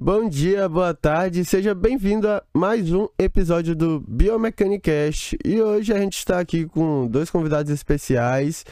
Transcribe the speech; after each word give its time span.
Bom 0.00 0.28
dia, 0.28 0.68
boa 0.68 0.92
tarde, 0.92 1.44
seja 1.44 1.72
bem-vindo 1.72 2.28
a 2.28 2.42
mais 2.52 2.92
um 2.92 3.06
episódio 3.16 3.76
do 3.76 4.00
Biomecanicast. 4.00 5.38
E 5.44 5.62
hoje 5.62 5.92
a 5.92 5.98
gente 5.98 6.18
está 6.18 6.40
aqui 6.40 6.66
com 6.66 7.06
dois 7.06 7.30
convidados 7.30 7.70
especiais. 7.70 8.64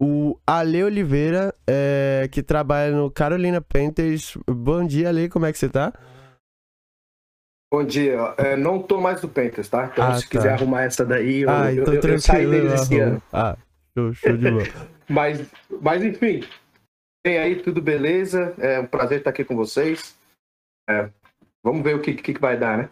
O 0.00 0.38
Ale 0.46 0.82
Oliveira, 0.82 1.54
é, 1.66 2.26
que 2.32 2.42
trabalha 2.42 2.96
no 2.96 3.10
Carolina 3.10 3.60
Panthers. 3.60 4.38
Bom 4.48 4.86
dia, 4.86 5.10
Ale, 5.10 5.28
como 5.28 5.44
é 5.44 5.52
que 5.52 5.58
você 5.58 5.68
tá? 5.68 5.92
Bom 7.70 7.84
dia. 7.84 8.34
É, 8.38 8.56
não 8.56 8.82
tô 8.82 8.98
mais 8.98 9.20
do 9.20 9.28
Panthers, 9.28 9.68
tá? 9.68 9.90
Então, 9.92 10.04
Ah, 10.08 10.14
se 10.16 10.22
tá. 10.22 10.30
quiser 10.30 10.52
arrumar 10.54 10.84
essa 10.84 11.04
daí, 11.04 11.42
eu, 11.42 11.50
ah, 11.50 11.70
eu, 11.72 11.82
então 11.82 11.92
eu, 11.94 12.00
eu 12.00 12.18
saí 12.18 12.46
deles 12.48 12.72
esse 12.72 12.96
eu 12.96 13.06
ano. 13.06 13.22
Ah, 13.30 13.56
show, 13.94 14.14
show 14.14 14.36
de 14.36 14.50
bola. 14.50 14.64
Mas, 15.10 15.44
mas 15.80 16.04
enfim, 16.04 16.44
tem 17.24 17.36
aí, 17.36 17.56
tudo 17.56 17.82
beleza. 17.82 18.54
É 18.58 18.78
um 18.78 18.86
prazer 18.86 19.18
estar 19.18 19.30
aqui 19.30 19.44
com 19.44 19.56
vocês. 19.56 20.14
É, 20.88 21.10
vamos 21.62 21.82
ver 21.82 21.96
o 21.96 22.00
que, 22.00 22.14
que, 22.14 22.34
que 22.34 22.40
vai 22.40 22.58
dar, 22.58 22.78
né? 22.78 22.90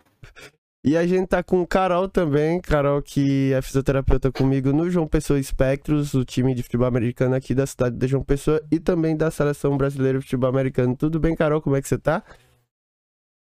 E 0.85 0.97
a 0.97 1.07
gente 1.07 1.27
tá 1.27 1.43
com 1.43 1.67
Carol 1.67 2.09
também, 2.09 2.61
Carol 2.61 3.03
que 3.03 3.53
é 3.53 3.61
fisioterapeuta 3.61 4.31
comigo 4.31 4.73
no 4.73 4.89
João 4.89 5.09
Pessoa 5.09 5.39
Espectros, 5.39 6.15
o 6.15 6.25
time 6.25 6.55
de 6.55 6.63
futebol 6.63 6.87
americano 6.87 7.35
aqui 7.35 7.55
da 7.55 7.67
cidade 7.67 7.97
de 7.97 8.07
João 8.07 8.23
Pessoa 8.23 8.63
e 8.71 8.79
também 8.79 9.17
da 9.17 9.31
seleção 9.31 9.77
brasileira 9.77 10.19
de 10.19 10.25
futebol 10.25 10.49
americano. 10.49 10.97
Tudo 10.97 11.19
bem, 11.19 11.35
Carol? 11.35 11.61
Como 11.61 11.75
é 11.75 11.83
que 11.83 11.89
você 11.89 11.99
tá? 11.99 12.23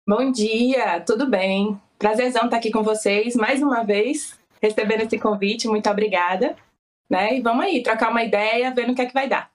Bom 0.06 0.30
dia, 0.30 1.00
tudo 1.00 1.28
bem? 1.28 1.80
Prazerzão 1.98 2.44
estar 2.44 2.56
aqui 2.58 2.70
com 2.70 2.82
vocês 2.82 3.34
mais 3.34 3.62
uma 3.62 3.82
vez, 3.82 4.38
recebendo 4.60 5.02
esse 5.02 5.18
convite, 5.18 5.68
muito 5.68 5.88
obrigada. 5.88 6.54
Né? 7.08 7.38
E 7.38 7.40
vamos 7.40 7.64
aí, 7.64 7.82
trocar 7.82 8.10
uma 8.10 8.22
ideia, 8.22 8.74
vendo 8.74 8.92
o 8.92 8.94
que 8.94 9.02
é 9.02 9.06
que 9.06 9.14
vai 9.14 9.28
dar. 9.28 9.51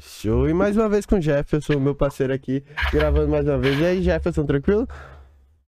Show. 0.00 0.48
E 0.48 0.54
mais 0.54 0.76
uma 0.76 0.88
vez 0.88 1.06
com 1.06 1.16
o 1.16 1.20
Jefferson, 1.20 1.78
meu 1.78 1.94
parceiro 1.94 2.32
aqui, 2.32 2.62
gravando 2.92 3.28
mais 3.28 3.46
uma 3.46 3.58
vez. 3.58 3.78
E 3.78 3.84
aí, 3.84 4.02
Jefferson, 4.02 4.44
tranquilo? 4.44 4.86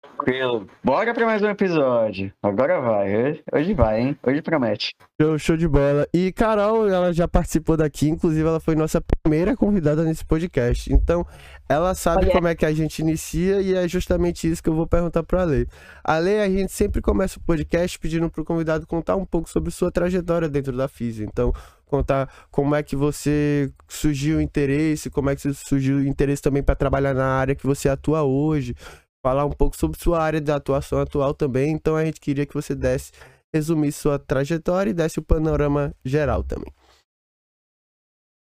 Tranquilo. 0.02 0.68
Bora 0.84 1.12
pra 1.12 1.26
mais 1.26 1.42
um 1.42 1.48
episódio. 1.48 2.32
Agora 2.42 2.80
vai. 2.80 3.30
Hoje, 3.30 3.42
hoje 3.52 3.74
vai, 3.74 4.00
hein? 4.00 4.18
Hoje 4.22 4.40
promete. 4.40 4.94
Show, 5.20 5.38
show 5.38 5.56
de 5.56 5.66
bola. 5.66 6.06
E 6.14 6.30
Carol, 6.32 6.88
ela 6.88 7.12
já 7.12 7.26
participou 7.26 7.76
daqui, 7.76 8.08
inclusive 8.08 8.46
ela 8.46 8.60
foi 8.60 8.76
nossa 8.76 9.00
primeira 9.00 9.56
convidada 9.56 10.04
nesse 10.04 10.24
podcast. 10.24 10.92
Então, 10.92 11.26
ela 11.68 11.94
sabe 11.94 12.24
Olha. 12.24 12.32
como 12.32 12.46
é 12.46 12.54
que 12.54 12.64
a 12.64 12.72
gente 12.72 13.00
inicia 13.00 13.60
e 13.60 13.74
é 13.74 13.88
justamente 13.88 14.48
isso 14.48 14.62
que 14.62 14.68
eu 14.68 14.74
vou 14.74 14.86
perguntar 14.86 15.24
pra 15.24 15.42
Lei. 15.42 15.66
A 16.04 16.18
Lei, 16.18 16.40
a 16.40 16.48
gente 16.48 16.70
sempre 16.70 17.00
começa 17.00 17.38
o 17.38 17.42
podcast 17.42 17.98
pedindo 17.98 18.30
pro 18.30 18.44
convidado 18.44 18.86
contar 18.86 19.16
um 19.16 19.24
pouco 19.24 19.48
sobre 19.48 19.72
sua 19.72 19.90
trajetória 19.90 20.48
dentro 20.48 20.76
da 20.76 20.86
FISA. 20.86 21.24
Então, 21.24 21.52
contar 21.92 22.32
como 22.50 22.74
é 22.74 22.82
que 22.82 22.96
você 22.96 23.70
surgiu 23.86 24.38
o 24.38 24.40
interesse, 24.40 25.10
como 25.10 25.28
é 25.28 25.36
que 25.36 25.52
surgiu 25.52 25.96
o 25.96 26.06
interesse 26.06 26.40
também 26.40 26.62
para 26.62 26.74
trabalhar 26.74 27.12
na 27.12 27.26
área 27.26 27.54
que 27.54 27.66
você 27.66 27.88
atua 27.88 28.22
hoje. 28.22 28.74
Falar 29.24 29.44
um 29.44 29.52
pouco 29.52 29.76
sobre 29.76 30.00
sua 30.00 30.20
área 30.20 30.40
de 30.40 30.50
atuação 30.50 31.00
atual 31.00 31.34
também. 31.34 31.70
Então, 31.70 31.94
a 31.94 32.04
gente 32.04 32.20
queria 32.20 32.46
que 32.46 32.54
você 32.54 32.74
desse 32.74 33.12
resumir 33.54 33.92
sua 33.92 34.18
trajetória 34.18 34.90
e 34.90 34.94
desse 34.94 35.18
o 35.18 35.22
panorama 35.22 35.94
geral 36.04 36.42
também. 36.42 36.72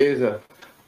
Beleza. 0.01 0.41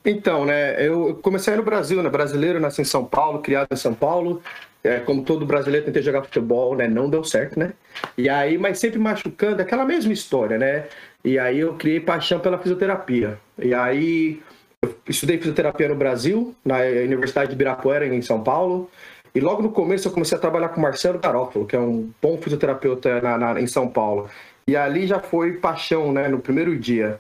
Então, 0.04 0.46
né, 0.46 0.86
eu 0.86 1.16
comecei 1.22 1.54
no 1.56 1.64
Brasil, 1.64 2.02
né, 2.02 2.10
brasileiro, 2.10 2.62
nasci 2.62 2.82
em 2.82 2.86
São 2.86 3.04
Paulo, 3.04 3.42
criado 3.42 3.68
em 3.72 3.76
São 3.76 3.94
Paulo. 3.94 4.42
É, 4.84 5.02
como 5.02 5.26
todo 5.26 5.46
brasileiro, 5.46 5.86
tentei 5.86 6.02
jogar 6.02 6.24
futebol, 6.24 6.76
né, 6.76 6.88
não 6.88 7.10
deu 7.10 7.22
certo, 7.24 7.60
né? 7.60 7.74
E 8.18 8.30
aí, 8.30 8.58
mas 8.58 8.80
sempre 8.80 8.98
machucando, 8.98 9.62
aquela 9.62 9.84
mesma 9.84 10.14
história, 10.14 10.58
né? 10.58 10.88
E 11.28 11.38
aí 11.38 11.60
eu 11.60 11.74
criei 11.74 12.00
paixão 12.00 12.40
pela 12.40 12.58
fisioterapia. 12.58 13.38
E 13.62 13.74
aí 13.74 14.42
eu 14.82 14.96
estudei 15.10 15.38
fisioterapia 15.38 15.90
no 15.90 15.96
Brasil, 15.96 16.56
na 16.64 16.78
Universidade 17.04 17.50
de 17.50 17.54
Ibirapuera, 17.54 18.08
em 18.08 18.22
São 18.22 18.42
Paulo. 18.42 18.90
E 19.36 19.42
logo 19.42 19.62
no 19.62 19.70
começo 19.70 20.08
eu 20.08 20.14
comecei 20.14 20.38
a 20.38 20.40
trabalhar 20.40 20.70
com 20.70 20.80
Marcelo 20.80 21.20
Garófalo, 21.20 21.66
que 21.66 21.76
é 21.76 21.80
um 21.80 22.10
bom 22.22 22.38
fisioterapeuta 22.38 23.20
na- 23.20 23.38
na- 23.38 23.60
em 23.60 23.68
São 23.68 23.90
Paulo. 23.90 24.30
E 24.70 24.78
ali 24.78 25.06
já 25.06 25.20
foi 25.20 25.58
paixão, 25.58 26.14
né, 26.14 26.30
no 26.30 26.40
primeiro 26.40 26.78
dia. 26.78 27.20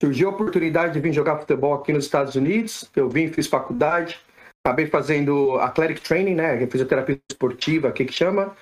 Surgiu 0.00 0.28
a 0.28 0.30
oportunidade 0.30 0.92
de 0.92 1.00
vir 1.00 1.12
jogar 1.12 1.36
futebol 1.38 1.74
aqui 1.74 1.92
nos 1.92 2.04
Estados 2.04 2.36
Unidos. 2.36 2.88
Eu 2.94 3.08
vim, 3.08 3.32
fiz 3.32 3.48
faculdade, 3.48 4.20
acabei 4.64 4.86
fazendo 4.86 5.58
athletic 5.58 6.00
training, 6.04 6.36
né, 6.36 6.56
que 6.56 6.62
é 6.62 6.66
fisioterapia 6.68 7.18
esportiva, 7.28 7.88
aqui 7.88 8.04
que 8.04 8.12
chama. 8.12 8.54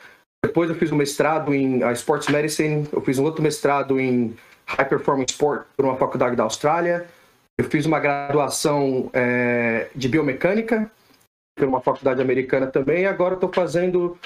Depois 0.43 0.71
eu 0.71 0.77
fiz 0.77 0.91
um 0.91 0.97
mestrado 0.97 1.53
em 1.53 1.81
Sports 1.93 2.29
Medicine, 2.29 2.87
eu 2.91 3.03
fiz 3.03 3.19
um 3.19 3.25
outro 3.25 3.43
mestrado 3.43 4.01
em 4.01 4.35
High 4.69 4.89
Performance 4.89 5.33
Sport 5.33 5.67
por 5.77 5.85
uma 5.85 5.97
faculdade 5.97 6.37
da 6.37 6.45
Austrália. 6.45 7.07
Eu 7.57 7.65
fiz 7.65 7.87
uma 7.87 7.99
graduação 7.99 9.11
eh, 9.13 9.89
de 9.95 10.09
biomecânica 10.09 10.91
por 11.57 11.67
uma 11.67 11.81
faculdade 11.81 12.23
americana 12.23 12.67
também. 12.67 13.03
E 13.03 13.07
agora 13.07 13.35
estou 13.35 13.51
fazendo 13.53 14.17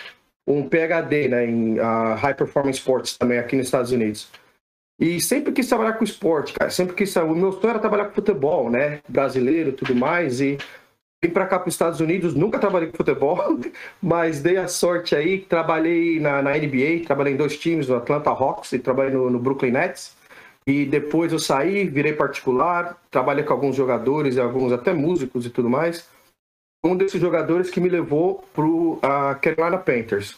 um 0.47 0.69
PhD 0.69 1.29
né, 1.29 1.47
em 1.47 1.79
ah, 1.79 2.15
High 2.17 2.35
Performance 2.35 2.79
Sports 2.79 3.17
também 3.17 3.39
aqui 3.39 3.57
nos 3.57 3.67
Estados 3.67 3.93
Unidos. 3.93 4.29
E 5.01 5.21
sempre 5.21 5.53
quis 5.53 5.69
trabalhar 5.69 5.95
com 5.95 6.05
esporte, 6.05 6.53
cara. 6.53 6.71
Sempre 6.71 6.95
quis. 6.95 7.15
O 7.17 7.35
meu 7.35 7.53
sonho 7.53 7.71
era 7.71 7.79
trabalhar 7.79 8.07
com 8.07 8.15
futebol, 8.15 8.71
né? 8.71 9.01
Brasileiro 9.09 9.73
tudo 9.73 9.95
mais. 9.95 10.41
E 10.41 10.59
vim 11.25 11.31
para 11.31 11.47
cá 11.47 11.59
para 11.59 11.69
os 11.69 11.75
Estados 11.75 12.01
Unidos. 12.01 12.35
Nunca 12.35 12.59
trabalhei 12.59 12.89
com 12.89 12.97
futebol, 12.97 13.59
mas 14.01 14.41
dei 14.41 14.59
a 14.59 14.69
sorte 14.69 15.17
aí. 15.17 15.41
Trabalhei 15.41 16.21
na, 16.21 16.43
na 16.43 16.53
NBA, 16.53 17.05
trabalhei 17.05 17.33
em 17.33 17.37
dois 17.37 17.57
times, 17.57 17.89
no 17.89 17.97
Atlanta 17.97 18.31
Hawks 18.31 18.73
e 18.73 18.79
trabalhei 18.79 19.13
no, 19.13 19.31
no 19.31 19.39
Brooklyn 19.39 19.73
Nets. 19.73 20.15
E 20.67 20.87
depois 20.87 21.33
eu 21.33 21.39
saí, 21.39 21.87
virei 21.89 22.13
particular, 22.13 22.97
trabalhei 23.11 23.45
com 23.45 23.53
alguns 23.53 23.75
jogadores 23.75 24.37
e 24.37 24.41
alguns 24.41 24.73
até 24.73 24.93
músicos 24.93 25.45
e 25.45 25.51
tudo 25.51 25.69
mais. 25.69 26.09
Um 26.85 26.97
desses 26.97 27.21
jogadores 27.21 27.71
que 27.71 27.81
me 27.81 27.89
levou 27.89 28.45
pro 28.53 28.99
a 29.03 29.35
Carolina 29.35 29.79
Panthers. 29.79 30.37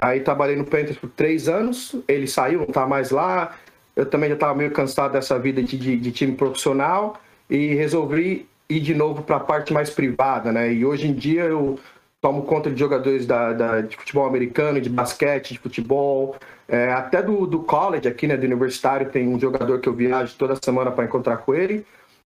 Aí 0.00 0.20
trabalhei 0.20 0.56
no 0.56 0.64
Panthers 0.64 0.98
por 0.98 1.10
três 1.10 1.48
anos, 1.48 1.94
ele 2.08 2.26
saiu, 2.26 2.60
não 2.60 2.66
tá 2.66 2.86
mais 2.86 3.10
lá. 3.10 3.56
Eu 3.94 4.06
também 4.06 4.28
já 4.30 4.34
estava 4.34 4.54
meio 4.54 4.70
cansado 4.70 5.12
dessa 5.12 5.38
vida 5.38 5.62
de, 5.62 5.76
de, 5.76 5.96
de 5.96 6.12
time 6.12 6.34
profissional 6.34 7.20
e 7.48 7.74
resolvi 7.74 8.48
ir 8.68 8.80
de 8.80 8.94
novo 8.94 9.22
para 9.22 9.36
a 9.36 9.40
parte 9.40 9.72
mais 9.72 9.90
privada, 9.90 10.50
né? 10.50 10.72
E 10.72 10.84
hoje 10.84 11.06
em 11.08 11.14
dia 11.14 11.44
eu 11.44 11.78
tomo 12.22 12.44
conta 12.44 12.70
de 12.70 12.78
jogadores 12.78 13.26
da, 13.26 13.52
da- 13.52 13.80
de 13.80 13.96
futebol 13.96 14.24
americano, 14.24 14.80
de 14.80 14.88
basquete, 14.88 15.54
de 15.54 15.58
futebol, 15.58 16.36
é, 16.68 16.92
até 16.92 17.20
do, 17.22 17.46
do 17.46 17.62
college 17.64 18.08
aqui, 18.08 18.26
né? 18.28 18.36
Do 18.36 18.46
universitário, 18.46 19.10
tem 19.10 19.28
um 19.28 19.38
jogador 19.38 19.80
que 19.80 19.88
eu 19.88 19.94
viajo 19.94 20.36
toda 20.36 20.56
semana 20.62 20.92
para 20.92 21.04
encontrar 21.04 21.38
com 21.38 21.52
ele. 21.52 21.84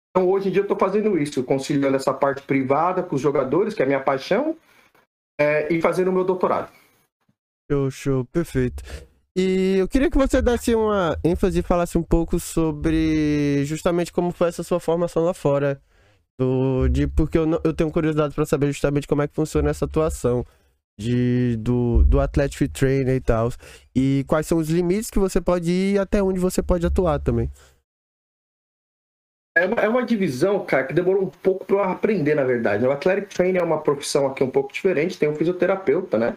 Então 0.10 0.28
hoje 0.30 0.50
em 0.50 0.52
dia 0.52 0.62
eu 0.62 0.66
estou 0.66 0.78
fazendo 0.78 1.18
isso, 1.18 1.44
conciliando 1.44 1.96
essa 1.96 2.14
parte 2.14 2.42
privada 2.42 3.04
com 3.04 3.16
os 3.16 3.22
jogadores, 3.22 3.74
que 3.74 3.82
é 3.82 3.86
a 3.86 3.88
minha 3.88 4.00
paixão, 4.00 4.58
é, 5.40 5.72
e 5.72 5.82
fazendo 5.82 6.10
o 6.10 6.14
meu 6.14 6.24
doutorado. 6.24 6.72
Show, 7.72 7.90
show, 7.92 8.26
perfeito. 8.26 8.84
E 9.36 9.78
eu 9.78 9.88
queria 9.88 10.12
que 10.12 10.18
você 10.18 10.42
desse 10.42 10.76
uma 10.76 11.18
ênfase 11.24 11.60
e 11.60 11.64
falasse 11.64 11.98
um 11.98 12.04
pouco 12.04 12.40
sobre 12.40 13.64
justamente 13.66 14.12
como 14.12 14.32
foi 14.32 14.50
essa 14.50 14.62
sua 14.62 14.80
formação 14.80 15.24
lá 15.24 15.34
fora. 15.34 15.82
Do, 16.40 16.88
de, 16.90 17.08
porque 17.08 17.38
eu, 17.38 17.46
não- 17.46 17.62
eu 17.64 17.74
tenho 17.74 17.92
curiosidade 17.92 18.34
para 18.34 18.46
saber 18.46 18.68
justamente 18.68 19.08
como 19.08 19.22
é 19.22 19.28
que 19.28 19.36
funciona 19.36 19.70
essa 19.70 19.86
atuação 19.86 20.44
de, 21.00 21.58
do, 21.58 22.04
do 22.06 22.20
Athletic 22.20 22.72
Trainer 22.72 23.16
e 23.16 23.22
tal. 23.22 23.50
E 23.96 24.24
quais 24.28 24.48
são 24.48 24.58
os 24.58 24.70
limites 24.70 25.10
que 25.12 25.20
você 25.20 25.40
pode 25.42 25.72
ir 25.72 25.96
e 25.96 26.00
até 26.00 26.22
onde 26.24 26.40
você 26.40 26.62
pode 26.64 26.86
atuar 26.86 27.20
também. 27.20 27.50
É 29.56 29.66
uma, 29.66 29.76
é 29.82 29.88
uma 29.88 30.04
divisão, 30.04 30.66
cara, 30.66 30.86
que 30.88 30.94
demorou 30.94 31.24
um 31.24 31.30
pouco 31.30 31.66
para 31.66 31.76
eu 31.76 31.84
aprender, 31.84 32.34
na 32.34 32.44
verdade. 32.44 32.86
O 32.86 32.92
Athletic 32.92 33.30
Training 33.30 33.60
é 33.60 33.64
uma 33.64 33.82
profissão 33.82 34.26
aqui 34.26 34.44
um 34.44 34.50
pouco 34.50 34.74
diferente, 34.74 35.18
tem 35.18 35.30
um 35.30 35.36
fisioterapeuta, 35.36 36.18
né? 36.18 36.36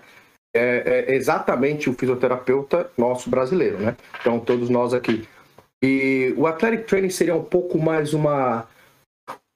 É, 0.55 1.07
é 1.13 1.15
exatamente 1.15 1.89
o 1.91 1.95
fisioterapeuta 1.95 2.91
nosso 2.97 3.31
brasileiro, 3.31 3.79
né? 3.79 3.97
Então, 4.21 4.41
todos 4.41 4.69
nós 4.71 4.95
aqui. 4.95 5.27
E 5.83 6.35
o 6.37 6.47
Athletic 6.47 6.87
Training 6.87 7.11
seria 7.11 7.35
um 7.37 7.45
pouco 7.45 7.79
mais 7.79 8.15
uma, 8.15 8.67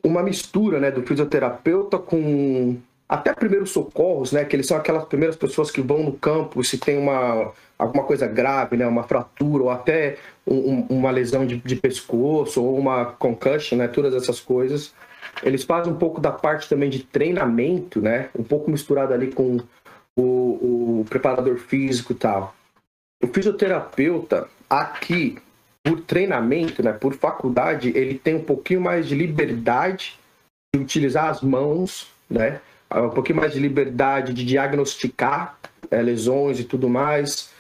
uma 0.05 0.22
mistura, 0.22 0.78
né, 0.81 0.91
do 0.91 1.03
fisioterapeuta 1.03 1.99
com 1.99 2.77
até 3.09 3.34
primeiros 3.34 3.70
socorros, 3.70 4.31
né? 4.32 4.44
Que 4.44 4.55
eles 4.55 4.67
são 4.67 4.76
aquelas 4.76 5.05
primeiras 5.05 5.37
pessoas 5.37 5.70
que 5.70 5.81
vão 5.81 6.02
no 6.05 6.12
campo 6.12 6.62
se 6.62 6.79
tem 6.79 6.97
uma 6.97 7.52
alguma 7.76 8.05
coisa 8.05 8.26
grave, 8.26 8.76
né? 8.76 8.87
Uma 8.87 9.02
fratura 9.02 9.64
ou 9.64 9.70
até 9.70 10.17
um- 10.47 10.73
um- 10.75 10.87
uma 10.91 11.11
lesão 11.11 11.44
de, 11.47 11.56
de 11.56 11.76
pescoço 11.76 12.62
ou 12.62 12.79
uma 12.79 13.06
concussion, 13.06 13.79
né? 13.79 13.88
Todas 13.88 14.14
essas 14.14 14.38
coisas. 14.38 14.94
Eles 15.43 15.64
fazem 15.64 15.93
um 15.93 15.97
pouco 15.97 16.20
da 16.20 16.31
parte 16.31 16.69
também 16.69 16.88
de 16.91 17.00
treinamento, 17.03 18.00
né? 18.00 18.29
Um 18.38 18.44
pouco 18.44 18.70
misturado 18.70 19.12
ali 19.12 19.32
com 19.32 19.58
o, 20.17 21.00
o 21.00 21.06
preparador 21.08 21.56
físico 21.56 22.12
e 22.12 22.17
tal. 22.17 22.55
O 23.23 23.26
fisioterapeuta 23.26 24.46
aqui, 24.69 25.37
por 25.85 26.00
treinamento, 26.03 26.82
né? 26.82 26.93
Por 26.93 27.15
faculdade, 27.15 27.91
ele 27.97 28.19
tem 28.19 28.35
um 28.35 28.44
pouquinho 28.44 28.81
mais 28.81 29.06
de 29.06 29.15
liberdade 29.15 30.19
de 30.75 30.81
utilizar 30.81 31.29
as 31.29 31.41
mãos, 31.41 32.09
né? 32.29 32.61
Um 32.93 33.11
pouquinho 33.11 33.38
mais 33.38 33.53
de 33.53 33.61
liberdade 33.61 34.35
de 34.35 34.44
diagnosticar 34.44 35.59
é, 35.91 36.03
lesões 36.03 36.61
e 36.61 36.65
tudo 36.65 36.88
mais, 36.88 37.53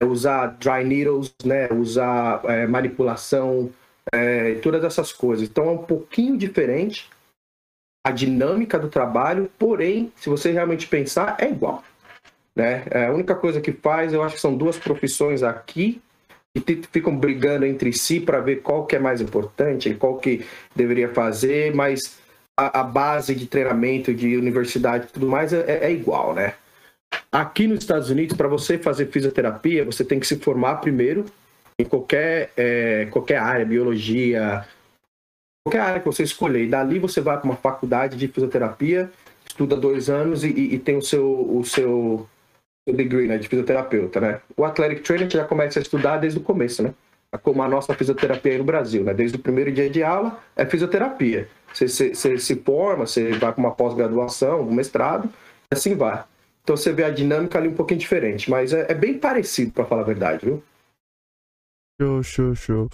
é, 0.00 0.04
usar 0.04 0.46
dry 0.58 0.84
needles, 0.84 1.34
né? 1.44 1.68
Usar 1.72 2.42
é, 2.44 2.66
manipulação, 2.66 3.70
é, 4.12 4.54
todas 4.56 4.84
essas 4.84 5.12
coisas. 5.12 5.48
Então 5.48 5.68
é 5.68 5.72
um 5.72 5.84
pouquinho 5.84 6.36
diferente. 6.36 7.10
a 8.04 8.10
dinâmica 8.10 8.80
do 8.80 8.88
trabalho, 8.88 9.48
porém, 9.56 10.12
se 10.16 10.28
você 10.28 10.50
realmente 10.50 10.88
pensar, 10.88 11.36
é 11.38 11.48
igual. 11.48 11.84
Né? 12.54 12.84
É, 12.90 13.06
a 13.06 13.12
única 13.12 13.32
coisa 13.32 13.60
que 13.60 13.70
faz, 13.70 14.12
eu 14.12 14.24
acho 14.24 14.34
que 14.34 14.40
são 14.40 14.56
duas 14.56 14.76
profissões 14.76 15.44
aqui 15.44 16.02
que 16.60 16.82
ficam 16.90 17.16
brigando 17.16 17.64
entre 17.64 17.92
si 17.92 18.20
para 18.20 18.40
ver 18.40 18.56
qual 18.56 18.86
que 18.86 18.96
é 18.96 18.98
mais 18.98 19.20
importante, 19.20 19.94
qual 19.94 20.18
que 20.18 20.44
deveria 20.76 21.08
fazer, 21.08 21.74
mas 21.74 22.18
a, 22.58 22.80
a 22.80 22.84
base 22.84 23.34
de 23.34 23.46
treinamento 23.46 24.12
de 24.12 24.36
universidade 24.36 25.06
e 25.08 25.12
tudo 25.12 25.26
mais 25.26 25.52
é, 25.52 25.86
é 25.86 25.90
igual, 25.90 26.34
né? 26.34 26.54
Aqui 27.30 27.66
nos 27.66 27.80
Estados 27.80 28.10
Unidos, 28.10 28.36
para 28.36 28.48
você 28.48 28.76
fazer 28.76 29.06
fisioterapia, 29.06 29.84
você 29.84 30.04
tem 30.04 30.20
que 30.20 30.26
se 30.26 30.36
formar 30.36 30.76
primeiro 30.76 31.24
em 31.78 31.84
qualquer, 31.84 32.52
é, 32.56 33.06
qualquer 33.10 33.38
área, 33.38 33.64
biologia, 33.64 34.66
qualquer 35.64 35.80
área 35.80 36.00
que 36.00 36.06
você 36.06 36.22
escolher. 36.22 36.64
E 36.64 36.68
dali 36.68 36.98
você 36.98 37.22
vai 37.22 37.38
para 37.38 37.46
uma 37.46 37.56
faculdade 37.56 38.18
de 38.18 38.28
fisioterapia, 38.28 39.10
estuda 39.46 39.74
dois 39.74 40.10
anos 40.10 40.44
e, 40.44 40.48
e, 40.48 40.74
e 40.74 40.78
tem 40.78 40.96
o 40.96 41.02
seu, 41.02 41.56
o 41.56 41.64
seu 41.64 42.28
degree 42.90 43.28
né, 43.28 43.38
de 43.38 43.48
fisioterapeuta, 43.48 44.20
né? 44.20 44.40
O 44.56 44.64
athletic 44.64 45.02
training 45.02 45.30
já 45.30 45.44
começa 45.44 45.78
a 45.78 45.82
estudar 45.82 46.16
desde 46.16 46.38
o 46.38 46.42
começo, 46.42 46.82
né? 46.82 46.92
Como 47.42 47.62
a 47.62 47.68
nossa 47.68 47.94
fisioterapia 47.94 48.52
aí 48.52 48.58
no 48.58 48.64
Brasil, 48.64 49.04
né? 49.04 49.14
Desde 49.14 49.36
o 49.36 49.40
primeiro 49.40 49.70
dia 49.70 49.88
de 49.88 50.02
aula 50.02 50.38
é 50.56 50.66
fisioterapia. 50.66 51.48
Você, 51.72 51.88
você, 51.88 52.14
você 52.14 52.38
se 52.38 52.56
forma, 52.56 53.06
você 53.06 53.30
vai 53.32 53.52
para 53.52 53.60
uma 53.60 53.70
pós-graduação, 53.70 54.62
um 54.62 54.74
mestrado, 54.74 55.32
assim 55.70 55.94
vai. 55.94 56.24
Então 56.62 56.76
você 56.76 56.92
vê 56.92 57.04
a 57.04 57.10
dinâmica 57.10 57.58
ali 57.58 57.68
um 57.68 57.74
pouquinho 57.74 58.00
diferente, 58.00 58.50
mas 58.50 58.72
é, 58.72 58.90
é 58.90 58.94
bem 58.94 59.18
parecido, 59.18 59.72
para 59.72 59.84
falar 59.84 60.02
a 60.02 60.06
verdade, 60.06 60.44
viu? 60.44 60.62
Show, 62.00 62.22
show, 62.22 62.54
show. 62.54 62.90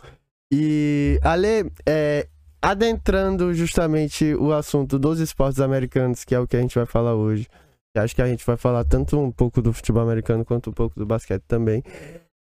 E, 0.52 1.18
Ale, 1.22 1.70
é, 1.86 2.26
adentrando 2.62 3.52
justamente 3.52 4.34
o 4.34 4.52
assunto 4.52 4.98
dos 4.98 5.20
esportes 5.20 5.60
americanos, 5.60 6.24
que 6.24 6.34
é 6.34 6.40
o 6.40 6.46
que 6.46 6.56
a 6.56 6.60
gente 6.60 6.74
vai 6.74 6.86
falar 6.86 7.14
hoje, 7.14 7.48
acho 7.96 8.14
que 8.14 8.22
a 8.22 8.26
gente 8.26 8.44
vai 8.44 8.56
falar 8.56 8.84
tanto 8.84 9.18
um 9.18 9.30
pouco 9.30 9.60
do 9.62 9.72
futebol 9.72 10.02
americano 10.02 10.44
quanto 10.44 10.70
um 10.70 10.72
pouco 10.72 10.98
do 10.98 11.06
basquete 11.06 11.42
também. 11.46 11.82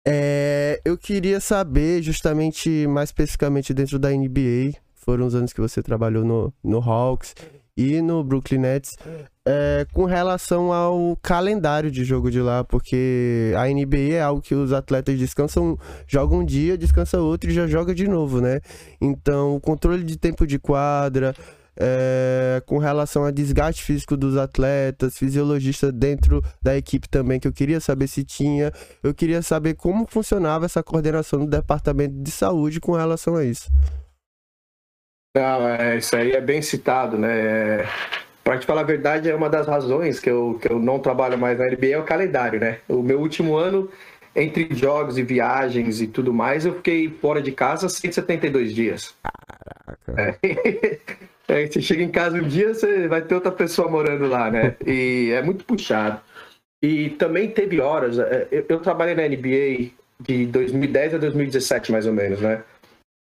É, 0.05 0.81
eu 0.83 0.97
queria 0.97 1.39
saber, 1.39 2.01
justamente 2.01 2.85
mais 2.87 3.09
especificamente 3.09 3.73
dentro 3.73 3.97
da 3.97 4.09
NBA, 4.09 4.73
foram 4.95 5.25
os 5.25 5.35
anos 5.35 5.53
que 5.53 5.61
você 5.61 5.81
trabalhou 5.81 6.23
no, 6.23 6.53
no 6.63 6.79
Hawks 6.79 7.35
e 7.75 8.01
no 8.01 8.23
Brooklyn 8.23 8.59
Nets, 8.59 8.95
é, 9.45 9.85
com 9.93 10.05
relação 10.05 10.71
ao 10.71 11.17
calendário 11.21 11.89
de 11.89 12.03
jogo 12.03 12.29
de 12.29 12.39
lá, 12.39 12.63
porque 12.63 13.51
a 13.57 13.67
NBA 13.67 14.13
é 14.13 14.21
algo 14.21 14.41
que 14.41 14.53
os 14.53 14.71
atletas 14.71 15.17
descansam, 15.17 15.77
jogam 16.07 16.39
um 16.39 16.45
dia, 16.45 16.77
descansa 16.77 17.19
outro 17.19 17.49
e 17.49 17.53
já 17.53 17.65
joga 17.65 17.95
de 17.95 18.07
novo, 18.07 18.39
né? 18.39 18.61
Então, 19.01 19.55
o 19.55 19.59
controle 19.59 20.03
de 20.03 20.17
tempo 20.17 20.45
de 20.45 20.59
quadra, 20.59 21.33
é, 21.77 22.61
com 22.65 22.77
relação 22.77 23.25
a 23.25 23.31
desgaste 23.31 23.83
físico 23.83 24.15
dos 24.15 24.37
atletas, 24.37 25.17
fisiologista 25.17 25.91
dentro 25.91 26.43
da 26.61 26.77
equipe 26.77 27.09
também, 27.09 27.39
que 27.39 27.47
eu 27.47 27.53
queria 27.53 27.79
saber 27.79 28.07
se 28.07 28.23
tinha. 28.23 28.71
Eu 29.01 29.13
queria 29.13 29.41
saber 29.41 29.75
como 29.75 30.05
funcionava 30.07 30.65
essa 30.65 30.83
coordenação 30.83 31.39
do 31.39 31.47
departamento 31.47 32.15
de 32.15 32.31
saúde 32.31 32.79
com 32.79 32.93
relação 32.93 33.35
a 33.35 33.43
isso. 33.43 33.71
Não, 35.35 35.67
é, 35.67 35.97
isso 35.97 36.15
aí 36.15 36.31
é 36.31 36.41
bem 36.41 36.61
citado, 36.61 37.17
né? 37.17 37.39
É, 37.39 37.85
para 38.43 38.59
te 38.59 38.67
falar 38.67 38.81
a 38.81 38.85
verdade, 38.85 39.29
é 39.29 39.35
uma 39.35 39.49
das 39.49 39.65
razões 39.65 40.19
que 40.19 40.29
eu, 40.29 40.59
que 40.61 40.71
eu 40.71 40.77
não 40.77 40.99
trabalho 40.99 41.37
mais 41.37 41.57
na 41.57 41.65
NBA 41.65 41.87
é 41.87 41.97
o 41.97 42.03
calendário, 42.03 42.59
né? 42.59 42.79
O 42.87 43.01
meu 43.01 43.19
último 43.19 43.55
ano, 43.55 43.89
entre 44.35 44.67
jogos 44.75 45.17
e 45.17 45.23
viagens 45.23 46.01
e 46.01 46.07
tudo 46.07 46.31
mais, 46.31 46.65
eu 46.65 46.75
fiquei 46.75 47.09
fora 47.09 47.41
de 47.41 47.51
casa 47.51 47.89
172 47.89 48.75
dias. 48.75 49.15
Caraca. 49.23 50.37
É. 50.43 50.99
é, 51.47 51.67
você 51.67 51.81
chega 51.81 52.03
em 52.03 52.09
casa 52.09 52.37
um 52.37 52.47
dia, 52.47 52.73
você 52.73 53.07
vai 53.07 53.21
ter 53.21 53.35
outra 53.35 53.51
pessoa 53.51 53.89
morando 53.89 54.27
lá, 54.27 54.49
né? 54.49 54.75
E 54.85 55.31
é 55.31 55.41
muito 55.41 55.65
puxado. 55.65 56.21
E 56.81 57.11
também 57.11 57.49
teve 57.49 57.79
horas, 57.79 58.19
é, 58.19 58.47
eu, 58.51 58.65
eu 58.67 58.79
trabalhei 58.79 59.15
na 59.15 59.27
NBA 59.27 59.91
de 60.19 60.45
2010 60.47 61.15
a 61.15 61.17
2017, 61.17 61.91
mais 61.91 62.05
ou 62.05 62.13
menos, 62.13 62.39
né? 62.39 62.63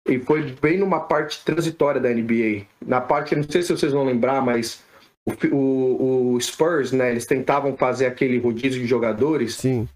E 0.07 0.19
foi 0.19 0.55
bem 0.61 0.77
numa 0.77 0.99
parte 0.99 1.43
transitória 1.43 2.01
da 2.01 2.09
NBA. 2.09 2.65
Na 2.85 2.99
parte, 2.99 3.35
não 3.35 3.43
sei 3.43 3.61
se 3.61 3.71
vocês 3.71 3.91
vão 3.91 4.03
lembrar, 4.03 4.41
mas 4.41 4.83
o, 5.25 5.55
o, 5.55 6.33
o 6.33 6.41
Spurs, 6.41 6.91
né? 6.91 7.11
Eles 7.11 7.25
tentavam 7.25 7.77
fazer 7.77 8.07
aquele 8.07 8.39
rodízio 8.39 8.81
de 8.81 8.87
jogadores. 8.87 9.55
Sim. 9.55 9.87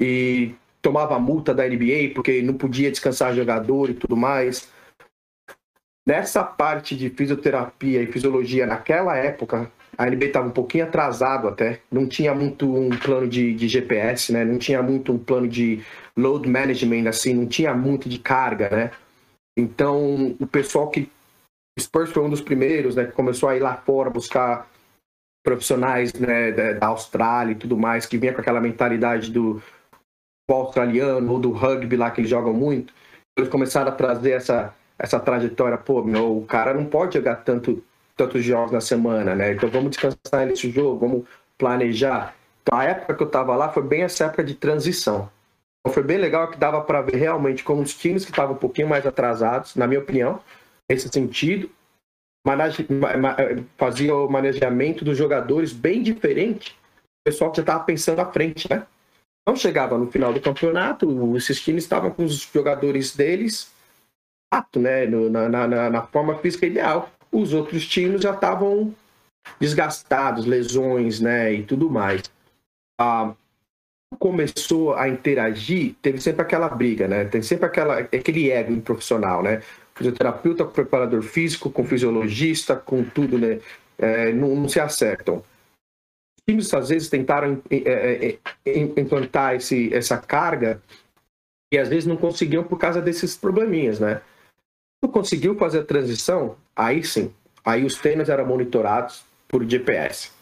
E 0.00 0.54
tomava 0.82 1.18
multa 1.18 1.54
da 1.54 1.66
NBA 1.66 2.12
porque 2.14 2.42
não 2.42 2.54
podia 2.54 2.90
descansar 2.90 3.34
jogador 3.34 3.90
e 3.90 3.94
tudo 3.94 4.16
mais. 4.16 4.68
Nessa 6.06 6.44
parte 6.44 6.96
de 6.96 7.10
fisioterapia 7.10 8.00
e 8.00 8.06
fisiologia, 8.06 8.64
naquela 8.64 9.16
época, 9.16 9.70
a 9.98 10.06
NBA 10.06 10.26
estava 10.26 10.46
um 10.46 10.52
pouquinho 10.52 10.84
atrasado 10.84 11.48
até. 11.48 11.80
Não 11.90 12.06
tinha 12.06 12.32
muito 12.32 12.72
um 12.72 12.90
plano 12.90 13.26
de, 13.26 13.52
de, 13.54 13.66
GPS, 13.66 14.32
né? 14.32 14.44
Não 14.44 14.56
tinha 14.56 14.80
muito 14.82 15.12
um 15.12 15.18
plano 15.18 15.48
de 15.48 15.82
load 16.16 16.48
management, 16.48 17.08
assim. 17.08 17.34
Não 17.34 17.46
tinha 17.46 17.74
muito 17.74 18.08
de 18.08 18.20
carga, 18.20 18.70
né? 18.70 18.90
Então, 19.58 20.36
o 20.38 20.46
pessoal 20.46 20.90
que. 20.90 21.10
O 21.78 21.82
Spurs 21.82 22.10
foi 22.10 22.22
um 22.22 22.30
dos 22.30 22.40
primeiros, 22.40 22.94
né? 22.94 23.06
Que 23.06 23.12
começou 23.12 23.48
a 23.48 23.56
ir 23.56 23.60
lá 23.60 23.74
fora 23.74 24.08
buscar 24.08 24.70
profissionais 25.44 26.12
né, 26.14 26.74
da 26.74 26.88
Austrália 26.88 27.52
e 27.52 27.56
tudo 27.56 27.76
mais, 27.76 28.04
que 28.04 28.18
vinha 28.18 28.32
com 28.32 28.40
aquela 28.40 28.60
mentalidade 28.60 29.30
do 29.30 29.62
australiano 30.50 31.32
ou 31.32 31.38
do 31.38 31.52
rugby 31.52 31.96
lá 31.96 32.10
que 32.10 32.20
eles 32.20 32.30
jogam 32.30 32.52
muito. 32.52 32.92
Eles 33.38 33.48
começaram 33.48 33.92
a 33.92 33.94
trazer 33.94 34.32
essa, 34.32 34.74
essa 34.98 35.20
trajetória. 35.20 35.76
Pô, 35.76 36.02
meu, 36.02 36.38
o 36.38 36.46
cara 36.46 36.72
não 36.74 36.86
pode 36.86 37.14
jogar 37.14 37.36
tanto, 37.36 37.82
tantos 38.16 38.44
jogos 38.44 38.72
na 38.72 38.80
semana, 38.80 39.34
né? 39.34 39.52
Então 39.52 39.68
vamos 39.68 39.90
descansar 39.90 40.46
nesse 40.46 40.70
jogo, 40.70 40.98
vamos 40.98 41.24
planejar. 41.58 42.34
Então 42.62 42.78
a 42.78 42.84
época 42.84 43.14
que 43.14 43.22
eu 43.22 43.30
tava 43.30 43.54
lá 43.54 43.68
foi 43.68 43.82
bem 43.82 44.02
essa 44.02 44.24
época 44.24 44.42
de 44.42 44.54
transição. 44.54 45.30
Então 45.80 45.94
foi 45.94 46.02
bem 46.02 46.18
legal 46.18 46.50
que 46.50 46.58
dava 46.58 46.80
para 46.80 47.00
ver 47.00 47.16
realmente 47.16 47.62
como 47.62 47.82
os 47.82 47.94
times 47.94 48.24
que 48.24 48.30
estavam 48.30 48.56
um 48.56 48.58
pouquinho 48.58 48.88
mais 48.88 49.06
atrasados, 49.06 49.76
na 49.76 49.86
minha 49.86 50.00
opinião, 50.00 50.40
nesse 50.90 51.08
sentido, 51.08 51.70
fazia 53.76 54.14
o 54.14 54.28
manejamento 54.28 55.04
dos 55.04 55.16
jogadores 55.16 55.72
bem 55.72 56.02
diferente 56.02 56.72
do 56.72 57.30
pessoal 57.30 57.50
que 57.50 57.58
já 57.58 57.62
estava 57.62 57.84
pensando 57.84 58.20
à 58.20 58.26
frente, 58.32 58.68
né? 58.68 58.86
Então 59.42 59.56
chegava 59.56 59.96
no 59.96 60.10
final 60.10 60.32
do 60.32 60.40
campeonato, 60.40 61.36
esses 61.36 61.60
times 61.60 61.84
estavam 61.84 62.10
com 62.10 62.24
os 62.24 62.34
jogadores 62.52 63.14
deles 63.14 63.72
ato, 64.52 64.80
né? 64.80 65.06
Na, 65.06 65.48
na, 65.48 65.90
na, 65.90 66.02
forma 66.02 66.38
física 66.38 66.66
ideal. 66.66 67.10
Os 67.30 67.52
outros 67.52 67.86
times 67.86 68.22
já 68.22 68.32
estavam 68.32 68.94
desgastados, 69.60 70.46
lesões, 70.46 71.20
né? 71.20 71.52
E 71.52 71.62
tudo 71.62 71.90
mais. 71.90 72.22
Ah, 73.00 73.34
começou 74.18 74.94
a 74.94 75.08
interagir, 75.08 75.94
teve 76.00 76.20
sempre 76.20 76.42
aquela 76.42 76.68
briga, 76.68 77.08
né? 77.08 77.24
Tem 77.24 77.42
sempre 77.42 77.66
aquela, 77.66 77.98
aquele 77.98 78.50
ego 78.50 78.80
profissional, 78.80 79.42
né? 79.42 79.62
Fisioterapeuta 79.94 80.64
com 80.64 80.72
preparador 80.72 81.22
físico, 81.22 81.70
com 81.70 81.84
fisiologista, 81.84 82.76
com 82.76 83.04
tudo, 83.04 83.38
né? 83.38 83.60
É, 83.98 84.32
não, 84.32 84.54
não, 84.54 84.68
se 84.68 84.78
acertam. 84.78 85.38
Os 85.38 86.44
times, 86.48 86.72
às 86.72 86.88
vezes, 86.88 87.08
tentaram 87.08 87.62
é, 87.70 87.76
é, 87.76 88.38
é, 88.64 88.78
implantar 88.78 89.54
esse, 89.54 89.92
essa 89.92 90.18
carga 90.18 90.82
e, 91.72 91.78
às 91.78 91.88
vezes, 91.88 92.06
não 92.06 92.16
conseguiam 92.16 92.62
por 92.62 92.78
causa 92.78 93.00
desses 93.00 93.36
probleminhas, 93.36 93.98
né? 93.98 94.20
Não 95.06 95.12
conseguiu 95.12 95.56
fazer 95.56 95.78
a 95.78 95.84
transição, 95.84 96.56
aí 96.74 97.04
sim. 97.04 97.32
Aí 97.64 97.84
os 97.84 97.96
treinos 97.96 98.28
eram 98.28 98.44
monitorados 98.44 99.24
por 99.48 99.64
GPS 99.64 100.36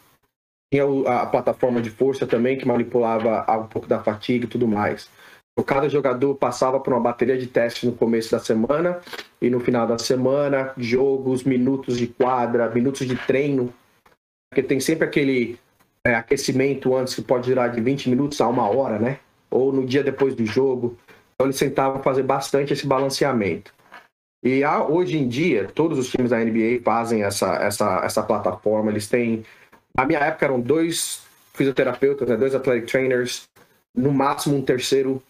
tinha 0.74 0.84
a 1.06 1.26
plataforma 1.26 1.80
de 1.80 1.88
força 1.88 2.26
também 2.26 2.58
que 2.58 2.66
manipulava 2.66 3.46
um 3.60 3.68
pouco 3.68 3.86
da 3.86 4.02
fatiga 4.02 4.44
e 4.44 4.48
tudo 4.48 4.66
mais. 4.66 5.08
Então, 5.52 5.64
cada 5.64 5.88
jogador 5.88 6.34
passava 6.34 6.80
por 6.80 6.92
uma 6.92 7.00
bateria 7.00 7.38
de 7.38 7.46
testes 7.46 7.84
no 7.84 7.92
começo 7.92 8.32
da 8.32 8.40
semana 8.40 8.98
e 9.40 9.48
no 9.48 9.60
final 9.60 9.86
da 9.86 9.98
semana, 9.98 10.72
jogos, 10.76 11.44
minutos 11.44 11.96
de 11.96 12.08
quadra, 12.08 12.68
minutos 12.70 13.06
de 13.06 13.14
treino, 13.14 13.72
porque 14.50 14.62
tem 14.62 14.80
sempre 14.80 15.06
aquele 15.06 15.60
é, 16.04 16.16
aquecimento 16.16 16.96
antes 16.96 17.14
que 17.14 17.22
pode 17.22 17.48
durar 17.48 17.70
de 17.70 17.80
20 17.80 18.10
minutos 18.10 18.40
a 18.40 18.48
uma 18.48 18.68
hora, 18.68 18.98
né? 18.98 19.20
Ou 19.50 19.72
no 19.72 19.86
dia 19.86 20.02
depois 20.02 20.34
do 20.34 20.44
jogo. 20.44 20.98
Então 21.34 21.46
eles 21.46 21.58
tentavam 21.58 22.02
fazer 22.02 22.24
bastante 22.24 22.72
esse 22.72 22.86
balanceamento. 22.86 23.72
E 24.44 24.62
hoje 24.66 25.16
em 25.16 25.26
dia, 25.26 25.66
todos 25.74 25.98
os 25.98 26.10
times 26.10 26.30
da 26.30 26.38
NBA 26.38 26.82
fazem 26.84 27.22
essa, 27.22 27.54
essa, 27.56 28.02
essa 28.04 28.22
plataforma, 28.22 28.90
eles 28.90 29.08
têm 29.08 29.42
na 29.96 30.04
minha 30.04 30.18
época 30.18 30.44
eram 30.44 30.60
dois 30.60 31.22
fisioterapeutas, 31.54 32.28
né, 32.28 32.36
dois 32.36 32.54
athletic 32.54 32.90
trainers, 32.90 33.48
no 33.94 34.12
máximo 34.12 34.56
um 34.56 34.62
terceiro, 34.62 35.22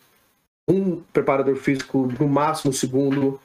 um 0.69 1.01
preparador 1.13 1.55
físico, 1.57 2.09
no 2.19 2.27
máximo 2.27 2.71
um 2.71 2.75
segundo. 2.75 3.39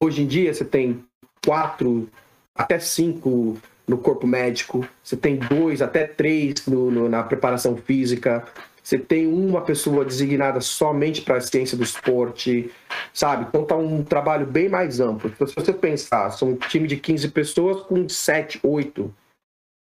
Hoje 0.00 0.22
em 0.22 0.26
dia 0.26 0.52
você 0.52 0.64
tem 0.64 1.04
quatro, 1.44 2.08
até 2.54 2.78
cinco 2.78 3.56
no 3.88 3.98
corpo 3.98 4.26
médico, 4.26 4.86
você 5.02 5.16
tem 5.16 5.36
dois, 5.36 5.82
até 5.82 6.06
três 6.06 6.66
no, 6.66 6.90
no, 6.90 7.08
na 7.08 7.22
preparação 7.22 7.76
física. 7.76 8.46
Você 8.82 8.98
tem 8.98 9.26
uma 9.26 9.60
pessoa 9.60 10.04
designada 10.04 10.60
somente 10.60 11.22
para 11.22 11.36
a 11.36 11.40
ciência 11.40 11.76
do 11.76 11.84
esporte, 11.84 12.70
sabe? 13.12 13.46
Então 13.48 13.64
tá 13.64 13.76
um 13.76 14.02
trabalho 14.02 14.44
bem 14.44 14.68
mais 14.68 14.98
amplo. 14.98 15.30
Então, 15.32 15.46
se 15.46 15.54
você 15.54 15.72
pensar, 15.72 16.30
são 16.30 16.48
um 16.48 16.56
time 16.56 16.88
de 16.88 16.96
15 16.96 17.28
pessoas 17.28 17.82
com 17.82 18.08
7, 18.08 18.58
8, 18.62 19.14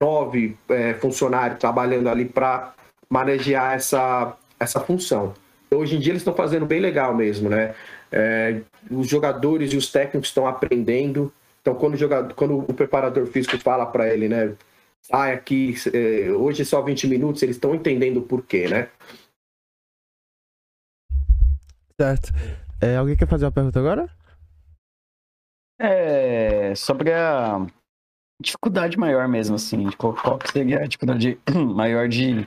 9 0.01 0.57
é, 0.69 0.93
funcionários 0.93 1.59
trabalhando 1.59 2.07
ali 2.07 2.25
para 2.25 2.73
manejar 3.09 3.75
essa, 3.75 4.37
essa 4.57 4.79
função. 4.79 5.33
Então, 5.67 5.79
hoje 5.79 5.97
em 5.97 5.99
dia 5.99 6.13
eles 6.13 6.21
estão 6.21 6.33
fazendo 6.33 6.65
bem 6.65 6.79
legal 6.79 7.13
mesmo, 7.13 7.49
né? 7.49 7.75
É, 8.11 8.61
os 8.89 9.07
jogadores 9.07 9.73
e 9.73 9.77
os 9.77 9.91
técnicos 9.91 10.29
estão 10.29 10.47
aprendendo. 10.47 11.33
Então, 11.61 11.75
quando 11.75 11.95
o, 11.95 11.97
jogador, 11.97 12.33
quando 12.33 12.59
o 12.59 12.73
preparador 12.73 13.25
físico 13.27 13.57
fala 13.57 13.85
para 13.85 14.07
ele, 14.07 14.29
né? 14.29 14.53
Ah, 15.11 15.31
aqui, 15.31 15.75
é, 15.93 16.31
hoje 16.31 16.61
é 16.61 16.65
só 16.65 16.81
20 16.81 17.07
minutos, 17.07 17.41
eles 17.43 17.55
estão 17.55 17.75
entendendo 17.75 18.17
o 18.17 18.23
porquê, 18.23 18.67
né? 18.67 18.89
Certo. 21.99 22.31
É, 22.81 22.97
alguém 22.97 23.15
quer 23.15 23.27
fazer 23.27 23.45
uma 23.45 23.51
pergunta 23.51 23.79
agora? 23.79 24.09
É, 25.79 26.73
sobre 26.75 27.13
a 27.13 27.65
dificuldade 28.41 28.97
maior 28.97 29.27
mesmo, 29.27 29.55
assim, 29.55 29.89
qual, 29.91 30.13
qual 30.13 30.39
seria 30.51 30.79
a 30.79 30.85
dificuldade 30.85 31.39
maior 31.73 32.07
de, 32.07 32.45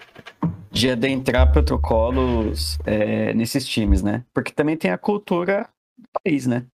de 0.70 0.90
adentrar 0.90 1.52
protocolos 1.52 2.78
é, 2.84 3.32
nesses 3.34 3.66
times, 3.66 4.02
né? 4.02 4.24
Porque 4.34 4.52
também 4.52 4.76
tem 4.76 4.90
a 4.90 4.98
cultura 4.98 5.68
do 5.96 6.08
país, 6.22 6.46
né? 6.46 6.66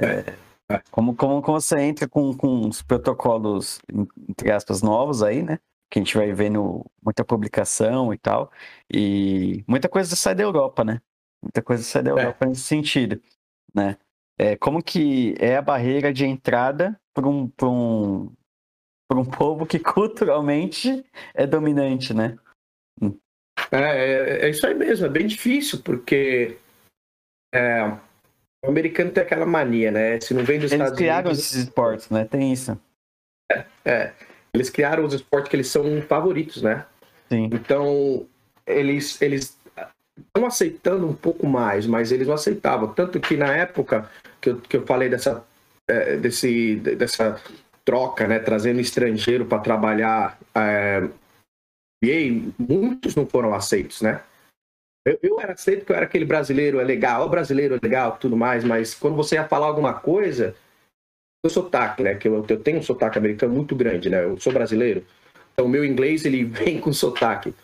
É, 0.00 0.06
é. 0.06 0.36
Como, 0.90 1.14
como, 1.14 1.42
como 1.42 1.60
você 1.60 1.78
entra 1.80 2.08
com, 2.08 2.34
com 2.34 2.68
os 2.68 2.82
protocolos, 2.82 3.78
entre 4.28 4.50
aspas, 4.50 4.82
novos 4.82 5.22
aí, 5.22 5.42
né? 5.42 5.58
Que 5.90 5.98
a 5.98 6.02
gente 6.02 6.16
vai 6.16 6.32
vendo 6.32 6.84
muita 7.02 7.24
publicação 7.24 8.12
e 8.12 8.18
tal. 8.18 8.50
E 8.92 9.62
muita 9.66 9.88
coisa 9.88 10.16
sai 10.16 10.34
da 10.34 10.42
Europa, 10.42 10.82
né? 10.84 11.00
Muita 11.42 11.62
coisa 11.62 11.82
sai 11.82 12.02
da 12.02 12.10
é. 12.10 12.12
Europa 12.14 12.46
é. 12.46 12.48
nesse 12.48 12.62
sentido, 12.62 13.20
né? 13.74 13.98
É, 14.38 14.56
como 14.56 14.82
que 14.82 15.34
é 15.38 15.56
a 15.56 15.62
barreira 15.62 16.12
de 16.12 16.24
entrada 16.24 16.98
para 17.12 17.28
um, 17.28 17.50
um, 17.62 18.32
um 19.12 19.24
povo 19.30 19.66
que 19.66 19.78
culturalmente 19.78 21.04
é 21.34 21.46
dominante, 21.46 22.12
né? 22.12 22.36
É, 23.70 23.78
é, 23.78 24.46
é, 24.46 24.50
isso 24.50 24.66
aí 24.66 24.74
mesmo, 24.74 25.06
é 25.06 25.08
bem 25.08 25.26
difícil, 25.26 25.82
porque 25.82 26.58
é, 27.54 27.96
o 28.64 28.68
americano 28.68 29.10
tem 29.10 29.22
aquela 29.22 29.46
mania, 29.46 29.90
né? 29.90 30.20
Se 30.20 30.32
não 30.32 30.44
vem 30.44 30.58
dos 30.58 30.72
eles 30.72 30.82
Estados 30.82 30.96
criaram 30.98 31.30
esses 31.30 31.52
esportes, 31.54 32.08
né? 32.10 32.24
Tem 32.24 32.52
isso. 32.52 32.78
É, 33.50 33.64
é, 33.84 34.12
eles 34.52 34.70
criaram 34.70 35.04
os 35.04 35.12
esportes 35.12 35.50
que 35.50 35.56
eles 35.56 35.68
são 35.68 36.00
favoritos, 36.02 36.62
né? 36.62 36.84
Sim. 37.28 37.50
Então, 37.52 38.26
eles 38.66 39.20
eles 39.20 39.58
estão 40.18 40.46
aceitando 40.46 41.06
um 41.06 41.14
pouco 41.14 41.46
mais, 41.46 41.86
mas 41.86 42.12
eles 42.12 42.26
não 42.26 42.34
aceitavam. 42.34 42.92
Tanto 42.94 43.20
que 43.20 43.36
na 43.36 43.54
época 43.54 44.08
que 44.40 44.50
eu, 44.50 44.60
que 44.60 44.76
eu 44.76 44.86
falei 44.86 45.08
dessa, 45.08 45.44
é, 45.88 46.16
desse, 46.16 46.76
dessa 46.76 47.40
troca, 47.84 48.26
né? 48.26 48.38
Trazendo 48.38 48.80
estrangeiro 48.80 49.44
para 49.44 49.58
trabalhar 49.58 50.38
é, 50.54 51.06
muitos 52.58 53.14
não 53.14 53.26
foram 53.26 53.54
aceitos, 53.54 54.02
né? 54.02 54.20
Eu, 55.06 55.18
eu 55.22 55.40
era 55.40 55.52
aceito 55.52 55.80
porque 55.80 55.92
eu 55.92 55.96
era 55.96 56.06
aquele 56.06 56.24
brasileiro, 56.24 56.80
é 56.80 56.84
legal, 56.84 57.26
o 57.26 57.28
brasileiro 57.28 57.74
é 57.74 57.78
legal, 57.82 58.16
tudo 58.16 58.36
mais, 58.36 58.64
mas 58.64 58.94
quando 58.94 59.16
você 59.16 59.34
ia 59.34 59.46
falar 59.46 59.66
alguma 59.66 59.92
coisa, 59.92 60.56
o 61.44 61.48
sotaque, 61.50 62.02
né? 62.02 62.14
Que 62.14 62.28
eu, 62.28 62.44
eu 62.48 62.60
tenho 62.62 62.78
um 62.78 62.82
sotaque 62.82 63.18
americano 63.18 63.52
muito 63.52 63.76
grande, 63.76 64.08
né? 64.08 64.24
Eu 64.24 64.38
sou 64.40 64.52
brasileiro, 64.52 65.04
então 65.52 65.66
o 65.66 65.68
meu 65.68 65.84
inglês 65.84 66.24
ele 66.24 66.42
vem 66.44 66.80
com 66.80 66.92
sotaque. 66.92 67.54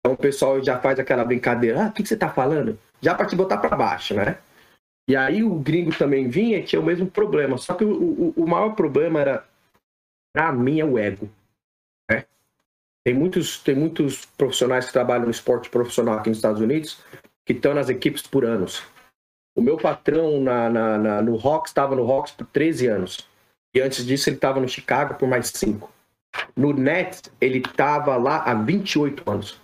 Então 0.00 0.14
o 0.14 0.16
pessoal 0.16 0.62
já 0.62 0.78
faz 0.78 0.98
aquela 0.98 1.24
brincadeira, 1.24 1.84
ah, 1.84 1.88
o 1.88 1.92
que, 1.92 2.02
que 2.02 2.08
você 2.08 2.16
tá 2.16 2.28
falando? 2.28 2.78
Já 3.00 3.14
para 3.14 3.26
te 3.26 3.36
botar 3.36 3.58
para 3.58 3.76
baixo, 3.76 4.14
né? 4.14 4.38
E 5.08 5.16
aí 5.16 5.42
o 5.42 5.58
gringo 5.58 5.96
também 5.96 6.28
vinha 6.28 6.58
e 6.58 6.62
tinha 6.62 6.80
o 6.80 6.84
mesmo 6.84 7.10
problema. 7.10 7.58
Só 7.58 7.74
que 7.74 7.84
o, 7.84 7.90
o, 7.90 8.34
o 8.36 8.48
maior 8.48 8.74
problema 8.76 9.20
era, 9.20 9.44
pra 10.32 10.52
mim, 10.52 10.78
é 10.78 10.84
o 10.84 10.96
ego. 10.96 11.28
Né? 12.08 12.24
Tem 13.04 13.14
muitos, 13.14 13.58
tem 13.58 13.74
muitos 13.74 14.26
profissionais 14.26 14.86
que 14.86 14.92
trabalham 14.92 15.24
no 15.24 15.30
esporte 15.30 15.70
profissional 15.70 16.18
aqui 16.18 16.28
nos 16.28 16.38
Estados 16.38 16.60
Unidos 16.60 17.02
que 17.46 17.52
estão 17.52 17.74
nas 17.74 17.88
equipes 17.88 18.22
por 18.22 18.44
anos. 18.44 18.82
O 19.56 19.62
meu 19.62 19.76
patrão 19.76 20.40
na, 20.40 20.70
na, 20.70 20.98
na 20.98 21.22
no 21.22 21.34
Hawks 21.34 21.70
estava 21.70 21.96
no 21.96 22.08
Hawks 22.08 22.32
por 22.32 22.46
13 22.46 22.86
anos. 22.86 23.28
E 23.74 23.80
antes 23.80 24.04
disso 24.04 24.28
ele 24.28 24.36
estava 24.36 24.60
no 24.60 24.68
Chicago 24.68 25.14
por 25.14 25.28
mais 25.28 25.48
5. 25.48 25.90
No 26.56 26.72
Nets 26.72 27.22
ele 27.40 27.58
estava 27.58 28.16
lá 28.16 28.44
há 28.44 28.54
28 28.54 29.28
anos. 29.28 29.60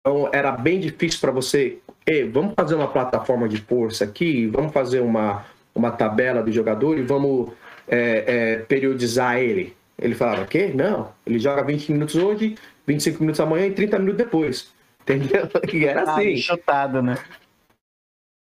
Então 0.00 0.28
era 0.32 0.50
bem 0.50 0.80
difícil 0.80 1.20
para 1.20 1.30
você. 1.30 1.78
Ei, 2.04 2.28
vamos 2.28 2.54
fazer 2.54 2.74
uma 2.74 2.88
plataforma 2.88 3.48
de 3.48 3.58
força 3.58 4.04
aqui, 4.04 4.48
vamos 4.48 4.72
fazer 4.72 5.00
uma, 5.00 5.44
uma 5.72 5.92
tabela 5.92 6.42
do 6.42 6.50
jogador 6.50 6.98
e 6.98 7.02
vamos 7.02 7.52
é, 7.86 8.24
é, 8.26 8.56
periodizar 8.56 9.38
ele. 9.38 9.76
Ele 10.02 10.14
falava, 10.14 10.44
quê? 10.46 10.72
Não, 10.74 11.12
ele 11.24 11.38
joga 11.38 11.62
20 11.62 11.92
minutos 11.92 12.16
hoje, 12.16 12.56
25 12.86 13.20
minutos 13.20 13.40
amanhã 13.40 13.66
e 13.66 13.72
30 13.72 13.98
minutos 14.00 14.18
depois. 14.18 14.72
Entendeu? 15.02 15.48
E 15.72 15.84
era 15.84 16.02
ah, 16.02 16.16
assim. 16.16 16.36
Chutado, 16.36 17.02
né? 17.02 17.16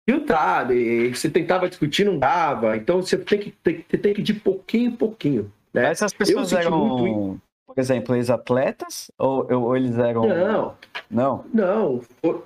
Chutado. 0.09 0.73
E 0.73 1.15
você 1.15 1.29
tentava 1.29 1.69
discutir, 1.69 2.05
não 2.05 2.19
dava. 2.19 2.77
Então 2.77 3.03
você 3.03 3.17
tem 3.19 3.39
que, 3.39 3.51
tem, 3.51 3.81
tem 3.81 4.15
que 4.15 4.21
ir 4.21 4.25
de 4.25 4.35
pouquinho 4.35 4.91
em 4.91 4.97
pouquinho. 4.97 5.53
Né? 5.73 5.91
Essas 5.91 6.13
pessoas 6.13 6.53
eram, 6.53 6.79
muito... 6.79 7.41
por 7.67 7.79
exemplo, 7.79 8.15
ex-atletas? 8.15 9.11
Ou, 9.19 9.47
ou, 9.53 9.77
eles 9.77 9.99
eram. 9.99 10.27
Não. 10.27 10.75
Não? 11.11 11.45
Não. 11.53 12.01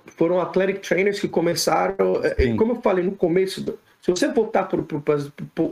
foram 0.07 0.41
athletic 0.41 0.81
trainers 0.81 1.21
que 1.21 1.29
começaram. 1.29 2.21
É, 2.25 2.35
Sim. 2.35 2.57
Como 2.57 2.73
eu 2.73 2.81
falei 2.81 3.05
no 3.05 3.13
começo, 3.13 3.63
se 4.01 4.11
você 4.11 4.29
voltar 4.29 4.65
para 4.65 4.81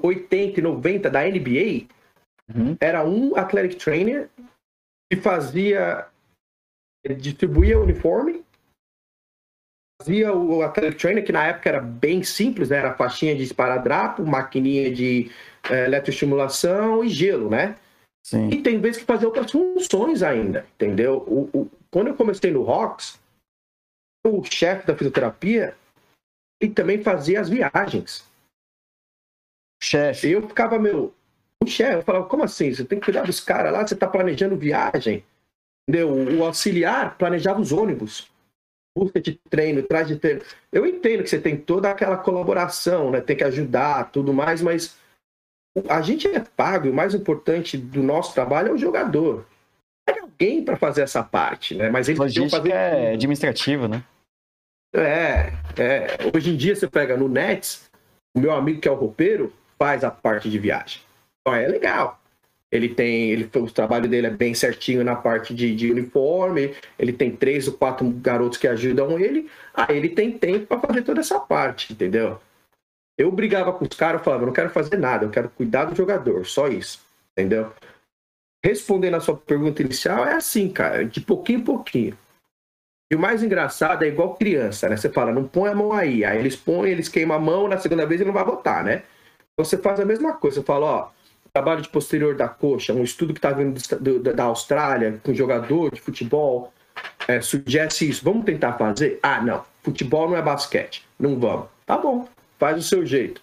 80 0.02 0.60
e 0.60 0.62
90 0.62 1.10
da 1.10 1.22
NBA, 1.24 1.86
Uhum. 2.54 2.76
Era 2.80 3.04
um 3.04 3.36
athletic 3.36 3.78
trainer 3.78 4.28
que 5.10 5.20
fazia, 5.20 6.06
distribuía 7.18 7.78
o 7.78 7.82
uniforme, 7.82 8.44
fazia 10.00 10.32
o 10.32 10.62
athletic 10.62 10.98
trainer, 10.98 11.24
que 11.24 11.32
na 11.32 11.46
época 11.46 11.68
era 11.68 11.80
bem 11.80 12.22
simples, 12.22 12.70
né? 12.70 12.78
Era 12.78 12.94
faixinha 12.94 13.36
de 13.36 13.42
esparadrapo, 13.42 14.24
maquininha 14.24 14.92
de 14.92 15.30
é, 15.70 15.84
eletroestimulação 15.84 17.04
e 17.04 17.08
gelo, 17.08 17.50
né? 17.50 17.76
Sim. 18.24 18.48
E 18.50 18.62
tem 18.62 18.80
vezes 18.80 19.00
que 19.00 19.06
fazia 19.06 19.26
outras 19.26 19.50
funções 19.50 20.22
ainda, 20.22 20.66
entendeu? 20.74 21.18
O, 21.26 21.50
o, 21.58 21.70
quando 21.90 22.08
eu 22.08 22.16
comecei 22.16 22.50
no 22.50 22.62
Rocks, 22.62 23.18
o 24.26 24.44
chefe 24.44 24.86
da 24.86 24.96
fisioterapia, 24.96 25.76
ele 26.60 26.72
também 26.72 27.02
fazia 27.02 27.40
as 27.40 27.48
viagens. 27.48 28.26
Chefe. 29.82 30.30
Eu 30.30 30.46
ficava, 30.46 30.78
meu, 30.78 31.14
o 31.62 31.66
chefe, 31.66 31.96
eu 31.96 32.02
falava, 32.02 32.26
como 32.26 32.44
assim? 32.44 32.72
Você 32.72 32.84
tem 32.84 32.98
que 32.98 33.04
cuidar 33.04 33.22
dos 33.22 33.40
caras 33.40 33.72
lá, 33.72 33.86
você 33.86 33.94
está 33.94 34.06
planejando 34.06 34.56
viagem. 34.56 35.24
Entendeu? 35.88 36.10
O 36.38 36.44
auxiliar 36.44 37.16
planejava 37.16 37.60
os 37.60 37.72
ônibus. 37.72 38.30
Busca 38.96 39.20
de 39.20 39.34
treino, 39.48 39.82
traz 39.82 40.08
de 40.08 40.16
treino. 40.16 40.42
Eu 40.72 40.86
entendo 40.86 41.22
que 41.22 41.30
você 41.30 41.40
tem 41.40 41.56
toda 41.56 41.90
aquela 41.90 42.16
colaboração, 42.16 43.10
né? 43.10 43.20
Tem 43.20 43.36
que 43.36 43.44
ajudar, 43.44 44.10
tudo 44.10 44.32
mais, 44.32 44.60
mas 44.60 44.98
a 45.88 46.00
gente 46.00 46.26
é 46.28 46.40
pago 46.40 46.86
e 46.86 46.90
o 46.90 46.94
mais 46.94 47.14
importante 47.14 47.76
do 47.76 48.02
nosso 48.02 48.34
trabalho 48.34 48.68
é 48.68 48.72
o 48.72 48.78
jogador. 48.78 49.46
É 50.08 50.20
alguém 50.20 50.64
para 50.64 50.76
fazer 50.76 51.02
essa 51.02 51.22
parte, 51.22 51.74
né? 51.74 51.90
Mas 51.90 52.08
eles 52.08 52.18
Logística 52.18 52.56
fazer... 52.56 52.72
é 52.72 53.12
administrativo, 53.12 53.88
né? 53.88 54.02
É, 54.94 55.52
é. 55.76 56.06
Hoje 56.34 56.50
em 56.50 56.56
dia 56.56 56.74
você 56.74 56.88
pega 56.88 57.16
no 57.16 57.28
Nets, 57.28 57.90
o 58.34 58.40
meu 58.40 58.52
amigo 58.52 58.80
que 58.80 58.88
é 58.88 58.90
o 58.90 58.94
roupeiro 58.94 59.52
faz 59.78 60.02
a 60.02 60.10
parte 60.10 60.50
de 60.50 60.58
viagem 60.58 61.07
é 61.46 61.66
legal. 61.66 62.20
Ele 62.70 62.88
tem, 62.90 63.30
ele, 63.30 63.50
o 63.54 63.70
trabalho 63.70 64.08
dele 64.08 64.26
é 64.26 64.30
bem 64.30 64.52
certinho 64.52 65.02
na 65.02 65.16
parte 65.16 65.54
de, 65.54 65.74
de 65.74 65.90
uniforme, 65.90 66.74
ele 66.98 67.14
tem 67.14 67.34
três 67.34 67.66
ou 67.66 67.74
quatro 67.74 68.08
garotos 68.10 68.58
que 68.58 68.68
ajudam 68.68 69.18
ele, 69.18 69.50
aí 69.72 69.96
ele 69.96 70.10
tem 70.10 70.36
tempo 70.36 70.66
para 70.66 70.86
fazer 70.86 71.02
toda 71.02 71.20
essa 71.20 71.40
parte, 71.40 71.94
entendeu? 71.94 72.38
Eu 73.16 73.32
brigava 73.32 73.72
com 73.72 73.86
os 73.86 73.96
caras, 73.96 74.22
falava, 74.22 74.44
não 74.44 74.52
quero 74.52 74.68
fazer 74.68 74.98
nada, 74.98 75.24
eu 75.24 75.30
quero 75.30 75.48
cuidar 75.48 75.86
do 75.86 75.96
jogador, 75.96 76.44
só 76.44 76.68
isso, 76.68 77.00
entendeu? 77.32 77.72
Respondendo 78.62 79.14
a 79.14 79.20
sua 79.20 79.36
pergunta 79.36 79.80
inicial, 79.80 80.26
é 80.26 80.34
assim, 80.34 80.68
cara, 80.68 81.06
de 81.06 81.22
pouquinho 81.22 81.60
em 81.60 81.64
pouquinho. 81.64 82.18
E 83.10 83.16
o 83.16 83.18
mais 83.18 83.42
engraçado 83.42 84.04
é 84.04 84.08
igual 84.08 84.34
criança, 84.34 84.88
né? 84.88 84.96
Você 84.96 85.08
fala, 85.08 85.32
não 85.32 85.48
põe 85.48 85.70
a 85.70 85.74
mão 85.74 85.92
aí. 85.92 86.24
Aí 86.24 86.38
eles 86.38 86.56
põem, 86.56 86.90
eles 86.90 87.08
queimam 87.08 87.36
a 87.36 87.40
mão, 87.40 87.66
na 87.66 87.78
segunda 87.78 88.04
vez 88.04 88.20
ele 88.20 88.28
não 88.28 88.34
vai 88.34 88.44
botar, 88.44 88.84
né? 88.84 89.04
Então 89.52 89.64
você 89.64 89.78
faz 89.78 89.98
a 89.98 90.04
mesma 90.04 90.34
coisa. 90.34 90.60
Você 90.60 90.66
fala, 90.66 90.86
ó, 90.86 91.10
trabalho 91.58 91.82
de 91.82 91.88
posterior 91.88 92.36
da 92.36 92.48
coxa, 92.48 92.92
um 92.92 93.02
estudo 93.02 93.34
que 93.34 93.38
está 93.38 93.50
vindo 93.50 93.80
do, 94.00 94.20
da 94.20 94.44
Austrália, 94.44 95.20
com 95.24 95.34
jogador 95.34 95.92
de 95.92 96.00
futebol, 96.00 96.72
é, 97.26 97.40
sugere 97.40 97.88
isso. 97.88 98.24
Vamos 98.24 98.44
tentar 98.44 98.74
fazer? 98.74 99.18
Ah, 99.22 99.42
não. 99.42 99.64
Futebol 99.82 100.30
não 100.30 100.36
é 100.36 100.42
basquete. 100.42 101.04
Não 101.18 101.38
vamos. 101.38 101.66
Tá 101.84 101.98
bom. 101.98 102.28
Faz 102.58 102.78
o 102.78 102.82
seu 102.82 103.04
jeito. 103.04 103.42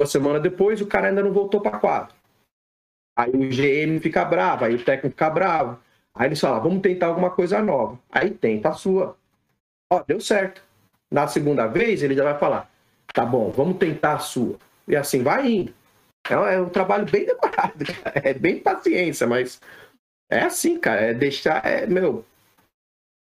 Uma 0.00 0.08
semana 0.08 0.40
depois, 0.40 0.80
o 0.80 0.86
cara 0.86 1.08
ainda 1.08 1.22
não 1.22 1.32
voltou 1.32 1.60
para 1.60 1.78
quadro. 1.78 2.14
Aí 3.16 3.30
o 3.30 3.48
GM 3.48 4.00
fica 4.00 4.24
bravo, 4.24 4.64
aí 4.64 4.74
o 4.74 4.84
técnico 4.84 5.10
fica 5.10 5.30
bravo. 5.30 5.78
Aí 6.14 6.28
eles 6.28 6.40
falam, 6.40 6.62
vamos 6.62 6.82
tentar 6.82 7.06
alguma 7.06 7.30
coisa 7.30 7.62
nova. 7.62 7.98
Aí 8.10 8.30
tenta 8.30 8.70
a 8.70 8.72
sua. 8.72 9.16
Ó, 9.92 10.02
deu 10.02 10.20
certo. 10.20 10.62
Na 11.10 11.28
segunda 11.28 11.66
vez, 11.66 12.02
ele 12.02 12.14
já 12.14 12.24
vai 12.24 12.38
falar, 12.38 12.70
tá 13.12 13.24
bom, 13.24 13.50
vamos 13.50 13.78
tentar 13.78 14.14
a 14.14 14.18
sua. 14.18 14.56
E 14.88 14.96
assim 14.96 15.22
vai 15.22 15.50
indo. 15.50 15.79
É, 16.30 16.54
é 16.54 16.60
um 16.60 16.68
trabalho 16.68 17.04
bem 17.10 17.26
demorado, 17.26 17.84
cara. 18.02 18.28
É 18.28 18.34
bem 18.34 18.60
paciência, 18.60 19.26
mas 19.26 19.60
é 20.30 20.40
assim, 20.40 20.78
cara. 20.78 21.00
É 21.00 21.14
deixar, 21.14 21.64
é, 21.66 21.86
meu. 21.86 22.24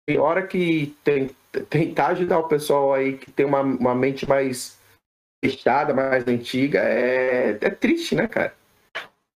Tem 0.08 0.18
hora 0.18 0.46
que 0.46 0.96
tem, 1.04 1.30
tentar 1.70 2.08
ajudar 2.08 2.40
o 2.40 2.48
pessoal 2.48 2.94
aí 2.94 3.18
que 3.18 3.32
tem 3.32 3.46
uma, 3.46 3.62
uma 3.62 3.96
mente 3.96 4.28
mais 4.28 4.80
fechada, 5.44 5.94
mais 5.94 6.28
antiga, 6.28 6.80
é, 6.80 7.52
é 7.52 7.70
triste, 7.70 8.16
né, 8.16 8.28
cara? 8.28 8.56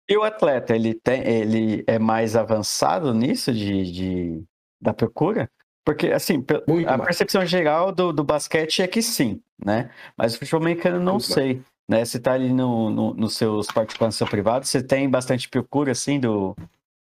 E 0.09 0.17
o 0.17 0.23
atleta, 0.23 0.75
ele, 0.75 0.95
tem, 0.95 1.27
ele 1.27 1.85
é 1.87 1.99
mais 1.99 2.37
avançado 2.37 3.13
nisso 3.13 3.53
de, 3.53 3.93
de 3.93 4.45
da 4.81 4.95
procura? 4.95 5.51
Porque, 5.85 6.09
assim, 6.09 6.45
Muito 6.67 6.89
a 6.89 6.97
mais. 6.97 7.09
percepção 7.09 7.45
geral 7.45 7.93
do, 7.93 8.13
do 8.13 8.25
basquete 8.25 8.83
é 8.83 8.89
que 8.89 9.03
sim, 9.03 9.41
né? 9.65 9.91
Mas 10.17 10.35
o 10.35 10.39
futebol 10.39 10.61
americano 10.61 10.99
não 10.99 11.15
Muito 11.15 11.33
sei. 11.33 11.63
Né? 11.89 12.05
Você 12.05 12.19
tá 12.19 12.33
ali 12.33 12.53
no, 12.53 12.91
no, 12.91 13.15
nos 13.15 13.37
seus 13.37 13.69
particulares 13.69 14.17
seu 14.17 14.27
privado, 14.27 14.67
você 14.67 14.83
tem 14.83 15.09
bastante 15.09 15.49
procura, 15.49 15.93
assim, 15.93 16.19
do, 16.19 16.57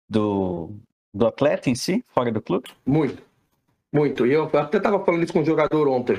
do, 0.10 0.70
do 1.14 1.28
atleta 1.28 1.70
em 1.70 1.76
si, 1.76 2.04
fora 2.08 2.32
do 2.32 2.42
clube? 2.42 2.70
Muito. 2.86 3.22
Muito. 3.94 4.26
E 4.26 4.32
eu 4.32 4.50
até 4.54 4.80
tava 4.80 5.04
falando 5.04 5.24
isso 5.24 5.34
com 5.34 5.42
um 5.42 5.46
jogador 5.46 5.88
ontem. 5.88 6.18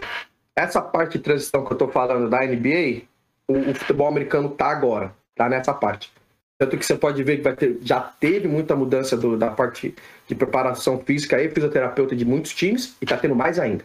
Essa 0.55 0.83
parte 0.83 1.17
de 1.17 1.25
transição 1.25 1.65
que 1.65 1.73
eu 1.73 1.79
tô 1.79 1.89
falando 1.89 2.29
da 2.29 2.41
NBA, 2.45 3.03
o, 3.49 3.71
o 3.71 3.75
futebol 3.75 4.07
americano 4.07 4.51
tá 4.51 4.67
agora. 4.67 5.15
Tá 5.35 5.49
nessa 5.49 5.73
parte. 5.73 6.13
Tanto 6.59 6.77
que 6.77 6.85
você 6.85 6.95
pode 6.95 7.25
ver 7.25 7.43
que 7.43 7.53
ter, 7.55 7.79
já 7.83 8.01
teve 8.01 8.47
muita 8.47 8.77
mudança 8.77 9.17
do, 9.17 9.37
da 9.37 9.51
parte 9.51 9.95
de 10.29 10.35
preparação 10.35 11.01
física 11.01 11.43
e 11.43 11.49
fisioterapeuta 11.49 12.15
de 12.15 12.25
muitos 12.25 12.55
times 12.55 12.97
e 13.01 13.05
está 13.05 13.17
tendo 13.17 13.35
mais 13.35 13.59
ainda. 13.59 13.85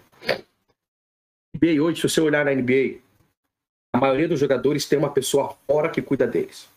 NBA 1.55 1.81
hoje, 1.81 2.01
se 2.01 2.09
você 2.09 2.21
olhar 2.21 2.45
na 2.45 2.53
NBA, 2.53 2.97
a 3.97 3.99
maioria 3.99 4.27
dos 4.27 4.39
jogadores 4.39 4.85
tem 4.85 4.99
uma 4.99 5.09
pessoa 5.09 5.55
fora 5.65 5.89
que 5.89 6.01
cuida 6.01 6.27
deles. 6.27 6.69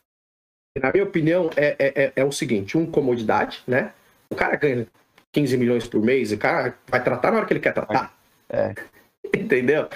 E, 0.76 0.80
na 0.80 0.90
minha 0.90 1.04
opinião, 1.04 1.50
é, 1.54 1.76
é, 1.78 2.04
é, 2.04 2.12
é, 2.16 2.24
o 2.24 2.32
seguinte: 2.32 2.78
um, 2.78 2.86
comodidade, 2.86 3.62
né? 3.66 3.92
O 4.30 4.34
cara 4.34 4.56
ganha 4.56 4.86
15 5.32 5.56
milhões 5.56 5.86
por 5.86 6.02
mês, 6.02 6.32
o 6.32 6.38
cara 6.38 6.74
vai 6.88 7.02
tratar 7.02 7.30
na 7.30 7.38
hora 7.38 7.46
que 7.46 7.52
ele 7.52 7.60
quer 7.60 7.74
tratar. 7.74 8.16
É. 8.48 8.74
Entendeu? 9.36 9.88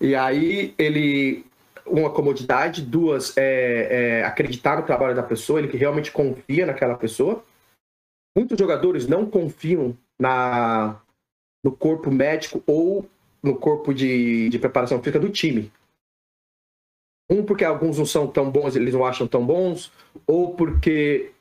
E 0.00 0.14
aí 0.14 0.74
ele 0.78 1.44
uma 1.84 2.10
comodidade, 2.10 2.82
duas, 2.82 3.34
é, 3.36 4.20
é, 4.20 4.24
acreditar 4.24 4.76
no 4.76 4.82
trabalho 4.82 5.16
da 5.16 5.22
pessoa, 5.22 5.58
ele 5.58 5.68
que 5.68 5.76
realmente 5.76 6.12
confia 6.12 6.66
naquela 6.66 6.94
pessoa. 6.94 7.42
Muitos 8.36 8.58
jogadores 8.58 9.06
não 9.06 9.24
confiam 9.24 9.96
na, 10.18 11.00
no 11.64 11.72
corpo 11.72 12.10
médico 12.10 12.62
ou 12.66 13.08
no 13.42 13.56
corpo 13.56 13.94
de, 13.94 14.50
de 14.50 14.58
preparação 14.58 14.98
física 14.98 15.18
do 15.18 15.30
time. 15.30 15.72
Um, 17.30 17.44
porque 17.44 17.64
alguns 17.64 17.98
não 17.98 18.06
são 18.06 18.26
tão 18.26 18.50
bons, 18.50 18.74
eles 18.74 18.94
não 18.94 19.04
acham 19.04 19.26
tão 19.26 19.44
bons, 19.44 19.92
ou 20.26 20.54
porque 20.54 21.32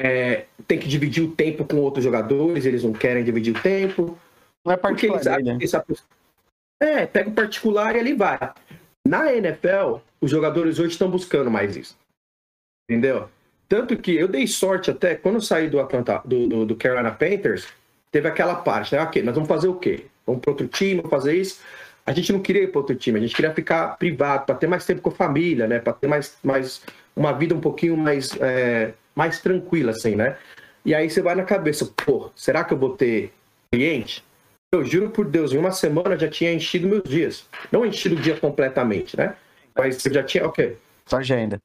é, 0.00 0.46
tem 0.66 0.78
que 0.78 0.88
dividir 0.88 1.22
o 1.22 1.32
tempo 1.32 1.64
com 1.64 1.76
outros 1.76 2.04
jogadores, 2.04 2.66
eles 2.66 2.82
não 2.82 2.92
querem 2.92 3.22
dividir 3.22 3.56
o 3.56 3.62
tempo. 3.62 4.18
Não 4.64 4.72
é 4.72 4.76
particular, 4.76 5.20
porque 5.20 5.50
eles 5.50 5.72
né? 5.72 5.86
que 5.86 6.84
É, 6.84 7.06
pega 7.06 7.30
o 7.30 7.34
particular 7.34 7.94
e 7.94 8.00
ali 8.00 8.12
vai. 8.12 8.38
Na 9.06 9.32
NFL, 9.32 9.98
os 10.20 10.30
jogadores 10.30 10.78
hoje 10.78 10.92
estão 10.92 11.10
buscando 11.10 11.50
mais 11.50 11.76
isso. 11.76 11.96
Entendeu? 12.88 13.28
Tanto 13.68 13.96
que 13.96 14.14
eu 14.14 14.28
dei 14.28 14.46
sorte 14.46 14.90
até, 14.90 15.14
quando 15.14 15.36
eu 15.36 15.40
saí 15.40 15.68
do, 15.70 15.80
Atlanta, 15.80 16.20
do, 16.24 16.46
do, 16.46 16.66
do 16.66 16.76
Carolina 16.76 17.10
Panthers, 17.10 17.68
teve 18.10 18.28
aquela 18.28 18.56
parte, 18.56 18.94
né? 18.94 19.00
Ok, 19.00 19.22
nós 19.22 19.34
vamos 19.34 19.48
fazer 19.48 19.68
o 19.68 19.76
quê? 19.78 20.06
Vamos 20.26 20.42
para 20.42 20.50
outro 20.50 20.68
time, 20.68 20.96
vamos 20.96 21.10
fazer 21.10 21.36
isso. 21.36 21.60
A 22.04 22.12
gente 22.12 22.32
não 22.32 22.40
queria 22.40 22.62
ir 22.62 22.68
para 22.68 22.80
outro 22.80 22.96
time, 22.96 23.18
a 23.18 23.22
gente 23.22 23.34
queria 23.34 23.54
ficar 23.54 23.96
privado, 23.96 24.46
para 24.46 24.54
ter 24.56 24.66
mais 24.66 24.84
tempo 24.84 25.00
com 25.00 25.10
a 25.10 25.14
família, 25.14 25.68
né? 25.68 25.78
Para 25.78 25.92
ter 25.92 26.08
mais, 26.08 26.36
mais 26.42 26.82
uma 27.14 27.32
vida 27.32 27.54
um 27.54 27.60
pouquinho 27.60 27.96
mais, 27.96 28.36
é, 28.40 28.92
mais 29.14 29.40
tranquila, 29.40 29.92
assim, 29.92 30.16
né? 30.16 30.36
E 30.84 30.94
aí 30.94 31.08
você 31.08 31.22
vai 31.22 31.34
na 31.34 31.44
cabeça, 31.44 31.88
pô, 32.04 32.30
será 32.34 32.64
que 32.64 32.74
eu 32.74 32.78
vou 32.78 32.96
ter 32.96 33.32
cliente? 33.70 34.24
Eu 34.72 34.84
juro 34.84 35.10
por 35.10 35.26
Deus, 35.26 35.52
em 35.52 35.58
uma 35.58 35.70
semana 35.70 36.18
já 36.18 36.28
tinha 36.28 36.52
enchido 36.52 36.88
meus 36.88 37.04
dias. 37.04 37.46
Não 37.70 37.86
enchido 37.86 38.16
o 38.16 38.20
dia 38.20 38.36
completamente, 38.38 39.16
né? 39.16 39.36
Mas 39.76 40.04
eu 40.04 40.12
já 40.12 40.22
tinha, 40.22 40.46
ok. 40.46 40.76
Só 41.06 41.18
agenda. 41.18 41.60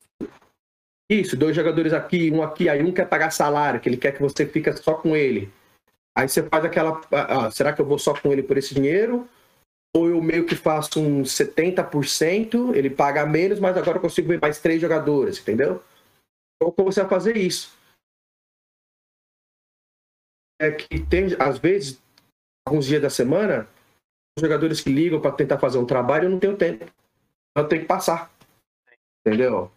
Isso, 1.09 1.37
dois 1.37 1.55
jogadores 1.55 1.93
aqui, 1.93 2.29
um 2.31 2.43
aqui, 2.43 2.67
aí 2.67 2.83
um 2.83 2.91
quer 2.91 3.07
pagar 3.07 3.31
salário, 3.31 3.79
que 3.79 3.87
ele 3.87 3.97
quer 3.97 4.11
que 4.11 4.21
você 4.21 4.45
fique 4.45 4.71
só 4.73 4.93
com 4.93 5.15
ele. 5.15 5.49
Aí 6.13 6.27
você 6.27 6.43
faz 6.43 6.65
aquela. 6.65 6.99
Ah, 7.11 7.45
ah 7.45 7.51
será 7.51 7.71
que 7.71 7.81
eu 7.81 7.85
vou 7.85 7.97
só 7.97 8.13
com 8.13 8.31
ele 8.31 8.43
por 8.43 8.57
esse 8.57 8.75
dinheiro? 8.75 9.27
Ou 9.95 10.09
eu 10.09 10.21
meio 10.21 10.45
que 10.45 10.55
faço 10.55 10.99
um 10.99 11.23
70%, 11.23 12.75
ele 12.75 12.89
paga 12.89 13.25
menos, 13.25 13.59
mas 13.59 13.75
agora 13.77 13.97
eu 13.97 14.01
consigo 14.01 14.27
ver 14.27 14.39
mais 14.39 14.59
três 14.59 14.79
jogadores, 14.79 15.39
entendeu? 15.39 15.83
Ou 16.61 16.71
como 16.71 16.91
você 16.91 17.01
vai 17.01 17.09
fazer 17.09 17.37
isso? 17.37 17.75
É 20.59 20.71
que 20.71 20.99
tem, 21.05 21.27
às 21.39 21.57
vezes, 21.57 22.01
alguns 22.67 22.85
dias 22.85 23.01
da 23.01 23.09
semana, 23.09 23.67
os 24.37 24.41
jogadores 24.41 24.81
que 24.81 24.91
ligam 24.91 25.21
para 25.21 25.31
tentar 25.31 25.59
fazer 25.59 25.77
um 25.77 25.85
trabalho, 25.85 26.25
eu 26.25 26.29
não 26.31 26.39
tenho 26.39 26.57
tempo. 26.57 26.85
Eu 27.55 27.67
tenho 27.67 27.81
que 27.83 27.87
passar. 27.87 28.31
Entendeu? 29.25 29.71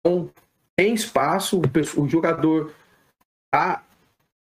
Então, 0.00 0.30
tem 0.76 0.94
espaço, 0.94 1.60
o 1.96 2.08
jogador 2.08 2.72
está 3.46 3.84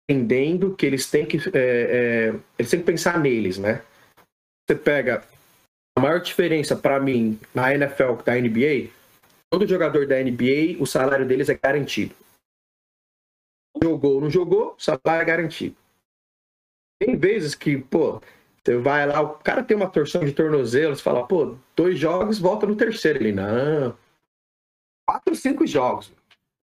entendendo 0.10 0.76
que 0.76 0.86
eles 0.86 1.10
têm 1.10 1.26
que, 1.26 1.38
é, 1.54 2.32
é, 2.34 2.40
eles 2.58 2.72
têm 2.72 2.80
que 2.80 2.86
pensar 2.86 3.20
neles, 3.20 3.58
né? 3.58 3.84
Você 4.68 4.76
pega 4.76 5.24
a 5.98 6.02
maior 6.02 6.20
diferença 6.20 6.76
para 6.76 7.00
mim 7.00 7.40
na 7.56 7.74
NFL 7.74 8.16
da 8.26 8.36
NBA, 8.36 8.92
todo 9.50 9.66
jogador 9.66 10.06
da 10.06 10.22
NBA, 10.22 10.76
o 10.80 10.86
salário 10.86 11.26
deles 11.26 11.48
é 11.48 11.56
garantido. 11.56 12.14
Jogou 13.82 14.16
ou 14.16 14.22
não 14.22 14.30
jogou, 14.30 14.76
o 14.78 14.80
salário 14.80 15.22
é 15.22 15.26
garantido. 15.26 15.76
Tem 17.00 17.16
vezes 17.16 17.56
que, 17.56 17.78
pô, 17.78 18.22
você 18.64 18.78
vai 18.78 19.06
lá, 19.06 19.22
o 19.22 19.36
cara 19.36 19.64
tem 19.64 19.78
uma 19.78 19.90
torção 19.90 20.26
de 20.26 20.34
tornozelo, 20.34 20.96
você 20.96 21.02
fala, 21.02 21.26
pô, 21.26 21.56
dois 21.74 21.98
jogos, 21.98 22.38
volta 22.38 22.66
no 22.66 22.76
terceiro. 22.76 23.20
Ele, 23.20 23.32
não. 23.32 23.96
Quatro, 25.08 25.34
cinco 25.36 25.66
jogos. 25.66 26.12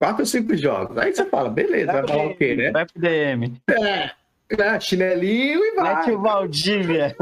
Quatro, 0.00 0.26
cinco 0.26 0.56
jogos. 0.56 0.98
Aí 0.98 1.14
você 1.14 1.24
fala, 1.26 1.48
beleza, 1.48 1.92
vai, 1.92 2.02
vai 2.02 2.10
falar 2.10 2.26
o 2.26 2.36
quê, 2.36 2.56
né? 2.56 2.70
Vai 2.72 2.86
pro 2.86 3.00
DM. 3.00 3.62
É, 3.70 4.10
né, 4.56 4.80
chinelinho 4.80 5.60
e 5.60 5.74
vai. 5.76 5.94
Mete 5.94 6.10
o 6.10 6.20
Valdívia. 6.20 7.16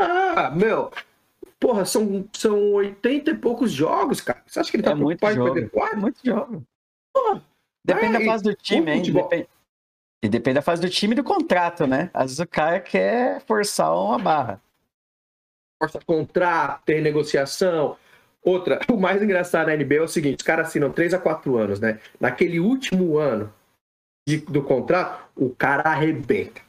Ah, 0.00 0.50
meu. 0.50 0.90
Porra, 1.58 1.84
são, 1.84 2.26
são 2.32 2.72
80 2.72 3.30
e 3.30 3.36
poucos 3.36 3.70
jogos, 3.70 4.20
cara. 4.20 4.42
Você 4.46 4.60
acha 4.60 4.70
que 4.70 4.76
ele 4.78 4.82
tá 4.82 4.92
é 4.92 4.94
muito 4.94 5.30
jogo. 5.32 5.58
É 5.58 5.96
muito 5.96 6.18
jogo. 6.24 6.64
Porra, 7.12 7.42
Depende 7.84 8.16
é, 8.16 8.18
da 8.18 8.24
fase 8.24 8.44
do 8.44 8.54
time, 8.54 8.92
hein? 8.92 9.02
Depende, 9.02 9.48
e 10.22 10.28
depende 10.28 10.54
da 10.54 10.62
fase 10.62 10.82
do 10.82 10.90
time 10.90 11.12
e 11.12 11.16
do 11.16 11.24
contrato, 11.24 11.86
né? 11.86 12.10
Às 12.12 12.24
vezes 12.24 12.38
o 12.40 12.46
cara 12.46 12.78
quer 12.78 13.40
forçar 13.42 13.92
uma 13.94 14.18
barra. 14.18 14.60
Força 15.82 15.98
contrato, 16.04 16.84
ter 16.84 17.00
negociação. 17.00 17.96
Outra, 18.42 18.80
o 18.90 18.98
mais 18.98 19.22
engraçado 19.22 19.68
na 19.68 19.76
NBA 19.76 19.94
é 19.94 20.02
o 20.02 20.08
seguinte: 20.08 20.40
os 20.40 20.46
caras 20.46 20.68
assinam 20.68 20.92
3 20.92 21.14
a 21.14 21.18
4 21.18 21.56
anos, 21.56 21.80
né? 21.80 21.98
Naquele 22.18 22.60
último 22.60 23.16
ano 23.16 23.52
de, 24.28 24.38
do 24.38 24.62
contrato, 24.62 25.26
o 25.34 25.50
cara 25.50 25.82
arrebenta. 25.88 26.60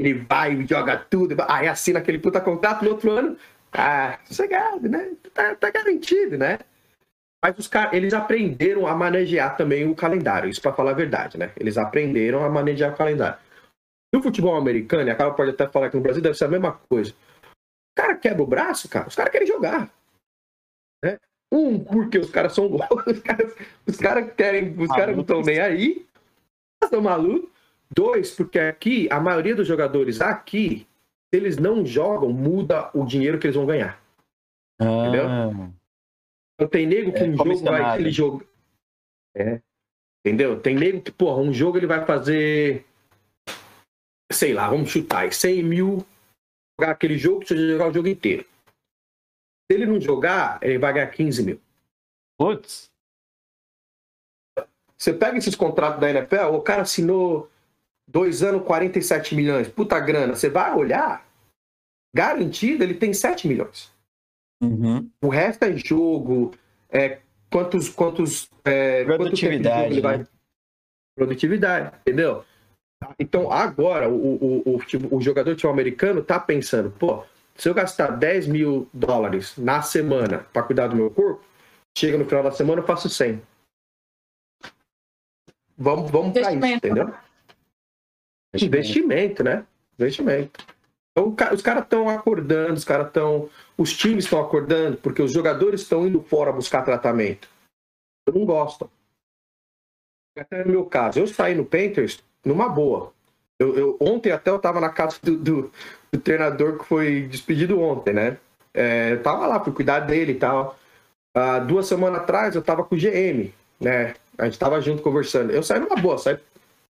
Ele 0.00 0.14
vai 0.14 0.54
e 0.54 0.66
joga 0.66 0.96
tudo, 0.96 1.36
aí 1.46 1.68
assina 1.68 1.98
aquele 1.98 2.18
puta 2.18 2.40
contrato 2.40 2.82
no 2.82 2.92
outro 2.92 3.10
ano. 3.10 3.36
Ah, 3.70 4.18
sossegado, 4.24 4.88
né? 4.88 5.12
Tá, 5.34 5.54
tá 5.54 5.70
garantido, 5.70 6.38
né? 6.38 6.58
Mas 7.44 7.58
os 7.58 7.68
caras, 7.68 7.92
eles 7.92 8.14
aprenderam 8.14 8.86
a 8.86 8.94
manejar 8.94 9.58
também 9.58 9.86
o 9.86 9.94
calendário, 9.94 10.48
isso 10.48 10.62
para 10.62 10.72
falar 10.72 10.92
a 10.92 10.94
verdade, 10.94 11.36
né? 11.36 11.52
Eles 11.54 11.76
aprenderam 11.76 12.42
a 12.42 12.48
manejar 12.48 12.94
o 12.94 12.96
calendário. 12.96 13.38
No 14.14 14.22
futebol 14.22 14.56
americano, 14.56 15.06
e 15.06 15.10
a 15.10 15.14
cara 15.14 15.32
pode 15.32 15.50
até 15.50 15.68
falar 15.68 15.90
que 15.90 15.96
no 15.96 16.02
Brasil 16.02 16.22
deve 16.22 16.36
ser 16.36 16.46
a 16.46 16.48
mesma 16.48 16.72
coisa. 16.88 17.12
O 17.12 17.94
cara 17.94 18.16
quebra 18.16 18.42
o 18.42 18.46
braço, 18.46 18.88
cara, 18.88 19.06
os 19.06 19.14
caras 19.14 19.30
querem 19.30 19.46
jogar. 19.46 19.90
Né? 21.04 21.18
Um, 21.52 21.78
porque 21.78 22.18
os 22.18 22.30
caras 22.30 22.54
são 22.54 22.66
loucos, 22.68 23.04
os 23.18 23.20
caras, 23.20 23.54
os 23.86 23.96
caras 23.98 24.32
querem, 24.32 24.74
os 24.78 24.88
caras 24.88 25.14
não 25.14 25.22
estão 25.22 25.42
nem 25.42 25.60
aí, 25.60 26.06
estão 26.82 27.02
malucos. 27.02 27.50
Dois, 27.92 28.34
porque 28.34 28.58
aqui, 28.58 29.08
a 29.10 29.18
maioria 29.18 29.54
dos 29.54 29.66
jogadores 29.66 30.20
aqui, 30.20 30.86
se 31.32 31.40
eles 31.40 31.56
não 31.56 31.84
jogam, 31.84 32.32
muda 32.32 32.90
o 32.94 33.04
dinheiro 33.04 33.38
que 33.38 33.46
eles 33.46 33.56
vão 33.56 33.66
ganhar. 33.66 34.00
Ah. 34.80 34.84
Entendeu? 34.84 35.72
Então 36.54 36.68
tem 36.68 36.86
nego 36.86 37.12
que 37.12 37.20
é, 37.20 37.24
um 37.24 37.36
jogo 37.36 37.64
vai. 37.64 37.82
Aquele 37.82 38.10
jogo. 38.10 38.46
É. 39.34 39.60
Entendeu? 40.24 40.60
Tem 40.60 40.74
nego 40.74 41.00
que, 41.00 41.10
porra, 41.10 41.40
um 41.40 41.52
jogo 41.52 41.78
ele 41.78 41.86
vai 41.86 42.04
fazer. 42.04 42.84
Sei 44.30 44.52
lá, 44.52 44.68
vamos 44.68 44.90
chutar, 44.90 45.32
100 45.32 45.62
mil. 45.62 46.06
Jogar 46.78 46.92
aquele 46.92 47.18
jogo, 47.18 47.40
precisa 47.40 47.66
jogar 47.66 47.88
o 47.88 47.92
jogo 47.92 48.08
inteiro. 48.08 48.44
Se 49.70 49.76
ele 49.76 49.86
não 49.86 50.00
jogar, 50.00 50.58
ele 50.62 50.78
vai 50.78 50.92
ganhar 50.92 51.10
15 51.10 51.42
mil. 51.42 51.60
Putz. 52.38 52.90
Você 54.96 55.12
pega 55.12 55.38
esses 55.38 55.54
contratos 55.54 56.00
da 56.00 56.10
NFL, 56.10 56.54
o 56.54 56.60
cara 56.60 56.82
assinou 56.82 57.50
dois 58.10 58.42
anos, 58.42 58.64
47 58.64 59.34
milhões. 59.34 59.68
Puta 59.68 59.98
grana. 59.98 60.34
Você 60.34 60.48
vai 60.48 60.74
olhar, 60.74 61.26
garantido, 62.14 62.82
ele 62.82 62.94
tem 62.94 63.12
7 63.12 63.46
milhões. 63.48 63.92
Uhum. 64.62 65.08
O 65.22 65.28
resto 65.28 65.64
é 65.64 65.76
jogo, 65.76 66.52
é, 66.90 67.20
quantos. 67.50 67.88
quantos 67.88 68.50
é, 68.64 69.04
Produtividade. 69.04 69.94
Quanto 69.94 70.02
vai... 70.02 70.18
né? 70.18 70.26
Produtividade, 71.16 71.96
entendeu? 72.00 72.44
Então, 73.18 73.50
agora, 73.50 74.08
o, 74.08 74.14
o, 74.14 74.74
o, 74.74 74.78
tipo, 74.84 75.14
o 75.14 75.20
jogador 75.20 75.50
de 75.50 75.56
futebol 75.56 75.72
americano 75.72 76.22
tá 76.22 76.38
pensando, 76.38 76.90
pô, 76.90 77.24
se 77.56 77.68
eu 77.68 77.74
gastar 77.74 78.08
10 78.08 78.46
mil 78.46 78.88
dólares 78.92 79.56
na 79.56 79.82
semana 79.82 80.46
para 80.52 80.62
cuidar 80.62 80.88
do 80.88 80.96
meu 80.96 81.10
corpo, 81.10 81.42
chega 81.96 82.18
no 82.18 82.26
final 82.26 82.42
da 82.42 82.52
semana 82.52 82.82
eu 82.82 82.86
faço 82.86 83.08
100. 83.08 83.42
Vamos, 85.76 86.10
vamos 86.10 86.32
para 86.32 86.52
isso, 86.52 86.66
entendeu? 86.66 87.14
Investimento, 88.54 89.44
né? 89.44 89.64
Investimento. 89.98 90.64
Então, 91.12 91.34
os 91.52 91.62
caras 91.62 91.82
estão 91.84 92.08
acordando, 92.08 92.74
os 92.74 92.84
caras 92.84 93.08
estão. 93.08 93.48
Os 93.76 93.96
times 93.96 94.24
estão 94.24 94.40
acordando, 94.40 94.96
porque 94.96 95.22
os 95.22 95.32
jogadores 95.32 95.82
estão 95.82 96.06
indo 96.06 96.20
fora 96.22 96.52
buscar 96.52 96.82
tratamento. 96.82 97.48
Eu 98.26 98.34
não 98.34 98.44
gosto. 98.44 98.90
Até 100.38 100.64
no 100.64 100.70
meu 100.70 100.84
caso, 100.86 101.18
eu 101.18 101.26
saí 101.26 101.54
no 101.54 101.64
Panthers 101.64 102.22
numa 102.44 102.68
boa. 102.68 103.12
Eu, 103.58 103.76
eu- 103.76 103.96
ontem 104.00 104.32
até 104.32 104.50
eu 104.50 104.58
tava 104.58 104.80
na 104.80 104.88
casa 104.88 105.18
do, 105.22 105.36
do- 105.36 105.72
do 106.12 106.20
treinador 106.20 106.78
que 106.78 106.84
foi 106.84 107.22
despedido 107.22 107.80
ontem, 107.80 108.14
né? 108.14 108.38
É, 108.72 109.12
eu 109.12 109.22
tava 109.22 109.46
lá, 109.46 109.62
fui 109.62 109.72
cuidar 109.72 110.00
dele 110.00 110.32
e 110.32 110.36
tal. 110.36 110.78
Há 111.34 111.58
duas 111.58 111.86
semanas 111.86 112.22
atrás 112.22 112.54
eu 112.54 112.62
tava 112.62 112.84
com 112.84 112.94
o 112.94 112.98
GM, 112.98 113.52
né? 113.80 114.14
A 114.38 114.44
gente 114.46 114.58
tava 114.58 114.80
junto 114.80 115.02
conversando. 115.02 115.50
Eu 115.50 115.62
saí 115.62 115.80
numa 115.80 115.96
boa, 115.96 116.16
saí 116.16 116.38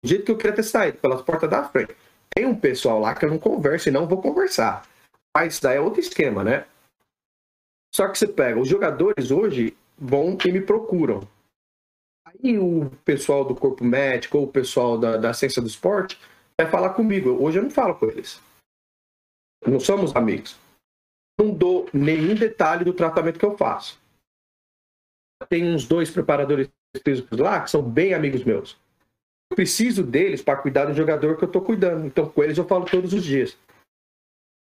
do 0.03 0.09
jeito 0.09 0.25
que 0.25 0.31
eu 0.31 0.37
queria 0.37 0.57
ter 0.57 0.63
saído, 0.63 0.99
pelas 0.99 1.23
portas 1.23 1.49
da 1.49 1.69
frente. 1.69 1.95
Tem 2.35 2.47
um 2.47 2.59
pessoal 2.59 3.01
lá 3.01 3.15
que 3.15 3.25
eu 3.25 3.31
não 3.31 3.39
converso 3.39 3.89
e 3.89 3.93
não 3.93 4.07
vou 4.07 4.21
conversar. 4.21 4.87
Mas 5.37 5.61
daí 5.61 5.77
é 5.77 5.81
outro 5.81 6.01
esquema, 6.01 6.43
né? 6.43 6.67
Só 7.95 8.09
que 8.09 8.19
você 8.19 8.27
pega, 8.27 8.61
os 8.61 8.69
jogadores 8.69 9.31
hoje 9.31 9.77
vão 9.99 10.39
e 10.45 10.53
me 10.53 10.61
procuram. 10.61 11.29
Aí 12.27 12.59
o 12.59 12.91
pessoal 13.05 13.45
do 13.45 13.55
corpo 13.55 13.85
médico 13.85 14.39
ou 14.39 14.45
o 14.45 14.53
pessoal 14.53 14.97
da, 14.97 15.17
da 15.17 15.35
ciência 15.35 15.61
do 15.61 15.69
esporte 15.69 16.19
vai 16.59 16.71
falar 16.71 16.95
comigo. 16.95 17.31
Hoje 17.43 17.59
eu 17.59 17.63
não 17.63 17.71
falo 17.71 17.95
com 17.97 18.07
eles. 18.07 18.41
Não 19.67 19.81
somos 19.81 20.15
amigos. 20.15 20.59
Não 21.39 21.51
dou 21.53 21.89
nenhum 21.93 22.35
detalhe 22.35 22.85
do 22.85 22.93
tratamento 22.93 23.39
que 23.39 23.45
eu 23.45 23.57
faço. 23.57 24.01
Tem 25.49 25.75
uns 25.75 25.87
dois 25.87 26.11
preparadores 26.11 26.69
físicos 27.05 27.39
lá 27.39 27.63
que 27.63 27.71
são 27.71 27.83
bem 27.83 28.15
amigos 28.15 28.45
meus. 28.45 28.79
Preciso 29.55 30.03
deles 30.03 30.43
para 30.43 30.57
cuidar 30.61 30.87
do 30.87 30.95
jogador 30.95 31.37
que 31.37 31.45
eu 31.45 31.49
estou 31.49 31.63
cuidando. 31.63 32.07
Então, 32.07 32.29
com 32.29 32.43
eles 32.43 32.57
eu 32.57 32.65
falo 32.67 32.85
todos 32.85 33.13
os 33.13 33.25
dias. 33.25 33.59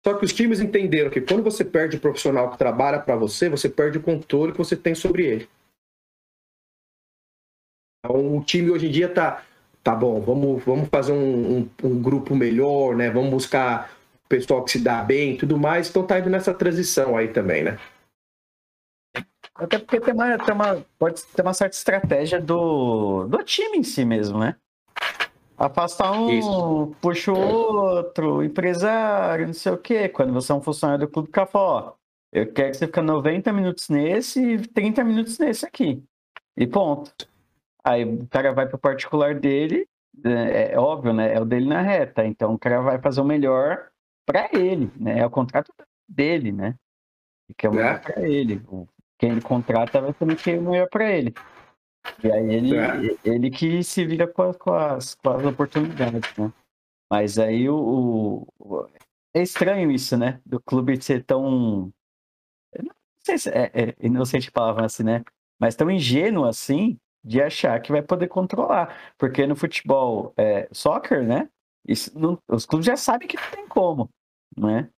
Só 0.05 0.13
que 0.17 0.25
os 0.25 0.33
times 0.33 0.59
entenderam 0.59 1.09
que 1.09 1.21
quando 1.21 1.41
você 1.43 1.63
perde 1.63 1.95
o 1.95 1.99
profissional 1.99 2.51
que 2.51 2.57
trabalha 2.57 2.99
para 2.99 3.15
você, 3.15 3.47
você 3.47 3.69
perde 3.69 3.97
o 3.97 4.03
controle 4.03 4.51
que 4.51 4.57
você 4.57 4.75
tem 4.75 4.93
sobre 4.93 5.25
ele. 5.25 5.49
Então, 8.05 8.37
o 8.37 8.43
time 8.43 8.69
hoje 8.69 8.87
em 8.87 8.91
dia 8.91 9.07
tá, 9.07 9.45
tá 9.81 9.95
bom, 9.95 10.19
vamos, 10.19 10.61
vamos 10.65 10.89
fazer 10.89 11.13
um, 11.13 11.59
um- 11.59 11.69
um 11.85 12.01
grupo 12.01 12.35
melhor, 12.35 12.95
né? 12.97 13.09
Vamos 13.09 13.29
buscar 13.31 13.89
o 14.25 14.27
pessoal 14.27 14.63
que 14.65 14.71
se 14.71 14.79
dá 14.83 15.01
bem 15.01 15.35
e 15.35 15.37
tudo 15.37 15.57
mais. 15.57 15.89
Então 15.89 16.05
tá 16.05 16.19
indo 16.19 16.29
nessa 16.29 16.53
transição 16.53 17.15
aí 17.15 17.29
também, 17.29 17.63
né? 17.63 17.79
Até 19.55 19.77
porque 19.79 20.01
tem 20.01 20.13
uma, 20.13 20.37
tem 20.37 20.53
uma, 20.53 20.85
pode 20.97 21.23
ter 21.27 21.41
uma 21.41 21.53
certa 21.53 21.77
estratégia 21.77 22.41
do, 22.41 23.25
do 23.27 23.43
time 23.43 23.77
em 23.77 23.83
si 23.83 24.03
mesmo, 24.03 24.39
né? 24.39 24.57
Afasta 25.57 26.11
um, 26.11 26.29
Isso. 26.29 26.95
puxa 27.01 27.31
o 27.31 27.37
outro, 27.37 28.43
empresário, 28.43 29.45
não 29.47 29.53
sei 29.53 29.71
o 29.71 29.77
quê. 29.77 30.09
Quando 30.09 30.33
você 30.33 30.51
é 30.51 30.55
um 30.55 30.61
funcionário 30.61 31.05
do 31.05 31.11
clube, 31.11 31.29
o 31.29 31.31
cara 31.31 31.47
fala, 31.47 31.65
ó, 31.89 31.93
eu 32.31 32.51
quero 32.51 32.71
que 32.71 32.77
você 32.77 32.87
fique 32.87 33.01
90 33.01 33.53
minutos 33.53 33.89
nesse 33.89 34.41
e 34.43 34.67
30 34.67 35.03
minutos 35.03 35.37
nesse 35.37 35.65
aqui. 35.65 36.03
E 36.57 36.65
ponto. 36.67 37.11
Aí 37.83 38.03
o 38.03 38.27
cara 38.27 38.51
vai 38.53 38.67
pro 38.67 38.77
particular 38.77 39.35
dele, 39.35 39.87
é, 40.25 40.73
é 40.73 40.79
óbvio, 40.79 41.13
né? 41.13 41.33
É 41.33 41.39
o 41.39 41.45
dele 41.45 41.67
na 41.67 41.81
reta. 41.81 42.25
Então 42.25 42.53
o 42.53 42.59
cara 42.59 42.81
vai 42.81 42.99
fazer 42.99 43.21
o 43.21 43.25
melhor 43.25 43.87
pra 44.25 44.49
ele, 44.53 44.91
né? 44.95 45.19
É 45.19 45.25
o 45.25 45.29
contrato 45.29 45.71
dele, 46.09 46.51
né? 46.51 46.75
Que 47.57 47.67
é 47.67 47.69
o 47.69 47.73
melhor 47.73 47.95
É. 47.95 47.97
pra 47.99 48.21
ele. 48.27 48.61
Quem 49.19 49.31
ele 49.31 49.41
contrata 49.41 50.01
vai 50.01 50.13
também 50.13 50.35
querer 50.35 50.59
o 50.59 50.63
melhor 50.71 50.87
pra 50.89 51.11
ele. 51.11 51.33
E 52.23 52.31
aí 52.31 52.53
ele, 52.53 52.75
É. 52.77 53.17
ele 53.23 53.49
que 53.49 53.83
se 53.83 54.05
vira 54.05 54.27
com, 54.27 54.43
as- 54.43 54.57
com 54.57 54.73
as, 54.73 55.15
com 55.15 55.29
as 55.29 55.45
oportunidades, 55.45 56.35
né? 56.37 56.51
Mas 57.11 57.37
aí 57.37 57.69
o, 57.69 58.47
o- 58.59 58.87
É 59.35 59.41
estranho 59.41 59.89
isso, 59.91 60.15
né? 60.17 60.39
Do 60.45 60.59
clube 60.61 61.01
ser 61.01 61.23
tão. 61.23 61.91
Não 62.77 62.91
sei 63.25 63.37
se 63.37 63.49
é, 63.49 63.71
é 63.73 63.95
inocente 63.99 64.49
a 64.49 64.51
palavra 64.51 64.85
assim, 64.85 65.03
né? 65.03 65.23
Mas 65.59 65.75
tão 65.75 65.89
ingênuo 65.89 66.45
assim 66.45 66.97
de 67.23 67.41
achar 67.41 67.79
que 67.81 67.91
vai 67.91 68.01
poder 68.01 68.27
controlar. 68.27 68.95
Porque 69.17 69.47
no 69.47 69.55
futebol, 69.55 70.33
é, 70.37 70.67
soccer, 70.71 71.23
né? 71.23 71.49
Isso 71.87 72.11
não- 72.17 72.37
os 72.47 72.65
clubes 72.65 72.85
já 72.85 72.95
sabem 72.97 73.27
que 73.27 73.37
não 73.37 73.49
tem 73.51 73.67
como, 73.67 74.09
né? 74.57 74.89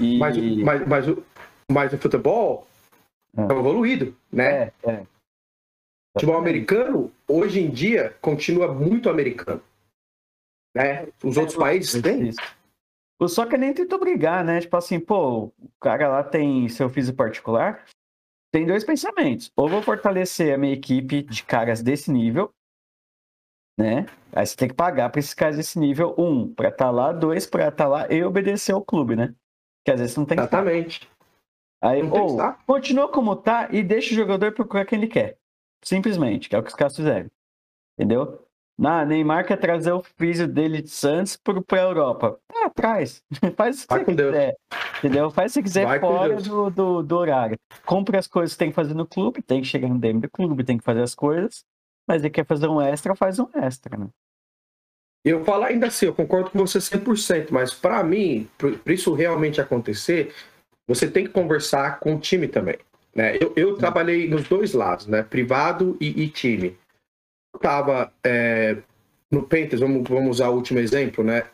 E, 0.00 0.18
Mas, 0.18 0.36
o- 0.36 0.64
mas, 0.64 0.86
mas, 0.88 1.08
o, 1.08 1.24
mas 1.70 1.92
o 1.92 1.98
futebol 1.98 2.66
Ah. 3.36 3.42
é 3.50 3.52
evoluído, 3.52 4.16
né? 4.32 4.44
é, 4.44 4.72
é. 4.84 5.06
Futebol 6.14 6.36
americano, 6.36 7.12
hoje 7.26 7.60
em 7.60 7.70
dia, 7.70 8.16
continua 8.20 8.72
muito 8.72 9.08
americano. 9.08 9.62
Né? 10.74 11.08
Os 11.22 11.36
outros 11.36 11.56
países 11.56 12.00
têm. 12.02 12.28
Isso. 12.28 12.40
O 13.20 13.28
soccer 13.28 13.58
nem 13.58 13.72
tentou 13.72 13.98
brigar, 13.98 14.44
né? 14.44 14.60
Tipo 14.60 14.76
assim, 14.76 14.98
pô, 14.98 15.44
o 15.44 15.70
cara 15.80 16.08
lá 16.08 16.24
tem 16.24 16.68
seu 16.68 16.90
físico 16.90 17.16
particular. 17.16 17.84
Tem 18.52 18.66
dois 18.66 18.84
pensamentos. 18.84 19.50
Ou 19.56 19.68
vou 19.68 19.80
fortalecer 19.80 20.54
a 20.54 20.58
minha 20.58 20.74
equipe 20.74 21.22
de 21.22 21.44
caras 21.44 21.82
desse 21.82 22.10
nível, 22.10 22.52
né? 23.78 24.06
Aí 24.32 24.44
você 24.44 24.56
tem 24.56 24.68
que 24.68 24.74
pagar 24.74 25.08
pra 25.10 25.20
esses 25.20 25.34
caras 25.34 25.56
desse 25.56 25.78
nível, 25.78 26.14
um, 26.18 26.52
pra 26.52 26.68
estar 26.68 26.90
lá, 26.90 27.12
dois, 27.12 27.46
pra 27.46 27.68
estar 27.68 27.88
lá 27.88 28.12
e 28.12 28.22
obedecer 28.22 28.72
ao 28.72 28.84
clube, 28.84 29.16
né? 29.16 29.34
Que 29.84 29.92
às 29.92 30.00
vezes 30.00 30.16
não 30.16 30.24
tem 30.24 30.36
que 30.36 30.44
estar. 30.44 30.58
Exatamente. 30.58 31.08
Aí, 31.82 32.02
Não 32.02 32.10
que 32.10 32.18
ou, 32.18 32.54
continua 32.66 33.08
como 33.08 33.34
tá 33.34 33.68
e 33.72 33.82
deixa 33.82 34.12
o 34.12 34.16
jogador 34.16 34.52
procurar 34.52 34.84
quem 34.84 34.98
ele 34.98 35.08
quer. 35.08 35.38
Simplesmente, 35.84 36.48
que 36.48 36.56
é 36.56 36.58
o 36.58 36.62
que 36.62 36.68
os 36.70 36.74
caras 36.74 36.96
fizeram. 36.96 37.30
Entendeu? 37.98 38.46
Na, 38.78 39.04
Neymar 39.04 39.46
quer 39.46 39.58
trazer 39.58 39.92
o 39.92 40.02
físio 40.02 40.48
dele 40.48 40.82
de 40.82 40.90
Santos 40.90 41.36
pro, 41.36 41.62
pra 41.62 41.82
Europa. 41.82 42.38
Ah, 42.52 42.70
traz. 42.70 43.22
Faz 43.56 43.84
o 43.84 43.88
que 43.88 43.94
Vai 43.94 43.98
você 44.00 44.04
com 44.04 44.14
Deus. 44.14 44.30
quiser. 44.32 44.56
Entendeu? 44.98 45.30
Faz 45.30 45.52
o 45.52 45.54
que 45.54 45.62
quiser 45.62 45.86
Vai 45.86 46.00
fora 46.00 46.36
do, 46.36 46.70
do, 46.70 47.02
do 47.02 47.16
horário. 47.16 47.58
Compre 47.84 48.16
as 48.16 48.26
coisas 48.26 48.54
que 48.54 48.58
tem 48.58 48.70
que 48.70 48.74
fazer 48.74 48.94
no 48.94 49.06
clube, 49.06 49.42
tem 49.42 49.60
que 49.60 49.66
chegar 49.66 49.88
no 49.88 49.98
DM 49.98 50.20
do 50.20 50.30
clube, 50.30 50.64
tem 50.64 50.78
que 50.78 50.84
fazer 50.84 51.02
as 51.02 51.14
coisas. 51.14 51.64
Mas 52.08 52.22
ele 52.22 52.30
quer 52.30 52.46
fazer 52.46 52.68
um 52.68 52.80
extra, 52.80 53.14
faz 53.14 53.38
um 53.38 53.48
extra, 53.54 53.96
né? 53.96 54.08
Eu 55.24 55.44
falo 55.44 55.64
ainda 55.64 55.86
assim, 55.86 56.06
eu 56.06 56.14
concordo 56.14 56.50
com 56.50 56.58
você 56.58 56.78
100%, 56.78 57.52
mas 57.52 57.72
para 57.72 58.02
mim, 58.02 58.48
para 58.58 58.92
isso 58.92 59.14
realmente 59.14 59.60
acontecer, 59.60 60.34
você 60.88 61.08
tem 61.08 61.24
que 61.24 61.32
conversar 61.32 62.00
com 62.00 62.16
o 62.16 62.20
time 62.20 62.48
também. 62.48 62.76
Né? 63.14 63.36
Eu, 63.40 63.52
eu 63.56 63.76
trabalhei 63.76 64.28
nos 64.28 64.48
dois 64.48 64.72
lados, 64.72 65.06
né? 65.06 65.22
privado 65.22 65.96
e, 66.00 66.22
e 66.22 66.28
time. 66.28 66.76
Eu 67.54 67.58
estava 67.58 68.12
no 69.30 69.42
Panthers, 69.42 69.80
vamos, 69.80 70.08
vamos 70.08 70.30
usar 70.30 70.48
o 70.48 70.54
último 70.54 70.78
exemplo, 70.78 71.24
né? 71.24 71.44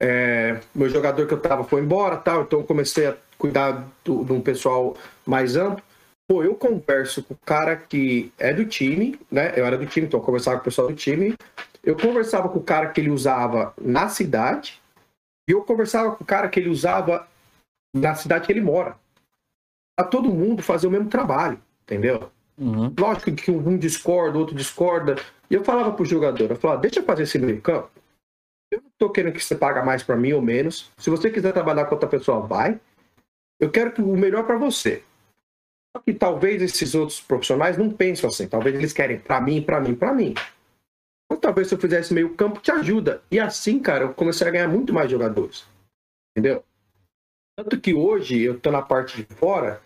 É, 0.00 0.60
meu 0.74 0.88
jogador 0.88 1.26
que 1.26 1.34
eu 1.34 1.40
tava 1.40 1.62
foi 1.64 1.80
embora, 1.80 2.16
tal, 2.16 2.42
então 2.42 2.60
eu 2.60 2.66
comecei 2.66 3.06
a 3.06 3.16
cuidar 3.38 3.88
do- 4.04 4.24
de 4.24 4.32
um 4.32 4.40
pessoal 4.40 4.96
mais 5.24 5.56
amplo. 5.56 5.82
Pô, 6.28 6.42
eu 6.42 6.54
converso 6.54 7.22
com 7.22 7.34
o 7.34 7.38
cara 7.44 7.76
que 7.76 8.32
é 8.38 8.52
do 8.52 8.64
time, 8.64 9.18
né? 9.30 9.52
Eu 9.56 9.64
era 9.64 9.78
do 9.78 9.86
time, 9.86 10.06
então 10.06 10.18
eu 10.20 10.24
conversava 10.24 10.56
com 10.56 10.62
o 10.62 10.64
pessoal 10.64 10.88
do 10.88 10.94
time. 10.94 11.34
Eu 11.84 11.96
conversava 11.96 12.48
com 12.48 12.58
o 12.58 12.62
cara 12.62 12.88
que 12.88 13.00
ele 13.00 13.10
usava 13.10 13.72
na 13.80 14.08
cidade 14.08 14.80
e 15.48 15.52
eu 15.52 15.62
conversava 15.62 16.14
com 16.16 16.24
o 16.24 16.26
cara 16.26 16.48
que 16.48 16.58
ele 16.58 16.68
usava 16.68 17.26
na 17.94 18.14
cidade 18.14 18.46
que 18.46 18.52
ele 18.52 18.60
mora. 18.60 18.96
Pra 19.96 20.06
todo 20.06 20.28
mundo 20.30 20.62
fazer 20.62 20.86
o 20.86 20.90
mesmo 20.90 21.08
trabalho, 21.08 21.60
entendeu? 21.82 22.30
Uhum. 22.58 22.94
Lógico 22.98 23.32
que 23.32 23.50
um 23.50 23.76
discorda, 23.76 24.38
outro 24.38 24.54
discorda. 24.54 25.16
E 25.50 25.54
eu 25.54 25.64
falava 25.64 25.92
pro 25.92 26.04
jogador, 26.04 26.50
eu 26.50 26.56
falava, 26.56 26.80
deixa 26.80 27.00
eu 27.00 27.04
fazer 27.04 27.24
esse 27.24 27.38
meio 27.38 27.60
campo. 27.60 27.90
Eu 28.70 28.80
não 28.80 28.90
tô 28.96 29.10
querendo 29.10 29.34
que 29.34 29.44
você 29.44 29.54
paga 29.54 29.84
mais 29.84 30.02
pra 30.02 30.16
mim 30.16 30.32
ou 30.32 30.40
menos. 30.40 30.90
Se 30.96 31.10
você 31.10 31.30
quiser 31.30 31.52
trabalhar 31.52 31.84
com 31.84 31.94
outra 31.94 32.08
pessoa, 32.08 32.40
vai. 32.40 32.80
Eu 33.60 33.70
quero 33.70 33.92
que 33.92 34.00
o 34.00 34.16
melhor 34.16 34.44
pra 34.44 34.56
você. 34.56 35.02
Só 35.94 36.02
que 36.02 36.14
talvez 36.14 36.62
esses 36.62 36.94
outros 36.94 37.20
profissionais 37.20 37.76
não 37.76 37.90
pensam 37.90 38.30
assim. 38.30 38.48
Talvez 38.48 38.74
eles 38.74 38.94
querem 38.94 39.18
pra 39.18 39.40
mim, 39.42 39.60
pra 39.60 39.78
mim, 39.78 39.94
pra 39.94 40.14
mim. 40.14 40.34
Então 41.26 41.38
talvez 41.38 41.68
se 41.68 41.74
eu 41.74 41.78
fizesse 41.78 42.14
meio 42.14 42.34
campo, 42.34 42.60
te 42.60 42.72
ajuda. 42.72 43.22
E 43.30 43.38
assim, 43.38 43.78
cara, 43.78 44.04
eu 44.04 44.14
comecei 44.14 44.46
a 44.46 44.50
ganhar 44.50 44.68
muito 44.68 44.92
mais 44.92 45.10
jogadores. 45.10 45.66
Entendeu? 46.30 46.64
Tanto 47.62 47.80
que 47.80 47.94
hoje, 47.94 48.40
eu 48.40 48.58
tô 48.58 48.70
na 48.70 48.82
parte 48.82 49.16
de 49.16 49.34
fora, 49.34 49.80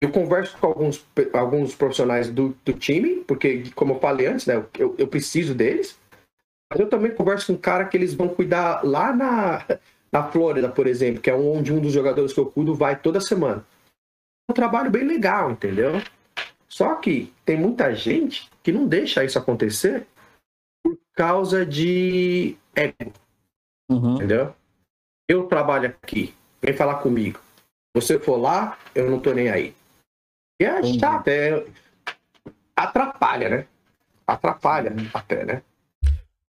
Eu 0.00 0.12
converso 0.12 0.56
com 0.58 0.66
alguns, 0.66 1.06
alguns 1.32 1.74
profissionais 1.74 2.30
do, 2.30 2.54
do 2.64 2.72
time, 2.74 3.24
porque, 3.24 3.70
como 3.74 3.94
eu 3.94 3.98
falei 3.98 4.26
antes, 4.26 4.44
né, 4.46 4.62
eu, 4.78 4.94
eu 4.98 5.08
preciso 5.08 5.54
deles. 5.54 5.98
Mas 6.70 6.80
eu 6.80 6.88
também 6.88 7.14
converso 7.14 7.46
com 7.46 7.54
um 7.54 7.58
cara 7.58 7.86
que 7.86 7.96
eles 7.96 8.12
vão 8.12 8.28
cuidar 8.28 8.84
lá 8.84 9.12
na, 9.12 9.64
na 10.12 10.30
Flórida, 10.30 10.68
por 10.68 10.86
exemplo, 10.86 11.22
que 11.22 11.30
é 11.30 11.34
onde 11.34 11.72
um 11.72 11.80
dos 11.80 11.92
jogadores 11.92 12.32
que 12.32 12.38
eu 12.38 12.46
cuido 12.46 12.74
vai 12.74 12.98
toda 12.98 13.20
semana. 13.20 13.66
É 14.48 14.52
um 14.52 14.54
trabalho 14.54 14.90
bem 14.90 15.04
legal, 15.04 15.50
entendeu? 15.50 15.92
Só 16.68 16.96
que 16.96 17.32
tem 17.44 17.58
muita 17.58 17.94
gente 17.94 18.50
que 18.62 18.70
não 18.70 18.86
deixa 18.86 19.24
isso 19.24 19.38
acontecer 19.38 20.06
por 20.84 20.98
causa 21.14 21.64
de 21.64 22.56
ego. 22.74 23.12
Uhum. 23.90 24.16
Entendeu? 24.16 24.54
Eu 25.28 25.46
trabalho 25.46 25.88
aqui, 25.88 26.34
vem 26.60 26.74
falar 26.74 26.96
comigo. 26.96 27.40
Você 27.94 28.18
for 28.18 28.36
lá, 28.36 28.78
eu 28.94 29.10
não 29.10 29.18
tô 29.18 29.32
nem 29.32 29.48
aí. 29.48 29.74
E 30.60 30.64
é 30.64 30.82
chato, 30.82 31.28
é... 31.28 31.64
atrapalha, 32.74 33.48
né? 33.48 33.66
Atrapalha 34.26 34.90
uhum. 34.90 35.08
até, 35.14 35.44
né? 35.44 35.62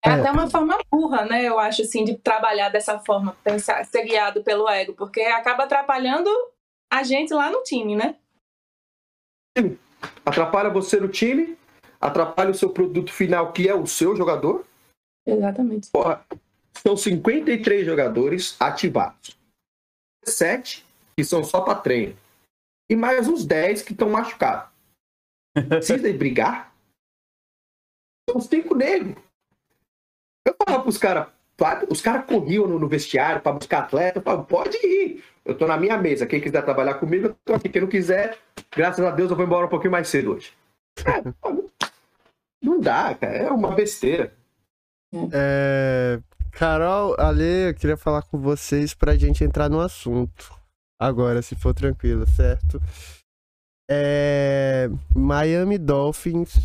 É 0.03 0.11
até 0.11 0.31
uma 0.31 0.49
forma 0.49 0.77
burra, 0.91 1.25
né? 1.25 1.43
Eu 1.43 1.57
acho, 1.57 1.81
assim, 1.81 2.03
de 2.03 2.15
trabalhar 2.15 2.69
dessa 2.69 2.99
forma, 2.99 3.35
pensar, 3.43 3.83
ser 3.85 4.03
guiado 4.03 4.43
pelo 4.43 4.69
ego, 4.69 4.93
porque 4.93 5.21
acaba 5.21 5.63
atrapalhando 5.63 6.29
a 6.91 7.01
gente 7.01 7.33
lá 7.33 7.49
no 7.49 7.63
time, 7.63 7.95
né? 7.95 8.15
Atrapalha 10.23 10.69
você 10.69 10.99
no 10.99 11.07
time, 11.07 11.57
atrapalha 11.99 12.51
o 12.51 12.55
seu 12.55 12.69
produto 12.69 13.11
final, 13.11 13.51
que 13.51 13.67
é 13.67 13.73
o 13.73 13.87
seu 13.87 14.15
jogador. 14.15 14.63
Exatamente. 15.25 15.89
São 16.85 16.95
53 16.95 17.85
jogadores 17.85 18.55
ativados. 18.59 19.35
7 20.25 20.85
que 21.15 21.23
são 21.23 21.43
só 21.43 21.61
para 21.61 21.79
treino. 21.79 22.17
E 22.89 22.95
mais 22.95 23.27
uns 23.27 23.45
10 23.45 23.81
que 23.81 23.93
estão 23.93 24.09
machucados. 24.09 24.69
Precisa 25.69 26.11
brigar? 26.13 26.73
São 28.29 28.41
cinco 28.41 28.75
negros. 28.75 29.15
Eu 30.45 30.55
falava 30.63 30.83
pros 30.83 30.97
caras, 30.97 31.27
os 31.89 32.01
caras 32.01 32.25
corriam 32.25 32.67
no, 32.67 32.77
no 32.77 32.87
vestiário 32.87 33.41
para 33.41 33.53
buscar 33.53 33.79
atleta. 33.79 34.19
Eu 34.19 34.23
falava, 34.23 34.43
pode 34.43 34.77
ir. 34.85 35.23
Eu 35.43 35.57
tô 35.57 35.65
na 35.65 35.77
minha 35.77 35.97
mesa. 35.97 36.25
Quem 36.25 36.41
quiser 36.41 36.63
trabalhar 36.63 36.95
comigo, 36.95 37.27
eu 37.27 37.35
tô 37.45 37.53
aqui. 37.53 37.69
Quem 37.69 37.81
não 37.81 37.87
quiser, 37.87 38.37
graças 38.75 39.03
a 39.03 39.11
Deus, 39.11 39.29
eu 39.31 39.37
vou 39.37 39.45
embora 39.45 39.65
um 39.65 39.69
pouquinho 39.69 39.91
mais 39.91 40.07
cedo 40.07 40.33
hoje. 40.33 40.53
É, 41.05 41.21
não 42.61 42.79
dá, 42.79 43.15
cara. 43.15 43.37
É 43.37 43.49
uma 43.49 43.71
besteira. 43.71 44.33
É... 45.31 46.19
Carol, 46.55 47.19
Ale, 47.19 47.67
eu 47.67 47.73
queria 47.73 47.97
falar 47.97 48.21
com 48.21 48.39
vocês 48.39 48.93
pra 48.93 49.17
gente 49.17 49.43
entrar 49.43 49.69
no 49.69 49.81
assunto. 49.81 50.57
Agora, 50.97 51.41
se 51.41 51.53
for 51.53 51.73
tranquilo, 51.73 52.25
certo? 52.25 52.81
É... 53.91 54.87
Miami 55.13 55.77
Dolphins 55.77 56.55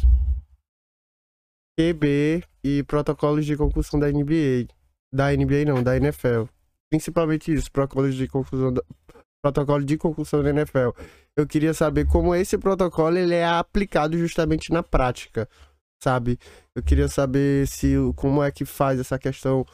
QB 1.76 2.44
e 2.62 2.84
protocolos 2.84 3.44
de 3.44 3.56
concussão 3.56 3.98
da 3.98 4.06
NBA. 4.06 4.68
Da 5.12 5.32
NBA 5.32 5.64
não, 5.66 5.82
da 5.82 5.96
NFL. 5.96 6.44
Principalmente 6.88 7.52
isso, 7.52 7.72
protocolos 7.72 8.14
de 8.14 8.28
concussão 8.28 8.72
da... 8.72 8.82
protocolo 9.42 9.84
de 9.84 9.98
concussão 9.98 10.40
da 10.40 10.50
NFL. 10.50 10.90
Eu 11.36 11.48
queria 11.48 11.74
saber 11.74 12.06
como 12.06 12.32
esse 12.32 12.56
protocolo 12.56 13.18
ele 13.18 13.34
é 13.34 13.44
aplicado 13.44 14.16
justamente 14.16 14.72
na 14.72 14.84
prática, 14.84 15.48
sabe? 16.02 16.38
Eu 16.74 16.82
queria 16.82 17.08
saber 17.08 17.66
se 17.66 17.94
como 18.16 18.42
é 18.42 18.50
que 18.50 18.64
faz 18.64 18.98
essa 18.98 19.18
questão 19.18 19.64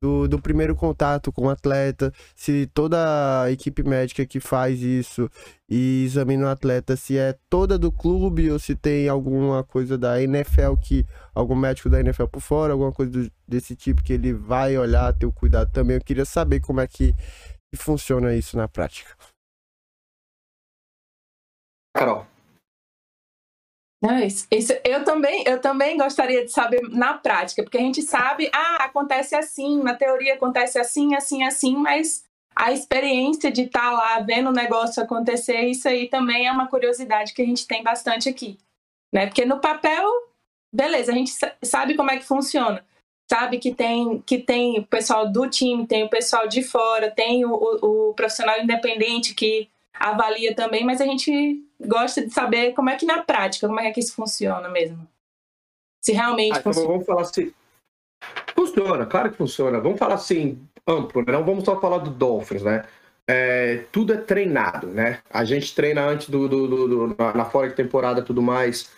do, 0.00 0.28
do 0.28 0.40
primeiro 0.40 0.74
contato 0.74 1.32
com 1.32 1.46
o 1.46 1.50
atleta, 1.50 2.12
se 2.34 2.66
toda 2.72 3.42
a 3.42 3.50
equipe 3.50 3.82
médica 3.82 4.26
que 4.26 4.40
faz 4.40 4.80
isso 4.80 5.30
e 5.68 6.04
examina 6.04 6.46
o 6.46 6.48
atleta, 6.48 6.96
se 6.96 7.16
é 7.18 7.36
toda 7.48 7.78
do 7.78 7.90
clube 7.90 8.50
ou 8.50 8.58
se 8.58 8.74
tem 8.74 9.08
alguma 9.08 9.64
coisa 9.64 9.96
da 9.96 10.22
NFL 10.22 10.74
que 10.80 11.06
algum 11.34 11.56
médico 11.56 11.88
da 11.88 12.00
NFL 12.00 12.26
por 12.26 12.40
fora, 12.40 12.72
alguma 12.72 12.92
coisa 12.92 13.10
do, 13.10 13.32
desse 13.48 13.74
tipo 13.74 14.02
que 14.02 14.12
ele 14.12 14.32
vai 14.32 14.76
olhar, 14.76 15.12
ter 15.14 15.26
o 15.26 15.32
cuidado 15.32 15.70
também. 15.72 15.96
Eu 15.96 16.04
queria 16.04 16.24
saber 16.24 16.60
como 16.60 16.80
é 16.80 16.86
que, 16.86 17.14
que 17.72 17.76
funciona 17.76 18.34
isso 18.34 18.56
na 18.56 18.68
prática. 18.68 19.16
Carol. 21.94 22.26
Isso, 24.24 24.46
isso, 24.50 24.72
eu, 24.84 25.04
também, 25.04 25.42
eu 25.46 25.60
também 25.60 25.96
gostaria 25.96 26.44
de 26.44 26.52
saber 26.52 26.82
na 26.90 27.14
prática, 27.14 27.62
porque 27.62 27.78
a 27.78 27.80
gente 27.80 28.02
sabe, 28.02 28.50
ah, 28.52 28.84
acontece 28.84 29.34
assim, 29.34 29.82
na 29.82 29.94
teoria 29.94 30.34
acontece 30.34 30.78
assim, 30.78 31.14
assim, 31.14 31.42
assim, 31.42 31.74
mas 31.76 32.24
a 32.54 32.72
experiência 32.72 33.50
de 33.50 33.62
estar 33.62 33.80
tá 33.80 33.90
lá 33.90 34.20
vendo 34.20 34.48
o 34.50 34.52
negócio 34.52 35.02
acontecer, 35.02 35.60
isso 35.62 35.88
aí 35.88 36.08
também 36.08 36.46
é 36.46 36.52
uma 36.52 36.68
curiosidade 36.68 37.32
que 37.32 37.42
a 37.42 37.44
gente 37.44 37.66
tem 37.66 37.82
bastante 37.82 38.28
aqui. 38.28 38.58
Né? 39.12 39.26
Porque 39.26 39.44
no 39.44 39.60
papel, 39.60 40.08
beleza, 40.72 41.12
a 41.12 41.14
gente 41.14 41.32
sabe 41.62 41.94
como 41.94 42.10
é 42.10 42.16
que 42.16 42.24
funciona. 42.24 42.84
Sabe 43.30 43.58
que 43.58 43.74
tem, 43.74 44.22
que 44.24 44.38
tem 44.38 44.78
o 44.78 44.86
pessoal 44.86 45.30
do 45.30 45.50
time, 45.50 45.86
tem 45.86 46.04
o 46.04 46.08
pessoal 46.08 46.46
de 46.46 46.62
fora, 46.62 47.10
tem 47.10 47.44
o, 47.44 47.50
o, 47.52 48.10
o 48.10 48.14
profissional 48.14 48.60
independente 48.60 49.34
que 49.34 49.68
avalia 49.92 50.54
também, 50.54 50.84
mas 50.84 51.00
a 51.00 51.04
gente 51.04 51.65
gosta 51.80 52.24
de 52.24 52.32
saber 52.32 52.72
como 52.72 52.90
é 52.90 52.96
que 52.96 53.06
na 53.06 53.22
prática, 53.22 53.66
como 53.66 53.80
é 53.80 53.90
que 53.90 54.00
isso 54.00 54.14
funciona 54.14 54.68
mesmo. 54.68 55.06
Se 56.02 56.12
realmente 56.12 56.56
ah, 56.56 56.60
então 56.60 56.72
funciona. 56.72 56.92
Vamos 56.92 57.06
falar 57.06 57.22
assim. 57.22 57.52
Funciona, 58.54 59.06
claro 59.06 59.30
que 59.30 59.36
funciona. 59.36 59.80
Vamos 59.80 59.98
falar 59.98 60.14
assim, 60.14 60.66
amplo, 60.86 61.22
né? 61.24 61.32
não 61.32 61.44
vamos 61.44 61.64
só 61.64 61.80
falar 61.80 61.98
do 61.98 62.10
Dolphins, 62.10 62.62
né? 62.62 62.84
É, 63.28 63.84
tudo 63.90 64.14
é 64.14 64.16
treinado, 64.16 64.86
né? 64.86 65.20
A 65.30 65.44
gente 65.44 65.74
treina 65.74 66.04
antes 66.04 66.28
do, 66.28 66.48
do, 66.48 66.68
do, 66.68 67.08
do 67.08 67.16
na, 67.18 67.44
fora 67.44 67.68
de 67.68 67.74
temporada 67.74 68.22
tudo 68.22 68.40
mais 68.40 68.90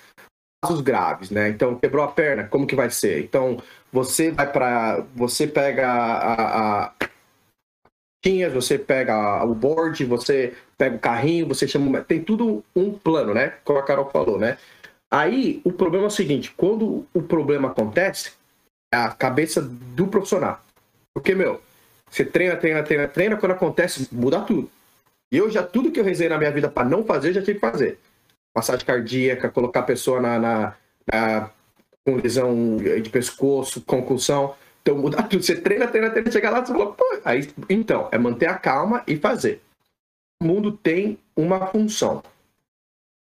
casos 0.62 0.82
graves, 0.82 1.30
né? 1.30 1.48
Então 1.48 1.78
quebrou 1.78 2.04
a 2.04 2.08
perna, 2.08 2.46
como 2.46 2.66
que 2.66 2.76
vai 2.76 2.90
ser? 2.90 3.24
Então 3.24 3.62
você 3.90 4.30
vai 4.30 4.50
para 4.52 5.00
você 5.14 5.46
pega 5.46 5.88
a, 5.88 6.84
a 6.84 6.92
você 8.52 8.78
pega 8.78 9.42
o 9.44 9.54
board, 9.54 10.04
você 10.04 10.54
pega 10.78 10.96
o 10.96 11.00
carrinho, 11.00 11.48
você 11.48 11.66
chama. 11.66 12.00
Tem 12.02 12.22
tudo 12.22 12.64
um 12.74 12.92
plano, 12.92 13.34
né? 13.34 13.54
Como 13.64 13.78
a 13.78 13.82
Carol 13.82 14.08
falou, 14.10 14.38
né? 14.38 14.56
Aí 15.10 15.60
o 15.64 15.72
problema 15.72 16.04
é 16.04 16.08
o 16.08 16.10
seguinte: 16.10 16.54
quando 16.56 17.04
o 17.12 17.22
problema 17.22 17.68
acontece, 17.68 18.32
é 18.94 18.96
a 18.96 19.10
cabeça 19.10 19.60
do 19.60 20.06
profissional. 20.06 20.62
Porque, 21.12 21.34
meu, 21.34 21.60
você 22.08 22.24
treina, 22.24 22.56
treina, 22.56 22.82
treina, 22.82 23.08
treina, 23.08 23.36
quando 23.36 23.52
acontece, 23.52 24.08
muda 24.12 24.40
tudo. 24.40 24.70
E 25.32 25.36
eu 25.36 25.50
já, 25.50 25.62
tudo 25.62 25.90
que 25.90 26.00
eu 26.00 26.04
rezei 26.04 26.28
na 26.28 26.38
minha 26.38 26.50
vida 26.50 26.70
para 26.70 26.88
não 26.88 27.04
fazer, 27.04 27.32
já 27.32 27.40
tive 27.40 27.54
que 27.54 27.60
fazer. 27.60 27.98
Massagem 28.56 28.86
cardíaca, 28.86 29.50
colocar 29.50 29.80
a 29.80 29.84
pessoa 29.84 30.20
na, 30.20 30.38
na, 30.38 30.76
na 31.12 31.50
com 32.06 32.16
lesão 32.16 32.76
de 32.78 33.10
pescoço, 33.10 33.82
concussão. 33.82 34.54
Então 34.80 34.96
muda 34.96 35.22
tudo. 35.22 35.42
Você 35.42 35.56
treina, 35.56 35.86
treina, 35.86 36.10
treina, 36.10 36.30
chega 36.30 36.50
lá, 36.50 36.64
você 36.64 36.72
fala, 36.72 36.92
pô, 36.92 37.04
aí, 37.24 37.50
então, 37.68 38.08
é 38.10 38.16
manter 38.16 38.46
a 38.46 38.54
calma 38.54 39.02
e 39.06 39.16
fazer. 39.16 39.60
Mundo 40.42 40.72
tem 40.72 41.18
uma 41.36 41.66
função. 41.66 42.22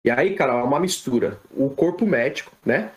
E 0.06 0.12
aí, 0.12 0.36
cara, 0.36 0.53
é 0.53 0.63
uma 0.63 0.80
mistura. 0.80 1.39
O 1.51 1.69
corpo 1.69 2.06
médico, 2.06 2.51
né? 2.65 2.91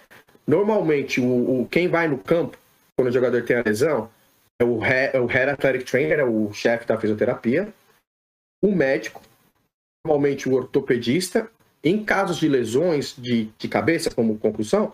Normalmente, 0.47 1.21
o, 1.21 1.63
o 1.63 1.69
quem 1.69 1.89
vai 1.89 2.07
no 2.07 2.19
campo, 2.19 2.59
quando 2.97 3.09
o 3.09 3.13
jogador 3.13 3.43
tem 3.45 3.57
a 3.57 3.63
lesão, 3.63 4.11
é 4.61 4.65
o, 4.65 4.79
head, 4.79 5.17
é 5.17 5.21
o 5.21 5.27
head 5.27 5.51
athletic 5.51 5.85
trainer, 5.91 6.19
é 6.19 6.25
o 6.25 6.53
chefe 6.53 6.87
da 6.87 6.99
fisioterapia, 6.99 7.73
o 8.63 8.75
médico, 8.75 9.23
normalmente 10.05 10.49
o 10.49 10.55
ortopedista. 10.55 11.51
Em 11.83 12.05
casos 12.05 12.37
de 12.37 12.49
lesões 12.49 13.17
de, 13.17 13.47
de 13.57 13.67
cabeça, 13.67 14.15
como 14.15 14.39
concussão, 14.39 14.93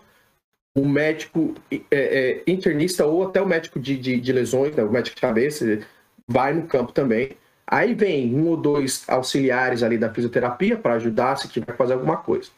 o 0.77 0.87
médico 0.87 1.53
é, 1.71 1.79
é, 1.91 2.43
internista 2.47 3.05
ou 3.05 3.27
até 3.27 3.41
o 3.41 3.47
médico 3.47 3.77
de, 3.77 3.97
de, 3.97 4.19
de 4.21 4.31
lesões, 4.31 4.73
né, 4.73 4.83
o 4.83 4.91
médico 4.91 5.15
de 5.15 5.21
cabeça, 5.21 5.85
vai 6.27 6.53
no 6.53 6.65
campo 6.65 6.93
também. 6.93 7.35
Aí 7.69 7.93
vem 7.93 8.33
um 8.33 8.47
ou 8.47 8.55
dois 8.55 9.07
auxiliares 9.09 9.83
ali 9.83 9.97
da 9.97 10.13
fisioterapia 10.13 10.77
para 10.77 10.93
ajudar 10.93 11.35
se 11.35 11.49
tiver 11.49 11.73
que 11.73 11.77
fazer 11.77 11.93
alguma 11.93 12.17
coisa. 12.17 12.49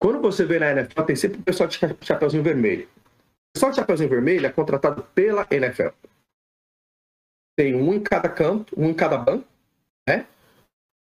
Quando 0.00 0.20
você 0.20 0.44
vê 0.44 0.60
na 0.60 0.70
NFL, 0.70 1.02
tem 1.02 1.16
sempre 1.16 1.40
o 1.40 1.42
pessoal 1.42 1.68
de 1.68 1.78
chapeuzinho 2.02 2.42
vermelho. 2.42 2.86
O 2.86 3.52
pessoal 3.54 3.72
de 3.72 3.76
chapeuzinho 3.76 4.08
vermelho 4.08 4.46
é 4.46 4.52
contratado 4.52 5.02
pela 5.14 5.46
NFL. 5.50 5.88
Tem 7.56 7.74
um 7.74 7.92
em 7.92 8.00
cada 8.00 8.28
canto, 8.28 8.78
um 8.78 8.88
em 8.88 8.94
cada 8.94 9.18
banco, 9.18 9.44
né? 10.08 10.26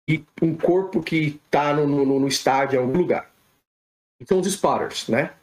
E 0.09 0.25
um 0.41 0.57
corpo 0.57 1.03
que 1.03 1.39
está 1.45 1.75
no, 1.75 1.87
no, 1.87 2.19
no 2.19 2.27
estádio, 2.27 2.77
em 2.79 2.83
algum 2.83 2.97
lugar. 2.97 3.31
São 4.27 4.41
os 4.41 4.47
spotters, 4.47 5.09
né? 5.09 5.35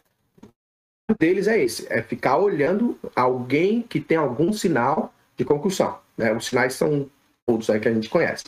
deles 1.19 1.47
é 1.47 1.63
esse, 1.63 1.91
é 1.91 2.01
ficar 2.01 2.37
olhando 2.37 2.97
alguém 3.15 3.83
que 3.83 3.99
tem 3.99 4.17
algum 4.17 4.51
sinal 4.51 5.13
de 5.37 5.45
concussão. 5.45 5.99
Né? 6.17 6.33
Os 6.33 6.47
sinais 6.47 6.73
são 6.73 7.09
todos 7.47 7.69
aí 7.69 7.79
que 7.79 7.87
a 7.87 7.93
gente 7.93 8.09
conhece. 8.09 8.45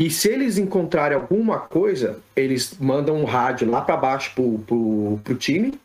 E 0.00 0.10
se 0.10 0.28
eles 0.28 0.58
encontrarem 0.58 1.18
alguma 1.18 1.58
coisa, 1.58 2.22
eles 2.36 2.78
mandam 2.78 3.16
um 3.16 3.24
rádio 3.24 3.68
lá 3.68 3.80
para 3.80 3.96
baixo 3.96 4.32
pro, 4.34 4.58
pro, 4.60 5.20
pro 5.24 5.34
time, 5.34 5.78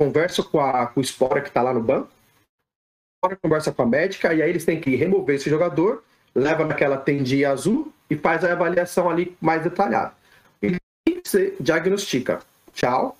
conversa 0.00 0.42
com, 0.42 0.60
a, 0.60 0.86
com 0.86 1.00
o 1.00 1.04
Spora 1.04 1.40
que 1.40 1.48
está 1.48 1.60
lá 1.60 1.74
no 1.74 1.82
banco, 1.82 2.10
conversa 3.42 3.72
com 3.72 3.82
a 3.82 3.86
médica, 3.86 4.32
e 4.32 4.40
aí 4.40 4.48
eles 4.48 4.64
têm 4.64 4.80
que 4.80 4.94
remover 4.94 5.36
esse 5.36 5.50
jogador, 5.50 6.04
leva 6.34 6.64
naquela 6.64 6.96
tendinha 6.96 7.50
azul 7.50 7.92
e 8.08 8.16
faz 8.16 8.44
a 8.44 8.52
avaliação 8.52 9.10
ali 9.10 9.36
mais 9.40 9.62
detalhada. 9.62 10.14
você 11.24 11.56
diagnostica. 11.60 12.40
Tchau, 12.72 13.16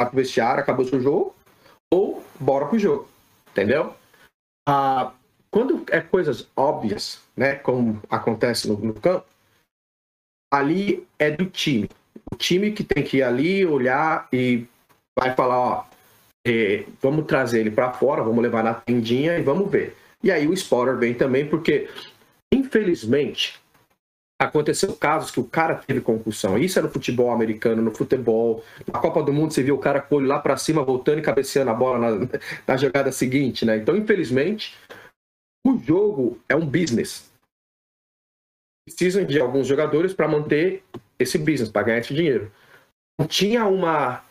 vai 0.00 0.08
pro 0.08 0.16
vestiário, 0.16 0.62
acabou 0.62 0.86
seu 0.86 1.00
jogo, 1.00 1.36
ou 1.92 2.24
bora 2.40 2.66
pro 2.66 2.78
jogo. 2.78 3.08
Entendeu? 3.50 3.94
Ah, 4.66 5.12
quando 5.50 5.84
é 5.90 6.00
coisas 6.00 6.48
óbvias, 6.56 7.20
né, 7.36 7.54
como 7.56 8.00
acontece 8.08 8.68
no, 8.68 8.76
no 8.78 8.94
campo, 8.94 9.26
ali 10.52 11.06
é 11.18 11.30
do 11.30 11.46
time. 11.46 11.88
O 12.30 12.36
time 12.36 12.72
que 12.72 12.84
tem 12.84 13.02
que 13.02 13.18
ir 13.18 13.22
ali, 13.22 13.64
olhar 13.64 14.28
e 14.32 14.66
vai 15.18 15.34
falar, 15.34 15.58
ó, 15.58 15.84
é, 16.46 16.84
vamos 17.00 17.26
trazer 17.26 17.60
ele 17.60 17.70
para 17.70 17.92
fora, 17.92 18.22
vamos 18.22 18.42
levar 18.42 18.62
na 18.62 18.74
tendinha 18.74 19.38
e 19.38 19.42
vamos 19.42 19.70
ver. 19.70 19.96
E 20.22 20.30
aí 20.30 20.46
o 20.46 20.52
spoiler 20.52 20.96
vem 20.96 21.14
também, 21.14 21.48
porque, 21.48 21.88
infelizmente, 22.52 23.60
aconteceu 24.40 24.94
casos 24.94 25.30
que 25.30 25.40
o 25.40 25.44
cara 25.44 25.74
teve 25.74 26.00
concussão. 26.00 26.56
Isso 26.56 26.78
é 26.78 26.82
no 26.82 26.90
futebol 26.90 27.30
americano, 27.30 27.82
no 27.82 27.90
futebol. 27.90 28.64
Na 28.92 28.98
Copa 28.98 29.22
do 29.22 29.32
Mundo, 29.32 29.52
você 29.52 29.62
viu 29.62 29.74
o 29.74 29.80
cara 29.80 30.00
com 30.00 30.14
o 30.14 30.18
olho 30.18 30.28
lá 30.28 30.38
para 30.38 30.56
cima, 30.56 30.84
voltando 30.84 31.18
e 31.18 31.22
cabeceando 31.22 31.70
a 31.70 31.74
bola 31.74 31.98
na, 31.98 32.28
na 32.66 32.76
jogada 32.76 33.10
seguinte, 33.10 33.64
né? 33.64 33.76
Então, 33.76 33.96
infelizmente, 33.96 34.76
o 35.68 35.78
jogo 35.78 36.40
é 36.48 36.56
um 36.56 36.66
business. 36.66 37.30
Precisam 38.86 39.24
de 39.24 39.38
alguns 39.38 39.66
jogadores 39.66 40.14
para 40.14 40.26
manter 40.26 40.82
esse 41.18 41.36
business, 41.36 41.68
para 41.68 41.82
ganhar 41.82 41.98
esse 41.98 42.14
dinheiro. 42.14 42.50
Não 43.18 43.26
tinha 43.26 43.66
uma 43.66 44.24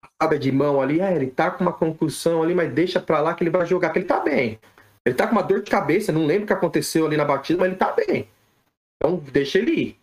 passada 0.00 0.38
de 0.38 0.50
mão 0.50 0.80
ali, 0.80 1.00
ah, 1.00 1.12
ele 1.12 1.30
tá 1.30 1.50
com 1.50 1.62
uma 1.62 1.72
concussão 1.72 2.42
ali, 2.42 2.54
mas 2.54 2.72
deixa 2.72 3.00
para 3.00 3.20
lá 3.20 3.34
que 3.34 3.42
ele 3.42 3.50
vai 3.50 3.66
jogar, 3.66 3.90
que 3.90 3.98
ele 3.98 4.06
tá 4.06 4.20
bem. 4.20 4.58
Ele 5.04 5.14
tá 5.14 5.26
com 5.26 5.32
uma 5.32 5.42
dor 5.42 5.62
de 5.62 5.70
cabeça, 5.70 6.12
não 6.12 6.26
lembro 6.26 6.44
o 6.44 6.46
que 6.46 6.52
aconteceu 6.52 7.06
ali 7.06 7.16
na 7.16 7.24
batida, 7.24 7.58
mas 7.58 7.68
ele 7.68 7.76
tá 7.76 7.92
bem. 7.92 8.28
Então, 8.96 9.16
deixa 9.16 9.58
ele 9.58 9.72
ir. 9.72 9.98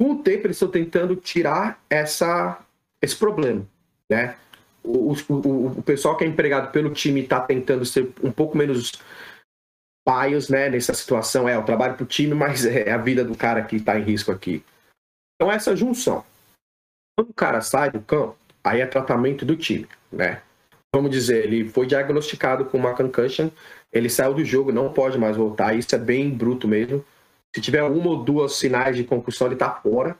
Com 0.00 0.12
o 0.12 0.22
tempo, 0.22 0.46
eles 0.46 0.56
estão 0.56 0.70
tentando 0.70 1.14
tirar 1.14 1.82
essa, 1.90 2.64
esse 3.02 3.16
problema, 3.16 3.66
né? 4.08 4.36
O, 4.82 5.12
o, 5.12 5.66
o 5.78 5.82
pessoal 5.82 6.16
que 6.16 6.24
é 6.24 6.26
empregado 6.26 6.72
pelo 6.72 6.90
time 6.90 7.20
está 7.20 7.40
tentando 7.40 7.84
ser 7.84 8.10
um 8.22 8.32
pouco 8.32 8.56
menos 8.56 8.92
paios, 10.04 10.48
né, 10.48 10.68
nessa 10.68 10.94
situação. 10.94 11.48
É, 11.48 11.58
o 11.58 11.64
trabalho 11.64 11.94
para 11.94 12.04
o 12.04 12.06
time, 12.06 12.34
mas 12.34 12.64
é 12.64 12.90
a 12.90 12.98
vida 12.98 13.24
do 13.24 13.36
cara 13.36 13.62
que 13.62 13.76
está 13.76 13.98
em 13.98 14.02
risco 14.02 14.32
aqui. 14.32 14.64
Então, 15.34 15.50
essa 15.50 15.74
junção. 15.74 16.24
Quando 17.16 17.30
o 17.30 17.34
cara 17.34 17.60
sai 17.60 17.90
do 17.90 18.00
campo, 18.00 18.36
aí 18.62 18.80
é 18.80 18.86
tratamento 18.86 19.44
do 19.44 19.56
time, 19.56 19.88
né? 20.10 20.42
Vamos 20.94 21.10
dizer, 21.10 21.44
ele 21.44 21.68
foi 21.68 21.86
diagnosticado 21.86 22.64
com 22.64 22.76
uma 22.76 22.94
concussion, 22.96 23.48
ele 23.92 24.08
saiu 24.08 24.34
do 24.34 24.44
jogo, 24.44 24.72
não 24.72 24.92
pode 24.92 25.18
mais 25.18 25.36
voltar, 25.36 25.74
isso 25.74 25.94
é 25.94 25.98
bem 25.98 26.30
bruto 26.30 26.66
mesmo. 26.66 27.04
Se 27.54 27.60
tiver 27.60 27.82
uma 27.82 28.08
ou 28.08 28.24
duas 28.24 28.56
sinais 28.56 28.96
de 28.96 29.04
concussão, 29.04 29.46
ele 29.46 29.54
está 29.54 29.70
fora. 29.70 30.16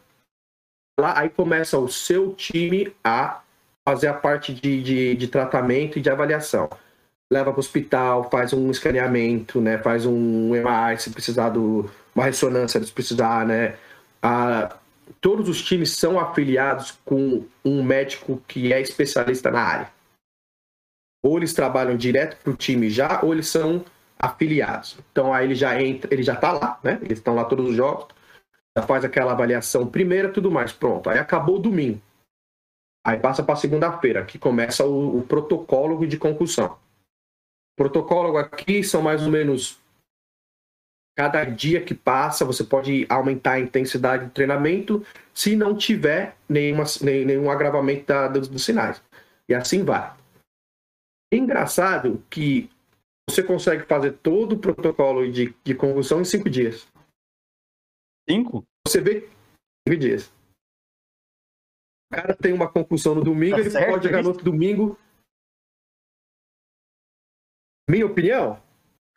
Lá, 0.98 1.18
aí 1.18 1.28
começa 1.28 1.78
o 1.78 1.88
seu 1.88 2.34
time 2.34 2.94
a 3.02 3.42
fazer 3.88 4.08
a 4.08 4.14
parte 4.14 4.52
de, 4.54 4.82
de, 4.82 5.14
de 5.14 5.28
tratamento 5.28 5.98
e 5.98 6.02
de 6.02 6.10
avaliação. 6.10 6.68
Leva 7.32 7.50
para 7.52 7.58
o 7.58 7.60
hospital, 7.60 8.28
faz 8.28 8.52
um 8.52 8.70
escaneamento, 8.70 9.60
né? 9.60 9.78
faz 9.78 10.04
um 10.04 10.50
MRI 10.50 10.98
se 10.98 11.10
precisar 11.10 11.50
de 11.50 11.58
uma 11.58 12.24
ressonância 12.24 12.82
se 12.82 12.92
precisar, 12.92 13.46
né? 13.46 13.76
Todos 15.20 15.48
os 15.48 15.62
times 15.62 15.92
são 15.92 16.18
afiliados 16.18 16.98
com 17.04 17.44
um 17.64 17.82
médico 17.82 18.42
que 18.48 18.72
é 18.72 18.80
especialista 18.80 19.50
na 19.50 19.60
área. 19.60 19.92
Ou 21.22 21.36
eles 21.36 21.52
trabalham 21.52 21.96
direto 21.96 22.42
para 22.42 22.52
o 22.52 22.56
time 22.56 22.88
já, 22.90 23.20
ou 23.22 23.32
eles 23.32 23.48
são 23.48 23.84
afiliados. 24.18 24.98
Então 25.12 25.32
aí 25.32 25.46
ele 25.46 25.54
já 25.54 25.80
entra, 25.80 26.12
ele 26.12 26.22
já 26.22 26.34
está 26.34 26.52
lá, 26.52 26.80
né? 26.82 26.98
Eles 27.02 27.18
estão 27.18 27.34
lá 27.34 27.44
todos 27.44 27.70
os 27.70 27.76
jogos, 27.76 28.08
já 28.76 28.84
faz 28.84 29.04
aquela 29.04 29.32
avaliação 29.32 29.86
primeira, 29.86 30.32
tudo 30.32 30.50
mais, 30.50 30.72
pronto. 30.72 31.10
Aí 31.10 31.18
acabou 31.18 31.56
o 31.56 31.60
domingo. 31.60 32.00
Aí 33.04 33.18
passa 33.18 33.42
para 33.42 33.56
segunda-feira, 33.56 34.24
que 34.24 34.38
começa 34.38 34.84
o, 34.84 35.18
o, 35.18 35.22
protocolo 35.22 36.06
de 36.06 36.18
concussão. 36.18 36.76
O 37.80 37.82
protocolo 37.82 38.36
aqui 38.36 38.84
são 38.84 39.00
mais 39.00 39.22
ou 39.22 39.30
menos 39.30 39.80
cada 41.16 41.42
dia 41.44 41.82
que 41.82 41.94
passa, 41.94 42.44
você 42.44 42.62
pode 42.62 43.06
aumentar 43.08 43.52
a 43.52 43.60
intensidade 43.60 44.26
do 44.26 44.32
treinamento 44.32 45.02
se 45.32 45.56
não 45.56 45.74
tiver 45.74 46.36
nenhuma, 46.46 46.84
nenhum 47.00 47.50
agravamento 47.50 48.04
da, 48.04 48.28
dos, 48.28 48.48
dos 48.48 48.62
sinais. 48.62 49.02
E 49.48 49.54
assim 49.54 49.82
vai. 49.82 50.14
Engraçado 51.32 52.22
que 52.28 52.68
você 53.26 53.42
consegue 53.42 53.84
fazer 53.84 54.12
todo 54.18 54.56
o 54.56 54.58
protocolo 54.58 55.32
de, 55.32 55.54
de 55.64 55.74
convulsão 55.74 56.20
em 56.20 56.24
cinco 56.26 56.50
dias. 56.50 56.86
Cinco? 58.28 58.62
Você 58.86 59.00
vê 59.00 59.26
cinco 59.88 59.98
dias. 59.98 60.26
O 62.12 62.14
cara 62.14 62.36
tem 62.36 62.52
uma 62.52 62.70
concussão 62.70 63.14
no 63.14 63.24
domingo, 63.24 63.56
tá 63.56 63.62
ele 63.62 63.70
certo, 63.70 63.90
pode 63.90 64.06
jogar 64.06 64.22
no 64.22 64.28
outro 64.28 64.44
domingo. 64.44 64.98
Minha 67.90 68.06
opinião? 68.06 68.56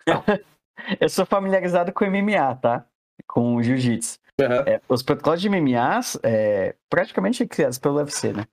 Eu 1.00 1.08
sou 1.08 1.28
familiarizado 1.28 1.94
com 1.94 2.06
MMA, 2.06 2.56
tá? 2.56 2.84
Com 3.28 3.62
jiu-jitsu. 3.62 4.18
Uhum. 4.42 4.48
É, 4.66 4.82
os 4.90 5.04
protocolos 5.04 5.40
de 5.40 5.48
MMA, 5.48 6.00
é, 6.24 6.76
praticamente 6.90 7.46
criados 7.46 7.78
pelo 7.78 7.98
UFC, 7.98 8.34
né? 8.34 8.48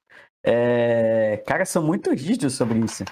É, 0.45 1.43
cara, 1.47 1.65
são 1.65 1.83
muito 1.83 2.11
rígidos 2.11 2.55
sobre 2.55 2.81
isso. 2.81 3.03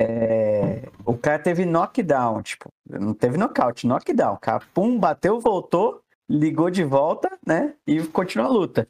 É, 0.00 0.88
o 1.04 1.18
cara 1.18 1.42
teve 1.42 1.66
knockdown, 1.66 2.42
tipo, 2.42 2.68
não 2.88 3.12
teve 3.12 3.36
nocaute, 3.36 3.88
knockdown. 3.88 4.34
O 4.34 4.38
cara, 4.38 4.62
pum, 4.72 4.96
bateu, 5.00 5.40
voltou, 5.40 6.00
ligou 6.28 6.70
de 6.70 6.84
volta, 6.84 7.36
né? 7.44 7.74
E 7.84 8.00
continua 8.06 8.46
a 8.46 8.50
luta. 8.50 8.86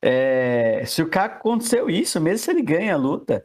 É, 0.00 0.84
se 0.86 1.02
o 1.02 1.10
cara 1.10 1.34
aconteceu 1.34 1.90
isso, 1.90 2.20
mesmo 2.20 2.38
se 2.38 2.50
ele 2.52 2.62
ganha 2.62 2.94
a 2.94 2.96
luta, 2.96 3.44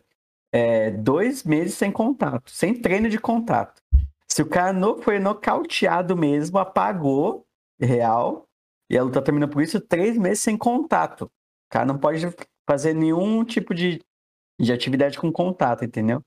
é, 0.58 0.89
dois 0.89 1.43
meses 1.43 1.76
sem 1.76 1.91
contato, 1.91 2.50
sem 2.50 2.74
treino 2.74 3.10
de 3.10 3.20
contato. 3.20 3.80
Se 4.28 4.41
o 4.41 4.48
cara 4.48 4.74
não 4.74 5.00
foi 5.00 5.20
nocauteado 5.20 6.17
mesmo, 6.17 6.58
apagou, 6.58 7.46
real, 7.80 8.46
e 8.89 8.98
a 8.98 9.04
luta 9.04 9.22
termina 9.22 9.48
por 9.48 9.62
isso, 9.62 9.80
três 9.80 10.17
meses 10.17 10.39
sem 10.39 10.58
contato. 10.58 11.26
O 11.26 11.70
cara 11.70 11.86
não 11.86 11.98
pode 11.98 12.28
fazer 12.67 12.93
nenhum 12.93 13.43
tipo 13.46 13.76
de, 13.76 14.02
de 14.60 14.74
atividade 14.74 15.20
com 15.20 15.32
contato, 15.32 15.86
entendeu? 15.86 16.22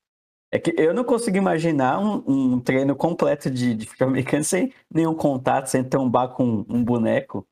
É 0.52 0.58
que 0.58 0.74
eu 0.76 0.94
não 0.94 1.04
consigo 1.04 1.36
imaginar 1.36 1.98
um, 1.98 2.22
um 2.26 2.60
treino 2.60 2.94
completo 2.94 3.50
de, 3.50 3.74
de 3.74 3.86
futebol 3.86 4.08
americano 4.10 4.44
sem 4.44 4.72
nenhum 4.92 5.14
contato, 5.14 5.66
sem 5.66 5.82
trombar 5.82 6.30
com 6.30 6.64
um 6.68 6.84
boneco. 6.84 7.46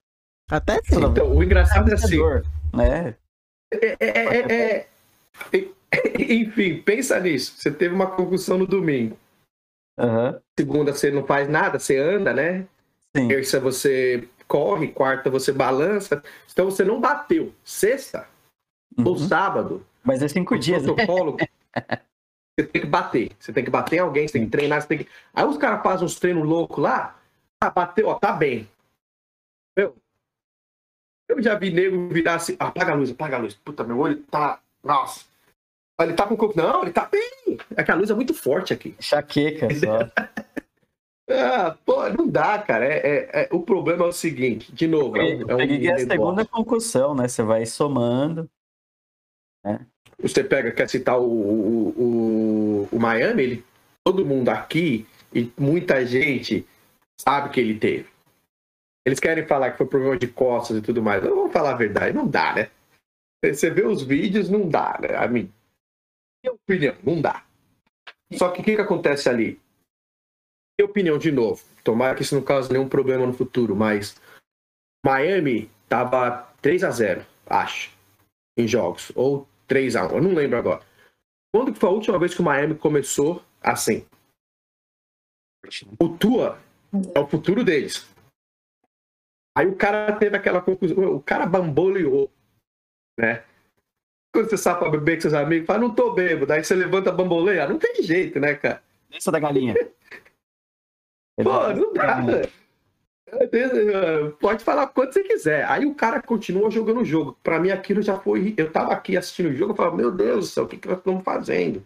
Até 0.50 0.80
tem. 0.80 0.98
Então, 0.98 1.36
o 1.36 1.42
engraçado 1.42 1.90
é 1.90 1.94
assim. 1.94 2.18
Né? 2.72 3.14
É, 3.72 3.96
é, 4.00 4.52
é, 4.52 4.88
enfim, 6.18 6.82
pensa 6.82 7.18
nisso. 7.20 7.54
Você 7.56 7.70
teve 7.70 7.94
uma 7.94 8.10
concussão 8.10 8.58
no 8.58 8.66
domingo. 8.66 9.16
Uhum. 9.98 10.38
Segunda 10.58 10.92
você 10.92 11.10
não 11.10 11.26
faz 11.26 11.48
nada, 11.48 11.78
você 11.78 11.98
anda, 11.98 12.32
né? 12.32 12.66
Sim. 13.16 13.28
Terça 13.28 13.58
você 13.58 14.28
corre, 14.46 14.88
quarta 14.88 15.30
você 15.30 15.52
balança. 15.52 16.22
Então 16.52 16.66
você 16.66 16.84
não 16.84 17.00
bateu. 17.00 17.52
Sexta 17.64 18.28
uhum. 18.96 19.08
ou 19.08 19.18
sábado. 19.18 19.84
Mas 20.02 20.22
é 20.22 20.28
cinco 20.28 20.58
dias. 20.58 20.82
Né? 20.82 20.94
Protocolo. 20.94 21.36
Você 22.58 22.66
tem 22.66 22.82
que 22.82 22.88
bater. 22.88 23.30
Você 23.38 23.52
tem 23.52 23.64
que 23.64 23.70
bater 23.70 23.96
em 23.96 24.00
alguém, 24.00 24.26
você 24.26 24.32
tem 24.32 24.44
que 24.44 24.50
treinar, 24.50 24.82
você 24.82 24.88
tem 24.88 24.98
que. 24.98 25.08
Aí 25.32 25.44
os 25.44 25.56
caras 25.56 25.80
fazem 25.80 26.04
uns 26.04 26.18
treinos 26.18 26.44
loucos 26.44 26.82
lá. 26.82 27.16
Ah, 27.62 27.70
bateu, 27.70 28.08
ó, 28.08 28.14
tá 28.18 28.32
bem. 28.32 28.68
Meu, 29.76 29.94
eu 31.28 31.40
já 31.40 31.54
vi 31.54 31.70
nego 31.70 32.08
virar 32.08 32.34
assim, 32.34 32.56
apaga 32.58 32.90
a 32.90 32.94
luz, 32.96 33.12
apaga 33.12 33.36
a 33.36 33.38
luz. 33.38 33.54
Puta, 33.54 33.84
meu 33.84 33.96
olho 34.00 34.24
tá. 34.24 34.60
Nossa. 34.82 35.27
Ele 36.00 36.12
tá 36.12 36.26
com 36.26 36.34
o. 36.34 36.52
Não, 36.54 36.82
ele 36.82 36.92
tá 36.92 37.08
bem. 37.10 37.58
É 37.76 37.82
que 37.82 37.90
a 37.90 37.94
luz 37.94 38.10
é 38.10 38.14
muito 38.14 38.32
forte 38.32 38.72
aqui. 38.72 38.94
Chaqueca 39.00 39.68
só. 39.74 39.98
ah, 41.30 41.76
pô, 41.84 42.08
não 42.10 42.28
dá, 42.28 42.58
cara. 42.58 42.84
É, 42.84 42.98
é, 42.98 43.42
é, 43.42 43.48
o 43.50 43.60
problema 43.60 44.04
é 44.04 44.08
o 44.08 44.12
seguinte, 44.12 44.72
de 44.72 44.86
novo. 44.86 45.16
É, 45.16 45.22
um, 45.22 45.50
é 45.50 45.54
um 45.56 45.94
a 45.94 45.98
segunda 45.98 46.44
concussão, 46.44 47.14
né? 47.14 47.26
Você 47.26 47.42
vai 47.42 47.66
somando. 47.66 48.48
Né? 49.64 49.84
Você 50.20 50.44
pega, 50.44 50.70
quer 50.70 50.88
citar 50.88 51.18
o, 51.18 51.24
o, 51.24 51.88
o, 51.96 52.88
o 52.92 52.98
Miami, 52.98 53.42
ele, 53.42 53.64
todo 54.04 54.26
mundo 54.26 54.48
aqui 54.48 55.06
e 55.34 55.52
muita 55.58 56.04
gente 56.06 56.66
sabe 57.20 57.50
que 57.50 57.60
ele 57.60 57.78
teve. 57.78 58.08
Eles 59.06 59.20
querem 59.20 59.46
falar 59.46 59.70
que 59.70 59.78
foi 59.78 59.86
problema 59.86 60.18
de 60.18 60.28
costas 60.28 60.76
e 60.76 60.82
tudo 60.82 61.02
mais. 61.02 61.24
Eu 61.24 61.34
vou 61.34 61.50
falar 61.50 61.70
a 61.70 61.76
verdade, 61.76 62.16
não 62.16 62.26
dá, 62.26 62.54
né? 62.54 62.70
Você 63.44 63.70
vê 63.70 63.84
os 63.84 64.02
vídeos, 64.02 64.48
não 64.48 64.68
dá, 64.68 64.98
né? 65.00 65.16
A 65.16 65.26
mim. 65.28 65.50
Opinião, 66.52 66.96
não 67.02 67.20
dá. 67.20 67.44
Só 68.34 68.50
que 68.50 68.60
o 68.60 68.64
que, 68.64 68.76
que 68.76 68.80
acontece 68.80 69.28
ali? 69.28 69.60
Minha 70.78 70.90
opinião, 70.90 71.18
de 71.18 71.32
novo. 71.32 71.64
Tomara 71.82 72.14
que 72.14 72.22
isso 72.22 72.34
não 72.34 72.42
cause 72.42 72.70
nenhum 72.70 72.88
problema 72.88 73.26
no 73.26 73.32
futuro, 73.32 73.74
mas 73.74 74.20
Miami 75.04 75.70
tava 75.88 76.52
3 76.60 76.84
a 76.84 76.90
0 76.90 77.26
acho, 77.46 77.96
em 78.56 78.68
jogos. 78.68 79.10
Ou 79.14 79.48
3 79.66 79.96
a 79.96 80.06
1 80.06 80.16
eu 80.16 80.22
não 80.22 80.34
lembro 80.34 80.58
agora. 80.58 80.86
Quando 81.54 81.74
foi 81.74 81.88
a 81.88 81.92
última 81.92 82.18
vez 82.18 82.34
que 82.34 82.40
o 82.40 82.44
Miami 82.44 82.76
começou 82.76 83.42
assim? 83.60 84.06
O 85.98 86.16
Tua 86.16 86.60
é 87.14 87.18
o 87.18 87.26
futuro 87.26 87.64
deles. 87.64 88.06
Aí 89.56 89.66
o 89.66 89.76
cara 89.76 90.16
teve 90.18 90.36
aquela 90.36 90.62
conclusão, 90.62 91.14
o 91.14 91.20
cara 91.20 91.44
bamboleou. 91.44 92.30
né? 93.18 93.44
Quando 94.38 94.50
você 94.50 94.56
sai 94.56 94.78
pra 94.78 94.88
beber 94.88 95.16
com 95.16 95.22
seus 95.22 95.34
amigos, 95.34 95.66
fala, 95.66 95.80
não 95.80 95.92
tô 95.92 96.12
bêbado. 96.12 96.46
Daí 96.46 96.62
você 96.62 96.72
levanta 96.72 97.10
a 97.10 97.12
bamboleia. 97.12 97.66
Não 97.66 97.76
tem 97.76 98.00
jeito, 98.04 98.38
né, 98.38 98.54
cara? 98.54 98.80
Desça 99.10 99.32
da 99.32 99.40
galinha. 99.40 99.74
Pô, 101.42 101.72
não 101.74 101.92
dá. 101.92 102.20
Pode 104.38 104.62
falar 104.62 104.86
quanto 104.86 105.14
você 105.14 105.24
quiser. 105.24 105.68
Aí 105.68 105.84
o 105.84 105.92
cara 105.92 106.22
continua 106.22 106.70
jogando 106.70 107.00
o 107.00 107.04
jogo. 107.04 107.36
Pra 107.42 107.58
mim, 107.58 107.72
aquilo 107.72 108.00
já 108.00 108.16
foi. 108.16 108.54
Eu 108.56 108.70
tava 108.70 108.92
aqui 108.92 109.16
assistindo 109.16 109.48
o 109.48 109.54
jogo, 109.56 109.72
eu 109.72 109.76
falava, 109.76 109.96
meu 109.96 110.12
Deus 110.12 110.50
do 110.50 110.52
céu, 110.52 110.62
o 110.62 110.68
que, 110.68 110.76
que 110.76 110.86
nós 110.86 110.98
estamos 110.98 111.24
fazendo? 111.24 111.84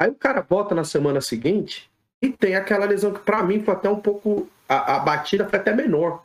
Aí 0.00 0.08
o 0.08 0.14
cara 0.14 0.40
volta 0.40 0.74
na 0.74 0.82
semana 0.82 1.20
seguinte 1.20 1.90
e 2.22 2.30
tem 2.30 2.56
aquela 2.56 2.86
lesão 2.86 3.12
que 3.12 3.20
pra 3.20 3.42
mim 3.42 3.62
foi 3.62 3.74
até 3.74 3.90
um 3.90 4.00
pouco. 4.00 4.48
A, 4.66 4.96
a 4.96 4.98
batida 5.00 5.46
foi 5.46 5.58
até 5.58 5.74
menor. 5.74 6.24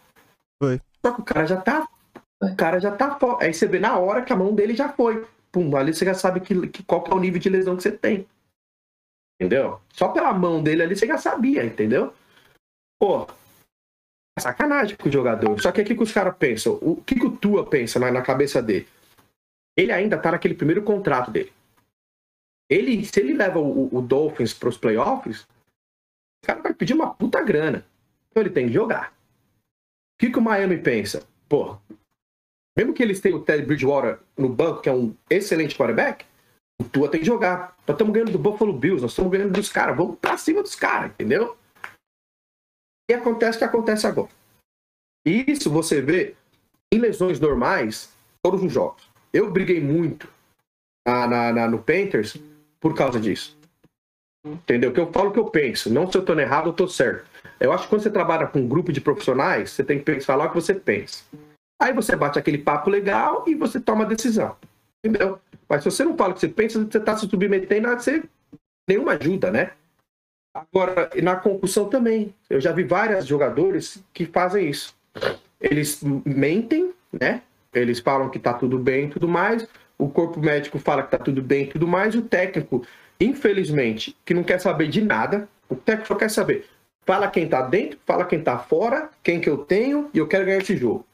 Foi. 0.64 0.80
Só 1.06 1.12
que 1.12 1.20
o 1.20 1.26
cara 1.26 1.46
já 1.46 1.60
tá. 1.60 1.86
O 2.52 2.56
cara 2.56 2.80
já 2.80 2.96
tá 2.96 3.18
fora. 3.18 3.46
Aí 3.46 3.54
você 3.54 3.68
vê 3.68 3.80
na 3.80 3.98
hora 3.98 4.24
que 4.24 4.34
a 4.34 4.36
mão 4.36 4.54
dele 4.54 4.76
já 4.76 4.89
foi. 4.89 5.26
Pum, 5.52 5.76
ali 5.76 5.93
você 5.93 6.06
já 6.06 6.14
sabe 6.14 6.41
que, 6.41 6.68
que, 6.68 6.84
qual 6.84 7.04
que 7.04 7.12
é 7.12 7.16
o 7.16 7.20
nível 7.20 7.39
de 7.39 7.50
lesão 7.50 7.76
que 7.76 7.84
você 7.84 7.91
tem. 7.91 8.28
Entendeu? 9.39 9.82
Só 9.93 10.10
pela 10.10 10.34
mão 10.34 10.62
dele 10.62 10.84
ali 10.84 10.96
você 10.96 11.08
já 11.08 11.18
sabia, 11.18 11.66
entendeu? 11.66 12.14
Pô, 13.00 13.28
é 14.38 14.41
sacanagem 14.41 14.98
com 14.98 15.10
o 15.10 15.12
jogador. 15.12 15.60
Só 15.62 15.72
que 15.72 15.82
o 15.82 15.86
que 15.86 16.04
os 16.04 16.12
caras 16.12 16.36
pensam? 16.38 16.78
O 16.82 17.02
que, 17.02 17.16
que 17.16 17.26
o 17.26 17.36
Tua 17.36 17.66
pensa 17.70 18.00
na, 18.00 18.12
na 18.12 18.22
cabeça 18.22 18.62
dele? 18.62 18.88
Ele 19.78 19.91
ainda 19.91 20.18
tá 20.18 20.32
naquele 20.32 20.56
primeiro 20.56 20.84
contrato 20.84 21.32
dele. 21.32 21.52
Ele, 22.70 23.06
se 23.06 23.20
ele 23.20 23.34
leva 23.34 23.60
o, 23.60 23.96
o 23.96 24.02
Dolphins 24.02 24.54
pros 24.54 24.78
playoffs, 24.78 25.41
o 26.43 26.48
cara 26.48 26.62
vai 26.62 26.74
pedir 26.74 26.93
uma 26.93 27.14
puta 27.14 27.41
grana. 27.41 27.86
Então 28.30 28.41
ele 28.41 28.50
tem 28.50 28.68
que 28.68 28.74
jogar. 28.74 29.12
O 29.12 30.18
que, 30.20 30.32
que 30.32 30.39
o 30.39 30.41
Miami 30.41 30.78
pensa? 30.78 31.26
Pô, 31.48 31.78
mesmo 32.78 32.94
que 32.94 33.02
eles 33.02 33.20
tenham 33.20 33.40
o 33.40 33.42
Ted 33.42 33.66
Bridgewater 33.66 34.20
no 34.38 34.50
banco, 34.50 34.82
que 34.82 34.90
é 34.90 34.94
um 34.94 35.16
excelente 35.30 35.76
quarterback, 35.76 36.26
o 36.80 36.84
Tua 36.84 37.10
tem 37.10 37.22
que 37.22 37.26
jogar. 37.26 37.76
Nós 37.88 37.96
estamos 37.96 38.14
ganhando 38.14 38.32
do 38.32 38.40
Buffalo 38.40 38.74
Bills, 38.74 39.02
nós 39.02 39.12
estamos 39.12 39.32
ganhando 39.32 39.54
dos 39.54 39.72
caras, 39.72 39.96
vamos 39.96 40.18
pra 40.20 40.38
cima 40.38 40.62
dos 40.62 40.76
caras, 40.76 41.12
entendeu? 41.12 41.56
E 43.10 43.14
acontece 43.14 43.58
o 43.58 43.60
que 43.60 43.66
acontece 43.66 44.08
agora. 44.08 44.30
E 45.26 45.50
isso 45.52 45.70
você 45.70 46.02
vê 46.02 46.36
em 46.94 47.00
lesões 47.00 47.40
normais, 47.40 48.14
todos 48.44 48.62
os 48.64 48.72
jogos. 48.72 49.10
Eu 49.34 49.52
briguei 49.52 49.80
muito 49.80 50.28
na, 51.06 51.28
na, 51.28 51.54
na, 51.54 51.68
no 51.68 51.80
Panthers 51.80 52.38
por 52.80 52.94
causa 52.94 53.20
disso. 53.20 53.58
Entendeu? 54.46 54.94
Que 54.94 55.00
eu 55.00 55.12
falo 55.12 55.30
o 55.30 55.34
que 55.34 55.40
eu 55.40 55.50
penso. 55.50 55.92
Não 55.92 56.10
se 56.10 56.18
eu 56.18 56.22
estou 56.22 56.40
errado, 56.40 56.68
eu 56.68 56.72
estou 56.72 56.88
certo. 56.88 57.26
Eu 57.60 57.72
acho 57.72 57.84
que 57.84 57.90
quando 57.90 58.04
você 58.04 58.12
trabalha 58.12 58.46
com 58.48 58.60
um 58.60 58.68
grupo 58.68 58.92
de 58.92 59.02
profissionais, 59.02 59.72
você 59.72 59.84
tem 59.84 60.00
que 60.00 60.20
falar 60.22 60.46
o 60.46 60.50
que 60.50 60.56
você 60.56 60.74
pensa. 60.74 61.24
Aí 61.80 61.94
você 61.94 62.16
bate 62.16 62.40
aquele 62.40 62.58
papo 62.58 62.90
legal 62.90 63.44
e 63.48 63.56
você 63.56 63.80
toma 63.80 64.04
a 64.04 64.08
decisão. 64.08 64.56
Entendeu? 65.04 65.40
Mas 65.68 65.84
se 65.84 65.92
você 65.92 66.04
não 66.04 66.16
fala 66.16 66.32
o 66.32 66.34
que 66.34 66.42
você 66.42 66.48
pensa, 66.48 66.84
você 66.84 66.98
está 66.98 67.18
se 67.18 67.28
submetendo 67.28 67.88
a 67.88 68.00
ser 68.00 68.30
nenhuma 68.88 69.14
ajuda, 69.14 69.52
né? 69.52 69.72
Agora, 70.56 71.10
na 71.22 71.36
concussão 71.36 71.90
também. 71.90 72.34
Eu 72.50 72.62
já 72.62 72.72
vi 72.72 72.84
vários 72.84 73.26
jogadores 73.26 74.02
que 74.14 74.26
fazem 74.26 74.70
isso. 74.70 74.96
Eles 75.60 76.02
mentem, 76.26 76.94
né? 77.12 77.42
Eles 77.74 78.00
falam 78.00 78.30
que 78.30 78.40
tá 78.40 78.54
tudo 78.54 78.80
bem 78.80 79.08
e 79.08 79.10
tudo 79.10 79.28
mais. 79.28 79.68
O 79.98 80.10
corpo 80.10 80.40
médico 80.40 80.80
fala 80.80 81.04
que 81.04 81.12
tá 81.12 81.18
tudo 81.18 81.42
bem 81.42 81.66
e 81.66 81.68
tudo 81.68 81.88
mais. 81.88 82.16
E 82.16 82.20
o 82.20 82.22
técnico, 82.22 82.86
infelizmente, 83.20 84.16
que 84.24 84.34
não 84.34 84.44
quer 84.44 84.60
saber 84.60 84.88
de 84.88 85.02
nada. 85.02 85.50
O 85.70 85.76
técnico 85.76 86.08
só 86.08 86.16
quer 86.16 86.30
saber. 86.30 86.68
Fala 87.06 87.30
quem 87.30 87.48
tá 87.48 87.62
dentro, 87.62 88.00
fala 88.06 88.26
quem 88.26 88.42
tá 88.42 88.58
fora, 88.58 89.10
quem 89.22 89.40
que 89.40 89.50
eu 89.50 89.58
tenho 89.58 90.10
e 90.14 90.18
eu 90.18 90.28
quero 90.28 90.46
ganhar 90.46 90.58
esse 90.58 90.76
jogo. 90.78 91.06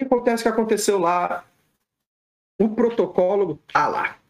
Que 0.00 0.06
acontece 0.06 0.42
que 0.42 0.48
aconteceu 0.48 0.98
lá? 0.98 1.44
O 2.58 2.70
protocolo 2.74 3.58
tá 3.72 3.86
lá 3.86 4.20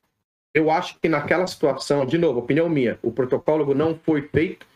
eu 0.54 0.70
acho 0.70 0.98
que 0.98 1.08
naquela 1.08 1.46
situação, 1.46 2.04
de 2.04 2.18
novo, 2.18 2.40
opinião 2.40 2.68
minha, 2.68 2.98
o 3.02 3.12
protocolo 3.12 3.74
não 3.74 3.96
foi 3.98 4.22
feito 4.28 4.66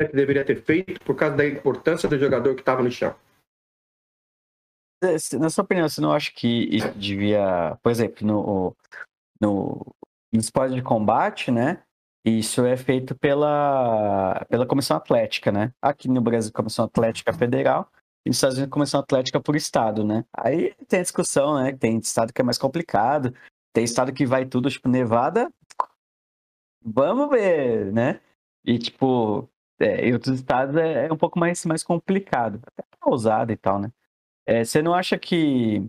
que 0.00 0.08
deveria 0.08 0.44
ter 0.44 0.62
feito 0.62 1.00
por 1.00 1.16
causa 1.16 1.36
da 1.36 1.46
importância 1.46 2.08
do 2.08 2.18
jogador 2.18 2.54
que 2.54 2.60
estava 2.60 2.82
no 2.82 2.90
chão. 2.90 3.14
Na 5.38 5.50
sua 5.50 5.64
opinião, 5.64 5.88
você 5.88 6.00
não 6.00 6.12
acha 6.12 6.30
que 6.34 6.68
isso 6.74 6.90
devia, 6.92 7.78
por 7.82 7.90
exemplo, 7.90 8.26
no, 8.26 8.76
no, 9.40 9.94
no 10.32 10.40
esporte 10.40 10.74
de 10.74 10.82
combate, 10.82 11.50
né? 11.50 11.82
Isso 12.24 12.64
é 12.66 12.76
feito 12.76 13.14
pela, 13.14 14.44
pela 14.48 14.66
Comissão 14.66 14.96
Atlética, 14.96 15.52
né? 15.52 15.72
Aqui 15.80 16.08
no 16.08 16.20
Brasil, 16.20 16.52
Comissão 16.52 16.84
Atlética 16.84 17.32
Federal, 17.32 17.90
e 18.26 18.28
nos 18.28 18.38
Estados 18.38 18.56
Unidos, 18.56 18.72
Comissão 18.72 18.98
Atlética 18.98 19.40
por 19.40 19.54
Estado, 19.54 20.04
né? 20.04 20.24
Aí 20.36 20.74
tem 20.88 20.98
a 20.98 21.02
discussão, 21.02 21.62
né? 21.62 21.72
Tem 21.72 21.96
estado 21.98 22.32
que 22.32 22.40
é 22.40 22.44
mais 22.44 22.58
complicado, 22.58 23.32
tem 23.72 23.84
estado 23.84 24.12
que 24.12 24.26
vai 24.26 24.44
tudo, 24.44 24.68
tipo, 24.68 24.88
Nevada. 24.88 25.48
Vamos 26.84 27.30
ver, 27.30 27.92
né? 27.92 28.20
E, 28.64 28.80
tipo, 28.80 29.48
é, 29.78 30.08
em 30.08 30.12
outros 30.12 30.40
estados 30.40 30.74
é, 30.74 31.06
é, 31.06 31.12
um 31.12 31.16
pouco 31.16 31.38
mais, 31.38 31.64
mais 31.64 31.84
complicado. 31.84 32.60
Até 32.66 32.82
causado 33.00 33.52
e 33.52 33.56
tal, 33.56 33.78
né? 33.78 33.92
É, 34.44 34.64
você 34.64 34.82
não 34.82 34.92
acha 34.92 35.16
que 35.16 35.88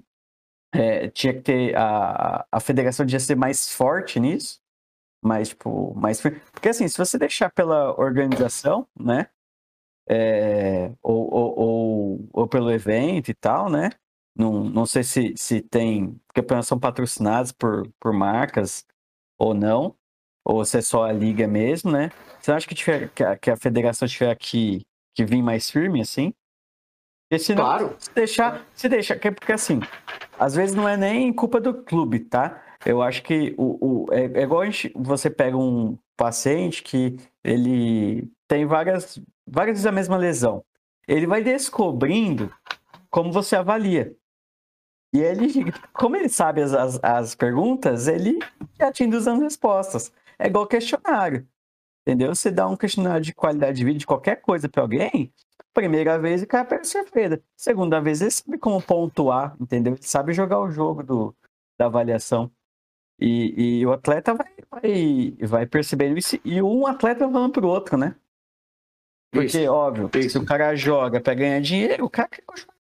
é, 0.71 1.09
tinha 1.09 1.33
que 1.33 1.41
ter. 1.41 1.75
A, 1.75 2.45
a 2.51 2.59
federação 2.59 3.03
devia 3.03 3.19
ser 3.19 3.35
mais 3.35 3.71
forte 3.71 4.19
nisso? 4.19 4.59
Mais, 5.23 5.49
tipo, 5.49 5.91
mais. 5.95 6.21
Porque, 6.21 6.69
assim, 6.69 6.87
se 6.87 6.97
você 6.99 7.17
deixar 7.17 7.49
pela 7.49 7.99
organização, 7.99 8.87
né? 8.95 9.27
É, 10.09 10.91
ou, 11.03 11.33
ou, 11.33 12.29
ou, 12.31 12.47
pelo 12.47 12.71
evento 12.71 13.29
e 13.29 13.33
tal, 13.33 13.69
né? 13.69 13.89
Não, 14.35 14.63
não 14.63 14.85
sei 14.85 15.03
se, 15.03 15.33
se 15.35 15.61
tem 15.61 16.19
campeonatos 16.33 16.67
são 16.67 16.79
patrocinados 16.79 17.51
por, 17.51 17.89
por 17.99 18.13
marcas 18.13 18.85
ou 19.37 19.53
não, 19.53 19.95
ou 20.45 20.63
se 20.63 20.77
é 20.77 20.81
só 20.81 21.03
a 21.03 21.11
liga 21.11 21.47
mesmo, 21.47 21.91
né? 21.91 22.09
Você 22.39 22.51
acha 22.51 22.67
que, 22.67 22.75
tiver, 22.75 23.09
que, 23.09 23.23
a, 23.23 23.35
que 23.37 23.51
a 23.51 23.57
federação 23.57 24.07
tiver 24.07 24.35
que, 24.35 24.85
que 25.13 25.25
vir 25.25 25.41
mais 25.41 25.69
firme 25.69 26.01
assim? 26.01 26.33
Porque 27.29 27.43
senão, 27.43 27.65
claro. 27.65 27.95
se 27.99 28.13
deixar, 28.13 28.65
se 28.73 28.87
deixa, 28.87 29.15
porque 29.17 29.51
assim, 29.51 29.81
às 30.39 30.55
vezes 30.55 30.73
não 30.73 30.87
é 30.87 30.95
nem 30.95 31.33
culpa 31.33 31.59
do 31.59 31.73
clube, 31.73 32.21
tá? 32.21 32.63
Eu 32.85 33.01
acho 33.01 33.21
que 33.23 33.53
o, 33.57 34.05
o 34.05 34.13
é, 34.13 34.39
é 34.39 34.43
igual 34.43 34.61
a 34.61 34.65
gente, 34.65 34.93
você 34.95 35.29
pega 35.29 35.57
um 35.57 35.97
paciente 36.15 36.81
que 36.81 37.17
ele 37.43 38.31
tem 38.47 38.65
várias, 38.65 39.19
várias 39.47 39.77
vezes 39.77 39.85
a 39.85 39.91
mesma 39.91 40.17
lesão. 40.17 40.63
Ele 41.07 41.25
vai 41.25 41.43
descobrindo 41.43 42.53
como 43.09 43.31
você 43.31 43.55
avalia. 43.55 44.15
E 45.13 45.19
ele, 45.19 45.71
como 45.93 46.15
ele 46.15 46.29
sabe 46.29 46.61
as, 46.61 46.73
as, 46.73 46.99
as 47.03 47.35
perguntas, 47.35 48.07
ele 48.07 48.39
já 48.79 48.91
tinha 48.91 49.15
as 49.17 49.25
respostas. 49.25 50.11
É 50.37 50.47
igual 50.47 50.67
questionário. 50.67 51.47
Entendeu? 52.05 52.33
Você 52.33 52.51
dá 52.51 52.67
um 52.67 52.75
questionário 52.77 53.21
de 53.21 53.33
qualidade 53.33 53.77
de 53.77 53.85
vida 53.85 53.99
de 53.99 54.05
qualquer 54.05 54.37
coisa 54.41 54.69
para 54.69 54.81
alguém, 54.81 55.33
primeira 55.77 56.17
vez 56.17 56.41
o 56.41 56.47
cara 56.47 56.65
perde 56.65 56.87
surpresa. 56.87 57.39
Segunda 57.55 58.01
vez 58.01 58.19
ele 58.19 58.31
sabe 58.31 58.57
como 58.57 58.81
pontuar, 58.81 59.55
entendeu? 59.61 59.93
Ele 59.93 60.01
sabe 60.01 60.33
jogar 60.33 60.59
o 60.59 60.71
jogo 60.71 61.03
do, 61.03 61.35
da 61.77 61.85
avaliação. 61.85 62.51
E, 63.19 63.79
e 63.81 63.85
o 63.85 63.91
atleta 63.91 64.33
vai, 64.33 64.47
vai, 64.71 65.37
vai 65.47 65.65
percebendo 65.67 66.17
isso. 66.17 66.39
E 66.43 66.61
um 66.63 66.87
atleta 66.87 67.29
falando 67.29 67.51
pro 67.51 67.67
outro, 67.67 67.95
né? 67.95 68.15
Porque, 69.31 69.63
isso, 69.63 69.71
óbvio, 69.71 70.09
isso. 70.15 70.29
se 70.31 70.37
o 70.37 70.45
cara 70.45 70.75
joga 70.75 71.19
para 71.19 71.33
ganhar 71.33 71.59
dinheiro, 71.59 72.05
o 72.05 72.09
cara 72.09 72.29
quer 72.29 72.41
continuar 72.43 72.77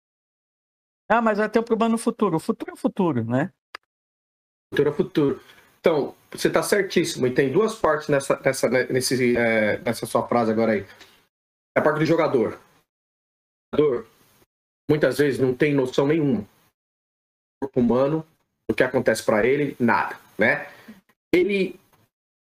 ah, 1.09 1.23
mas 1.23 1.39
vai 1.39 1.49
ter 1.49 1.61
um 1.61 1.65
problema 1.65 1.93
no 1.93 1.99
futuro. 1.99 2.37
O 2.37 2.41
futuro 2.41 2.73
é 2.73 2.75
o 2.75 2.77
futuro, 2.77 3.25
né? 3.25 3.53
Futuro 4.73 4.91
é 4.91 4.93
futuro. 4.93 5.41
Então, 5.79 6.15
você 6.31 6.49
está 6.49 6.63
certíssimo. 6.63 7.27
E 7.27 7.35
tem 7.35 7.53
duas 7.53 7.77
partes 7.77 8.09
nessa, 8.09 8.41
nessa, 8.41 8.69
nesse, 8.69 9.37
é, 9.37 9.79
nessa 9.79 10.05
sua 10.05 10.27
frase 10.27 10.51
agora 10.51 10.73
aí. 10.73 10.85
É 11.77 11.81
a 11.81 11.83
parte 11.83 12.01
do 12.01 12.05
jogador. 12.05 12.59
O 13.73 13.77
jogador, 13.77 14.07
muitas 14.91 15.19
vezes, 15.19 15.39
não 15.39 15.55
tem 15.55 15.73
noção 15.73 16.09
nenhuma. 16.09 16.41
O 16.41 17.67
corpo 17.67 17.81
humano, 17.81 18.27
o 18.69 18.75
que 18.75 18.83
acontece 18.83 19.23
para 19.23 19.47
ele, 19.47 19.77
nada, 19.79 20.19
né? 20.37 20.69
Ele, 21.33 21.79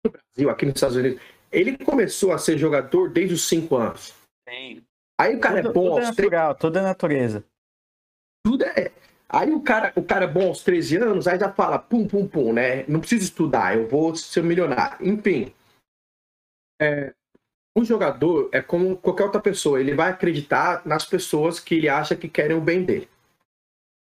no 0.05 0.11
Brasil, 0.11 0.49
aqui 0.49 0.65
nos 0.65 0.75
Estados 0.75 0.95
Unidos, 0.95 1.21
ele 1.53 1.77
começou 1.77 2.33
a 2.33 2.37
ser 2.37 2.57
jogador 2.57 3.09
desde 3.09 3.35
os 3.35 3.47
5 3.47 3.75
anos. 3.75 4.13
Sim. 4.49 4.83
Aí 5.19 5.35
o 5.35 5.39
cara 5.39 5.61
tudo, 5.61 5.69
é 5.69 5.73
bom 5.73 5.89
tudo 5.89 5.99
é 5.99 6.03
natural, 6.03 6.55
toda 6.55 6.79
a 6.79 6.83
natureza 6.83 7.43
tudo 8.43 8.65
é. 8.65 8.91
Aí 9.29 9.51
o 9.51 9.61
cara, 9.61 9.91
o 9.95 10.03
cara 10.03 10.25
é 10.25 10.27
bom 10.27 10.47
aos 10.47 10.63
13 10.63 10.97
anos, 10.97 11.27
aí 11.27 11.39
já 11.39 11.51
fala, 11.51 11.79
pum, 11.79 12.07
pum, 12.07 12.27
pum, 12.27 12.53
né? 12.53 12.85
Não 12.87 12.99
preciso 12.99 13.23
estudar, 13.23 13.75
eu 13.75 13.87
vou 13.87 14.15
ser 14.15 14.43
milionário. 14.43 14.97
Enfim. 15.01 15.51
É, 16.79 17.13
um 17.75 17.83
jogador 17.83 18.49
é 18.51 18.61
como 18.61 18.95
qualquer 18.97 19.23
outra 19.23 19.41
pessoa, 19.41 19.79
ele 19.79 19.95
vai 19.95 20.11
acreditar 20.11 20.85
nas 20.85 21.05
pessoas 21.05 21.59
que 21.59 21.75
ele 21.75 21.89
acha 21.89 22.15
que 22.15 22.29
querem 22.29 22.55
o 22.55 22.61
bem 22.61 22.83
dele. 22.83 23.09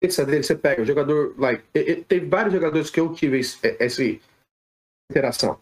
Essa 0.02 0.26
dele, 0.26 0.42
você 0.42 0.56
pega 0.56 0.82
o 0.82 0.86
jogador, 0.86 1.38
like, 1.38 1.62
teve 2.08 2.26
vários 2.26 2.52
jogadores 2.52 2.90
que 2.90 2.98
eu 2.98 3.14
tive 3.14 3.38
esse, 3.38 3.58
essa 3.78 4.02
interação. 5.08 5.60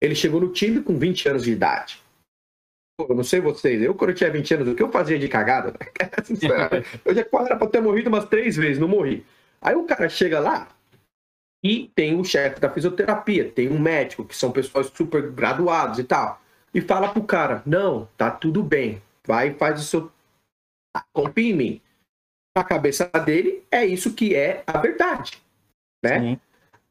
Ele 0.00 0.14
chegou 0.14 0.40
no 0.40 0.52
time 0.52 0.82
com 0.82 0.98
20 0.98 1.28
anos 1.28 1.44
de 1.44 1.52
idade 1.52 2.00
eu 3.08 3.14
não 3.14 3.24
sei 3.24 3.40
vocês, 3.40 3.80
eu 3.80 3.94
quando 3.94 4.10
eu 4.10 4.16
tinha 4.16 4.30
20 4.30 4.54
anos, 4.54 4.68
o 4.68 4.74
que 4.74 4.82
eu 4.82 4.90
fazia 4.90 5.18
de 5.18 5.28
cagada? 5.28 5.74
eu 7.04 7.14
já 7.14 7.24
quase 7.24 7.46
era 7.46 7.56
pra 7.56 7.68
ter 7.68 7.80
morrido 7.80 8.08
umas 8.08 8.24
três 8.26 8.56
vezes, 8.56 8.78
não 8.78 8.88
morri. 8.88 9.24
Aí 9.60 9.74
o 9.74 9.84
cara 9.84 10.08
chega 10.08 10.40
lá 10.40 10.68
e 11.62 11.90
tem 11.94 12.18
o 12.18 12.24
chefe 12.24 12.60
da 12.60 12.70
fisioterapia, 12.70 13.50
tem 13.50 13.70
um 13.70 13.78
médico, 13.78 14.24
que 14.24 14.36
são 14.36 14.50
pessoas 14.50 14.88
super 14.88 15.30
graduados 15.30 15.98
e 15.98 16.04
tal, 16.04 16.40
e 16.74 16.80
fala 16.80 17.12
pro 17.12 17.22
cara: 17.24 17.62
não, 17.64 18.08
tá 18.16 18.30
tudo 18.30 18.62
bem, 18.62 19.02
vai 19.26 19.48
e 19.48 19.54
faz 19.54 19.80
o 19.80 19.84
seu. 19.84 20.12
Confia 21.12 21.50
em 21.50 21.54
mim. 21.54 21.80
Na 22.56 22.64
cabeça 22.64 23.06
dele, 23.24 23.64
é 23.70 23.86
isso 23.86 24.12
que 24.12 24.34
é 24.34 24.64
a 24.66 24.76
verdade. 24.78 25.40
Né? 26.02 26.18
Sim. 26.18 26.40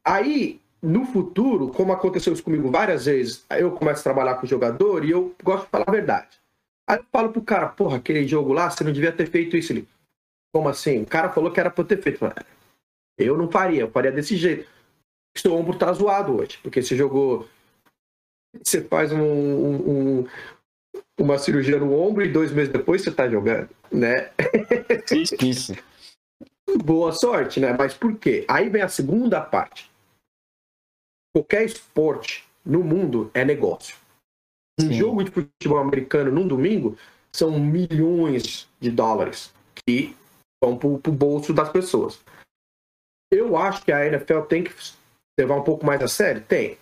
Aí, 0.02 0.58
no 0.82 1.04
futuro, 1.04 1.68
como 1.68 1.92
aconteceu 1.92 2.32
isso 2.32 2.42
comigo 2.42 2.70
várias 2.70 3.04
vezes, 3.04 3.44
eu 3.50 3.70
começo 3.72 4.00
a 4.00 4.04
trabalhar 4.04 4.36
com 4.36 4.46
o 4.46 4.48
jogador 4.48 5.04
e 5.04 5.10
eu 5.10 5.34
gosto 5.42 5.64
de 5.64 5.70
falar 5.70 5.84
a 5.86 5.92
verdade. 5.92 6.40
Aí 6.88 6.98
eu 6.98 7.04
falo 7.12 7.30
pro 7.30 7.42
cara, 7.42 7.68
porra, 7.68 7.98
aquele 7.98 8.26
jogo 8.26 8.52
lá, 8.52 8.70
você 8.70 8.82
não 8.82 8.92
devia 8.92 9.12
ter 9.12 9.26
feito 9.26 9.56
isso. 9.56 9.72
Ele, 9.72 9.86
como 10.52 10.68
assim? 10.68 11.02
O 11.02 11.06
cara 11.06 11.30
falou 11.30 11.52
que 11.52 11.60
era 11.60 11.70
pra 11.70 11.82
eu 11.82 11.86
ter 11.88 12.02
feito. 12.02 12.20
Eu 13.18 13.36
não 13.36 13.50
faria, 13.50 13.82
eu 13.82 13.90
faria 13.90 14.10
desse 14.10 14.36
jeito. 14.36 14.68
Seu 15.36 15.54
ombro 15.54 15.78
tá 15.78 15.92
zoado 15.92 16.36
hoje, 16.36 16.58
porque 16.62 16.82
você 16.82 16.96
jogou. 16.96 17.46
Você 18.64 18.82
faz 18.82 19.12
um, 19.12 19.20
um, 19.20 20.28
uma 21.18 21.38
cirurgia 21.38 21.78
no 21.78 21.94
ombro 21.94 22.24
e 22.24 22.32
dois 22.32 22.50
meses 22.50 22.72
depois 22.72 23.02
você 23.02 23.12
tá 23.12 23.28
jogando, 23.28 23.68
né? 23.92 24.30
Isso. 25.40 25.74
Boa 26.84 27.12
sorte, 27.12 27.60
né? 27.60 27.74
Mas 27.76 27.94
por 27.94 28.16
quê? 28.16 28.44
Aí 28.48 28.68
vem 28.68 28.82
a 28.82 28.88
segunda 28.88 29.40
parte. 29.40 29.89
Qualquer 31.34 31.64
esporte 31.64 32.46
no 32.64 32.82
mundo 32.82 33.30
é 33.34 33.44
negócio. 33.44 33.96
Um 34.80 34.88
Sim. 34.88 34.92
jogo 34.92 35.24
de 35.24 35.30
futebol 35.30 35.78
americano 35.78 36.30
num 36.30 36.46
domingo 36.46 36.96
são 37.32 37.58
milhões 37.58 38.68
de 38.80 38.90
dólares 38.90 39.52
que 39.74 40.16
vão 40.62 40.76
para 40.76 40.88
o 40.88 41.14
bolso 41.14 41.52
das 41.52 41.70
pessoas. 41.70 42.20
Eu 43.30 43.56
acho 43.56 43.84
que 43.84 43.92
a 43.92 44.04
NFL 44.06 44.40
tem 44.42 44.64
que 44.64 44.74
levar 45.38 45.56
um 45.56 45.62
pouco 45.62 45.86
mais 45.86 46.02
a 46.02 46.08
sério? 46.08 46.42
Tem. 46.42 46.76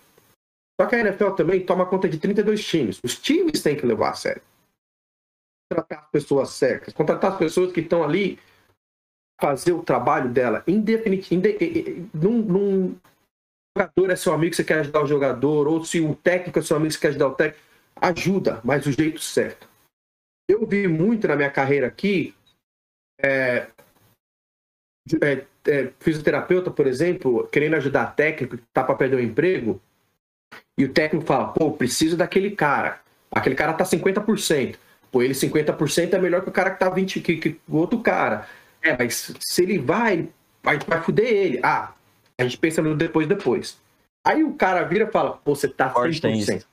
Só 0.79 0.87
que 0.87 0.95
a 0.95 0.99
NFL 0.99 1.31
também 1.31 1.65
toma 1.65 1.85
conta 1.85 2.09
de 2.09 2.17
32 2.17 2.65
times. 2.65 2.99
Os 3.03 3.19
times 3.19 3.61
têm 3.61 3.75
que 3.75 3.85
levar 3.85 4.11
a 4.11 4.15
sério. 4.15 4.41
Contratar 5.71 5.99
as 5.99 6.09
pessoas 6.09 6.49
certas, 6.49 6.93
contratar 6.93 7.33
as 7.33 7.37
pessoas 7.37 7.71
que 7.71 7.81
estão 7.81 8.03
ali 8.03 8.39
fazer 9.39 9.71
o 9.71 9.83
trabalho 9.83 10.29
dela 10.29 10.63
indefinidamente. 10.67 11.35
Inde, 11.35 12.09
num, 12.13 12.41
num 12.41 12.95
jogador 13.79 14.11
é 14.11 14.15
seu 14.15 14.33
amigo, 14.33 14.55
você 14.55 14.63
quer 14.63 14.79
ajudar 14.79 15.01
o 15.01 15.07
jogador, 15.07 15.67
ou 15.67 15.83
se 15.85 16.01
o 16.01 16.15
técnico 16.15 16.59
é 16.59 16.61
seu 16.61 16.75
amigo, 16.75 16.91
você 16.91 16.99
quer 16.99 17.07
ajudar 17.09 17.27
o 17.27 17.35
técnico 17.35 17.63
ajuda, 18.01 18.61
mas 18.63 18.83
do 18.83 18.91
jeito 18.91 19.19
certo. 19.19 19.67
Eu 20.49 20.65
vi 20.65 20.87
muito 20.87 21.27
na 21.27 21.35
minha 21.35 21.51
carreira 21.51 21.87
aqui, 21.87 22.33
é, 23.21 23.67
é, 25.21 25.45
é, 25.67 25.91
fisioterapeuta, 25.99 26.71
por 26.71 26.87
exemplo, 26.87 27.47
querendo 27.47 27.75
ajudar 27.75 28.15
técnico 28.15 28.57
que 28.57 28.63
tá 28.73 28.83
para 28.83 28.95
perder 28.95 29.17
o 29.17 29.21
emprego, 29.21 29.81
e 30.77 30.85
o 30.85 30.93
técnico 30.93 31.25
fala, 31.25 31.49
pô, 31.49 31.71
preciso 31.71 32.17
daquele 32.17 32.51
cara. 32.51 33.01
Aquele 33.31 33.55
cara 33.55 33.73
tá 33.73 33.83
50%. 33.83 34.77
Pô, 35.11 35.21
ele 35.21 35.33
50% 35.33 36.13
é 36.13 36.19
melhor 36.19 36.41
que 36.41 36.49
o 36.49 36.53
cara 36.53 36.71
que 36.71 36.79
tá 36.79 36.89
20%, 36.89 37.21
que, 37.21 37.37
que 37.37 37.59
o 37.67 37.77
outro 37.77 37.99
cara. 37.99 38.47
É, 38.81 38.95
mas 38.97 39.33
se 39.39 39.63
ele 39.63 39.77
vai, 39.77 40.29
gente 40.73 40.87
vai 40.87 41.01
fuder 41.01 41.27
ele. 41.27 41.59
Ah, 41.61 41.93
a 42.41 42.43
gente 42.43 42.57
pensa 42.57 42.81
no 42.81 42.95
depois, 42.95 43.27
depois. 43.27 43.77
Aí 44.25 44.43
o 44.43 44.53
cara 44.53 44.83
vira 44.83 45.05
e 45.05 45.11
fala, 45.11 45.31
pô, 45.31 45.55
você 45.55 45.67
tá 45.67 45.93
100%. 45.93 46.65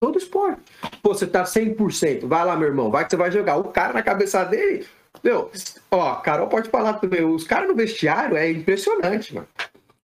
Todo 0.00 0.18
esporte. 0.18 0.60
Pô, 1.02 1.14
você 1.14 1.26
tá 1.26 1.42
100%. 1.44 2.26
Vai 2.26 2.44
lá, 2.44 2.56
meu 2.56 2.68
irmão. 2.68 2.90
Vai 2.90 3.04
que 3.04 3.10
você 3.10 3.16
vai 3.16 3.32
jogar. 3.32 3.56
O 3.56 3.64
cara 3.64 3.92
na 3.92 4.02
cabeça 4.02 4.44
dele. 4.44 4.86
Meu, 5.24 5.50
ó, 5.90 6.16
Carol 6.16 6.48
pode 6.48 6.68
falar 6.68 6.94
também. 6.94 7.24
Os 7.24 7.44
caras 7.44 7.68
no 7.68 7.74
vestiário 7.74 8.36
é 8.36 8.50
impressionante, 8.50 9.34
mano. 9.34 9.48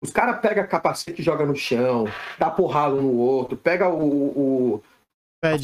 Os 0.01 0.11
caras 0.11 0.41
pegam 0.41 0.67
capacete 0.67 1.21
e 1.21 1.25
joga 1.25 1.47
no 1.47 1.55
chão, 1.55 2.09
dá 2.37 2.51
porrada 2.51 2.97
um 2.97 3.03
no 3.03 3.17
outro, 3.19 3.57
pega 3.57 3.89
o, 3.89 4.75
o 4.75 4.83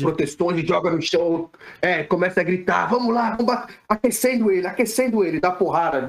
protestões 0.01 0.62
e 0.62 0.66
joga 0.66 0.91
no 0.91 1.03
chão, 1.03 1.51
é, 1.83 2.05
começa 2.05 2.41
a 2.41 2.45
gritar, 2.45 2.87
vamos 2.87 3.12
lá, 3.12 3.35
vamos 3.35 3.53
aquecendo 3.89 4.51
ele, 4.53 4.66
aquecendo 4.66 5.24
ele, 5.24 5.41
dá 5.41 5.51
porrada. 5.51 6.07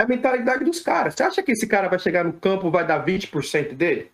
É 0.00 0.04
a 0.04 0.06
mentalidade 0.06 0.64
dos 0.64 0.80
caras. 0.80 1.14
Você 1.14 1.22
acha 1.22 1.42
que 1.42 1.52
esse 1.52 1.66
cara 1.66 1.88
vai 1.88 1.98
chegar 1.98 2.24
no 2.24 2.38
campo 2.38 2.70
vai 2.70 2.86
dar 2.86 3.04
20% 3.04 3.74
dele? 3.74 4.12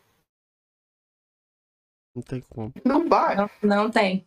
Não 2.14 2.22
tem 2.22 2.40
como. 2.42 2.72
Não 2.84 3.08
vai. 3.08 3.36
Não, 3.36 3.50
não 3.62 3.90
tem. 3.90 4.26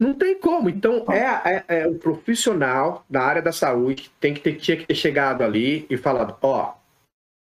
Não 0.00 0.14
tem 0.14 0.40
como. 0.40 0.68
Então, 0.68 1.04
é, 1.10 1.64
é, 1.68 1.80
é, 1.80 1.86
o 1.86 1.98
profissional 1.98 3.04
da 3.08 3.22
área 3.22 3.42
da 3.42 3.52
saúde 3.52 4.10
tem 4.18 4.32
que 4.34 4.40
ter, 4.40 4.56
tinha 4.56 4.76
que 4.76 4.86
ter 4.86 4.94
chegado 4.94 5.42
ali 5.42 5.86
e 5.90 5.96
falado: 5.96 6.36
ó, 6.42 6.70
oh, 6.70 6.82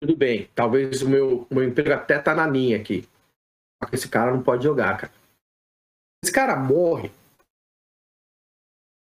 tudo 0.00 0.16
bem, 0.16 0.48
talvez 0.54 1.02
o 1.02 1.08
meu, 1.08 1.46
o 1.48 1.54
meu 1.54 1.64
emprego 1.64 1.92
até 1.92 2.18
tá 2.18 2.34
na 2.34 2.46
linha 2.46 2.76
aqui. 2.76 3.08
Só 3.82 3.88
que 3.88 3.94
esse 3.96 4.08
cara 4.08 4.32
não 4.32 4.42
pode 4.42 4.64
jogar, 4.64 4.96
cara. 4.96 5.12
Esse 6.24 6.32
cara 6.32 6.56
morre. 6.56 7.10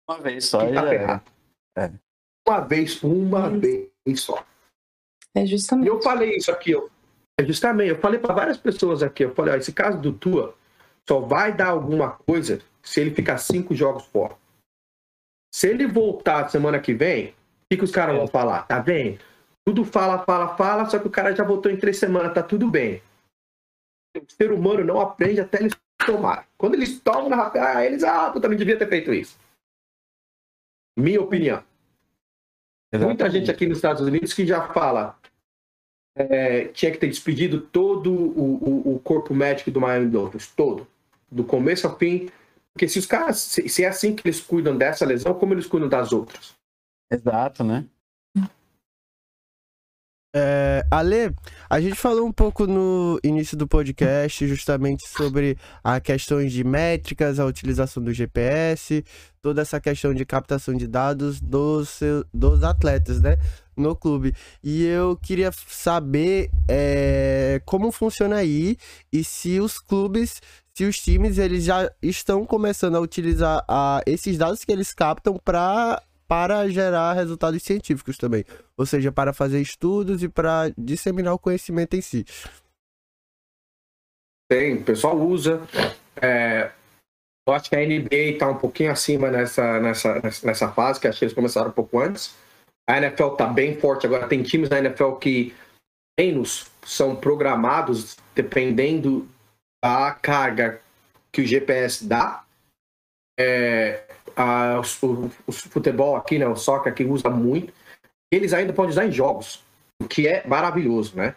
Uma 0.08 0.20
vez 0.20 0.46
só, 0.46 0.58
tá 0.58 0.92
é. 0.92 1.84
é. 1.84 2.09
Uma 2.50 2.60
vez, 2.60 3.00
uma 3.04 3.46
hum. 3.46 3.60
vez 3.60 3.88
só. 4.16 4.44
É 5.32 5.46
justamente. 5.46 5.86
E 5.86 5.88
eu 5.88 6.02
falei 6.02 6.36
isso 6.36 6.50
aqui, 6.50 6.74
é 7.38 7.44
justamente, 7.44 7.90
eu 7.90 8.00
falei 8.00 8.18
para 8.18 8.34
várias 8.34 8.58
pessoas 8.58 9.04
aqui, 9.04 9.24
eu 9.24 9.32
falei, 9.34 9.54
ó, 9.54 9.56
esse 9.56 9.72
caso 9.72 9.98
do 9.98 10.12
Tua 10.12 10.54
só 11.08 11.20
vai 11.20 11.54
dar 11.54 11.68
alguma 11.68 12.10
coisa 12.10 12.60
se 12.82 13.00
ele 13.00 13.12
ficar 13.12 13.38
cinco 13.38 13.72
jogos 13.72 14.04
fora. 14.06 14.36
Se 15.54 15.68
ele 15.68 15.86
voltar 15.86 16.48
semana 16.48 16.80
que 16.80 16.92
vem, 16.92 17.28
o 17.28 17.34
que, 17.70 17.76
que 17.76 17.84
os 17.84 17.92
caras 17.92 18.16
vão 18.16 18.26
falar? 18.26 18.66
Tá 18.66 18.80
bem? 18.80 19.18
Tudo 19.64 19.84
fala, 19.84 20.24
fala, 20.24 20.56
fala, 20.56 20.90
só 20.90 20.98
que 20.98 21.06
o 21.06 21.10
cara 21.10 21.34
já 21.34 21.44
voltou 21.44 21.70
em 21.70 21.76
três 21.76 21.98
semanas, 21.98 22.34
tá 22.34 22.42
tudo 22.42 22.68
bem. 22.68 23.00
O 24.16 24.24
ser 24.28 24.50
humano 24.50 24.82
não 24.82 25.00
aprende 25.00 25.40
até 25.40 25.60
eles 25.60 25.72
tomar. 26.04 26.48
Quando 26.58 26.74
eles 26.74 26.98
tomam 26.98 27.28
na 27.28 27.36
rapaz, 27.36 27.76
ah, 27.76 27.86
eles, 27.86 28.02
ah, 28.02 28.30
puta, 28.32 28.48
não 28.48 28.56
devia 28.56 28.76
ter 28.76 28.88
feito 28.88 29.14
isso. 29.14 29.38
Minha 30.98 31.20
opinião. 31.20 31.69
Exatamente. 32.92 33.20
Muita 33.20 33.30
gente 33.30 33.50
aqui 33.50 33.66
nos 33.66 33.78
Estados 33.78 34.02
Unidos 34.02 34.32
que 34.32 34.46
já 34.46 34.68
fala, 34.68 35.16
é, 36.16 36.64
tinha 36.68 36.90
que 36.90 36.98
ter 36.98 37.06
despedido 37.06 37.60
todo 37.60 38.12
o, 38.12 38.92
o, 38.92 38.94
o, 38.96 38.98
corpo 38.98 39.34
médico 39.34 39.70
do 39.70 39.80
Miami 39.80 40.08
Dolphins, 40.08 40.48
todo, 40.48 40.86
do 41.30 41.44
começo 41.44 41.86
ao 41.86 41.96
fim. 41.96 42.28
Porque 42.72 42.88
se 42.88 42.98
os 42.98 43.06
caras, 43.06 43.38
se, 43.38 43.68
se, 43.68 43.84
é 43.84 43.88
assim 43.88 44.14
que 44.14 44.26
eles 44.26 44.40
cuidam 44.40 44.76
dessa 44.76 45.04
lesão, 45.04 45.34
como 45.34 45.54
eles 45.54 45.66
cuidam 45.66 45.88
das 45.88 46.12
outras? 46.12 46.54
Exato, 47.10 47.64
né? 47.64 47.84
É, 50.32 50.86
Ale, 50.88 51.34
a 51.68 51.80
gente 51.80 51.96
falou 51.96 52.24
um 52.24 52.30
pouco 52.30 52.64
no 52.64 53.18
início 53.24 53.56
do 53.56 53.66
podcast 53.66 54.46
justamente 54.46 55.08
sobre 55.08 55.58
a 55.82 55.98
questões 55.98 56.52
de 56.52 56.62
métricas, 56.62 57.40
a 57.40 57.44
utilização 57.44 58.00
do 58.00 58.12
GPS, 58.12 59.04
toda 59.42 59.62
essa 59.62 59.80
questão 59.80 60.14
de 60.14 60.24
captação 60.24 60.74
de 60.74 60.86
dados 60.86 61.40
dos, 61.40 61.98
dos 62.32 62.62
atletas, 62.62 63.20
né? 63.20 63.38
No 63.76 63.96
clube. 63.96 64.32
E 64.62 64.84
eu 64.84 65.16
queria 65.16 65.50
saber 65.66 66.48
é, 66.68 67.60
como 67.64 67.90
funciona 67.90 68.36
aí 68.36 68.76
e 69.12 69.24
se 69.24 69.58
os 69.58 69.80
clubes, 69.80 70.40
se 70.72 70.84
os 70.84 70.96
times, 70.98 71.38
eles 71.38 71.64
já 71.64 71.90
estão 72.00 72.46
começando 72.46 72.94
a 72.94 73.00
utilizar 73.00 73.64
a, 73.66 74.00
esses 74.06 74.38
dados 74.38 74.64
que 74.64 74.70
eles 74.70 74.94
captam 74.94 75.36
para 75.44 76.00
para 76.30 76.68
gerar 76.68 77.14
resultados 77.14 77.60
científicos 77.60 78.16
também. 78.16 78.44
Ou 78.76 78.86
seja, 78.86 79.10
para 79.10 79.32
fazer 79.32 79.60
estudos 79.60 80.22
e 80.22 80.28
para 80.28 80.72
disseminar 80.78 81.34
o 81.34 81.38
conhecimento 81.40 81.96
em 81.96 82.00
si. 82.00 82.24
Tem, 84.48 84.76
o 84.76 84.84
pessoal 84.84 85.18
usa. 85.18 85.60
É, 86.22 86.70
eu 87.48 87.52
acho 87.52 87.68
que 87.68 87.74
a 87.74 87.80
NBA 87.80 88.34
está 88.34 88.48
um 88.48 88.56
pouquinho 88.56 88.92
acima 88.92 89.28
nessa, 89.28 89.80
nessa, 89.80 90.22
nessa 90.44 90.70
fase, 90.70 91.00
que 91.00 91.08
acho 91.08 91.18
que 91.18 91.24
eles 91.24 91.34
começaram 91.34 91.70
um 91.70 91.72
pouco 91.72 91.98
antes. 91.98 92.36
A 92.88 92.98
NFL 92.98 93.32
está 93.32 93.46
bem 93.48 93.80
forte 93.80 94.06
agora. 94.06 94.28
Tem 94.28 94.40
times 94.40 94.70
na 94.70 94.78
NFL 94.78 95.14
que 95.14 95.52
treinos 96.16 96.70
são 96.84 97.16
programados 97.16 98.16
dependendo 98.36 99.28
da 99.84 100.12
carga 100.12 100.80
que 101.32 101.40
o 101.40 101.46
GPS 101.46 102.06
dá. 102.06 102.44
É, 103.36 104.04
a, 104.40 104.80
o, 105.02 105.30
o, 105.46 105.52
futebol 105.52 106.16
aqui, 106.16 106.38
né, 106.38 106.46
o 106.46 106.56
soccer 106.56 106.90
aqui 106.90 107.04
usa 107.04 107.28
muito, 107.28 107.72
eles 108.32 108.54
ainda 108.54 108.72
podem 108.72 108.90
usar 108.90 109.04
em 109.04 109.12
jogos, 109.12 109.62
o 110.00 110.08
que 110.08 110.26
é 110.26 110.46
maravilhoso, 110.46 111.14
né? 111.14 111.34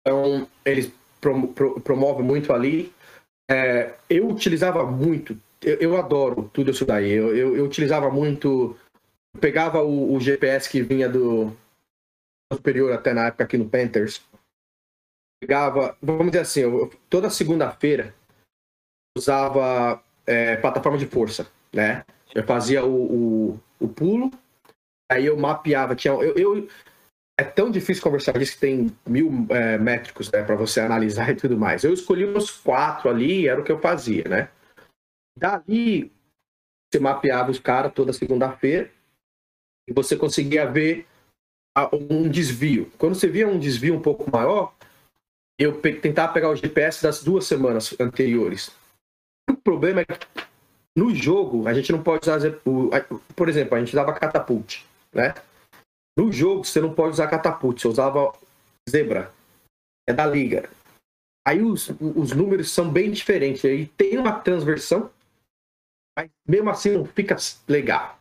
Então, 0.00 0.46
eles 0.64 0.92
prom, 1.20 1.46
pro, 1.46 1.80
promovem 1.80 2.24
muito 2.24 2.52
ali. 2.52 2.92
É, 3.50 3.94
eu 4.10 4.28
utilizava 4.28 4.84
muito, 4.84 5.38
eu, 5.62 5.76
eu, 5.76 5.96
adoro 5.96 6.50
tudo 6.52 6.70
isso 6.70 6.84
daí, 6.84 7.10
eu, 7.10 7.34
eu, 7.34 7.56
eu 7.56 7.64
utilizava 7.64 8.10
muito, 8.10 8.76
pegava 9.40 9.82
o, 9.82 10.14
o, 10.14 10.20
GPS 10.20 10.68
que 10.68 10.82
vinha 10.82 11.08
do 11.08 11.52
superior 12.52 12.92
até 12.92 13.14
na 13.14 13.26
época 13.26 13.44
aqui 13.44 13.56
no 13.56 13.68
Panthers, 13.68 14.22
pegava, 15.40 15.96
vamos 16.02 16.26
dizer 16.26 16.40
assim, 16.40 16.60
eu, 16.60 16.92
toda 17.08 17.30
segunda-feira 17.30 18.14
usava 19.16 20.02
é, 20.26 20.56
plataforma 20.56 20.98
de 20.98 21.06
força, 21.06 21.50
né? 21.72 22.04
Eu 22.34 22.44
fazia 22.44 22.84
o, 22.84 23.52
o, 23.52 23.60
o 23.78 23.88
pulo, 23.88 24.30
aí 25.10 25.26
eu 25.26 25.36
mapeava. 25.36 25.94
Tinha, 25.94 26.14
eu, 26.14 26.34
eu, 26.34 26.68
é 27.38 27.44
tão 27.44 27.70
difícil 27.70 28.02
conversar 28.02 28.38
disso 28.38 28.54
que 28.54 28.60
tem 28.60 28.96
mil 29.06 29.46
é, 29.50 29.78
métricos 29.78 30.30
né, 30.30 30.42
para 30.42 30.56
você 30.56 30.80
analisar 30.80 31.30
e 31.30 31.36
tudo 31.36 31.58
mais. 31.58 31.84
Eu 31.84 31.92
escolhi 31.92 32.26
uns 32.26 32.50
quatro 32.50 33.10
ali, 33.10 33.48
era 33.48 33.60
o 33.60 33.64
que 33.64 33.72
eu 33.72 33.80
fazia, 33.80 34.24
né? 34.24 34.48
Dali, 35.36 36.12
você 36.90 37.00
mapeava 37.00 37.50
os 37.50 37.58
caras 37.58 37.92
toda 37.92 38.12
segunda-feira 38.12 38.90
e 39.88 39.92
você 39.92 40.16
conseguia 40.16 40.70
ver 40.70 41.06
um 42.10 42.28
desvio. 42.28 42.90
Quando 42.98 43.14
você 43.14 43.26
via 43.26 43.48
um 43.48 43.58
desvio 43.58 43.94
um 43.94 44.02
pouco 44.02 44.30
maior, 44.30 44.74
eu 45.58 45.80
tentava 45.80 46.32
pegar 46.32 46.50
o 46.50 46.56
GPS 46.56 47.02
das 47.02 47.22
duas 47.22 47.46
semanas 47.46 47.98
anteriores. 47.98 48.70
O 49.48 49.56
problema 49.56 50.00
é 50.00 50.04
que 50.04 50.26
no 50.96 51.14
jogo 51.14 51.66
a 51.66 51.74
gente 51.74 51.90
não 51.92 52.02
pode 52.02 52.28
usar, 52.28 52.40
por 53.34 53.48
exemplo, 53.48 53.76
a 53.76 53.80
gente 53.80 53.94
dava 53.94 54.12
catapult, 54.12 54.84
né? 55.12 55.34
No 56.16 56.30
jogo, 56.30 56.64
você 56.64 56.80
não 56.80 56.92
pode 56.92 57.12
usar 57.12 57.26
catapult, 57.28 57.80
você 57.80 57.88
usava 57.88 58.32
zebra. 58.88 59.32
É 60.06 60.12
da 60.12 60.26
liga. 60.26 60.68
Aí 61.46 61.62
os, 61.62 61.88
os 62.00 62.32
números 62.32 62.70
são 62.70 62.90
bem 62.90 63.10
diferentes. 63.10 63.64
Aí 63.64 63.86
tem 63.86 64.18
uma 64.18 64.32
transversão, 64.32 65.10
mas 66.16 66.28
mesmo 66.46 66.70
assim 66.70 66.90
não 66.90 67.04
fica 67.04 67.36
legal. 67.66 68.18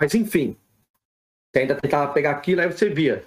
Mas 0.00 0.14
enfim, 0.14 0.56
você 1.52 1.60
ainda 1.60 1.76
tentava 1.76 2.12
pegar 2.12 2.32
aquilo, 2.32 2.60
aí 2.60 2.70
você 2.70 2.88
via 2.88 3.24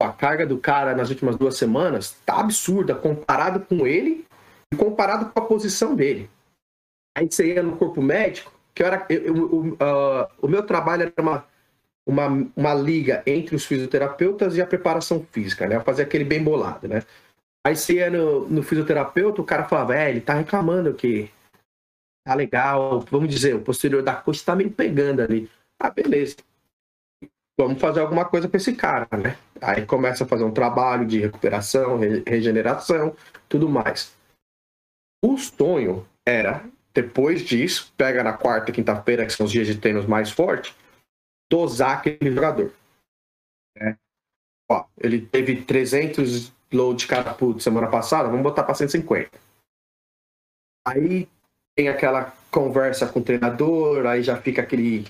a 0.00 0.12
carga 0.12 0.46
do 0.46 0.58
cara 0.58 0.96
nas 0.96 1.10
últimas 1.10 1.36
duas 1.36 1.56
semanas 1.56 2.16
tá 2.26 2.40
absurda 2.40 2.94
comparado 2.94 3.60
com 3.60 3.86
ele 3.86 4.26
e 4.72 4.76
comparado 4.76 5.30
com 5.30 5.38
a 5.38 5.46
posição 5.46 5.94
dele. 5.94 6.28
Aí 7.14 7.30
você 7.30 7.54
ia 7.54 7.62
no 7.62 7.76
corpo 7.76 8.00
médico, 8.00 8.52
que 8.74 8.82
era 8.82 9.06
eu, 9.08 9.36
eu, 9.36 9.58
uh, 9.74 10.28
o 10.40 10.48
meu 10.48 10.64
trabalho 10.64 11.02
era 11.02 11.22
uma 11.22 11.46
uma, 12.06 12.26
uma 12.56 12.74
liga 12.74 13.22
entre 13.26 13.54
os 13.54 13.64
fisioterapeutas 13.64 14.56
e 14.56 14.62
a 14.62 14.66
preparação 14.66 15.24
física, 15.30 15.66
né? 15.68 15.80
Fazer 15.80 16.02
aquele 16.02 16.24
bem 16.24 16.42
bolado, 16.42 16.88
né? 16.88 17.02
Aí 17.64 17.76
você 17.76 17.94
ia 17.94 18.10
no, 18.10 18.48
no 18.48 18.62
fisioterapeuta, 18.62 19.40
o 19.40 19.44
cara 19.44 19.68
falava, 19.68 19.96
é, 19.96 20.10
ele 20.10 20.20
tá 20.20 20.34
reclamando 20.34 20.94
que 20.94 21.30
tá 22.24 22.34
legal, 22.34 23.00
vamos 23.00 23.28
dizer, 23.28 23.54
o 23.54 23.62
posterior 23.62 24.02
da 24.02 24.14
coxa 24.14 24.44
tá 24.44 24.56
meio 24.56 24.70
pegando 24.70 25.22
ali. 25.22 25.48
Ah, 25.78 25.90
beleza. 25.90 26.36
Vamos 27.58 27.80
fazer 27.80 28.00
alguma 28.00 28.24
coisa 28.24 28.48
com 28.48 28.56
esse 28.56 28.74
cara, 28.74 29.06
né? 29.16 29.36
Aí 29.60 29.86
começa 29.86 30.24
a 30.24 30.26
fazer 30.26 30.42
um 30.42 30.52
trabalho 30.52 31.06
de 31.06 31.20
recuperação, 31.20 32.00
regeneração, 32.26 33.14
tudo 33.48 33.68
mais. 33.68 34.16
O 35.24 35.36
sonho 35.38 36.06
era, 36.26 36.64
depois 36.94 37.42
disso, 37.42 37.92
pega 37.96 38.22
na 38.22 38.32
quarta, 38.32 38.72
quinta-feira, 38.72 39.24
que 39.24 39.32
são 39.32 39.46
os 39.46 39.52
dias 39.52 39.66
de 39.66 39.78
treinos 39.78 40.06
mais 40.06 40.30
fortes, 40.30 40.74
dosar 41.50 41.98
aquele 41.98 42.34
jogador. 42.34 42.72
Né? 43.78 43.96
Ó, 44.70 44.84
ele 44.98 45.20
teve 45.20 45.62
300 45.62 46.52
load 46.72 47.00
de 47.00 47.06
catapult 47.06 47.62
semana 47.62 47.88
passada, 47.88 48.28
vamos 48.28 48.42
botar 48.42 48.62
para 48.62 48.74
150. 48.74 49.30
Aí 50.86 51.28
tem 51.76 51.88
aquela 51.88 52.34
conversa 52.50 53.06
com 53.06 53.20
o 53.20 53.24
treinador, 53.24 54.06
aí 54.06 54.22
já 54.22 54.36
fica 54.36 54.62
aquele. 54.62 55.06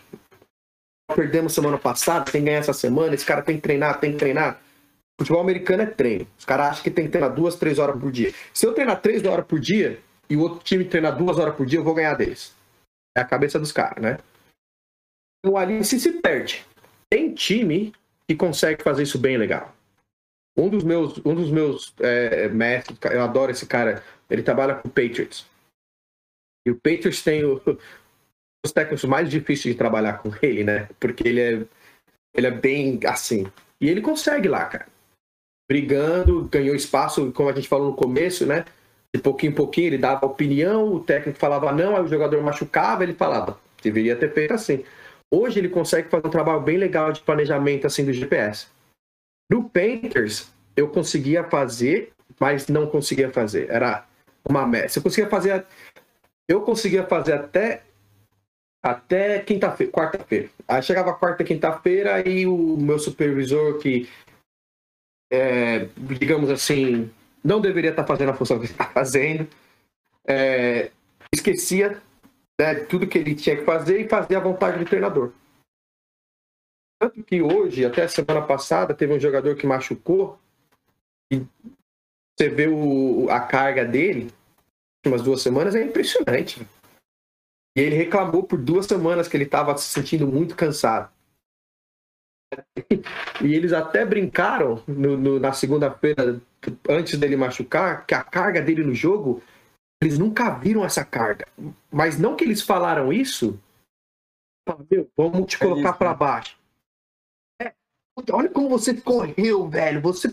Perdemos 1.14 1.52
semana 1.52 1.78
passada, 1.78 2.24
tem 2.24 2.40
que 2.40 2.46
ganhar 2.46 2.58
essa 2.58 2.72
semana, 2.72 3.14
esse 3.14 3.26
cara 3.26 3.42
tem 3.42 3.56
que 3.56 3.62
treinar, 3.62 3.98
tem 3.98 4.12
que 4.12 4.18
treinar. 4.18 4.60
Futebol 5.18 5.40
americano 5.40 5.82
é 5.82 5.86
treino. 5.86 6.26
Os 6.38 6.44
caras 6.44 6.68
acham 6.68 6.82
que 6.84 6.90
tem 6.90 7.04
que 7.04 7.10
treinar 7.10 7.34
duas, 7.34 7.56
três 7.56 7.78
horas 7.78 8.00
por 8.00 8.10
dia. 8.10 8.32
Se 8.52 8.66
eu 8.66 8.72
treinar 8.72 9.00
três 9.00 9.24
horas 9.24 9.44
por 9.46 9.60
dia 9.60 10.00
e 10.28 10.36
o 10.36 10.40
outro 10.40 10.60
time 10.64 10.84
treinar 10.84 11.16
duas 11.16 11.38
horas 11.38 11.54
por 11.54 11.66
dia, 11.66 11.78
eu 11.78 11.84
vou 11.84 11.94
ganhar 11.94 12.14
deles. 12.14 12.54
É 13.16 13.20
a 13.20 13.24
cabeça 13.24 13.58
dos 13.58 13.72
caras, 13.72 14.02
né? 14.02 14.18
o 15.44 15.56
Alice 15.56 15.98
se 15.98 16.12
perde. 16.20 16.64
Tem 17.10 17.34
time 17.34 17.92
que 18.28 18.36
consegue 18.36 18.82
fazer 18.82 19.02
isso 19.02 19.18
bem 19.18 19.36
legal. 19.36 19.74
Um 20.56 20.68
dos 20.68 20.84
meus, 20.84 21.18
um 21.24 21.34
dos 21.34 21.50
meus 21.50 21.94
é, 21.98 22.48
mestres, 22.48 22.98
eu 23.10 23.22
adoro 23.22 23.50
esse 23.50 23.66
cara, 23.66 24.04
ele 24.30 24.42
trabalha 24.42 24.74
com 24.74 24.88
o 24.88 24.90
Patriots. 24.90 25.46
E 26.66 26.70
o 26.70 26.76
Patriots 26.76 27.22
tem 27.22 27.44
o, 27.44 27.60
os 28.64 28.72
técnicos 28.72 29.04
mais 29.04 29.30
difíceis 29.30 29.74
de 29.74 29.78
trabalhar 29.78 30.18
com 30.18 30.30
ele, 30.42 30.62
né? 30.62 30.88
Porque 31.00 31.26
ele 31.26 31.40
é, 31.40 31.66
ele 32.34 32.46
é 32.46 32.50
bem 32.50 33.00
assim. 33.06 33.50
E 33.80 33.88
ele 33.88 34.00
consegue 34.00 34.48
lá, 34.48 34.66
cara. 34.66 34.86
Brigando, 35.68 36.44
ganhou 36.48 36.74
espaço, 36.74 37.32
como 37.32 37.48
a 37.48 37.54
gente 37.54 37.68
falou 37.68 37.90
no 37.90 37.96
começo, 37.96 38.46
né? 38.46 38.64
De 39.14 39.20
pouquinho 39.20 39.52
em 39.52 39.54
pouquinho 39.54 39.88
ele 39.88 39.98
dava 39.98 40.26
opinião, 40.26 40.92
o 40.92 41.00
técnico 41.00 41.38
falava 41.38 41.70
não, 41.72 41.96
aí 41.96 42.02
o 42.02 42.08
jogador 42.08 42.42
machucava, 42.42 43.02
ele 43.02 43.14
falava, 43.14 43.58
deveria 43.82 44.16
ter 44.16 44.32
feito 44.32 44.54
assim. 44.54 44.84
Hoje 45.30 45.58
ele 45.58 45.68
consegue 45.68 46.08
fazer 46.08 46.26
um 46.26 46.30
trabalho 46.30 46.60
bem 46.60 46.76
legal 46.76 47.12
de 47.12 47.20
planejamento 47.20 47.86
assim 47.86 48.04
do 48.04 48.12
GPS. 48.12 48.66
No 49.50 49.68
Painters, 49.68 50.50
eu 50.76 50.88
conseguia 50.88 51.44
fazer, 51.44 52.12
mas 52.40 52.68
não 52.68 52.86
conseguia 52.86 53.30
fazer. 53.30 53.70
Era 53.70 54.06
uma 54.48 54.66
meta. 54.66 54.98
Eu 54.98 55.02
conseguia 55.02 55.28
fazer. 55.28 55.66
Eu 56.48 56.62
conseguia 56.62 57.04
fazer 57.04 57.34
até 57.34 57.82
até 58.82 59.38
quinta-feira, 59.38 59.92
quarta-feira. 59.92 60.50
Aí 60.66 60.82
chegava 60.82 61.14
quarta, 61.14 61.44
quinta-feira 61.44 62.28
e 62.28 62.46
o 62.46 62.76
meu 62.76 62.98
supervisor 62.98 63.78
que 63.78 64.08
é, 65.30 65.86
digamos 65.96 66.50
assim, 66.50 67.10
não 67.42 67.60
deveria 67.60 67.90
estar 67.90 68.06
fazendo 68.06 68.30
a 68.30 68.34
função 68.34 68.58
que 68.58 68.66
está 68.66 68.84
fazendo, 68.84 69.48
é, 70.26 70.90
esquecia 71.34 72.00
né, 72.60 72.74
tudo 72.74 73.06
que 73.06 73.18
ele 73.18 73.34
tinha 73.34 73.56
que 73.56 73.64
fazer 73.64 74.00
e 74.00 74.08
fazer 74.08 74.36
a 74.36 74.40
vontade 74.40 74.78
do 74.78 74.84
treinador. 74.84 75.32
Tanto 77.00 77.22
que 77.24 77.42
hoje, 77.42 77.84
até 77.84 78.04
a 78.04 78.08
semana 78.08 78.42
passada, 78.42 78.94
teve 78.94 79.12
um 79.12 79.18
jogador 79.18 79.56
que 79.56 79.66
machucou 79.66 80.38
e 81.32 81.44
você 82.38 82.48
vê 82.48 82.68
o, 82.68 83.28
a 83.28 83.40
carga 83.40 83.84
dele, 83.84 84.32
umas 85.04 85.22
duas 85.22 85.42
semanas, 85.42 85.74
é 85.74 85.82
impressionante. 85.82 86.66
E 87.76 87.80
ele 87.80 87.96
reclamou 87.96 88.44
por 88.44 88.58
duas 88.58 88.86
semanas 88.86 89.26
que 89.26 89.36
ele 89.36 89.44
estava 89.44 89.76
se 89.76 89.88
sentindo 89.88 90.26
muito 90.26 90.54
cansado. 90.54 91.10
E 93.42 93.54
eles 93.54 93.72
até 93.72 94.04
brincaram 94.04 94.82
no, 94.86 95.16
no, 95.16 95.40
na 95.40 95.52
segunda-feira, 95.52 96.40
antes 96.88 97.18
dele 97.18 97.36
machucar, 97.36 98.06
que 98.06 98.14
a 98.14 98.22
carga 98.22 98.60
dele 98.60 98.84
no 98.84 98.94
jogo 98.94 99.42
eles 100.02 100.18
nunca 100.18 100.50
viram 100.50 100.84
essa 100.84 101.04
carga. 101.04 101.46
Mas 101.90 102.18
não 102.18 102.34
que 102.34 102.42
eles 102.42 102.60
falaram 102.60 103.12
isso, 103.12 103.58
meu, 104.90 105.08
vamos 105.16 105.46
te 105.46 105.58
colocar 105.58 105.90
é 105.90 105.92
para 105.92 106.10
né? 106.10 106.16
baixo. 106.16 106.58
É, 107.60 107.72
olha 108.32 108.48
como 108.48 108.68
você 108.68 108.94
correu, 108.94 109.68
velho. 109.68 110.00
Você 110.00 110.28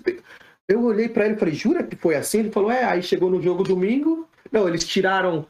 Eu 0.67 0.83
olhei 0.83 1.07
para 1.07 1.25
ele 1.25 1.35
e 1.35 1.37
falei, 1.37 1.53
jura 1.53 1.83
que 1.83 1.95
foi 1.95 2.15
assim? 2.15 2.39
Ele 2.39 2.51
falou, 2.51 2.71
é, 2.71 2.83
aí 2.83 3.03
chegou 3.03 3.29
no 3.29 3.41
jogo 3.41 3.63
domingo. 3.63 4.27
Não, 4.51 4.67
eles 4.67 4.87
tiraram. 4.87 5.45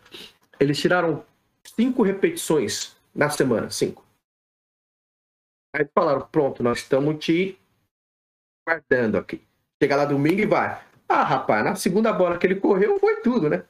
Eles 0.59 0.77
tiraram 0.77 1.23
cinco 1.63 2.03
repetições 2.03 2.97
na 3.15 3.29
semana, 3.29 3.69
cinco. 3.69 4.03
Aí 5.75 5.87
falaram, 5.93 6.27
pronto, 6.27 6.63
nós 6.63 6.79
estamos 6.79 7.23
te 7.23 7.59
guardando 8.67 9.17
aqui. 9.17 9.41
Chega 9.81 9.95
lá 9.95 10.05
domingo 10.05 10.41
e 10.41 10.45
vai. 10.45 10.83
Ah, 11.07 11.23
rapaz, 11.23 11.63
na 11.63 11.75
segunda 11.75 12.11
bola 12.13 12.37
que 12.37 12.45
ele 12.45 12.59
correu 12.59 12.99
foi 12.99 13.21
tudo, 13.21 13.49
né? 13.49 13.65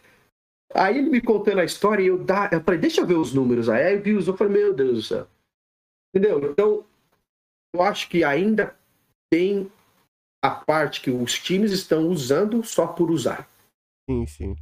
Aí 0.73 0.97
ele 0.97 1.09
me 1.09 1.21
contando 1.21 1.59
a 1.59 1.65
história 1.65 2.03
e 2.03 2.07
eu, 2.07 2.23
dá, 2.23 2.49
eu 2.51 2.61
falei, 2.61 2.79
deixa 2.79 3.01
eu 3.01 3.07
ver 3.07 3.15
os 3.15 3.33
números. 3.33 3.69
Aí 3.69 3.95
eu 3.95 4.01
vi 4.01 4.13
os, 4.13 4.27
eu 4.27 4.37
falei, 4.37 4.53
meu 4.53 4.73
Deus 4.73 4.93
do 4.93 5.01
céu. 5.01 5.27
Entendeu? 6.13 6.51
Então, 6.51 6.85
eu 7.73 7.81
acho 7.81 8.09
que 8.09 8.23
ainda 8.23 8.75
tem 9.31 9.71
a 10.43 10.49
parte 10.51 11.01
que 11.01 11.11
os 11.11 11.37
times 11.39 11.71
estão 11.71 12.07
usando 12.07 12.63
só 12.63 12.87
por 12.87 13.11
usar. 13.11 13.47
Sim, 14.09 14.25
sim. 14.25 14.55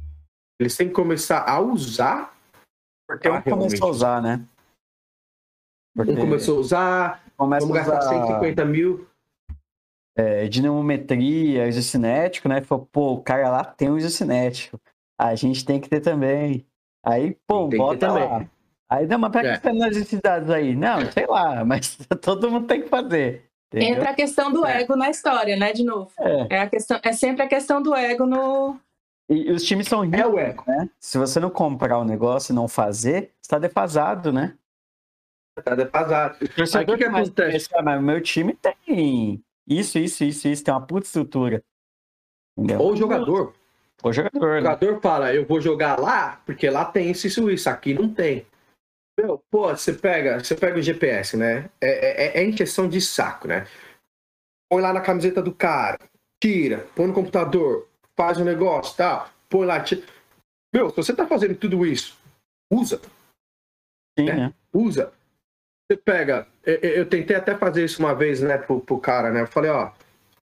Eles 0.60 0.76
têm 0.76 0.88
que 0.88 0.94
começar 0.94 1.48
a 1.48 1.60
usar. 1.60 2.36
Porque 3.06 3.28
um 3.28 3.42
começou 3.42 3.88
a 3.88 3.90
usar, 3.90 4.22
né? 4.22 4.46
Porque... 5.94 6.12
Um 6.12 6.16
começou 6.16 6.58
a 6.58 6.60
usar, 6.60 7.27
Começa 7.38 7.66
vamos 7.66 7.86
gastar 7.86 8.00
usar... 8.00 8.26
150 8.26 8.64
mil. 8.64 9.06
É, 10.16 10.48
dinamometria, 10.48 11.68
isocinético, 11.68 12.48
né? 12.48 12.60
Falou, 12.60 12.88
pô, 12.90 13.12
o 13.12 13.22
cara 13.22 13.48
lá 13.48 13.64
tem 13.64 13.88
um 13.88 13.96
isocinético 13.96 14.80
a 15.18 15.34
gente 15.34 15.64
tem 15.64 15.80
que 15.80 15.88
ter 15.88 16.00
também. 16.00 16.64
Aí, 17.04 17.36
pô, 17.46 17.68
tem 17.68 17.78
bota 17.78 18.12
lá. 18.12 18.46
Aí, 18.88 19.06
não, 19.06 19.18
mas 19.18 19.32
pra 19.32 19.40
que 19.42 19.48
é. 19.48 19.60
você 19.60 19.72
nas 19.72 19.96
necessidades 19.96 20.48
aí? 20.48 20.74
Não, 20.76 21.10
sei 21.12 21.26
lá, 21.26 21.64
mas 21.64 21.98
todo 22.22 22.50
mundo 22.50 22.66
tem 22.66 22.82
que 22.82 22.88
fazer. 22.88 23.44
Entendeu? 23.70 23.96
Entra 23.96 24.10
a 24.10 24.14
questão 24.14 24.50
do 24.50 24.64
é. 24.64 24.80
ego 24.80 24.96
na 24.96 25.10
história, 25.10 25.56
né, 25.56 25.72
de 25.72 25.84
novo. 25.84 26.10
É. 26.18 26.54
É, 26.56 26.60
a 26.60 26.68
questão, 26.68 26.98
é 27.02 27.12
sempre 27.12 27.42
a 27.42 27.48
questão 27.48 27.82
do 27.82 27.94
ego 27.94 28.24
no... 28.24 28.78
E, 29.28 29.50
os 29.52 29.62
times 29.62 29.86
são 29.88 30.00
ricos, 30.00 30.20
é 30.20 30.26
o 30.26 30.38
ego. 30.38 30.64
né? 30.66 30.88
Se 30.98 31.18
você 31.18 31.38
não 31.38 31.50
comprar 31.50 31.98
o 31.98 32.04
negócio 32.04 32.52
e 32.52 32.54
não 32.54 32.66
fazer, 32.66 33.32
está 33.42 33.58
defasado, 33.58 34.32
né? 34.32 34.54
Está 35.58 35.74
defasado. 35.74 36.36
O 36.42 36.48
torcedor 36.48 36.96
que, 36.96 37.04
que 37.04 37.10
acontece? 37.10 37.68
Mas 37.82 38.02
meu 38.02 38.20
time 38.20 38.54
tem 38.54 39.42
isso, 39.66 39.98
isso, 39.98 40.24
isso, 40.24 40.48
isso, 40.48 40.64
tem 40.64 40.72
uma 40.72 40.86
puta 40.86 41.06
estrutura. 41.06 41.62
Entendeu? 42.56 42.80
Ou 42.80 42.92
o 42.92 42.96
jogador. 42.96 43.54
O 44.02 44.12
jogador, 44.12 44.46
o 44.46 44.50
né? 44.50 44.58
jogador 44.58 44.92
né? 44.92 45.00
fala, 45.00 45.34
eu 45.34 45.44
vou 45.44 45.60
jogar 45.60 45.98
lá, 45.98 46.40
porque 46.46 46.70
lá 46.70 46.84
tem 46.84 47.10
isso, 47.10 47.26
isso, 47.26 47.50
isso, 47.50 47.68
aqui 47.68 47.94
não 47.94 48.12
tem. 48.12 48.46
Meu, 49.18 49.42
pô, 49.50 49.68
você 49.68 49.92
pega, 49.92 50.38
você 50.38 50.54
pega 50.54 50.78
o 50.78 50.82
GPS, 50.82 51.36
né? 51.36 51.68
É, 51.80 52.38
é, 52.38 52.40
é 52.40 52.44
em 52.44 52.54
questão 52.54 52.88
de 52.88 53.00
saco, 53.00 53.48
né? 53.48 53.66
põe 54.68 54.82
lá 54.82 54.92
na 54.92 55.00
camiseta 55.00 55.42
do 55.42 55.52
cara, 55.52 55.98
tira, 56.42 56.86
põe 56.94 57.06
no 57.06 57.14
computador, 57.14 57.88
faz 58.14 58.38
um 58.38 58.44
negócio, 58.44 58.96
tá? 58.96 59.32
Põe 59.48 59.66
lá, 59.66 59.82
tira. 59.82 60.02
Meu, 60.72 60.90
se 60.90 60.96
você 60.96 61.14
tá 61.14 61.26
fazendo 61.26 61.56
tudo 61.56 61.86
isso, 61.86 62.16
usa. 62.70 63.00
Sim, 64.18 64.26
né? 64.26 64.34
né? 64.34 64.54
Usa. 64.72 65.12
Você 65.88 65.96
pega. 65.96 66.46
Eu, 66.64 67.08
tentei 67.08 67.34
até 67.34 67.56
fazer 67.56 67.84
isso 67.84 68.00
uma 68.00 68.14
vez, 68.14 68.42
né, 68.42 68.58
pro, 68.58 68.78
pro 68.78 68.98
cara, 68.98 69.32
né? 69.32 69.40
Eu 69.40 69.46
falei, 69.46 69.70
ó, 69.70 69.90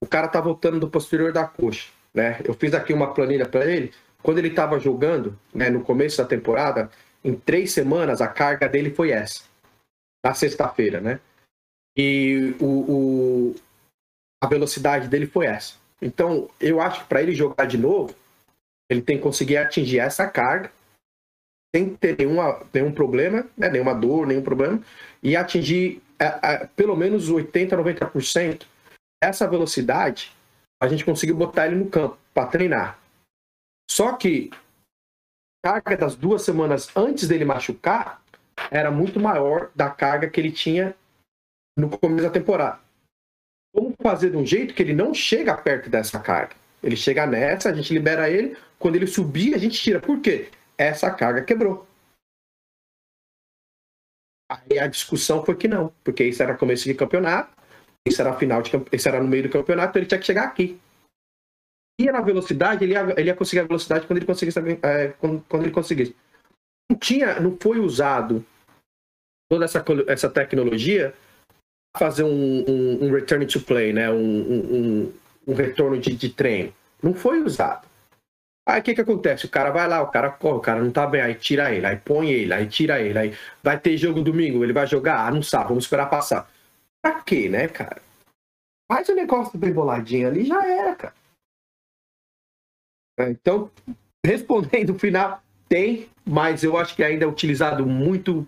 o 0.01 0.05
cara 0.05 0.27
tá 0.27 0.41
voltando 0.41 0.77
do 0.77 0.89
posterior 0.89 1.31
da 1.31 1.47
coxa, 1.47 1.89
né? 2.13 2.41
Eu 2.43 2.53
fiz 2.53 2.73
aqui 2.73 2.91
uma 2.91 3.13
planilha 3.13 3.47
para 3.47 3.65
ele. 3.65 3.93
Quando 4.21 4.39
ele 4.39 4.49
tava 4.49 4.77
jogando, 4.77 5.39
né, 5.53 5.69
no 5.69 5.81
começo 5.81 6.17
da 6.17 6.25
temporada, 6.25 6.91
em 7.23 7.33
três 7.33 7.71
semanas 7.71 8.19
a 8.21 8.27
carga 8.27 8.67
dele 8.67 8.93
foi 8.93 9.11
essa. 9.11 9.43
Na 10.25 10.33
sexta-feira, 10.33 10.99
né? 10.99 11.21
E 11.97 12.53
o, 12.59 12.65
o, 12.65 13.55
a 14.43 14.47
velocidade 14.47 15.07
dele 15.07 15.27
foi 15.27 15.45
essa. 15.45 15.75
Então, 16.01 16.49
eu 16.59 16.81
acho 16.81 17.03
que 17.03 17.07
para 17.07 17.21
ele 17.21 17.33
jogar 17.33 17.65
de 17.65 17.77
novo, 17.77 18.13
ele 18.89 19.01
tem 19.01 19.15
que 19.15 19.23
conseguir 19.23 19.57
atingir 19.57 19.99
essa 19.99 20.27
carga 20.27 20.71
sem 21.77 21.95
ter 21.95 22.17
nenhuma, 22.17 22.59
nenhum 22.73 22.91
problema, 22.91 23.47
né, 23.55 23.69
nenhuma 23.69 23.93
dor, 23.93 24.25
nenhum 24.25 24.41
problema, 24.41 24.81
e 25.21 25.35
atingir 25.35 26.01
é, 26.19 26.25
é, 26.41 26.69
pelo 26.75 26.95
menos 26.95 27.29
80%, 27.29 27.69
90%. 27.69 28.65
Essa 29.21 29.47
velocidade, 29.47 30.35
a 30.81 30.87
gente 30.87 31.05
conseguiu 31.05 31.35
botar 31.35 31.67
ele 31.67 31.75
no 31.75 31.89
campo 31.89 32.17
para 32.33 32.49
treinar. 32.49 32.99
Só 33.89 34.13
que 34.13 34.49
a 35.63 35.73
carga 35.81 35.97
das 35.97 36.15
duas 36.15 36.41
semanas 36.41 36.89
antes 36.95 37.27
dele 37.27 37.45
machucar 37.45 38.21
era 38.71 38.91
muito 38.91 39.19
maior 39.19 39.69
da 39.75 39.89
carga 39.89 40.29
que 40.29 40.39
ele 40.39 40.51
tinha 40.51 40.95
no 41.77 41.89
começo 41.89 42.23
da 42.23 42.31
temporada. 42.31 42.79
Como 43.73 43.93
fazer 44.01 44.31
de 44.31 44.37
um 44.37 44.45
jeito 44.45 44.73
que 44.73 44.81
ele 44.81 44.93
não 44.93 45.13
chega 45.13 45.55
perto 45.55 45.89
dessa 45.89 46.19
carga? 46.19 46.55
Ele 46.81 46.95
chega 46.95 47.25
nessa, 47.25 47.69
a 47.69 47.73
gente 47.73 47.93
libera 47.93 48.29
ele, 48.29 48.55
quando 48.79 48.95
ele 48.95 49.07
subir, 49.07 49.53
a 49.53 49.57
gente 49.57 49.79
tira. 49.79 49.99
Por 49.99 50.19
quê? 50.19 50.49
Essa 50.77 51.09
carga 51.11 51.43
quebrou. 51.43 51.87
Aí 54.49 54.79
a 54.79 54.87
discussão 54.87 55.43
foi 55.43 55.55
que 55.55 55.67
não, 55.67 55.89
porque 56.03 56.23
isso 56.23 56.41
era 56.41 56.57
começo 56.57 56.85
de 56.85 56.93
campeonato, 56.93 57.51
isso 58.07 58.21
era 58.21 58.37
final 58.37 58.61
de 58.61 58.71
isso 58.93 59.07
era 59.07 59.21
no 59.21 59.27
meio 59.27 59.43
do 59.43 59.49
campeonato, 59.49 59.89
então 59.89 59.99
ele 59.99 60.07
tinha 60.07 60.19
que 60.19 60.25
chegar 60.25 60.45
aqui. 60.45 60.79
E 61.99 62.11
na 62.11 62.21
velocidade, 62.21 62.83
ele 62.83 62.93
ia, 62.93 63.13
ele 63.17 63.29
ia 63.29 63.35
conseguir 63.35 63.61
a 63.61 63.67
velocidade 63.67 64.05
quando 64.05 64.17
ele 64.17 64.25
conseguisse, 64.25 64.59
é, 64.83 65.09
quando, 65.19 65.43
quando 65.49 65.63
ele 65.63 65.71
conseguisse. 65.71 66.15
Não 66.89 66.97
tinha, 66.97 67.39
não 67.39 67.57
foi 67.59 67.79
usado 67.79 68.45
toda 69.51 69.65
essa, 69.65 69.83
essa 70.07 70.29
tecnologia 70.29 71.13
fazer 71.97 72.23
um, 72.23 72.63
um, 72.69 73.05
um, 73.05 73.11
return 73.11 73.45
to 73.47 73.59
play, 73.61 73.91
né? 73.91 74.09
um, 74.11 74.15
um, 74.15 75.13
um 75.47 75.53
retorno 75.55 75.99
de, 75.99 76.15
de 76.15 76.29
treino. 76.29 76.71
Não 77.01 77.13
foi 77.13 77.41
usado. 77.41 77.86
Aí 78.67 78.81
o 78.81 78.83
que 78.83 78.93
que 78.93 78.99
acontece? 78.99 79.45
O 79.45 79.49
cara 79.49 79.71
vai 79.71 79.87
lá, 79.87 80.01
o 80.01 80.11
cara 80.11 80.29
corre, 80.29 80.57
o 80.57 80.61
cara 80.61 80.83
não 80.83 80.91
tá 80.91 81.07
bem, 81.07 81.21
aí 81.21 81.35
tira 81.35 81.73
ele, 81.73 81.85
aí 81.85 81.95
põe 81.95 82.29
ele, 82.29 82.53
aí 82.53 82.67
tira 82.67 82.99
ele, 82.99 83.17
aí 83.17 83.37
vai 83.63 83.79
ter 83.79 83.95
jogo 83.95 84.21
domingo, 84.21 84.61
ele 84.61 84.73
vai 84.73 84.85
jogar? 84.85 85.25
Ah, 85.25 85.31
não 85.31 85.41
sabe, 85.41 85.69
vamos 85.69 85.85
esperar 85.85 86.09
passar. 86.09 86.51
Pra 87.01 87.21
quê, 87.21 87.47
né, 87.47 87.69
cara? 87.69 88.01
Faz 88.91 89.07
o 89.07 89.15
negócio 89.15 89.57
bem 89.57 89.71
boladinho 89.71 90.27
ali, 90.27 90.43
já 90.43 90.65
era, 90.67 90.95
cara. 90.97 91.13
É, 93.19 93.29
então, 93.29 93.71
respondendo 94.25 94.89
o 94.89 94.99
final, 94.99 95.41
tem, 95.69 96.09
mas 96.25 96.61
eu 96.61 96.77
acho 96.77 96.93
que 96.93 97.03
ainda 97.05 97.23
é 97.23 97.27
utilizado 97.27 97.85
muito 97.85 98.45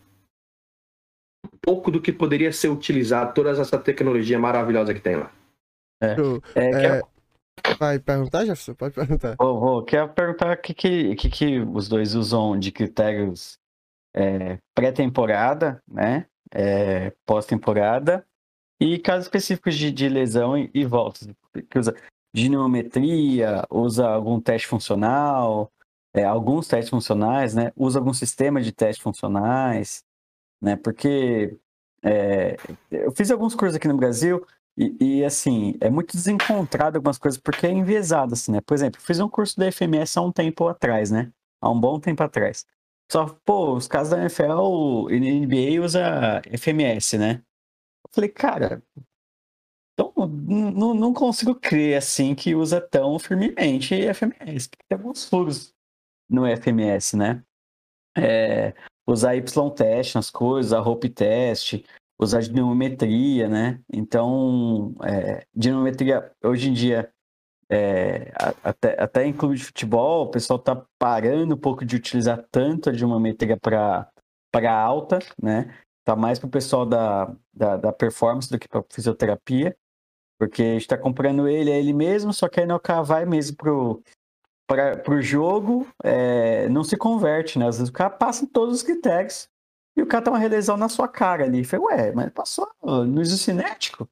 pouco 1.61 1.89
do 1.89 2.01
que 2.01 2.11
poderia 2.11 2.51
ser 2.51 2.67
utilizado, 2.67 3.33
toda 3.33 3.51
essa 3.51 3.77
tecnologia 3.79 4.37
maravilhosa 4.37 4.93
que 4.93 4.99
tem 4.99 5.15
lá. 5.15 5.31
É, 6.01 6.15
é, 6.55 6.85
é, 6.85 7.01
Vai 7.77 7.99
perguntar, 7.99 8.45
Jefferson? 8.45 8.73
Pode 8.73 8.93
perguntar. 8.93 9.35
Vou, 9.39 9.59
vou. 9.59 9.83
Quero 9.83 10.09
perguntar 10.09 10.57
o 10.57 10.61
que, 10.61 10.73
que, 10.73 11.15
que, 11.15 11.29
que 11.29 11.59
os 11.59 11.87
dois 11.87 12.15
usam 12.15 12.57
de 12.57 12.71
critérios 12.71 13.57
é, 14.13 14.59
pré-temporada, 14.73 15.81
né? 15.87 16.25
É, 16.51 17.13
Pós-temporada 17.25 18.25
e 18.79 18.97
casos 18.97 19.25
específicos 19.25 19.75
de, 19.75 19.91
de 19.91 20.09
lesão 20.09 20.57
e, 20.57 20.69
e 20.73 20.85
voltas. 20.85 21.27
Que 21.69 21.77
usa 21.77 21.95
dinâmetria, 22.33 23.63
usa 23.69 24.07
algum 24.07 24.39
teste 24.39 24.67
funcional, 24.67 25.71
é, 26.13 26.23
alguns 26.23 26.67
testes 26.67 26.89
funcionais, 26.89 27.53
né? 27.53 27.71
Usa 27.75 27.99
algum 27.99 28.13
sistema 28.13 28.61
de 28.61 28.71
testes 28.71 29.03
funcionais, 29.03 30.03
né? 30.61 30.75
Porque 30.75 31.57
é, 32.03 32.55
eu 32.89 33.11
fiz 33.11 33.29
alguns 33.29 33.55
cursos 33.55 33.75
aqui 33.75 33.87
no 33.87 33.97
Brasil 33.97 34.45
e, 34.77 35.19
e, 35.19 35.25
assim, 35.25 35.75
é 35.81 35.89
muito 35.89 36.15
desencontrado 36.15 36.97
algumas 36.97 37.17
coisas 37.17 37.39
porque 37.39 37.67
é 37.67 37.71
enviesado, 37.71 38.33
assim, 38.33 38.51
né? 38.51 38.61
Por 38.61 38.73
exemplo, 38.73 39.01
fiz 39.01 39.19
um 39.19 39.29
curso 39.29 39.59
da 39.59 39.71
FMS 39.71 40.17
há 40.17 40.21
um 40.21 40.31
tempo 40.31 40.67
atrás, 40.67 41.11
né? 41.11 41.31
Há 41.61 41.69
um 41.69 41.79
bom 41.79 41.99
tempo 41.99 42.23
atrás. 42.23 42.65
Só, 43.11 43.25
pô, 43.43 43.75
os 43.75 43.87
casos 43.87 44.11
da 44.11 44.19
NFL 44.19 45.09
e 45.11 45.19
NBA 45.19 45.83
usa 45.83 46.41
FMS, 46.57 47.17
né? 47.17 47.43
Eu 48.05 48.09
falei, 48.13 48.29
cara, 48.29 48.81
então 49.93 50.13
não, 50.95 51.13
consigo 51.13 51.53
crer 51.53 51.97
assim 51.97 52.33
que 52.33 52.55
usa 52.55 52.79
tão 52.79 53.19
firmemente 53.19 53.95
FMS, 54.13 54.69
tem 54.69 54.97
alguns 54.97 55.25
furos 55.27 55.75
no 56.29 56.45
FMS, 56.45 57.17
né? 57.17 57.43
É, 58.17 58.73
usar 59.07 59.35
Y-test 59.35 60.15
nas 60.15 60.29
coisas, 60.29 60.71
a 60.71 60.81
Hope 60.81 61.09
test, 61.09 61.83
usar 62.19 62.41
dinamometria, 62.41 63.47
né? 63.47 63.79
Então, 63.91 64.93
é, 65.03 65.45
dinamometria, 65.55 66.31
hoje 66.43 66.69
em 66.69 66.73
dia, 66.73 67.09
é, 67.71 68.31
até, 68.63 69.01
até 69.01 69.25
em 69.25 69.33
clube 69.33 69.55
de 69.55 69.63
futebol, 69.63 70.25
o 70.25 70.31
pessoal 70.31 70.59
está 70.59 70.83
parando 70.97 71.55
um 71.55 71.57
pouco 71.57 71.85
de 71.85 71.95
utilizar 71.95 72.43
tanto 72.51 72.89
a 72.89 72.91
dinamometria 72.91 73.57
para 73.57 74.11
alta, 74.81 75.19
né? 75.41 75.73
Tá 76.03 76.15
mais 76.15 76.39
para 76.39 76.47
o 76.47 76.51
pessoal 76.51 76.85
da, 76.85 77.33
da, 77.53 77.77
da, 77.77 77.93
performance 77.93 78.49
do 78.49 78.57
que 78.57 78.67
para 78.67 78.83
fisioterapia, 78.89 79.77
porque 80.39 80.63
a 80.63 80.71
gente 80.73 80.81
está 80.81 80.97
comprando 80.97 81.47
ele, 81.47 81.69
é 81.69 81.79
ele 81.79 81.93
mesmo, 81.93 82.33
só 82.33 82.49
que 82.49 82.59
aí 82.59 82.65
no 82.65 82.79
cara 82.79 83.03
vai 83.03 83.25
mesmo 83.25 83.55
pro 83.55 84.03
para 84.67 85.15
o 85.15 85.19
jogo, 85.19 85.87
é, 86.03 86.69
não 86.69 86.83
se 86.83 86.95
converte, 86.95 87.57
né? 87.57 87.67
Às 87.67 87.77
vezes 87.77 87.89
o 87.89 87.93
cara 87.93 88.11
passa 88.11 88.43
em 88.43 88.47
todos 88.47 88.75
os 88.75 88.83
critérios, 88.83 89.49
e 89.97 90.01
o 90.01 90.07
cara 90.07 90.23
tem 90.23 90.33
uma 90.33 90.39
relesão 90.39 90.77
na 90.77 90.89
sua 90.89 91.07
cara 91.07 91.43
ali. 91.43 91.63
Falei, 91.63 91.85
ué, 91.87 92.11
mas 92.11 92.31
passou 92.31 92.69
no 92.83 93.21
isocinético, 93.21 94.09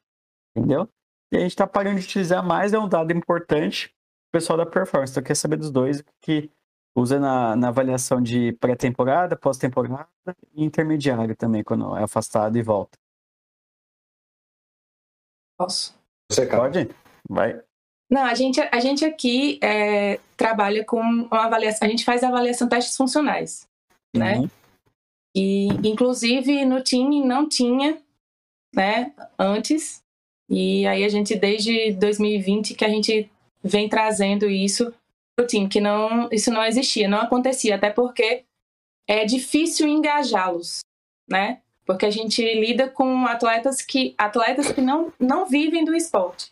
entendeu? 0.56 0.90
E 1.32 1.38
a 1.38 1.40
gente 1.40 1.56
tá 1.56 1.68
parando 1.68 2.00
de 2.00 2.06
utilizar 2.06 2.46
mais, 2.46 2.74
é 2.74 2.80
um 2.80 2.88
dado 2.88 3.12
importante 3.12 3.94
o 4.30 4.32
pessoal 4.32 4.58
da 4.58 4.66
performance. 4.66 5.12
Então, 5.12 5.24
quer 5.24 5.36
saber 5.36 5.58
dos 5.58 5.72
dois 5.72 6.04
que 6.22 6.50
usa 6.96 7.20
na, 7.20 7.56
na 7.56 7.68
avaliação 7.68 8.22
de 8.22 8.54
pré-temporada, 8.54 9.36
pós-temporada 9.36 10.08
e 10.54 10.64
intermediário 10.64 11.36
também, 11.36 11.64
quando 11.64 11.96
é 11.96 12.04
afastado 12.04 12.58
e 12.58 12.64
volta. 12.64 12.98
Posso? 15.58 15.96
Você. 16.30 16.46
Pode? 16.46 16.90
Vai. 17.30 17.62
Não, 18.10 18.24
a 18.24 18.34
gente, 18.34 18.62
a 18.62 18.80
gente 18.80 19.04
aqui 19.04 19.60
é, 19.62 20.20
trabalha 20.38 20.84
com 20.86 21.00
uma 21.00 21.46
avaliação, 21.46 21.86
a 21.88 21.92
gente 21.92 22.06
faz 22.06 22.24
avaliação 22.24 22.68
de 22.68 22.76
testes 22.76 22.96
funcionais, 22.96 23.68
né? 24.16 24.38
uhum. 24.38 24.50
E, 25.38 25.68
inclusive, 25.88 26.66
no 26.66 26.82
time 26.82 27.24
não 27.24 27.48
tinha, 27.48 28.02
né, 28.74 29.14
antes. 29.38 30.04
E 30.50 30.88
aí 30.88 31.04
a 31.04 31.10
gente, 31.10 31.36
desde 31.36 31.92
2020, 31.92 32.74
que 32.74 32.84
a 32.84 32.90
gente 32.90 33.30
vem 33.64 33.88
trazendo 33.88 34.50
isso 34.50 34.92
para 35.36 35.44
o 35.44 35.48
time, 35.48 35.70
que 35.70 35.80
não, 35.80 36.28
isso 36.32 36.50
não 36.50 36.66
existia, 36.66 37.08
não 37.08 37.20
acontecia, 37.20 37.76
até 37.76 37.92
porque 37.92 38.46
é 39.08 39.26
difícil 39.26 39.88
engajá-los, 39.88 40.80
né? 41.30 41.62
Porque 41.86 42.08
a 42.08 42.12
gente 42.12 42.42
lida 42.42 42.90
com 42.90 43.28
atletas 43.28 43.84
que, 43.84 44.16
atletas 44.18 44.72
que 44.72 44.82
não, 44.82 45.14
não 45.20 45.46
vivem 45.46 45.86
do 45.86 45.94
esporte. 45.94 46.52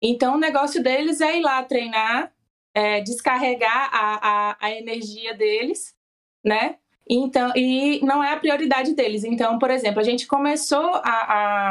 Então, 0.00 0.36
o 0.36 0.40
negócio 0.40 0.82
deles 0.82 1.20
é 1.20 1.36
ir 1.36 1.42
lá 1.42 1.62
treinar, 1.62 2.32
é, 2.74 3.02
descarregar 3.02 3.90
a, 3.92 4.28
a, 4.52 4.56
a 4.58 4.70
energia 4.70 5.34
deles, 5.34 5.94
né? 6.42 6.78
Então, 7.08 7.52
e 7.54 8.04
não 8.04 8.22
é 8.22 8.32
a 8.32 8.38
prioridade 8.38 8.94
deles. 8.94 9.22
Então, 9.22 9.58
por 9.58 9.70
exemplo, 9.70 10.00
a 10.00 10.02
gente 10.02 10.26
começou 10.26 10.94
a, 10.96 11.70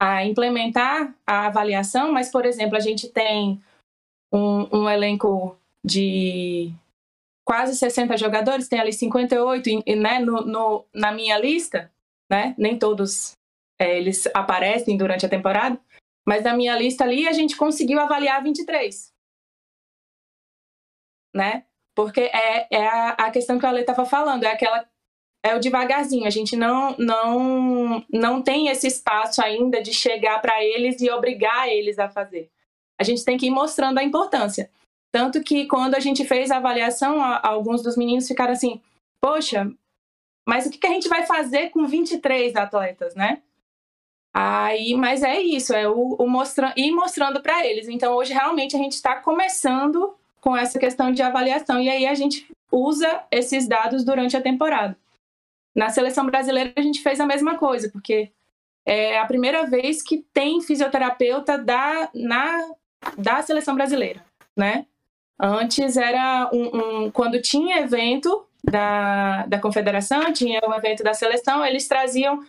a 0.00 0.24
implementar 0.24 1.14
a 1.26 1.46
avaliação, 1.46 2.12
mas, 2.12 2.30
por 2.30 2.44
exemplo, 2.44 2.76
a 2.76 2.80
gente 2.80 3.08
tem 3.08 3.62
um, 4.32 4.80
um 4.80 4.90
elenco 4.90 5.56
de 5.84 6.72
quase 7.46 7.76
60 7.76 8.16
jogadores, 8.16 8.68
tem 8.68 8.80
ali 8.80 8.92
58, 8.92 9.84
né, 9.96 10.18
no, 10.18 10.40
no, 10.40 10.84
na 10.92 11.12
minha 11.12 11.38
lista, 11.38 11.92
né, 12.30 12.54
nem 12.58 12.78
todos 12.78 13.32
é, 13.78 13.98
eles 13.98 14.26
aparecem 14.34 14.96
durante 14.96 15.26
a 15.26 15.28
temporada, 15.28 15.78
mas 16.26 16.42
na 16.42 16.56
minha 16.56 16.76
lista 16.76 17.04
ali 17.04 17.28
a 17.28 17.32
gente 17.32 17.54
conseguiu 17.54 18.00
avaliar 18.00 18.42
23, 18.42 19.12
né, 21.34 21.66
porque 21.94 22.20
é, 22.20 22.66
é 22.70 22.86
a, 22.86 23.10
a 23.10 23.30
questão 23.30 23.58
que 23.58 23.66
a 23.66 23.68
Ale 23.68 23.80
estava 23.80 24.04
falando, 24.04 24.44
é 24.44 24.52
aquela, 24.52 24.84
é 25.42 25.54
o 25.54 25.60
devagarzinho. 25.60 26.26
A 26.26 26.30
gente 26.30 26.56
não, 26.56 26.96
não, 26.98 28.04
não 28.12 28.42
tem 28.42 28.68
esse 28.68 28.86
espaço 28.86 29.42
ainda 29.42 29.80
de 29.82 29.92
chegar 29.92 30.40
para 30.40 30.62
eles 30.64 31.00
e 31.00 31.10
obrigar 31.10 31.68
eles 31.68 31.98
a 31.98 32.08
fazer. 32.08 32.50
A 32.98 33.04
gente 33.04 33.24
tem 33.24 33.36
que 33.36 33.46
ir 33.46 33.50
mostrando 33.50 33.98
a 33.98 34.04
importância. 34.04 34.70
Tanto 35.12 35.42
que 35.42 35.66
quando 35.66 35.94
a 35.94 36.00
gente 36.00 36.24
fez 36.24 36.50
a 36.50 36.56
avaliação, 36.56 37.22
alguns 37.42 37.82
dos 37.82 37.96
meninos 37.96 38.26
ficaram 38.26 38.52
assim: 38.52 38.80
poxa, 39.20 39.70
mas 40.46 40.66
o 40.66 40.70
que 40.70 40.86
a 40.86 40.90
gente 40.90 41.08
vai 41.08 41.24
fazer 41.24 41.70
com 41.70 41.86
23 41.86 42.56
atletas, 42.56 43.14
né? 43.14 43.42
Aí, 44.36 44.94
mas 44.96 45.22
é 45.22 45.40
isso, 45.40 45.72
é 45.72 45.88
o, 45.88 46.16
o 46.16 46.28
mostra 46.28 46.74
ir 46.76 46.90
mostrando 46.90 47.40
para 47.40 47.64
eles. 47.64 47.88
Então, 47.88 48.14
hoje, 48.14 48.32
realmente, 48.32 48.74
a 48.74 48.78
gente 48.78 48.94
está 48.94 49.14
começando 49.14 50.16
com 50.44 50.54
essa 50.54 50.78
questão 50.78 51.10
de 51.10 51.22
avaliação. 51.22 51.80
E 51.80 51.88
aí, 51.88 52.06
a 52.06 52.12
gente 52.12 52.46
usa 52.70 53.22
esses 53.30 53.66
dados 53.66 54.04
durante 54.04 54.36
a 54.36 54.42
temporada. 54.42 54.94
Na 55.74 55.88
seleção 55.88 56.26
brasileira, 56.26 56.70
a 56.76 56.82
gente 56.82 57.02
fez 57.02 57.18
a 57.18 57.24
mesma 57.24 57.56
coisa, 57.56 57.88
porque 57.90 58.30
é 58.84 59.18
a 59.18 59.24
primeira 59.24 59.64
vez 59.64 60.02
que 60.02 60.22
tem 60.34 60.60
fisioterapeuta 60.60 61.56
da, 61.56 62.10
na, 62.14 62.60
da 63.16 63.40
seleção 63.40 63.74
brasileira, 63.74 64.22
né? 64.54 64.84
Antes 65.40 65.96
era 65.96 66.50
um, 66.52 67.04
um, 67.06 67.10
quando 67.10 67.40
tinha 67.40 67.78
evento 67.78 68.46
da, 68.62 69.46
da 69.46 69.58
confederação, 69.58 70.30
tinha 70.30 70.60
um 70.68 70.74
evento 70.74 71.02
da 71.02 71.14
seleção, 71.14 71.64
eles 71.64 71.88
traziam 71.88 72.44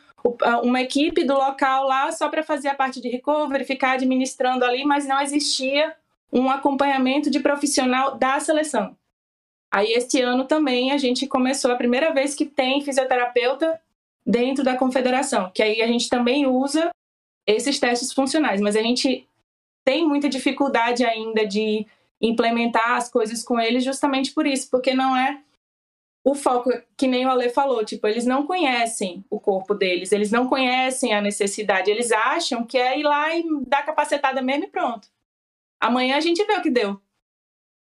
uma 0.63 0.81
equipe 0.81 1.23
do 1.23 1.33
local 1.33 1.85
lá 1.85 2.11
só 2.11 2.27
para 2.27 2.43
fazer 2.43 2.67
a 2.67 2.75
parte 2.75 2.99
de 2.99 3.07
recovery, 3.07 3.63
ficar 3.63 3.91
administrando 3.91 4.65
ali, 4.65 4.83
mas 4.83 5.07
não 5.07 5.21
existia 5.21 5.95
um 6.31 6.49
acompanhamento 6.49 7.29
de 7.29 7.39
profissional 7.39 8.17
da 8.17 8.39
seleção. 8.39 8.95
Aí 9.71 9.91
este 9.93 10.21
ano 10.21 10.45
também 10.45 10.91
a 10.91 10.97
gente 10.97 11.27
começou 11.27 11.71
a 11.71 11.75
primeira 11.75 12.13
vez 12.13 12.33
que 12.33 12.45
tem 12.45 12.81
fisioterapeuta 12.81 13.79
dentro 14.25 14.63
da 14.63 14.77
confederação, 14.77 15.51
que 15.53 15.61
aí 15.61 15.81
a 15.81 15.87
gente 15.87 16.09
também 16.09 16.47
usa 16.47 16.89
esses 17.47 17.79
testes 17.79 18.11
funcionais, 18.11 18.59
mas 18.59 18.75
a 18.75 18.81
gente 18.81 19.27
tem 19.85 20.07
muita 20.07 20.27
dificuldade 20.27 21.05
ainda 21.05 21.45
de 21.45 21.85
implementar 22.21 22.93
as 22.93 23.09
coisas 23.09 23.43
com 23.43 23.59
eles 23.59 23.83
justamente 23.83 24.31
por 24.31 24.47
isso, 24.47 24.69
porque 24.69 24.93
não 24.93 25.15
é 25.15 25.41
o 26.23 26.33
foco, 26.33 26.71
que 26.97 27.07
nem 27.07 27.25
o 27.25 27.29
Ale 27.29 27.49
falou, 27.49 27.85
tipo, 27.85 28.07
eles 28.07 28.25
não 28.25 28.47
conhecem 28.47 29.23
o 29.29 29.39
corpo 29.39 29.75
deles, 29.75 30.11
eles 30.11 30.31
não 30.31 30.47
conhecem 30.47 31.13
a 31.13 31.21
necessidade, 31.21 31.91
eles 31.91 32.11
acham 32.11 32.65
que 32.65 32.79
é 32.79 32.99
ir 32.99 33.03
lá 33.03 33.35
e 33.35 33.43
dar 33.67 33.85
capacetada 33.85 34.41
mesmo 34.41 34.63
e 34.63 34.67
pronto. 34.67 35.07
Amanhã 35.85 36.17
a 36.17 36.19
gente 36.19 36.43
vê 36.43 36.53
o 36.53 36.61
que 36.61 36.71
deu. 36.71 36.99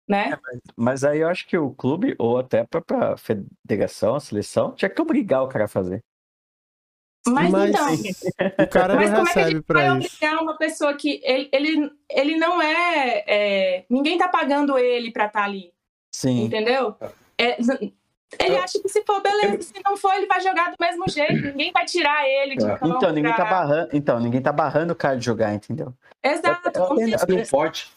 Né? 0.07 0.31
É, 0.31 0.39
mas, 0.41 0.61
mas, 0.75 1.03
aí 1.03 1.19
eu 1.19 1.27
acho 1.27 1.45
que 1.47 1.57
o 1.57 1.71
clube, 1.71 2.15
ou 2.17 2.37
até 2.37 2.59
a 2.59 2.65
própria 2.65 3.17
federação, 3.17 4.15
a 4.15 4.19
seleção, 4.19 4.71
tinha 4.71 4.87
que 4.87 5.01
obrigar 5.01 5.43
o 5.43 5.49
cara 5.49 5.65
a 5.65 5.67
fazer. 5.67 6.01
Mas, 7.27 7.51
mas 7.51 7.69
então, 7.69 8.63
o 8.65 8.69
cara 8.69 8.93
não 8.93 9.01
mas 9.01 9.11
recebe 9.11 9.23
como 9.25 9.39
é 9.39 9.53
que 9.53 9.61
pra 9.63 9.79
vai 9.81 9.91
obrigar 9.91 10.41
uma 10.41 10.57
pessoa 10.57 10.93
que 10.93 11.19
ele, 11.25 11.49
ele, 11.51 11.91
ele 12.09 12.37
não 12.37 12.61
é, 12.61 13.23
é 13.27 13.85
Ninguém 13.89 14.17
tá 14.17 14.29
pagando 14.29 14.77
ele 14.77 15.11
pra 15.11 15.25
estar 15.25 15.39
tá 15.39 15.45
ali. 15.45 15.73
Sim. 16.09 16.45
Entendeu? 16.45 16.95
É, 17.37 17.57
ele 18.39 18.57
acha 18.57 18.79
que 18.81 18.89
se 18.89 19.03
for, 19.03 19.21
beleza. 19.21 19.61
Se 19.61 19.81
não 19.83 19.95
for, 19.95 20.13
ele 20.13 20.25
vai 20.25 20.41
jogar 20.41 20.71
do 20.71 20.75
mesmo 20.79 21.05
jeito. 21.09 21.47
Ninguém 21.47 21.71
vai 21.71 21.85
tirar 21.85 22.27
ele 22.27 22.57
de 22.57 22.65
é. 22.65 22.77
campo. 22.77 22.97
Então, 22.97 23.11
ninguém 23.11 23.33
tá 23.33 23.45
barrando, 23.45 23.89
então, 23.93 24.19
ninguém 24.19 24.41
tá 24.41 24.51
barrando 24.51 24.91
o 24.91 24.95
cara 24.95 25.17
de 25.17 25.25
jogar, 25.25 25.53
entendeu? 25.53 25.93
Exato. 26.23 26.71
não 27.27 27.45
pode. 27.49 27.91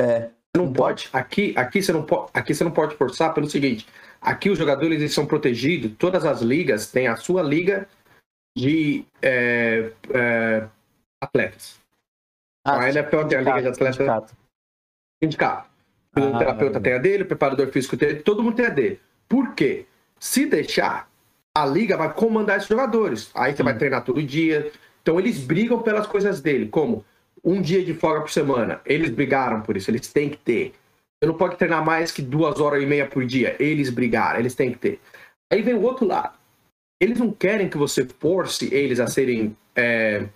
É. 0.00 0.30
Não 0.56 0.72
pode. 0.72 1.08
Aqui, 1.12 1.52
aqui, 1.56 1.82
você 1.82 1.92
não 1.92 2.04
pode, 2.04 2.30
aqui 2.32 2.54
você 2.54 2.64
não 2.64 2.70
pode 2.70 2.96
forçar 2.96 3.34
pelo 3.34 3.48
seguinte: 3.48 3.86
aqui 4.20 4.48
os 4.48 4.58
jogadores 4.58 4.98
eles 4.98 5.12
são 5.12 5.26
protegidos, 5.26 5.92
todas 5.98 6.24
as 6.24 6.40
ligas 6.40 6.90
têm 6.90 7.08
a 7.08 7.16
sua 7.16 7.42
liga 7.42 7.86
de 8.56 9.04
é, 9.20 9.92
é, 10.14 10.66
atletas. 11.22 11.78
Ah, 12.64 12.80
a 12.80 12.88
NFL 12.88 13.24
tem 13.28 13.38
a 13.38 13.42
liga 13.42 13.62
de 13.62 13.68
atletas. 13.68 13.96
Sindicato. 13.96 14.36
Sindicato. 15.22 15.70
O 16.16 16.34
ah, 16.34 16.38
terapeuta 16.38 16.80
tem 16.80 16.94
a 16.94 16.98
dele, 16.98 17.24
o 17.24 17.26
preparador 17.26 17.68
físico 17.68 17.96
tem 17.96 18.08
a 18.08 18.12
dele, 18.12 18.24
todo 18.24 18.42
mundo 18.42 18.56
tem 18.56 18.66
a 18.66 18.70
dele. 18.70 19.00
Por 19.28 19.54
quê? 19.54 19.86
Se 20.18 20.46
deixar, 20.46 21.10
a 21.56 21.64
liga 21.64 21.96
vai 21.96 22.12
comandar 22.12 22.58
esses 22.58 22.68
jogadores. 22.68 23.30
Aí 23.34 23.52
você 23.52 23.58
Sim. 23.58 23.62
vai 23.64 23.76
treinar 23.76 24.04
todo 24.04 24.22
dia. 24.22 24.70
Então 25.02 25.18
eles 25.18 25.38
brigam 25.38 25.82
pelas 25.82 26.06
coisas 26.06 26.40
dele, 26.40 26.68
como 26.68 27.04
um 27.44 27.62
dia 27.62 27.84
de 27.84 27.94
folga 27.94 28.20
por 28.20 28.30
semana. 28.30 28.80
Eles 28.84 29.10
brigaram 29.10 29.62
por 29.62 29.76
isso, 29.76 29.90
eles 29.90 30.12
têm 30.12 30.30
que 30.30 30.36
ter. 30.36 30.74
Você 31.18 31.28
não 31.28 31.36
pode 31.36 31.56
treinar 31.56 31.84
mais 31.84 32.12
que 32.12 32.20
duas 32.20 32.60
horas 32.60 32.82
e 32.82 32.86
meia 32.86 33.06
por 33.08 33.24
dia. 33.24 33.56
Eles 33.58 33.88
brigaram, 33.88 34.40
eles 34.40 34.54
têm 34.54 34.72
que 34.72 34.78
ter. 34.78 35.00
Aí 35.50 35.62
vem 35.62 35.74
o 35.74 35.82
outro 35.82 36.06
lado. 36.06 36.36
Eles 37.00 37.18
não 37.18 37.30
querem 37.30 37.68
que 37.68 37.76
você 37.76 38.04
force 38.04 38.72
eles 38.74 39.00
a 39.00 39.06
serem 39.06 39.56
é, 39.74 40.28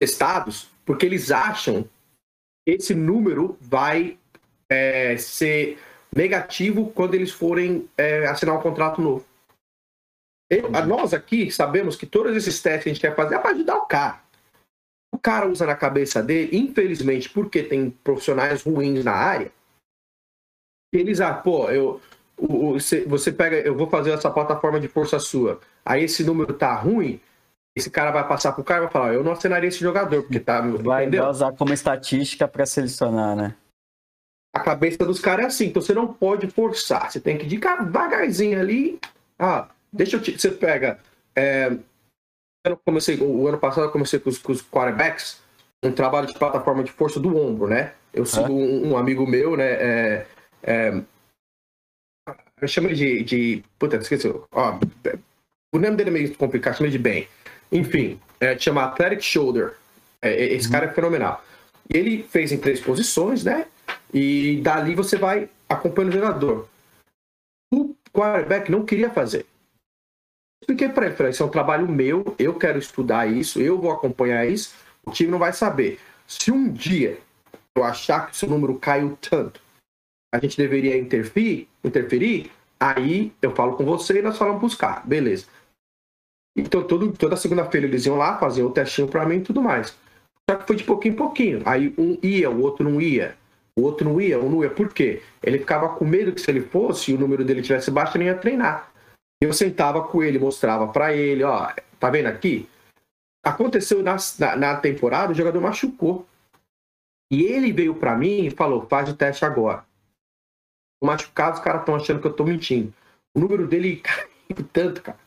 testados, 0.00 0.70
porque 0.84 1.06
eles 1.06 1.30
acham 1.30 1.82
que 2.66 2.74
esse 2.74 2.94
número 2.94 3.56
vai 3.60 4.18
é, 4.68 5.16
ser 5.16 5.78
negativo 6.16 6.90
quando 6.94 7.14
eles 7.14 7.30
forem 7.30 7.88
é, 7.96 8.26
assinar 8.26 8.56
um 8.56 8.62
contrato 8.62 9.00
novo. 9.00 9.24
Eu, 10.50 10.70
nós 10.86 11.12
aqui 11.12 11.50
sabemos 11.50 11.96
que 11.96 12.06
todos 12.06 12.34
esses 12.34 12.62
testes 12.62 12.84
que 12.84 12.88
a 12.88 12.92
gente 12.92 13.02
quer 13.02 13.14
fazer 13.14 13.34
é 13.34 13.38
para 13.38 13.50
ajudar 13.50 13.76
o 13.76 13.86
cara. 13.86 14.20
O 15.12 15.18
cara 15.18 15.48
usa 15.48 15.66
na 15.66 15.74
cabeça 15.74 16.22
dele, 16.22 16.56
infelizmente, 16.56 17.28
porque 17.28 17.62
tem 17.62 17.90
profissionais 17.90 18.62
ruins 18.62 19.04
na 19.04 19.12
área, 19.12 19.50
eles, 20.92 21.20
ah, 21.20 21.34
pô, 21.34 21.68
eu, 21.68 22.00
você 23.06 23.32
pega, 23.32 23.56
eu 23.56 23.76
vou 23.76 23.88
fazer 23.88 24.12
essa 24.12 24.30
plataforma 24.30 24.78
de 24.80 24.88
força 24.88 25.18
sua, 25.18 25.60
aí 25.84 26.04
esse 26.04 26.24
número 26.24 26.54
tá 26.54 26.74
ruim, 26.74 27.20
esse 27.74 27.90
cara 27.90 28.10
vai 28.10 28.26
passar 28.26 28.52
pro 28.52 28.64
cara 28.64 28.80
e 28.80 28.84
vai 28.84 28.92
falar, 28.92 29.14
eu 29.14 29.24
não 29.24 29.32
assinaria 29.32 29.68
esse 29.68 29.80
jogador, 29.80 30.22
porque 30.22 30.40
tá. 30.40 30.60
Vai, 30.60 31.10
vai 31.10 31.28
usar 31.28 31.52
como 31.52 31.72
estatística 31.72 32.46
para 32.46 32.64
selecionar, 32.64 33.36
né? 33.36 33.54
A 34.56 34.60
cabeça 34.60 35.04
dos 35.04 35.20
caras 35.20 35.44
é 35.44 35.48
assim, 35.48 35.66
então 35.66 35.82
você 35.82 35.92
não 35.92 36.12
pode 36.12 36.46
forçar, 36.48 37.10
você 37.10 37.20
tem 37.20 37.36
que 37.36 37.44
ir 37.44 37.60
devagarzinho 37.60 38.58
ali. 38.58 38.98
Ah, 39.38 39.68
deixa 39.92 40.16
eu 40.16 40.22
te. 40.22 40.38
Você 40.38 40.50
pega. 40.50 40.98
É, 41.34 41.76
eu 42.64 42.76
comecei, 42.78 43.18
o 43.20 43.46
ano 43.46 43.58
passado 43.58 43.84
eu 43.84 43.90
comecei 43.90 44.18
com 44.18 44.30
os, 44.30 44.38
com 44.38 44.52
os 44.52 44.62
quarterbacks, 44.62 45.42
um 45.84 45.92
trabalho 45.92 46.26
de 46.26 46.38
plataforma 46.38 46.82
de 46.82 46.90
força 46.90 47.20
do 47.20 47.36
ombro, 47.36 47.68
né? 47.68 47.92
Eu 48.14 48.24
sigo 48.24 48.50
um, 48.50 48.92
um, 48.92 48.96
amigo 48.96 49.26
meu, 49.26 49.58
né? 49.58 49.72
É, 49.72 50.26
é, 50.62 51.02
eu 52.58 52.66
chamo 52.66 52.88
ele 52.88 52.96
de. 52.96 53.24
de 53.24 53.64
puta, 53.78 53.96
esqueci. 53.96 54.26
Ó, 54.52 54.78
o 55.74 55.78
nome 55.78 55.96
dele 55.96 56.08
é 56.08 56.12
meio 56.12 56.34
complicado, 56.34 56.76
chama 56.76 56.88
ele 56.88 56.96
de 56.96 57.02
Ben. 57.02 57.28
Enfim, 57.70 58.18
é, 58.40 58.58
chama 58.58 58.84
Athletic 58.84 59.20
Shoulder. 59.20 59.74
É, 60.22 60.32
esse 60.54 60.66
uhum. 60.66 60.72
cara 60.72 60.86
é 60.86 60.92
fenomenal. 60.94 61.44
E 61.88 61.96
ele 61.96 62.22
fez 62.24 62.52
em 62.52 62.58
três 62.58 62.80
posições, 62.80 63.44
né? 63.44 63.66
E 64.12 64.60
dali 64.62 64.94
você 64.94 65.16
vai 65.16 65.48
acompanhando 65.68 66.12
o 66.12 66.16
jogador. 66.16 66.68
O 67.72 67.94
quarterback 68.12 68.70
não 68.70 68.84
queria 68.84 69.10
fazer. 69.10 69.46
Expliquei 70.62 70.88
para 70.88 71.06
ele, 71.06 71.30
isso 71.30 71.42
é 71.42 71.46
um 71.46 71.50
trabalho 71.50 71.86
meu, 71.86 72.34
eu 72.38 72.58
quero 72.58 72.78
estudar 72.78 73.26
isso, 73.30 73.60
eu 73.60 73.78
vou 73.78 73.92
acompanhar 73.92 74.48
isso, 74.48 74.74
o 75.04 75.10
time 75.10 75.30
não 75.30 75.38
vai 75.38 75.52
saber. 75.52 76.00
Se 76.26 76.50
um 76.50 76.72
dia 76.72 77.20
eu 77.76 77.84
achar 77.84 78.28
que 78.28 78.36
seu 78.36 78.48
número 78.48 78.78
caiu 78.78 79.16
tanto, 79.20 79.60
a 80.34 80.40
gente 80.40 80.56
deveria 80.56 80.98
interferir, 80.98 81.68
interferir, 81.84 82.50
aí 82.80 83.32
eu 83.40 83.54
falo 83.54 83.76
com 83.76 83.84
você 83.84 84.18
e 84.18 84.22
nós 84.22 84.38
falamos 84.38 84.60
buscar, 84.60 85.06
beleza. 85.06 85.46
Então 86.56 86.82
todo, 86.82 87.12
toda 87.12 87.36
segunda-feira 87.36 87.86
eles 87.86 88.06
iam 88.06 88.16
lá, 88.16 88.38
faziam 88.38 88.66
o 88.66 88.72
testinho 88.72 89.08
para 89.08 89.26
mim 89.26 89.36
e 89.36 89.42
tudo 89.42 89.62
mais. 89.62 89.96
Só 90.48 90.56
que 90.56 90.66
foi 90.66 90.76
de 90.76 90.84
pouquinho 90.84 91.14
em 91.14 91.16
pouquinho. 91.16 91.62
Aí 91.66 91.94
um 91.98 92.18
ia, 92.22 92.50
o 92.50 92.60
outro 92.62 92.88
não 92.88 93.00
ia. 93.00 93.36
O 93.78 93.82
outro 93.82 94.08
não 94.08 94.20
ia, 94.20 94.38
um 94.38 94.48
não 94.48 94.62
ia. 94.62 94.70
Por 94.70 94.92
quê? 94.92 95.22
Ele 95.42 95.58
ficava 95.58 95.88
com 95.96 96.04
medo 96.04 96.32
que 96.32 96.40
se 96.40 96.50
ele 96.50 96.62
fosse 96.62 97.10
e 97.10 97.14
o 97.14 97.18
número 97.18 97.44
dele 97.44 97.62
tivesse 97.62 97.90
baixo, 97.90 98.16
ele 98.16 98.24
ia 98.24 98.38
treinar. 98.38 98.90
Eu 99.40 99.52
sentava 99.52 100.06
com 100.08 100.22
ele, 100.22 100.38
mostrava 100.38 100.88
para 100.88 101.14
ele, 101.14 101.44
ó, 101.44 101.70
tá 102.00 102.08
vendo 102.08 102.26
aqui? 102.26 102.68
Aconteceu 103.44 104.02
na, 104.02 104.16
na, 104.38 104.56
na, 104.56 104.76
temporada, 104.76 105.32
o 105.32 105.34
jogador 105.34 105.60
machucou. 105.60 106.26
E 107.30 107.42
ele 107.42 107.72
veio 107.72 107.94
para 107.94 108.16
mim 108.16 108.46
e 108.46 108.50
falou, 108.50 108.86
faz 108.86 109.10
o 109.10 109.16
teste 109.16 109.44
agora. 109.44 109.84
O 111.02 111.06
machucado, 111.06 111.58
os 111.58 111.62
caras 111.62 111.80
estão 111.80 111.96
achando 111.96 112.20
que 112.20 112.26
eu 112.26 112.32
tô 112.32 112.44
mentindo. 112.44 112.94
O 113.36 113.40
número 113.40 113.66
dele 113.66 113.96
caiu 114.00 114.66
tanto, 114.72 115.02
cara. 115.02 115.18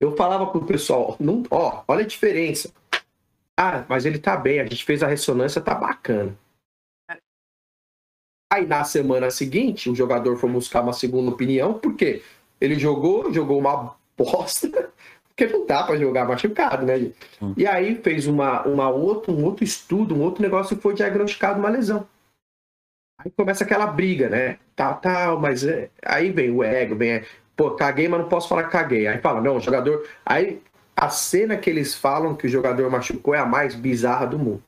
Eu 0.00 0.16
falava 0.16 0.46
pro 0.46 0.64
pessoal, 0.64 1.16
não, 1.18 1.42
ó, 1.50 1.82
olha 1.88 2.04
a 2.04 2.06
diferença. 2.06 2.72
Ah, 3.58 3.84
mas 3.88 4.06
ele 4.06 4.18
tá 4.18 4.36
bem, 4.36 4.60
a 4.60 4.64
gente 4.64 4.84
fez 4.84 5.02
a 5.02 5.06
ressonância, 5.06 5.60
tá 5.60 5.74
bacana. 5.74 6.36
Aí 8.52 8.66
na 8.66 8.82
semana 8.82 9.30
seguinte, 9.30 9.88
o 9.88 9.94
jogador 9.94 10.36
foi 10.36 10.50
buscar 10.50 10.82
uma 10.82 10.92
segunda 10.92 11.30
opinião, 11.30 11.74
porque 11.74 12.22
ele 12.60 12.74
jogou, 12.78 13.32
jogou 13.32 13.58
uma 13.58 13.96
bosta, 14.16 14.92
porque 15.28 15.46
não 15.46 15.64
dá 15.64 15.84
para 15.84 15.96
jogar 15.96 16.26
machucado, 16.26 16.84
né? 16.84 17.12
Hum. 17.40 17.54
E 17.56 17.66
aí 17.66 17.94
fez 18.02 18.26
uma, 18.26 18.66
uma 18.66 18.90
outro, 18.90 19.32
um 19.32 19.44
outro 19.44 19.62
estudo, 19.62 20.16
um 20.16 20.22
outro 20.22 20.42
negócio 20.42 20.76
e 20.76 20.80
foi 20.80 20.94
diagnosticado 20.94 21.60
uma 21.60 21.68
lesão. 21.68 22.06
Aí 23.18 23.30
começa 23.30 23.64
aquela 23.64 23.86
briga, 23.86 24.28
né? 24.28 24.58
Tal, 24.74 24.98
tal, 24.98 25.38
mas 25.38 25.64
é... 25.64 25.90
aí 26.04 26.30
vem 26.32 26.50
o 26.50 26.64
ego, 26.64 26.96
vem. 26.96 27.22
pô, 27.54 27.72
caguei, 27.72 28.08
mas 28.08 28.20
não 28.20 28.28
posso 28.28 28.48
falar 28.48 28.64
que 28.64 28.72
caguei. 28.72 29.06
Aí 29.06 29.18
fala, 29.18 29.40
não, 29.40 29.56
o 29.56 29.60
jogador. 29.60 30.08
Aí 30.24 30.60
a 31.00 31.08
cena 31.08 31.56
que 31.56 31.70
eles 31.70 31.94
falam 31.94 32.36
que 32.36 32.46
o 32.46 32.50
jogador 32.50 32.90
machucou 32.90 33.34
é 33.34 33.38
a 33.38 33.46
mais 33.46 33.74
bizarra 33.74 34.26
do 34.26 34.38
mundo. 34.38 34.62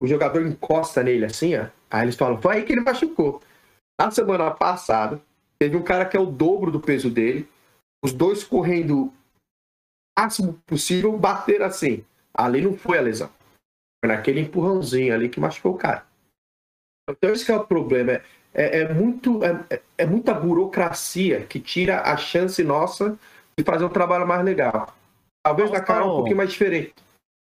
O 0.00 0.06
jogador 0.06 0.46
encosta 0.46 1.02
nele 1.02 1.24
assim, 1.24 1.56
ó. 1.56 1.66
Aí 1.90 2.04
eles 2.04 2.14
falam, 2.14 2.40
foi 2.40 2.56
aí 2.56 2.64
que 2.64 2.72
ele 2.72 2.82
machucou. 2.82 3.42
Na 4.00 4.12
semana 4.12 4.48
passada, 4.52 5.20
teve 5.58 5.76
um 5.76 5.82
cara 5.82 6.06
que 6.06 6.16
é 6.16 6.20
o 6.20 6.26
dobro 6.26 6.70
do 6.70 6.78
peso 6.78 7.10
dele, 7.10 7.48
os 8.00 8.12
dois 8.12 8.44
correndo 8.44 9.06
o 9.06 9.12
máximo 10.16 10.52
possível, 10.64 11.18
bater 11.18 11.62
assim. 11.62 12.04
Ali 12.32 12.60
não 12.60 12.78
foi 12.78 12.98
a 12.98 13.02
lesão. 13.02 13.30
Foi 14.00 14.14
naquele 14.14 14.42
empurrãozinho 14.42 15.12
ali 15.12 15.28
que 15.28 15.40
machucou 15.40 15.74
o 15.74 15.78
cara. 15.78 16.06
Então 17.10 17.32
esse 17.32 17.50
é 17.50 17.56
o 17.56 17.66
problema. 17.66 18.12
É, 18.12 18.22
é, 18.54 18.80
é 18.82 18.94
muito, 18.94 19.40
é, 19.44 19.82
é, 19.98 20.06
muita 20.06 20.32
burocracia 20.32 21.44
que 21.44 21.58
tira 21.58 22.02
a 22.02 22.16
chance 22.16 22.62
nossa 22.62 23.18
de 23.56 23.64
fazer 23.64 23.84
um 23.84 23.88
trabalho 23.88 24.24
mais 24.24 24.44
legal. 24.44 24.96
Talvez 25.44 25.70
na 25.70 25.82
cara 25.82 26.04
um 26.04 26.16
pouquinho 26.16 26.36
mais 26.36 26.50
diferente. 26.50 26.94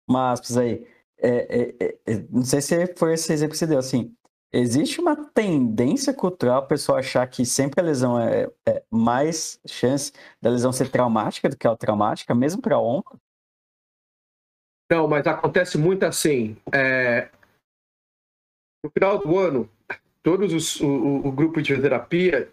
Mas, 0.08 0.56
aí, 0.56 0.86
é, 1.18 1.74
é, 1.84 1.98
é, 2.06 2.26
não 2.30 2.42
sei 2.42 2.60
se 2.60 2.94
foi 2.96 3.14
esse 3.14 3.32
exemplo 3.32 3.52
que 3.52 3.58
você 3.58 3.66
deu, 3.66 3.78
assim, 3.78 4.14
existe 4.52 5.00
uma 5.00 5.16
tendência 5.30 6.12
cultural 6.12 6.62
a 6.62 6.66
pessoa 6.66 6.98
achar 6.98 7.26
que 7.28 7.44
sempre 7.44 7.80
a 7.80 7.84
lesão 7.84 8.20
é, 8.20 8.50
é 8.66 8.82
mais 8.90 9.60
chance 9.66 10.12
da 10.40 10.50
lesão 10.50 10.72
ser 10.72 10.90
traumática 10.90 11.48
do 11.48 11.56
que 11.56 11.66
a 11.66 11.76
traumática, 11.76 12.34
mesmo 12.34 12.60
para 12.60 12.78
ombro? 12.78 13.20
Não, 14.90 15.06
mas 15.06 15.26
acontece 15.26 15.78
muito 15.78 16.04
assim. 16.04 16.56
É... 16.74 17.30
No 18.84 18.90
final 18.90 19.18
do 19.18 19.38
ano, 19.38 19.70
todos 20.22 20.52
os, 20.52 20.80
o, 20.80 21.28
o 21.28 21.30
grupo 21.30 21.62
de 21.62 21.80
terapia 21.80 22.50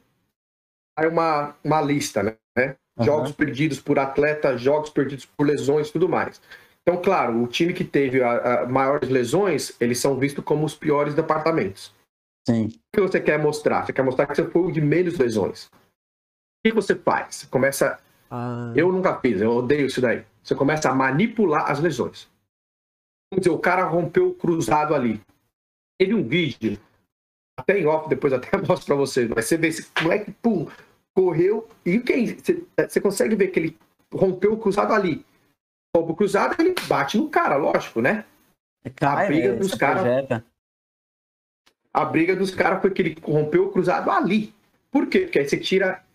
sai 0.98 1.08
uma, 1.08 1.56
uma 1.64 1.82
lista, 1.82 2.22
né? 2.22 2.78
Uhum. 2.98 3.06
Jogos 3.06 3.32
perdidos 3.32 3.80
por 3.80 4.00
atleta, 4.00 4.58
jogos 4.58 4.90
perdidos 4.90 5.26
por 5.26 5.46
lesões 5.46 5.92
tudo 5.92 6.10
mais. 6.10 6.42
Então, 6.82 7.02
claro, 7.02 7.44
o 7.44 7.48
time 7.48 7.74
que 7.74 7.84
teve 7.84 8.24
a, 8.24 8.62
a 8.62 8.66
maiores 8.66 9.10
lesões, 9.10 9.76
eles 9.80 10.00
são 10.00 10.18
vistos 10.18 10.44
como 10.44 10.66
os 10.66 10.74
piores 10.74 11.14
departamentos. 11.14 11.94
Sim. 12.48 12.68
O 12.68 12.96
que 12.96 13.02
você 13.02 13.20
quer 13.20 13.38
mostrar? 13.38 13.86
Você 13.86 13.92
quer 13.92 14.04
mostrar 14.04 14.26
que 14.26 14.36
você 14.36 14.50
foi 14.50 14.62
o 14.62 14.72
de 14.72 14.80
menos 14.80 15.18
lesões. 15.18 15.66
O 15.66 15.70
que 16.66 16.74
você 16.74 16.96
faz? 16.96 17.36
Você 17.36 17.48
começa. 17.48 18.00
Ah. 18.32 18.72
Eu 18.76 18.92
nunca 18.92 19.20
fiz, 19.20 19.42
eu 19.42 19.52
odeio 19.52 19.88
isso 19.88 20.00
daí. 20.00 20.24
Você 20.42 20.56
começa 20.56 20.90
a 20.90 20.96
manipular 20.96 21.70
as 21.70 21.80
lesões. 21.80 22.30
Vamos 23.30 23.44
dizer, 23.44 23.50
o 23.50 23.60
cara 23.60 23.84
rompeu 23.84 24.30
o 24.30 24.34
cruzado 24.34 24.96
ali. 24.96 25.22
Teve 26.00 26.14
um 26.14 26.26
vídeo 26.26 26.80
até 27.60 27.80
em 27.80 27.86
off, 27.86 28.08
depois 28.08 28.32
até 28.32 28.56
mostro 28.66 28.86
pra 28.86 28.96
vocês, 28.96 29.28
mas 29.28 29.46
você 29.46 29.58
vê 29.58 29.68
esse 29.68 29.90
moleque, 30.02 30.32
pum, 30.42 30.68
correu, 31.18 31.68
e 31.84 32.00
quem? 32.00 32.28
Você, 32.28 32.64
você 32.78 33.02
consegue 33.02 33.36
ver 33.36 33.48
que 33.48 33.60
ele 33.60 33.78
rompeu 34.14 34.54
o 34.54 34.60
cruzado 34.60 34.94
ali. 34.94 35.26
Rompe 35.96 36.12
o 36.12 36.16
cruzado, 36.16 36.56
ele 36.62 36.76
bate 36.88 37.18
no 37.18 37.28
cara, 37.28 37.56
lógico, 37.56 38.02
né? 38.02 38.24
Cai, 38.96 39.26
a 39.26 39.28
briga 39.28 39.54
né? 39.54 39.56
dos 39.56 39.74
caras. 39.74 40.44
A 41.92 42.06
briga 42.06 42.36
dos 42.36 42.54
caras 42.54 42.80
foi 42.82 42.92
que 42.92 43.02
ele 43.02 43.18
rompeu 43.24 43.66
o 43.66 43.72
cruzado 43.72 44.12
ali. 44.12 44.54
Por 44.92 45.08
quê? 45.08 45.22
Porque 45.22 45.40
aí 45.40 45.50
você 45.50 45.58
tira 45.58 46.06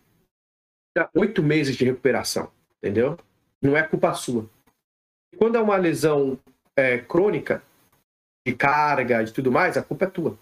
oito 1.13 1.43
meses 1.43 1.75
de 1.75 1.83
recuperação, 1.83 2.49
entendeu? 2.77 3.19
Não 3.61 3.75
é 3.75 3.83
culpa 3.83 4.13
sua. 4.13 4.49
Quando 5.37 5.57
é 5.57 5.61
uma 5.61 5.75
lesão 5.75 6.39
é, 6.77 6.97
crônica, 6.99 7.61
de 8.47 8.55
carga, 8.55 9.21
de 9.21 9.33
tudo 9.33 9.51
mais, 9.51 9.75
a 9.75 9.83
culpa 9.83 10.05
é 10.05 10.09
tua. 10.09 10.37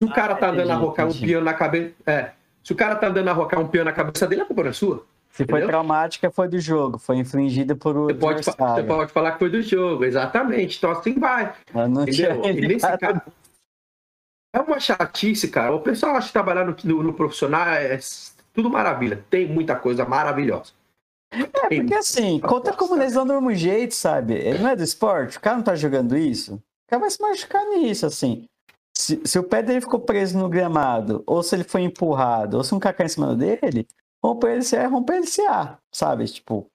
Se 0.00 0.08
o 0.08 0.14
cara 0.14 0.36
tá 0.36 0.50
andando 0.50 0.70
a 0.70 0.76
rocar 0.76 1.08
um 1.08 1.20
piano 1.20 1.44
na 1.44 1.54
cabeça. 1.54 1.92
É, 2.06 2.37
se 2.68 2.74
o 2.74 2.76
cara 2.76 2.96
tá 2.96 3.08
andando 3.08 3.28
a 3.28 3.32
rocar 3.32 3.58
um 3.58 3.66
piano 3.66 3.86
na 3.86 3.96
cabeça 3.96 4.26
dele, 4.26 4.42
a 4.42 4.44
culpa 4.44 4.62
não 4.62 4.68
é 4.68 4.74
sua. 4.74 5.02
Se 5.30 5.42
entendeu? 5.42 5.62
foi 5.62 5.68
traumática, 5.68 6.30
foi 6.30 6.48
do 6.48 6.60
jogo, 6.60 6.98
foi 6.98 7.16
infligida 7.16 7.74
por 7.74 7.96
o. 7.96 8.08
Você 8.08 8.14
pode, 8.14 8.44
você 8.44 8.82
pode 8.82 9.10
falar 9.10 9.32
que 9.32 9.38
foi 9.38 9.48
do 9.48 9.62
jogo, 9.62 10.04
exatamente. 10.04 10.76
Então 10.76 10.90
assim 10.90 11.14
vai. 11.14 11.54
entendeu? 12.02 12.44
E 12.44 12.60
nesse 12.60 12.98
caso, 12.98 13.22
é 14.54 14.60
uma 14.60 14.78
chatice, 14.78 15.48
cara. 15.48 15.74
O 15.74 15.80
pessoal 15.80 16.16
acha 16.16 16.26
que 16.26 16.32
trabalhar 16.34 16.66
no, 16.66 16.76
no, 16.84 17.02
no 17.04 17.14
profissional 17.14 17.68
é 17.68 17.98
tudo 18.52 18.68
maravilha. 18.68 19.24
Tem 19.30 19.48
muita 19.48 19.74
coisa 19.74 20.04
maravilhosa. 20.04 20.72
É, 21.32 21.44
porque 21.44 21.94
assim, 21.94 22.38
conta 22.38 22.74
como 22.74 22.96
lesão 22.96 23.26
do 23.26 23.32
mesmo 23.32 23.54
jeito, 23.54 23.94
sabe? 23.94 24.34
Ele 24.34 24.58
não 24.58 24.68
é 24.68 24.76
do 24.76 24.82
esporte, 24.82 25.38
o 25.38 25.40
cara 25.40 25.56
não 25.56 25.64
tá 25.64 25.74
jogando 25.74 26.18
isso. 26.18 26.56
O 26.56 26.90
cara 26.90 27.00
vai 27.00 27.10
se 27.10 27.22
machucar 27.22 27.64
nisso, 27.64 28.04
assim. 28.04 28.46
Se, 29.08 29.18
se, 29.24 29.38
o 29.38 29.42
pé 29.42 29.62
dele 29.62 29.80
ficou 29.80 30.00
preso 30.00 30.38
no 30.38 30.50
gramado, 30.50 31.24
ou 31.26 31.42
se 31.42 31.56
ele 31.56 31.64
foi 31.64 31.80
empurrado, 31.80 32.58
ou 32.58 32.62
se 32.62 32.74
um 32.74 32.78
cacá 32.78 33.06
em 33.06 33.08
cima 33.08 33.34
dele, 33.34 33.88
romper 34.22 34.52
ele 34.52 34.76
é 34.76 34.84
romper 34.84 35.20
LCA, 35.20 35.78
sabe? 35.90 36.26
Tipo. 36.26 36.66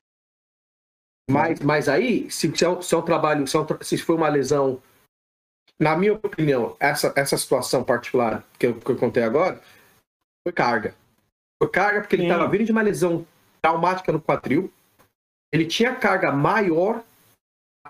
Mas, 1.29 1.59
mas 1.59 1.88
aí, 1.88 2.31
se, 2.31 2.51
se, 2.57 2.65
é, 2.65 2.69
um, 2.69 2.81
se 2.81 2.95
é 2.95 2.97
um 2.97 3.03
trabalho, 3.03 3.45
se, 3.45 3.55
é 3.55 3.59
um, 3.59 3.67
se 3.84 3.99
foi 3.99 4.15
uma 4.15 4.29
lesão, 4.29 4.81
na 5.79 5.95
minha 5.95 6.13
opinião, 6.13 6.75
essa, 6.79 7.13
essa 7.15 7.38
situação 7.38 7.84
particular 7.84 8.43
que 8.57 8.65
eu, 8.65 8.79
que 8.79 8.91
eu 8.91 8.97
contei 8.97 9.21
agora, 9.21 9.61
foi 10.43 10.53
carga. 10.53 10.95
Foi 11.61 11.69
carga 11.69 12.01
porque 12.01 12.15
ele 12.15 12.23
estava 12.23 12.49
vindo 12.49 12.65
de 12.65 12.71
uma 12.71 12.81
lesão 12.81 13.27
traumática 13.61 14.11
no 14.11 14.19
quadril, 14.19 14.73
ele 15.53 15.67
tinha 15.67 15.95
carga 15.95 16.31
maior 16.31 17.03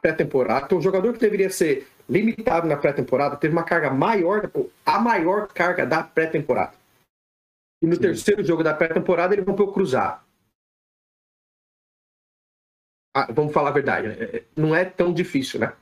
pré-temporada, 0.01 0.65
então 0.65 0.77
o 0.77 0.81
jogador 0.81 1.13
que 1.13 1.19
deveria 1.19 1.49
ser 1.49 1.87
limitado 2.09 2.67
na 2.67 2.75
pré-temporada, 2.75 3.37
teve 3.37 3.53
uma 3.53 3.63
carga 3.63 3.89
maior, 3.89 4.51
a 4.85 4.99
maior 4.99 5.47
carga 5.47 5.85
da 5.85 6.03
pré-temporada. 6.03 6.73
E 7.81 7.87
no 7.87 7.95
Sim. 7.95 8.01
terceiro 8.01 8.43
jogo 8.43 8.63
da 8.63 8.73
pré-temporada 8.73 9.33
ele 9.33 9.43
rompeu 9.43 9.65
o 9.65 9.73
cruzado. 9.73 10.23
Ah, 13.15 13.31
vamos 13.31 13.53
falar 13.53 13.69
a 13.69 13.73
verdade, 13.73 14.07
né? 14.07 14.15
É, 14.19 14.43
não 14.55 14.75
é 14.75 14.83
tão 14.83 15.13
difícil, 15.13 15.59
né? 15.59 15.73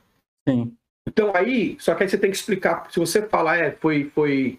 Sim. 0.46 0.76
Então 1.08 1.34
aí, 1.34 1.76
só 1.80 1.94
que 1.94 2.02
aí 2.02 2.08
você 2.08 2.18
tem 2.18 2.30
que 2.30 2.36
explicar, 2.36 2.90
se 2.92 2.98
você 2.98 3.26
falar, 3.26 3.56
é, 3.56 3.72
foi, 3.72 4.10
foi, 4.10 4.58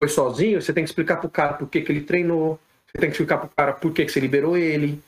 foi 0.00 0.08
sozinho, 0.08 0.60
você 0.60 0.72
tem 0.72 0.84
que 0.84 0.90
explicar 0.90 1.16
pro 1.16 1.30
cara 1.30 1.54
por 1.54 1.68
que, 1.68 1.80
que 1.80 1.90
ele 1.90 2.04
treinou, 2.04 2.60
você 2.86 2.98
tem 2.98 3.08
que 3.08 3.14
explicar 3.14 3.38
pro 3.38 3.48
cara 3.48 3.72
por 3.72 3.92
que, 3.92 4.04
que 4.04 4.12
você 4.12 4.20
liberou 4.20 4.56
ele. 4.56 5.02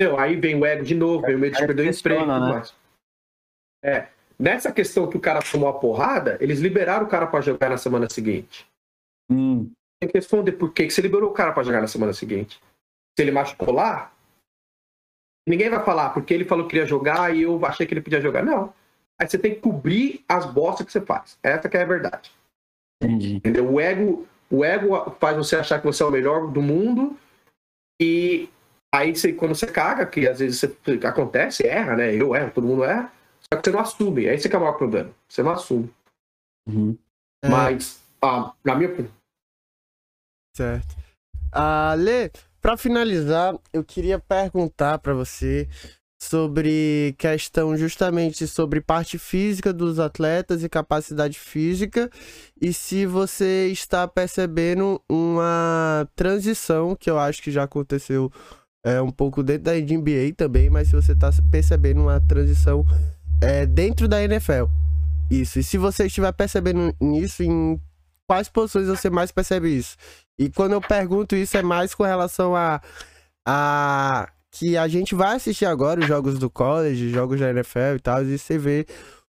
Entendeu? 0.00 0.18
Aí 0.18 0.34
vem 0.34 0.56
o 0.56 0.64
ego 0.64 0.82
de 0.82 0.94
novo, 0.94 1.26
vem 1.26 1.36
o 1.36 1.38
medo 1.38 1.56
de 1.56 1.66
perder 1.66 1.86
o 1.86 1.90
emprego. 1.90 2.26
Né? 2.26 2.62
É. 3.84 4.08
Nessa 4.38 4.72
questão 4.72 5.08
que 5.08 5.16
o 5.16 5.20
cara 5.20 5.40
tomou 5.42 5.68
a 5.68 5.78
porrada, 5.78 6.38
eles 6.40 6.58
liberaram 6.58 7.04
o 7.04 7.08
cara 7.08 7.26
para 7.26 7.42
jogar 7.42 7.68
na 7.68 7.76
semana 7.76 8.08
seguinte. 8.08 8.66
Hum. 9.30 9.70
Tem 10.00 10.10
que 10.10 10.18
responder 10.18 10.52
por 10.52 10.72
que, 10.72 10.88
você 10.88 11.02
liberou 11.02 11.30
o 11.30 11.34
cara 11.34 11.52
para 11.52 11.62
jogar 11.62 11.82
na 11.82 11.86
semana 11.86 12.12
seguinte. 12.14 12.58
Se 13.16 13.22
ele 13.22 13.30
machucou 13.30 13.72
lá, 13.72 14.12
ninguém 15.46 15.68
vai 15.68 15.84
falar 15.84 16.10
porque 16.10 16.32
ele 16.32 16.46
falou 16.46 16.64
que 16.64 16.70
queria 16.70 16.86
jogar 16.86 17.34
e 17.34 17.42
eu 17.42 17.64
achei 17.64 17.86
que 17.86 17.92
ele 17.92 18.00
podia 18.00 18.20
jogar. 18.20 18.42
Não. 18.42 18.72
Aí 19.20 19.28
você 19.28 19.38
tem 19.38 19.54
que 19.54 19.60
cobrir 19.60 20.24
as 20.28 20.46
bostas 20.46 20.86
que 20.86 20.92
você 20.92 21.00
faz. 21.00 21.38
Essa 21.42 21.68
que 21.68 21.76
é 21.76 21.82
a 21.82 21.86
verdade. 21.86 22.32
Entendi. 23.02 23.36
Entendeu? 23.36 23.70
O 23.70 23.78
ego, 23.78 24.26
o 24.50 24.64
ego 24.64 25.10
faz 25.20 25.36
você 25.36 25.56
achar 25.56 25.78
que 25.78 25.86
você 25.86 26.02
é 26.02 26.06
o 26.06 26.10
melhor 26.10 26.50
do 26.50 26.60
mundo 26.60 27.16
e 28.00 28.48
aí 28.92 29.14
você, 29.14 29.32
quando 29.32 29.54
você 29.54 29.66
caga, 29.66 30.04
que 30.06 30.26
às 30.26 30.40
vezes 30.40 30.58
você, 30.58 31.06
acontece, 31.06 31.64
erra, 31.64 31.96
né? 31.96 32.12
Eu 32.12 32.34
erro, 32.34 32.50
todo 32.50 32.66
mundo 32.66 32.82
erra 32.82 33.12
só 33.54 33.60
que 33.60 33.70
você 33.70 33.70
não 33.70 33.80
assume. 33.80 34.26
É 34.26 34.34
esse 34.34 34.48
que 34.48 34.54
é 34.54 34.58
o 34.58 34.62
maior 34.62 34.76
problema. 34.76 35.10
Você 35.28 35.42
não 35.42 35.52
assume. 35.52 35.92
Uhum. 36.68 36.98
É. 37.42 37.48
Mas, 37.48 38.02
ah, 38.22 38.52
na 38.64 38.74
minha 38.74 38.90
opinião. 38.90 39.12
Certo. 40.56 40.96
Ah, 41.52 41.94
Lê, 41.96 42.30
para 42.60 42.76
finalizar, 42.76 43.56
eu 43.72 43.84
queria 43.84 44.18
perguntar 44.18 44.98
para 44.98 45.14
você 45.14 45.68
sobre 46.22 47.14
questão 47.18 47.76
justamente 47.76 48.46
sobre 48.46 48.80
parte 48.80 49.18
física 49.18 49.74
dos 49.74 49.98
atletas 49.98 50.64
e 50.64 50.68
capacidade 50.70 51.38
física 51.38 52.08
e 52.58 52.72
se 52.72 53.04
você 53.04 53.68
está 53.70 54.08
percebendo 54.08 55.02
uma 55.06 56.08
transição 56.16 56.96
que 56.96 57.10
eu 57.10 57.18
acho 57.18 57.42
que 57.42 57.50
já 57.50 57.64
aconteceu 57.64 58.32
é, 58.82 59.02
um 59.02 59.10
pouco 59.10 59.42
dentro 59.42 59.64
da 59.64 59.74
NBA 59.74 60.34
também, 60.36 60.70
mas 60.70 60.88
se 60.88 60.94
você 60.94 61.12
está 61.12 61.30
percebendo 61.50 62.02
uma 62.02 62.20
transição 62.20 62.86
é, 63.40 63.66
dentro 63.66 64.08
da 64.08 64.22
NFL. 64.22 64.64
Isso. 65.30 65.58
E 65.58 65.62
se 65.62 65.78
você 65.78 66.06
estiver 66.06 66.32
percebendo 66.32 66.94
nisso, 67.00 67.42
em 67.42 67.80
quais 68.26 68.48
posições 68.48 68.86
você 68.88 69.10
mais 69.10 69.32
percebe 69.32 69.68
isso? 69.68 69.96
E 70.38 70.50
quando 70.50 70.72
eu 70.72 70.80
pergunto 70.80 71.36
isso, 71.36 71.56
é 71.56 71.62
mais 71.62 71.94
com 71.94 72.02
relação 72.02 72.54
a, 72.54 72.80
a 73.46 74.28
que 74.50 74.76
a 74.76 74.86
gente 74.86 75.14
vai 75.14 75.36
assistir 75.36 75.66
agora 75.66 76.00
os 76.00 76.06
jogos 76.06 76.38
do 76.38 76.48
college, 76.48 77.10
jogos 77.10 77.40
da 77.40 77.50
NFL 77.50 77.96
e 77.96 78.00
tal, 78.00 78.22
e 78.24 78.38
você 78.38 78.56
vê 78.56 78.86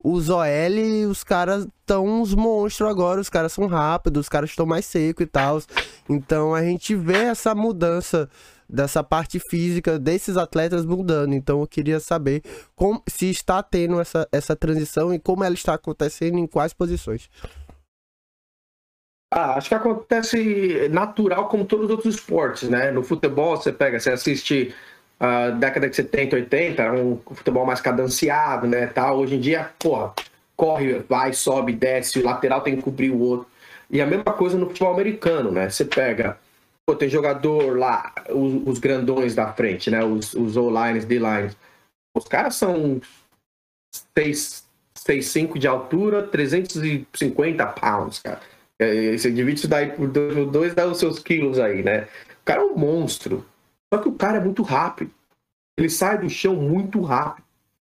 os 0.04 0.30
OL, 0.30 1.10
os 1.10 1.24
caras 1.24 1.68
estão 1.80 2.06
uns 2.06 2.36
monstros 2.36 2.90
agora, 2.90 3.20
os 3.20 3.30
caras 3.30 3.52
são 3.52 3.66
rápidos, 3.66 4.22
os 4.22 4.30
caras 4.30 4.52
estão 4.52 4.66
mais 4.66 4.86
secos 4.86 5.24
e 5.24 5.28
tal. 5.28 5.62
Então 6.08 6.54
a 6.54 6.62
gente 6.62 6.96
vê 6.96 7.26
essa 7.26 7.56
mudança 7.56 8.30
dessa 8.70 9.04
parte 9.04 9.40
física 9.40 9.98
desses 9.98 10.38
atletas 10.38 10.86
mudando. 10.86 11.34
Então 11.34 11.62
eu 11.62 11.68
queria 11.68 12.00
saber 12.00 12.42
como, 12.76 13.02
se 13.08 13.30
está 13.30 13.62
tendo 13.64 14.00
essa, 14.00 14.28
essa 14.32 14.56
transição 14.56 15.14
e 15.14 15.20
como 15.20 15.44
ela 15.44 15.56
está 15.56 15.74
acontecendo 15.74 16.38
em 16.38 16.48
quais 16.48 16.74
posições. 16.74 17.30
Ah, 19.32 19.56
acho 19.56 19.68
que 19.68 19.76
acontece 19.76 20.88
natural 20.90 21.50
como 21.50 21.66
todos 21.66 21.86
os 21.86 21.92
outros 21.92 22.16
esportes, 22.16 22.70
né? 22.70 22.92
No 22.92 23.04
futebol, 23.04 23.58
você 23.58 23.74
pega, 23.74 24.00
você 24.00 24.12
assiste 24.12 24.74
a 25.20 25.50
uh, 25.50 25.56
década 25.58 25.90
de 25.90 25.96
70, 25.96 26.36
80, 26.36 26.82
era 26.82 26.94
um 26.94 27.20
futebol 27.34 27.66
mais 27.66 27.82
cadenciado, 27.82 28.68
né? 28.68 28.88
Tal. 28.88 29.18
Hoje 29.20 29.36
em 29.36 29.40
dia, 29.40 29.70
porra, 29.80 30.14
corre, 30.56 31.00
vai, 31.10 31.34
sobe, 31.34 31.74
desce, 31.74 32.20
o 32.20 32.24
lateral 32.24 32.62
tem 32.62 32.78
que 32.78 32.82
cobrir 32.82 33.10
o 33.12 33.20
outro. 33.20 33.48
E 33.90 34.02
a 34.02 34.06
mesma 34.06 34.34
coisa 34.34 34.58
no 34.58 34.68
futebol 34.68 34.94
americano, 34.94 35.52
né? 35.52 35.70
Você 35.70 35.84
pega, 35.86 36.38
pô, 36.88 36.96
tem 36.96 37.10
jogador 37.10 37.78
lá, 37.78 38.14
os, 38.30 38.68
os 38.68 38.80
grandões 38.80 39.36
da 39.36 39.52
frente, 39.52 39.92
né? 39.92 40.04
Os, 40.04 40.34
os 40.34 40.56
O-lines, 40.56 41.06
D-lines. 41.06 41.56
Os 42.16 42.26
caras 42.26 42.56
são 42.56 43.02
6'5 44.18 45.60
de 45.60 45.68
altura, 45.68 46.24
350 46.24 47.66
pounds, 47.68 48.20
cara 48.20 48.42
é, 48.80 49.18
você 49.18 49.32
divide 49.32 49.60
isso 49.60 49.68
daí 49.68 49.92
por 49.92 50.08
dois 50.08 50.74
dá 50.76 50.86
os 50.86 51.00
seus 51.00 51.20
quilos 51.20 51.60
aí, 51.60 51.84
né? 51.84 52.04
O 52.42 52.46
cara 52.46 52.62
é 52.62 52.66
um 52.66 52.78
monstro. 52.78 53.46
Só 53.92 54.00
que 54.02 54.10
o 54.10 54.14
cara 54.14 54.38
é 54.38 54.42
muito 54.42 54.62
rápido. 54.62 55.12
Ele 55.78 55.90
sai 55.90 56.18
do 56.18 56.30
chão 56.30 56.56
muito 56.56 57.02
rápido. 57.02 57.46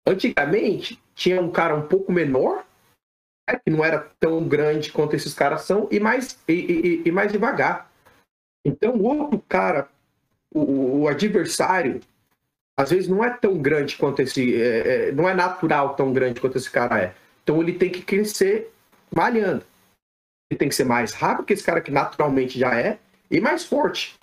Antigamente, 0.08 1.02
tinha 1.16 1.41
um 1.41 1.52
cara 1.52 1.76
um 1.76 1.88
pouco 1.88 2.12
menor, 2.12 2.64
né, 3.50 3.60
que 3.64 3.72
não 3.72 3.84
era 3.84 4.00
tão 4.20 4.48
grande 4.48 4.91
quanto 4.91 5.16
esses 5.16 5.34
caras 5.34 5.62
são, 5.62 5.88
e 5.91 6.00
mais, 6.00 6.38
e, 6.48 6.54
e, 6.54 7.02
e 7.06 7.12
mais 7.12 7.32
devagar. 7.32 7.91
Então, 8.66 8.95
o 8.95 9.03
outro 9.03 9.41
cara, 9.47 9.88
o, 10.53 11.01
o, 11.01 11.07
adversário, 11.07 12.01
às 12.76 12.89
vezes 12.89 13.07
não 13.07 13.24
é 13.24 13.30
tão 13.30 13.57
grande 13.59 13.95
quanto 13.95 14.22
esse. 14.22 14.55
É, 14.59 15.09
é, 15.09 15.11
não 15.11 15.30
é 15.30 15.34
natural 15.34 15.95
tão 15.95 16.11
grande 16.11 16.41
quanto 16.41 16.57
esse 16.57 16.70
cara 16.70 16.99
é. 16.99 17.13
Então, 17.43 17.61
ele 17.61 17.74
tem 17.74 17.91
que 17.91 18.01
crescer 18.01 18.74
malhando 19.16 19.63
ele 20.49 20.57
tem 20.57 20.70
que 20.70 20.76
ser 20.76 20.84
mais 20.84 21.13
rápido 21.13 21.45
que 21.45 21.53
esse 21.53 21.63
cara 21.63 21.82
que 21.82 21.91
naturalmente 21.91 22.57
já 22.57 22.80
é 22.80 22.99
e 23.30 23.39
mais 23.39 23.66
forte. 23.66 24.16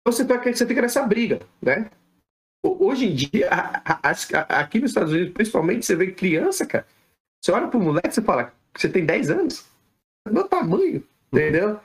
Então 0.00 0.12
você, 0.12 0.24
tá, 0.24 0.38
você 0.38 0.66
fica 0.66 0.82
nessa 0.82 1.02
briga, 1.02 1.40
né? 1.60 1.90
Hoje 2.64 3.06
em 3.06 3.14
dia, 3.14 3.48
aqui 4.48 4.80
nos 4.80 4.90
Estados 4.90 5.12
Unidos, 5.12 5.32
principalmente, 5.32 5.86
você 5.86 5.94
vê 5.94 6.10
criança, 6.10 6.66
cara. 6.66 6.86
Você 7.40 7.52
olha 7.52 7.68
pro 7.68 7.80
moleque 7.80 8.18
e 8.18 8.22
fala, 8.22 8.52
você 8.76 8.88
tem 8.88 9.06
10 9.06 9.30
anos. 9.30 9.66
É 10.26 10.30
meu 10.30 10.48
tamanho, 10.48 11.02
entendeu? 11.32 11.80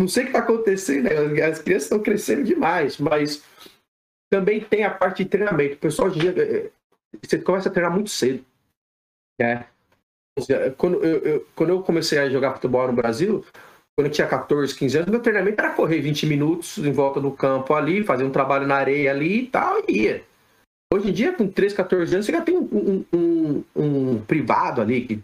Não 0.00 0.08
sei 0.08 0.24
o 0.24 0.26
que 0.28 0.32
tá 0.32 0.38
acontecendo, 0.38 1.04
né? 1.04 1.42
as 1.42 1.58
crianças 1.58 1.84
estão 1.84 2.02
crescendo 2.02 2.42
demais, 2.42 2.96
mas 2.96 3.44
também 4.32 4.58
tem 4.58 4.82
a 4.82 4.90
parte 4.90 5.22
de 5.22 5.28
treinamento. 5.28 5.74
O 5.74 5.78
pessoal 5.78 6.08
hoje 6.08 6.18
em 6.18 6.22
dia, 6.22 6.72
você 7.22 7.38
começa 7.38 7.68
a 7.68 7.72
treinar 7.72 7.92
muito 7.92 8.08
cedo. 8.08 8.42
Né? 9.38 9.66
Quando 10.78 11.04
eu, 11.04 11.18
eu, 11.18 11.46
quando 11.54 11.70
eu 11.70 11.82
comecei 11.82 12.18
a 12.18 12.30
jogar 12.30 12.54
futebol 12.54 12.86
no 12.86 12.94
Brasil, 12.94 13.44
quando 13.94 14.06
eu 14.06 14.12
tinha 14.12 14.26
14, 14.26 14.74
15 14.74 14.96
anos, 14.96 15.10
meu 15.10 15.20
treinamento 15.20 15.60
era 15.60 15.74
correr 15.74 16.00
20 16.00 16.26
minutos 16.26 16.78
em 16.78 16.92
volta 16.92 17.20
do 17.20 17.32
campo 17.32 17.74
ali, 17.74 18.02
fazer 18.02 18.24
um 18.24 18.30
trabalho 18.30 18.66
na 18.66 18.76
areia 18.76 19.10
ali 19.10 19.42
e 19.42 19.46
tal, 19.48 19.84
e 19.86 20.04
ia. 20.04 20.24
Hoje 20.90 21.10
em 21.10 21.12
dia, 21.12 21.34
com 21.34 21.46
13, 21.46 21.74
14 21.74 22.14
anos, 22.14 22.24
você 22.24 22.32
já 22.32 22.40
tem 22.40 22.56
um, 22.56 23.04
um, 23.12 23.64
um 23.76 24.22
privado 24.22 24.80
ali 24.80 25.06
que 25.06 25.22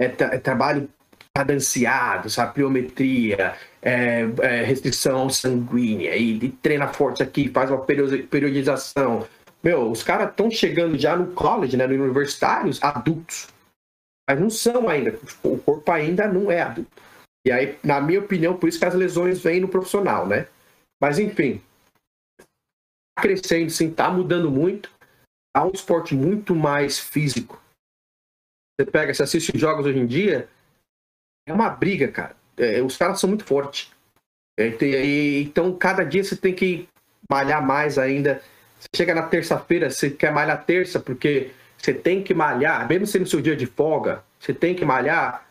é, 0.00 0.06
é, 0.06 0.38
trabalho 0.38 0.88
cadenciado, 1.36 2.30
sabe? 2.30 2.54
Pliometria, 2.54 3.56
é, 3.82 4.22
é, 4.42 4.62
restrição 4.62 5.28
sanguínea, 5.28 6.16
e, 6.16 6.36
e, 6.36 6.48
treina 6.50 6.88
forte 6.88 7.22
aqui, 7.22 7.48
faz 7.48 7.70
uma 7.70 7.84
periodização. 7.84 9.26
Meu, 9.62 9.90
os 9.90 10.02
caras 10.02 10.30
estão 10.30 10.50
chegando 10.50 10.98
já 10.98 11.16
no 11.16 11.32
college, 11.32 11.76
né, 11.76 11.86
no 11.86 12.04
universitários, 12.04 12.82
adultos 12.82 13.48
mas 14.28 14.40
não 14.40 14.50
são 14.50 14.88
ainda. 14.88 15.18
O 15.42 15.58
corpo 15.58 15.90
ainda 15.92 16.26
não 16.26 16.50
é 16.50 16.62
adulto. 16.62 16.90
E 17.46 17.52
aí, 17.52 17.78
na 17.84 18.00
minha 18.00 18.20
opinião, 18.20 18.56
por 18.56 18.68
isso 18.68 18.78
que 18.78 18.84
as 18.84 18.94
lesões 18.94 19.40
vêm 19.40 19.60
no 19.60 19.68
profissional, 19.68 20.26
né? 20.26 20.48
Mas 21.00 21.18
enfim, 21.18 21.60
tá 22.38 23.22
crescendo, 23.22 23.70
sim, 23.70 23.92
tá 23.92 24.10
mudando 24.10 24.50
muito. 24.50 24.90
Há 25.54 25.64
um 25.64 25.70
esporte 25.70 26.14
muito 26.14 26.54
mais 26.54 26.98
físico. 26.98 27.62
Você 28.80 28.90
pega, 28.90 29.12
você 29.12 29.22
assiste 29.22 29.56
jogos 29.58 29.86
hoje 29.86 29.98
em 29.98 30.06
dia, 30.06 30.48
é 31.46 31.52
uma 31.52 31.68
briga, 31.68 32.08
cara. 32.08 32.36
É, 32.56 32.82
os 32.82 32.96
caras 32.96 33.20
são 33.20 33.28
muito 33.28 33.44
fortes. 33.44 33.90
É, 34.58 34.68
então, 35.40 35.74
cada 35.74 36.04
dia 36.04 36.22
você 36.22 36.36
tem 36.36 36.54
que 36.54 36.88
malhar 37.28 37.64
mais 37.64 37.98
ainda. 37.98 38.42
Você 38.78 38.88
chega 38.96 39.14
na 39.14 39.22
terça-feira, 39.22 39.90
você 39.90 40.10
quer 40.10 40.32
malhar 40.32 40.64
terça, 40.64 41.00
porque 41.00 41.50
você 41.76 41.92
tem 41.92 42.22
que 42.22 42.32
malhar, 42.32 42.88
mesmo 42.88 43.06
sendo 43.06 43.26
seu 43.26 43.40
dia 43.40 43.56
de 43.56 43.66
folga, 43.66 44.22
você 44.38 44.54
tem 44.54 44.74
que 44.74 44.84
malhar, 44.84 45.46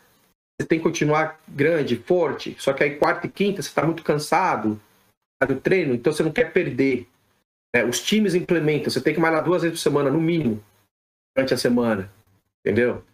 você 0.58 0.66
tem 0.66 0.78
que 0.78 0.84
continuar 0.84 1.40
grande, 1.46 1.96
forte. 1.96 2.56
Só 2.58 2.72
que 2.72 2.82
aí 2.82 2.96
quarta 2.96 3.26
e 3.26 3.30
quinta 3.30 3.62
você 3.62 3.68
está 3.68 3.84
muito 3.84 4.02
cansado 4.02 4.80
do 5.46 5.56
treino, 5.56 5.94
então 5.94 6.12
você 6.12 6.22
não 6.22 6.32
quer 6.32 6.52
perder. 6.52 7.06
É, 7.74 7.84
os 7.84 8.00
times 8.00 8.34
implementam, 8.34 8.90
você 8.90 9.00
tem 9.00 9.12
que 9.12 9.20
malhar 9.20 9.44
duas 9.44 9.62
vezes 9.62 9.78
por 9.78 9.82
semana, 9.82 10.10
no 10.10 10.20
mínimo, 10.20 10.62
durante 11.36 11.52
a 11.52 11.58
semana. 11.58 12.10
Entendeu? 12.64 13.04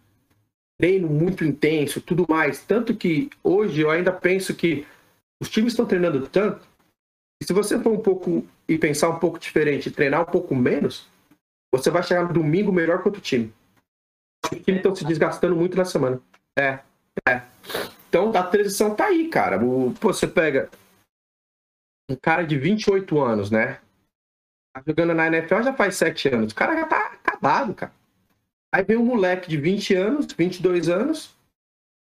Treino 0.81 1.07
muito 1.07 1.45
intenso, 1.45 2.01
tudo 2.01 2.25
mais. 2.27 2.65
Tanto 2.65 2.95
que 2.95 3.29
hoje 3.43 3.81
eu 3.81 3.91
ainda 3.91 4.11
penso 4.11 4.55
que 4.55 4.87
os 5.39 5.47
times 5.47 5.73
estão 5.73 5.85
treinando 5.85 6.27
tanto, 6.27 6.67
e 7.39 7.45
se 7.45 7.53
você 7.53 7.79
for 7.79 7.93
um 7.93 8.01
pouco 8.01 8.43
e 8.67 8.79
pensar 8.79 9.09
um 9.09 9.19
pouco 9.19 9.37
diferente, 9.37 9.91
treinar 9.91 10.23
um 10.23 10.31
pouco 10.31 10.55
menos, 10.55 11.07
você 11.71 11.91
vai 11.91 12.01
chegar 12.01 12.23
no 12.23 12.33
domingo 12.33 12.71
melhor 12.71 12.99
que 12.99 13.07
outro 13.07 13.21
time. 13.21 13.53
Os 14.43 14.49
times 14.49 14.77
estão 14.77 14.95
se 14.95 15.05
desgastando 15.05 15.55
muito 15.55 15.77
na 15.77 15.85
semana. 15.85 16.19
É, 16.57 16.79
é. 17.29 17.43
Então 18.09 18.35
a 18.35 18.43
transição 18.43 18.95
tá 18.95 19.05
aí, 19.05 19.29
cara. 19.29 19.63
O, 19.63 19.93
pô, 19.93 20.11
você 20.11 20.27
pega 20.27 20.67
um 22.09 22.15
cara 22.15 22.41
de 22.41 22.57
28 22.57 23.21
anos, 23.21 23.51
né? 23.51 23.79
Tá 24.73 24.81
jogando 24.87 25.13
na 25.13 25.27
NFL 25.27 25.61
já 25.61 25.73
faz 25.73 25.95
7 25.95 26.29
anos. 26.29 26.53
O 26.53 26.55
cara 26.55 26.75
já 26.75 26.87
tá 26.87 27.05
acabado, 27.13 27.75
cara. 27.75 27.93
Aí 28.73 28.83
vem 28.83 28.97
um 28.97 29.05
moleque 29.05 29.49
de 29.49 29.57
20 29.57 29.93
anos, 29.95 30.27
22 30.31 30.87
anos, 30.87 31.35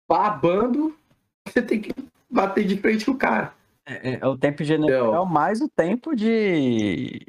babando, 0.10 0.98
você 1.48 1.62
tem 1.62 1.80
que 1.82 1.94
bater 2.30 2.66
de 2.66 2.78
frente 2.78 3.06
com 3.06 3.12
o 3.12 3.18
cara. 3.18 3.54
É, 3.88 4.12
é, 4.12 4.20
é 4.22 4.28
o 4.28 4.38
tempo 4.38 4.64
de 4.64 4.74
NFL 4.74 5.24
mais 5.26 5.62
o 5.62 5.70
tempo 5.70 6.14
de, 6.14 7.26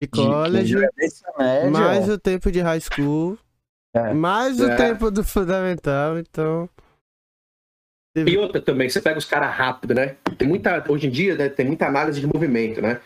de 0.00 0.08
college, 0.08 0.74
de 0.74 1.70
mais 1.70 2.08
o 2.08 2.18
tempo 2.18 2.50
de 2.50 2.60
high 2.60 2.80
school, 2.80 3.36
é. 3.92 4.14
mais 4.14 4.58
o 4.58 4.70
é. 4.70 4.76
tempo 4.76 5.10
do 5.10 5.22
fundamental, 5.22 6.18
então. 6.18 6.68
E 8.16 8.36
outra 8.36 8.60
também, 8.60 8.88
você 8.88 9.02
pega 9.02 9.18
os 9.18 9.24
caras 9.24 9.54
rápido, 9.54 9.94
né? 9.94 10.16
Tem 10.36 10.48
muita, 10.48 10.84
hoje 10.90 11.06
em 11.06 11.10
dia, 11.10 11.36
né, 11.36 11.48
tem 11.48 11.66
muita 11.66 11.86
análise 11.86 12.20
de 12.20 12.26
movimento, 12.26 12.80
né? 12.80 13.00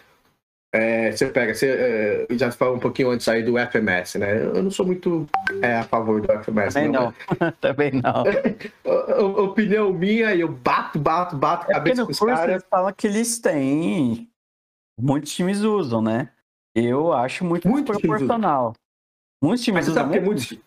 É, 0.75 1.13
você 1.13 1.27
pega, 1.29 1.55
você 1.55 2.27
é, 2.31 2.35
já 2.35 2.51
falou 2.51 2.77
um 2.77 2.79
pouquinho 2.79 3.11
antes 3.11 3.29
aí 3.29 3.43
do 3.43 3.59
FMS, 3.59 4.19
né? 4.19 4.43
Eu 4.43 4.63
não 4.63 4.71
sou 4.71 4.87
muito 4.87 5.29
é, 5.61 5.77
a 5.77 5.83
favor 5.85 6.23
do 6.23 6.33
FMS. 6.43 6.73
Também 6.73 6.91
não. 6.91 7.15
não. 7.39 7.53
Também 7.61 7.93
não. 7.93 8.25
Opinião 9.45 9.93
minha, 9.93 10.35
eu 10.35 10.49
bato, 10.49 10.99
bato, 10.99 11.37
bato 11.37 11.71
é 11.71 11.75
cabeça 11.75 12.07
com 12.07 12.11
os 12.11 12.19
caras. 12.19 12.51
Eles 12.51 12.65
falam 12.71 12.93
que 12.95 13.07
eles 13.07 13.39
têm. 13.39 14.31
Muitos 14.99 15.35
times 15.35 15.61
usam, 15.61 16.01
né? 16.01 16.31
Eu 16.75 17.13
acho 17.13 17.45
muito, 17.45 17.69
muito 17.69 17.93
proporcional. 17.93 18.73
Muitos 19.43 19.63
times 19.63 19.89
usam. 19.89 20.03
Sabe 20.05 20.21
muitos, 20.21 20.59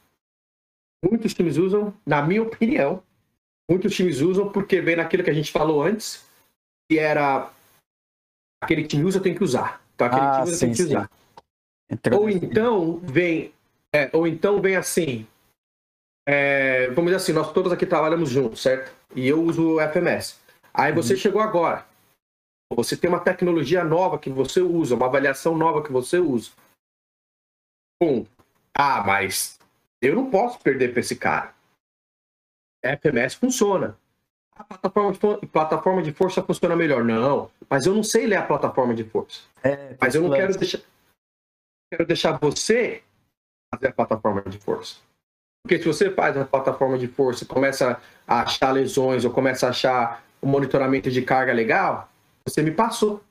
muitos 1.04 1.34
times 1.34 1.58
usam, 1.58 1.92
na 2.06 2.22
minha 2.22 2.44
opinião, 2.44 3.02
muitos 3.68 3.96
times 3.96 4.22
usam 4.22 4.52
porque 4.52 4.82
vem 4.82 4.98
naquilo 4.98 5.24
que 5.24 5.32
a 5.32 5.34
gente 5.34 5.52
falou 5.52 5.82
antes, 5.82 6.30
que 6.88 7.00
era 7.00 7.50
aquele 8.62 8.86
time 8.86 9.04
usa 9.04 9.20
tem 9.20 9.34
que 9.34 9.44
usar. 9.44 9.84
Então 9.96 10.08
aquele 10.08 10.22
ah, 10.22 10.32
time 10.32 10.44
usa 10.44 10.56
sim, 10.56 10.66
tem 10.66 10.76
que 10.76 10.84
usar. 10.84 11.10
Ou 12.14 12.30
então 12.30 12.98
vem, 13.00 13.54
é, 13.94 14.10
ou 14.14 14.28
então 14.28 14.62
vem 14.62 14.76
assim. 14.76 15.26
É, 16.28 16.88
vamos 16.90 17.06
dizer 17.06 17.18
assim, 17.18 17.34
nós 17.34 17.52
todos 17.54 17.72
aqui 17.72 17.86
trabalhamos 17.86 18.30
juntos, 18.30 18.62
certo? 18.62 18.94
E 19.16 19.28
eu 19.28 19.42
uso 19.42 19.76
o 19.76 19.82
FMS. 19.82 20.40
Aí 20.74 20.92
você 20.92 21.14
uhum. 21.14 21.20
chegou 21.20 21.42
agora. 21.42 21.86
Você 22.74 22.98
tem 22.98 23.10
uma 23.10 23.20
tecnologia 23.20 23.84
nova 23.84 24.20
que 24.20 24.30
você 24.30 24.60
usa, 24.60 24.96
uma 24.96 25.06
avaliação 25.06 25.56
nova 25.56 25.84
que 25.84 25.92
você 25.92 26.18
usa. 26.18 26.52
Um, 28.02 28.26
ah, 28.74 29.04
mas 29.06 29.60
eu 30.02 30.16
não 30.16 30.30
posso 30.30 30.60
perder 30.60 30.92
para 30.92 31.00
esse 31.00 31.16
cara. 31.16 31.54
FMS 32.84 33.36
funciona. 33.36 33.98
A 34.56 34.64
plataforma 34.64 35.12
de, 35.12 35.48
plataforma 35.48 36.02
de 36.02 36.14
força 36.14 36.42
funciona 36.42 36.76
melhor. 36.76 37.04
Não, 37.04 37.52
mas 37.70 37.86
eu 37.86 37.94
não 37.94 38.04
sei 38.04 38.26
ler 38.26 38.38
a 38.38 38.46
plataforma 38.46 38.94
de 38.94 39.04
força. 39.04 39.42
É, 39.64 39.96
mas 40.00 40.16
eu 40.16 40.22
não 40.22 40.32
quero 40.32 40.58
deixar, 40.58 40.80
quero 41.92 42.06
deixar 42.06 42.40
você 42.40 43.04
fazer 43.74 43.88
a 43.88 43.94
plataforma 43.94 44.42
de 44.44 44.58
força. 44.58 44.98
Porque 45.62 45.80
se 45.80 45.86
você 45.86 46.12
faz 46.12 46.38
a 46.38 46.46
plataforma 46.46 46.98
de 46.98 47.08
força, 47.08 47.46
começa 47.46 48.00
a 48.26 48.42
achar 48.42 48.72
lesões 48.72 49.26
ou 49.26 49.32
começa 49.32 49.68
a 49.68 49.72
achar 49.72 50.24
o 50.42 50.48
monitoramento 50.48 51.10
de 51.10 51.22
carga 51.24 51.52
legal, 51.52 52.08
você 52.48 52.62
me 52.62 52.72
passou. 52.72 53.22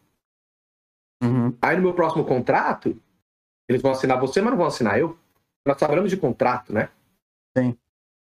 Uhum. 1.22 1.56
Aí 1.62 1.76
no 1.76 1.82
meu 1.82 1.94
próximo 1.94 2.24
contrato, 2.24 3.00
eles 3.68 3.80
vão 3.80 3.92
assinar 3.92 4.20
você, 4.20 4.42
mas 4.42 4.50
não 4.50 4.58
vão 4.58 4.66
assinar 4.66 4.98
eu. 4.98 5.16
Nós 5.66 5.78
trabalhamos 5.78 6.10
de 6.10 6.16
contrato, 6.16 6.72
né? 6.72 6.90
Sim. 7.56 7.78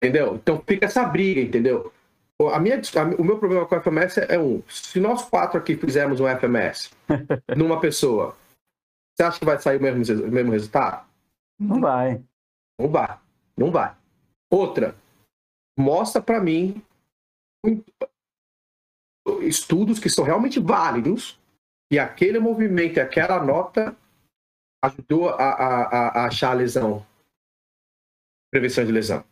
Entendeu? 0.00 0.36
Então 0.36 0.62
fica 0.64 0.84
essa 0.86 1.04
briga, 1.04 1.40
entendeu? 1.40 1.92
A 2.52 2.60
minha, 2.60 2.76
a, 2.76 3.20
o 3.20 3.24
meu 3.24 3.38
problema 3.38 3.66
com 3.66 3.74
o 3.74 3.80
FMS 3.80 4.18
é 4.28 4.38
um. 4.38 4.62
Se 4.68 5.00
nós 5.00 5.24
quatro 5.24 5.58
aqui 5.58 5.76
fizermos 5.76 6.20
um 6.20 6.26
FMS 6.28 6.90
numa 7.56 7.80
pessoa, 7.80 8.36
você 9.14 9.22
acha 9.22 9.38
que 9.38 9.44
vai 9.44 9.58
sair 9.58 9.78
o 9.78 9.82
mesmo, 9.82 10.26
o 10.26 10.30
mesmo 10.30 10.52
resultado? 10.52 11.06
Não 11.58 11.80
vai. 11.80 12.22
Não 12.78 12.88
vai. 12.88 13.18
Não 13.56 13.70
vai. 13.70 13.96
Outra, 14.50 14.94
mostra 15.78 16.20
para 16.20 16.40
mim 16.40 16.82
estudos 19.42 19.98
que 19.98 20.10
são 20.10 20.24
realmente 20.24 20.60
válidos 20.60 21.40
e 21.90 21.98
aquele 21.98 22.38
movimento, 22.38 22.98
aquela 22.98 23.42
nota 23.42 23.96
ajudou 24.84 25.30
a, 25.30 25.34
a, 25.34 26.08
a 26.08 26.26
achar 26.26 26.50
a 26.50 26.54
lesão, 26.54 27.04
prevenção 28.50 28.84
de 28.84 28.92
lesão. 28.92 29.24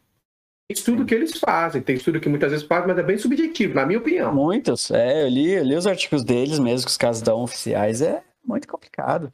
Tem 0.66 0.74
estudo 0.74 1.04
que 1.04 1.14
eles 1.14 1.38
fazem, 1.38 1.82
tem 1.82 1.96
estudo 1.96 2.18
que 2.18 2.28
muitas 2.28 2.50
vezes 2.50 2.66
fazem, 2.66 2.88
mas 2.88 2.98
é 2.98 3.02
bem 3.02 3.18
subjetivo, 3.18 3.74
na 3.74 3.84
minha 3.84 3.98
opinião. 3.98 4.34
Muitos, 4.34 4.90
é, 4.90 5.24
eu 5.24 5.28
li, 5.28 5.50
eu 5.52 5.62
li 5.62 5.76
os 5.76 5.86
artigos 5.86 6.24
deles 6.24 6.58
mesmo, 6.58 6.86
que 6.86 6.90
os 6.90 6.96
casos 6.96 7.20
dão 7.20 7.42
oficiais, 7.42 8.00
é 8.00 8.24
muito 8.42 8.66
complicado. 8.66 9.32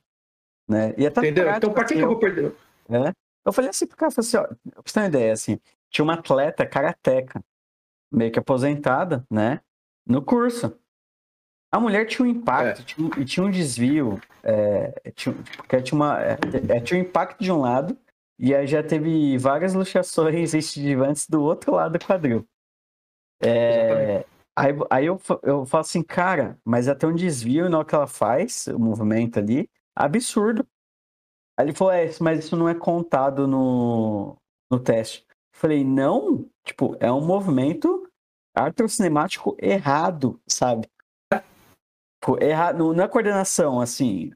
Né? 0.68 0.92
E 0.98 1.06
até 1.06 1.20
Entendeu? 1.20 1.44
Prática, 1.44 1.58
então, 1.58 1.72
para 1.72 1.84
que, 1.84 1.94
assim, 1.94 2.00
que 2.00 2.04
eu 2.04 2.08
vou 2.08 2.18
perder? 2.18 2.52
É, 2.88 3.12
eu 3.44 3.52
falei 3.52 3.70
assim 3.70 3.86
pro 3.86 3.96
cara, 3.96 4.10
falei 4.10 4.28
assim, 4.28 4.36
ó, 4.36 4.42
pra 4.42 4.82
você 4.84 4.92
ter 4.92 5.00
uma 5.00 5.06
ideia, 5.06 5.32
assim, 5.32 5.60
tinha 5.88 6.02
uma 6.02 6.14
atleta 6.14 6.66
karateca, 6.66 7.40
meio 8.12 8.32
que 8.32 8.38
aposentada, 8.38 9.24
né, 9.30 9.60
no 10.06 10.22
curso. 10.22 10.76
A 11.72 11.78
mulher 11.78 12.06
tinha 12.06 12.26
um 12.26 12.30
impacto, 12.30 12.80
é. 12.80 12.84
tinha, 12.84 13.10
e 13.18 13.24
tinha 13.24 13.46
um 13.46 13.50
desvio, 13.50 14.20
é, 14.42 15.12
tinha, 15.14 15.32
porque 15.56 15.80
tinha, 15.80 15.96
uma, 15.96 16.20
é, 16.20 16.36
é, 16.68 16.80
tinha 16.80 16.98
um 16.98 17.02
impacto 17.02 17.40
de 17.40 17.52
um 17.52 17.60
lado, 17.60 17.96
e 18.42 18.54
aí 18.54 18.66
já 18.66 18.82
teve 18.82 19.36
várias 19.36 19.74
luxações 19.74 20.54
estivantes 20.54 21.28
do 21.28 21.42
outro 21.42 21.72
lado 21.72 21.98
do 21.98 22.04
quadril. 22.04 22.48
É, 23.42 24.24
aí 24.56 24.72
aí 24.88 25.06
eu, 25.06 25.20
eu 25.42 25.66
falo 25.66 25.82
assim, 25.82 26.02
cara, 26.02 26.58
mas 26.64 26.88
até 26.88 27.06
um 27.06 27.14
desvio 27.14 27.68
na 27.68 27.78
hora 27.78 27.86
que 27.86 27.94
ela 27.94 28.06
faz, 28.06 28.66
o 28.68 28.78
movimento 28.78 29.38
ali, 29.38 29.68
absurdo. 29.94 30.66
Aí 31.58 31.66
ele 31.66 31.74
falou, 31.74 31.92
é, 31.92 32.10
mas 32.18 32.46
isso 32.46 32.56
não 32.56 32.66
é 32.66 32.74
contado 32.74 33.46
no, 33.46 34.38
no 34.70 34.80
teste. 34.80 35.26
Eu 35.28 35.60
falei, 35.60 35.84
não, 35.84 36.48
tipo, 36.64 36.96
é 36.98 37.12
um 37.12 37.20
movimento 37.20 38.10
artrocinemático 38.54 39.54
errado, 39.60 40.40
sabe? 40.48 40.88
Tipo, 42.22 42.42
errado, 42.42 42.94
não 42.94 43.04
é 43.04 43.08
coordenação, 43.08 43.80
assim. 43.80 44.30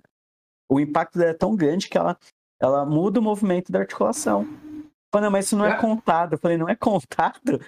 O 0.71 0.79
impacto 0.79 1.19
dela 1.19 1.31
é 1.31 1.35
tão 1.35 1.57
grande 1.57 1.89
que 1.89 1.97
ela, 1.97 2.19
ela 2.61 2.85
muda 2.85 3.21
o 3.21 3.23
movimento 3.23 3.71
da 3.71 3.81
articulação. 3.81 4.47
Falei, 5.13 5.31
mas 5.31 5.47
isso 5.47 5.57
não 5.57 5.65
é, 5.65 5.71
é 5.71 5.77
contado. 5.77 6.33
Eu 6.33 6.39
falei, 6.39 6.57
não 6.57 6.69
é 6.69 6.75
contado? 6.75 7.61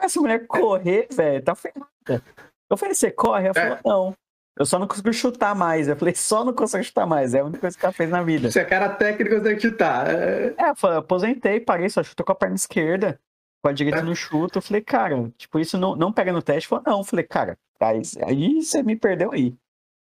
Essa 0.00 0.20
mulher 0.20 0.46
correr, 0.46 1.06
velho, 1.12 1.44
tá 1.44 1.54
ferrada. 1.54 2.22
Eu 2.68 2.76
falei, 2.76 2.94
você 2.94 3.10
corre? 3.10 3.44
Ela 3.44 3.54
falou, 3.54 3.76
é. 3.76 3.80
não. 3.84 4.16
Eu 4.58 4.66
só 4.66 4.78
não 4.78 4.86
consigo 4.86 5.12
chutar 5.12 5.54
mais. 5.54 5.88
Eu 5.88 5.96
falei, 5.96 6.14
só 6.16 6.44
não 6.44 6.52
consigo 6.52 6.82
chutar 6.82 7.06
mais. 7.06 7.32
É 7.32 7.40
a 7.40 7.44
única 7.44 7.60
coisa 7.60 7.78
que 7.78 7.84
ela 7.84 7.92
fez 7.92 8.10
na 8.10 8.22
vida. 8.22 8.50
Você 8.50 8.60
é 8.60 8.64
cara 8.64 8.88
técnico, 8.88 9.36
você 9.36 9.42
tem 9.42 9.56
que 9.56 9.62
chutar. 9.62 10.08
É, 10.10 10.54
é 10.58 10.72
eu 10.82 10.98
aposentei, 10.98 11.60
parei, 11.60 11.88
só 11.88 12.02
chutou 12.02 12.26
com 12.26 12.32
a 12.32 12.34
perna 12.34 12.56
esquerda. 12.56 13.20
Com 13.62 13.68
a 13.68 13.72
direita 13.72 13.98
é. 13.98 14.02
no 14.02 14.16
chuto. 14.16 14.58
Eu 14.58 14.62
falei, 14.62 14.82
cara, 14.82 15.30
tipo, 15.36 15.58
isso 15.58 15.78
não, 15.78 15.94
não 15.94 16.12
pega 16.12 16.32
no 16.32 16.42
teste. 16.42 16.68
Falou, 16.68 16.84
não. 16.86 16.98
Eu 16.98 17.04
falei, 17.04 17.24
cara, 17.24 17.56
aí, 17.80 18.02
aí 18.26 18.62
você 18.62 18.82
me 18.82 18.96
perdeu 18.96 19.32
aí. 19.32 19.54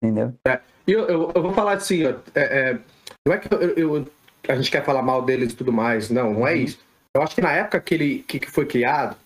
Entendeu? 0.02 0.34
É. 0.46 0.60
E 0.86 0.92
eu, 0.92 1.06
eu, 1.06 1.32
eu, 1.34 1.42
vou 1.42 1.52
falar 1.52 1.74
assim, 1.74 2.04
ó, 2.04 2.14
é, 2.34 2.42
é, 2.42 2.78
não 3.26 3.34
é 3.34 3.38
que 3.38 3.52
eu, 3.52 3.60
eu, 3.74 4.06
a 4.48 4.56
gente 4.56 4.70
quer 4.70 4.84
falar 4.84 5.02
mal 5.02 5.22
deles 5.22 5.52
e 5.52 5.56
tudo 5.56 5.72
mais. 5.72 6.10
Não, 6.10 6.34
não 6.34 6.46
é 6.46 6.54
uhum. 6.54 6.60
isso. 6.60 6.78
Eu 7.14 7.22
acho 7.22 7.34
que 7.34 7.40
na 7.40 7.52
época 7.52 7.80
que 7.80 7.94
ele 7.94 8.18
que, 8.24 8.40
que 8.40 8.50
foi 8.50 8.66
criado, 8.66 9.16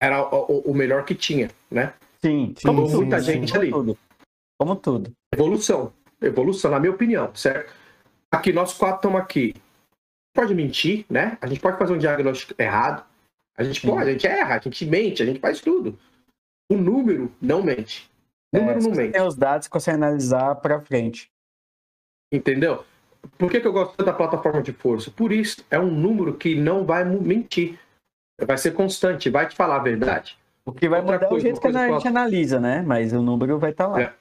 era 0.00 0.22
o, 0.22 0.60
o, 0.60 0.74
melhor 0.74 1.04
que 1.04 1.14
tinha, 1.14 1.50
né? 1.70 1.92
Sim, 2.20 2.54
sim. 2.56 2.66
Como 2.66 2.88
muita 2.88 3.20
sim, 3.20 3.32
gente 3.32 3.52
sim. 3.52 3.58
ali. 3.58 3.70
Tudo. 3.70 3.98
Como 4.58 4.76
tudo. 4.76 5.12
Evolução. 5.32 5.92
Evolução, 6.20 6.70
na 6.70 6.80
minha 6.80 6.92
opinião, 6.92 7.34
certo? 7.34 7.74
Aqui, 8.30 8.52
nós 8.52 8.74
quatro 8.74 8.96
estamos 8.96 9.20
aqui. 9.20 9.54
Pode 10.34 10.54
mentir, 10.54 11.04
né? 11.10 11.36
A 11.40 11.46
gente 11.46 11.60
pode 11.60 11.78
fazer 11.78 11.92
um 11.92 11.98
diagnóstico 11.98 12.54
errado. 12.60 13.04
A 13.56 13.62
gente 13.62 13.86
pode, 13.86 14.08
a 14.08 14.12
gente 14.12 14.26
erra, 14.26 14.56
a 14.56 14.58
gente 14.58 14.86
mente, 14.86 15.22
a 15.22 15.26
gente 15.26 15.40
faz 15.40 15.60
tudo. 15.60 15.98
O 16.70 16.76
número 16.76 17.30
não 17.40 17.62
mente. 17.62 18.10
O 18.52 18.58
número 18.58 18.78
é, 18.78 18.82
não 18.82 18.90
mente. 18.92 19.12
Tem 19.12 19.22
os 19.22 19.36
dados 19.36 19.68
que 19.68 19.74
você 19.74 19.90
analisar 19.90 20.54
para 20.56 20.80
frente. 20.80 21.30
Entendeu? 22.32 22.84
Por 23.36 23.50
que, 23.50 23.60
que 23.60 23.66
eu 23.66 23.72
gosto 23.72 23.96
tanto 23.96 24.06
da 24.06 24.12
plataforma 24.12 24.62
de 24.62 24.72
força? 24.72 25.10
Por 25.10 25.32
isso, 25.32 25.64
é 25.70 25.78
um 25.78 25.90
número 25.90 26.34
que 26.34 26.54
não 26.54 26.84
vai 26.84 27.04
mentir. 27.04 27.78
Vai 28.40 28.56
ser 28.56 28.72
constante, 28.72 29.30
vai 29.30 29.46
te 29.46 29.54
falar 29.54 29.76
a 29.76 29.80
verdade. 29.80 30.38
O 30.64 30.72
que 30.72 30.88
vai 30.88 31.00
Outra 31.00 31.16
mudar 31.16 31.28
coisa, 31.28 31.34
é 31.34 31.50
o 31.50 31.54
jeito 31.54 31.60
que 31.60 31.76
a 31.76 31.88
gente 31.88 32.08
analisa, 32.08 32.60
né? 32.60 32.82
Mas 32.86 33.12
o 33.12 33.22
número 33.22 33.58
vai 33.58 33.70
estar 33.70 33.86
tá 33.86 33.90
lá. 33.90 34.00
É. 34.02 34.12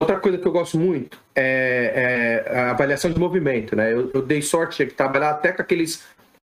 Outra 0.00 0.18
coisa 0.20 0.38
que 0.38 0.46
eu 0.46 0.52
gosto 0.52 0.78
muito 0.78 1.18
é, 1.34 2.44
é 2.46 2.58
a 2.58 2.70
avaliação 2.70 3.12
de 3.12 3.18
movimento, 3.18 3.74
né? 3.74 3.92
Eu, 3.92 4.10
eu, 4.14 4.22
dei 4.22 4.40
sorte 4.40 4.84
de 4.84 4.92
trabalhar 4.92 5.30
até 5.30 5.52
com 5.52 5.62
aqueles 5.62 6.06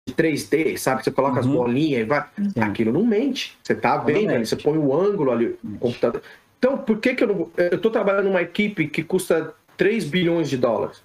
de 0.07 0.13
3D, 0.13 0.77
sabe? 0.77 1.03
Você 1.03 1.11
coloca 1.11 1.35
uhum. 1.35 1.39
as 1.39 1.45
bolinhas 1.47 2.01
e 2.01 2.03
vai. 2.03 2.25
Sim. 2.37 2.61
Aquilo 2.61 2.93
não 2.93 3.03
mente. 3.03 3.57
Você 3.63 3.73
tá 3.73 3.97
vendo 3.97 4.31
ali, 4.31 4.45
você 4.45 4.55
põe 4.55 4.77
o 4.77 4.95
ângulo 4.95 5.31
ali 5.31 5.57
no 5.63 5.79
computador. 5.79 6.21
Então, 6.59 6.77
por 6.77 6.99
que, 6.99 7.15
que 7.15 7.23
eu 7.23 7.27
não. 7.27 7.51
Eu 7.57 7.79
tô 7.79 7.89
trabalhando 7.89 8.25
numa 8.25 8.41
equipe 8.41 8.87
que 8.87 9.03
custa 9.03 9.53
3 9.77 10.05
bilhões 10.05 10.49
de 10.49 10.57
dólares. 10.57 11.01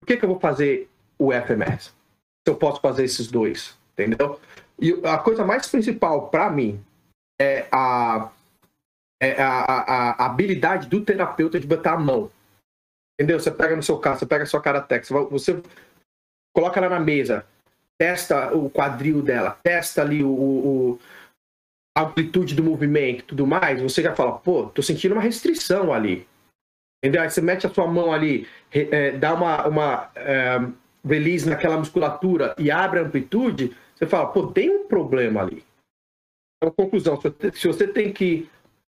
Por 0.00 0.06
que, 0.06 0.16
que 0.16 0.24
eu 0.24 0.28
vou 0.28 0.40
fazer 0.40 0.88
o 1.18 1.32
FMS? 1.32 1.92
Se 2.42 2.48
eu 2.48 2.56
posso 2.56 2.80
fazer 2.80 3.04
esses 3.04 3.28
dois, 3.28 3.78
entendeu? 3.92 4.40
E 4.80 4.92
a 5.04 5.18
coisa 5.18 5.44
mais 5.44 5.68
principal 5.68 6.28
para 6.28 6.50
mim 6.50 6.82
é 7.40 7.68
a 7.70 8.30
é, 9.22 9.40
a, 9.40 9.48
a, 9.48 10.10
a, 10.12 10.26
habilidade 10.26 10.88
do 10.88 11.04
terapeuta 11.04 11.60
de 11.60 11.66
botar 11.66 11.92
a 11.92 11.98
mão. 11.98 12.30
Entendeu? 13.18 13.38
Você 13.38 13.50
pega 13.50 13.76
no 13.76 13.82
seu 13.82 13.98
caso, 13.98 14.20
você 14.20 14.26
pega 14.26 14.44
a 14.44 14.46
sua 14.46 14.62
Karatec, 14.62 15.06
você 15.30 15.62
coloca 16.54 16.80
ela 16.80 16.88
na 16.88 17.00
mesa, 17.00 17.44
testa 17.98 18.56
o 18.56 18.70
quadril 18.70 19.20
dela, 19.20 19.58
testa 19.62 20.00
ali 20.00 20.24
o, 20.24 20.30
o 20.30 20.98
a 21.94 22.02
amplitude 22.02 22.54
do 22.54 22.62
movimento 22.62 23.24
tudo 23.24 23.46
mais, 23.46 23.82
você 23.82 24.00
já 24.00 24.14
fala, 24.14 24.38
pô, 24.38 24.68
tô 24.68 24.80
sentindo 24.80 25.12
uma 25.12 25.20
restrição 25.20 25.92
ali. 25.92 26.26
Entendeu? 27.02 27.22
Aí 27.22 27.30
você 27.30 27.40
mete 27.40 27.66
a 27.66 27.70
sua 27.70 27.86
mão 27.86 28.12
ali, 28.12 28.46
é, 28.70 29.12
dá 29.12 29.34
uma, 29.34 29.66
uma 29.66 30.10
é, 30.14 30.60
release 31.04 31.48
naquela 31.48 31.78
musculatura 31.78 32.54
e 32.58 32.70
abre 32.70 33.00
a 33.00 33.02
amplitude, 33.02 33.74
você 33.94 34.06
fala, 34.06 34.26
pô, 34.26 34.48
tem 34.48 34.70
um 34.70 34.86
problema 34.86 35.40
ali. 35.40 35.64
Então, 36.56 36.74
conclusão, 36.74 37.18
se 37.54 37.66
você 37.66 37.88
tem 37.88 38.12
que 38.12 38.48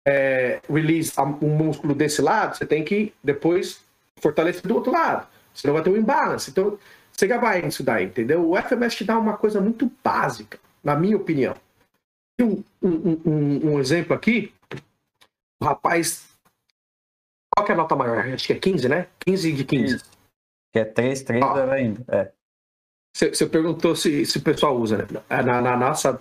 é, 0.07 0.61
release 0.69 1.13
um 1.41 1.49
músculo 1.49 1.95
desse 1.95 2.21
lado, 2.21 2.57
você 2.57 2.67
tem 2.67 2.85
que 2.85 3.15
depois 3.23 3.83
fortalecer 4.19 4.63
do 4.63 4.75
outro 4.75 4.93
lado. 4.93 5.27
Senão 5.55 5.75
vai 5.75 5.83
ter 5.83 5.91
um 5.91 5.97
imbalance. 5.97 6.51
Então, 6.51 6.79
você 7.11 7.27
vai 7.39 7.63
nisso 7.63 7.83
daí, 7.83 8.07
entendeu? 8.07 8.51
O 8.51 8.57
FMS 8.61 8.97
te 8.97 9.05
dá 9.05 9.19
uma 9.19 9.37
coisa 9.37 9.61
muito 9.61 9.91
básica, 10.03 10.59
na 10.83 10.97
minha 10.97 11.17
opinião. 11.17 11.55
Um, 12.41 12.63
um, 12.83 13.21
um, 13.25 13.73
um 13.73 13.81
exemplo 13.81 14.15
aqui, 14.15 14.53
o 15.63 15.65
rapaz. 15.65 16.34
Qual 17.57 17.65
que 17.65 17.73
é 17.73 17.75
a 17.75 17.79
nota 17.79 17.95
maior? 17.95 18.19
Acho 18.19 18.47
que 18.47 18.53
é 18.53 18.59
15, 18.59 18.89
né? 18.89 19.07
15 19.21 19.53
de 19.53 19.65
15. 19.65 19.99
Que 20.73 20.81
é 20.81 20.85
3, 20.85 21.23
3 21.23 21.43
ah, 21.43 21.73
ainda. 21.73 22.05
É. 22.09 22.33
Você, 23.17 23.29
você 23.29 23.47
perguntou 23.47 23.95
se, 23.95 24.27
se 24.27 24.39
o 24.39 24.43
pessoal 24.43 24.77
usa, 24.77 24.99
né? 24.99 25.07
Na, 25.43 25.61
na 25.61 25.77
nossa 25.77 26.15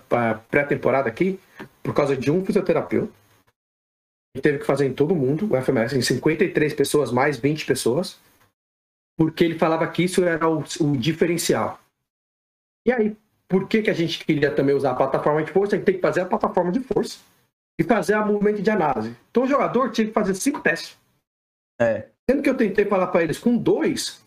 pré-temporada 0.48 1.08
aqui, 1.08 1.40
por 1.82 1.92
causa 1.92 2.16
de 2.16 2.30
um 2.30 2.44
fisioterapeuta, 2.44 3.12
teve 4.40 4.58
que 4.58 4.66
fazer 4.66 4.86
em 4.86 4.94
todo 4.94 5.14
mundo, 5.14 5.52
o 5.52 5.60
FMS, 5.60 5.96
em 5.96 6.02
53 6.02 6.72
pessoas, 6.74 7.10
mais 7.10 7.36
20 7.38 7.66
pessoas, 7.66 8.18
porque 9.16 9.44
ele 9.44 9.58
falava 9.58 9.86
que 9.88 10.04
isso 10.04 10.24
era 10.24 10.48
o, 10.48 10.64
o 10.80 10.96
diferencial. 10.96 11.80
E 12.86 12.92
aí, 12.92 13.16
por 13.48 13.68
que, 13.68 13.82
que 13.82 13.90
a 13.90 13.94
gente 13.94 14.24
queria 14.24 14.54
também 14.54 14.74
usar 14.74 14.92
a 14.92 14.96
plataforma 14.96 15.42
de 15.42 15.52
força? 15.52 15.74
A 15.74 15.78
gente 15.78 15.86
tem 15.86 15.94
que 15.96 16.00
fazer 16.00 16.20
a 16.20 16.26
plataforma 16.26 16.72
de 16.72 16.80
força 16.80 17.18
e 17.78 17.84
fazer 17.84 18.14
a 18.14 18.24
movimento 18.24 18.62
de 18.62 18.70
análise. 18.70 19.16
Então 19.30 19.44
o 19.44 19.48
jogador 19.48 19.90
tinha 19.90 20.06
que 20.06 20.12
fazer 20.12 20.34
cinco 20.34 20.60
testes. 20.60 20.96
É. 21.80 22.10
Sendo 22.28 22.42
que 22.42 22.48
eu 22.48 22.56
tentei 22.56 22.84
falar 22.84 23.08
para 23.08 23.22
eles, 23.22 23.38
com 23.38 23.56
dois, 23.56 24.24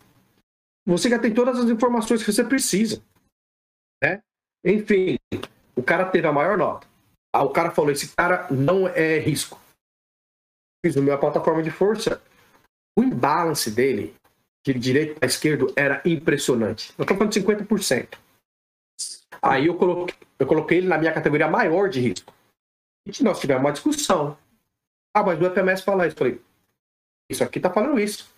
você 0.86 1.08
já 1.08 1.18
tem 1.18 1.32
todas 1.34 1.58
as 1.58 1.70
informações 1.70 2.22
que 2.22 2.32
você 2.32 2.44
precisa. 2.44 3.02
Né? 4.02 4.22
Enfim, 4.64 5.18
o 5.74 5.82
cara 5.82 6.04
teve 6.04 6.26
a 6.26 6.32
maior 6.32 6.56
nota. 6.56 6.86
Ah, 7.34 7.42
o 7.42 7.50
cara 7.50 7.70
falou: 7.70 7.90
esse 7.90 8.14
cara 8.14 8.46
não 8.50 8.86
é 8.88 9.18
risco 9.18 9.60
fiz 10.84 10.96
a 10.96 11.00
minha 11.00 11.18
plataforma 11.18 11.62
de 11.62 11.70
força, 11.70 12.20
o 12.96 13.02
imbalance 13.02 13.70
dele, 13.70 14.14
de 14.64 14.74
direito 14.74 15.18
para 15.18 15.28
esquerdo, 15.28 15.72
era 15.76 16.02
impressionante. 16.04 16.92
Eu 16.96 17.02
estou 17.02 17.16
falando 17.16 17.32
de 17.32 17.40
50%. 17.40 18.18
Aí 19.40 19.66
eu 19.66 19.76
coloquei, 19.76 20.14
eu 20.38 20.46
coloquei 20.46 20.78
ele 20.78 20.88
na 20.88 20.98
minha 20.98 21.12
categoria 21.12 21.48
maior 21.48 21.88
de 21.88 22.00
risco. 22.00 22.32
E 23.06 23.22
nós 23.22 23.40
tivemos 23.40 23.62
uma 23.62 23.72
discussão. 23.72 24.36
Ah, 25.14 25.22
mas 25.22 25.40
o 25.40 25.50
FMS 25.50 25.82
fala 25.82 26.06
isso. 26.06 26.14
Eu 26.14 26.18
falei, 26.18 26.40
isso 27.28 27.44
aqui 27.44 27.60
tá 27.60 27.70
falando 27.70 28.00
isso. 28.00 28.28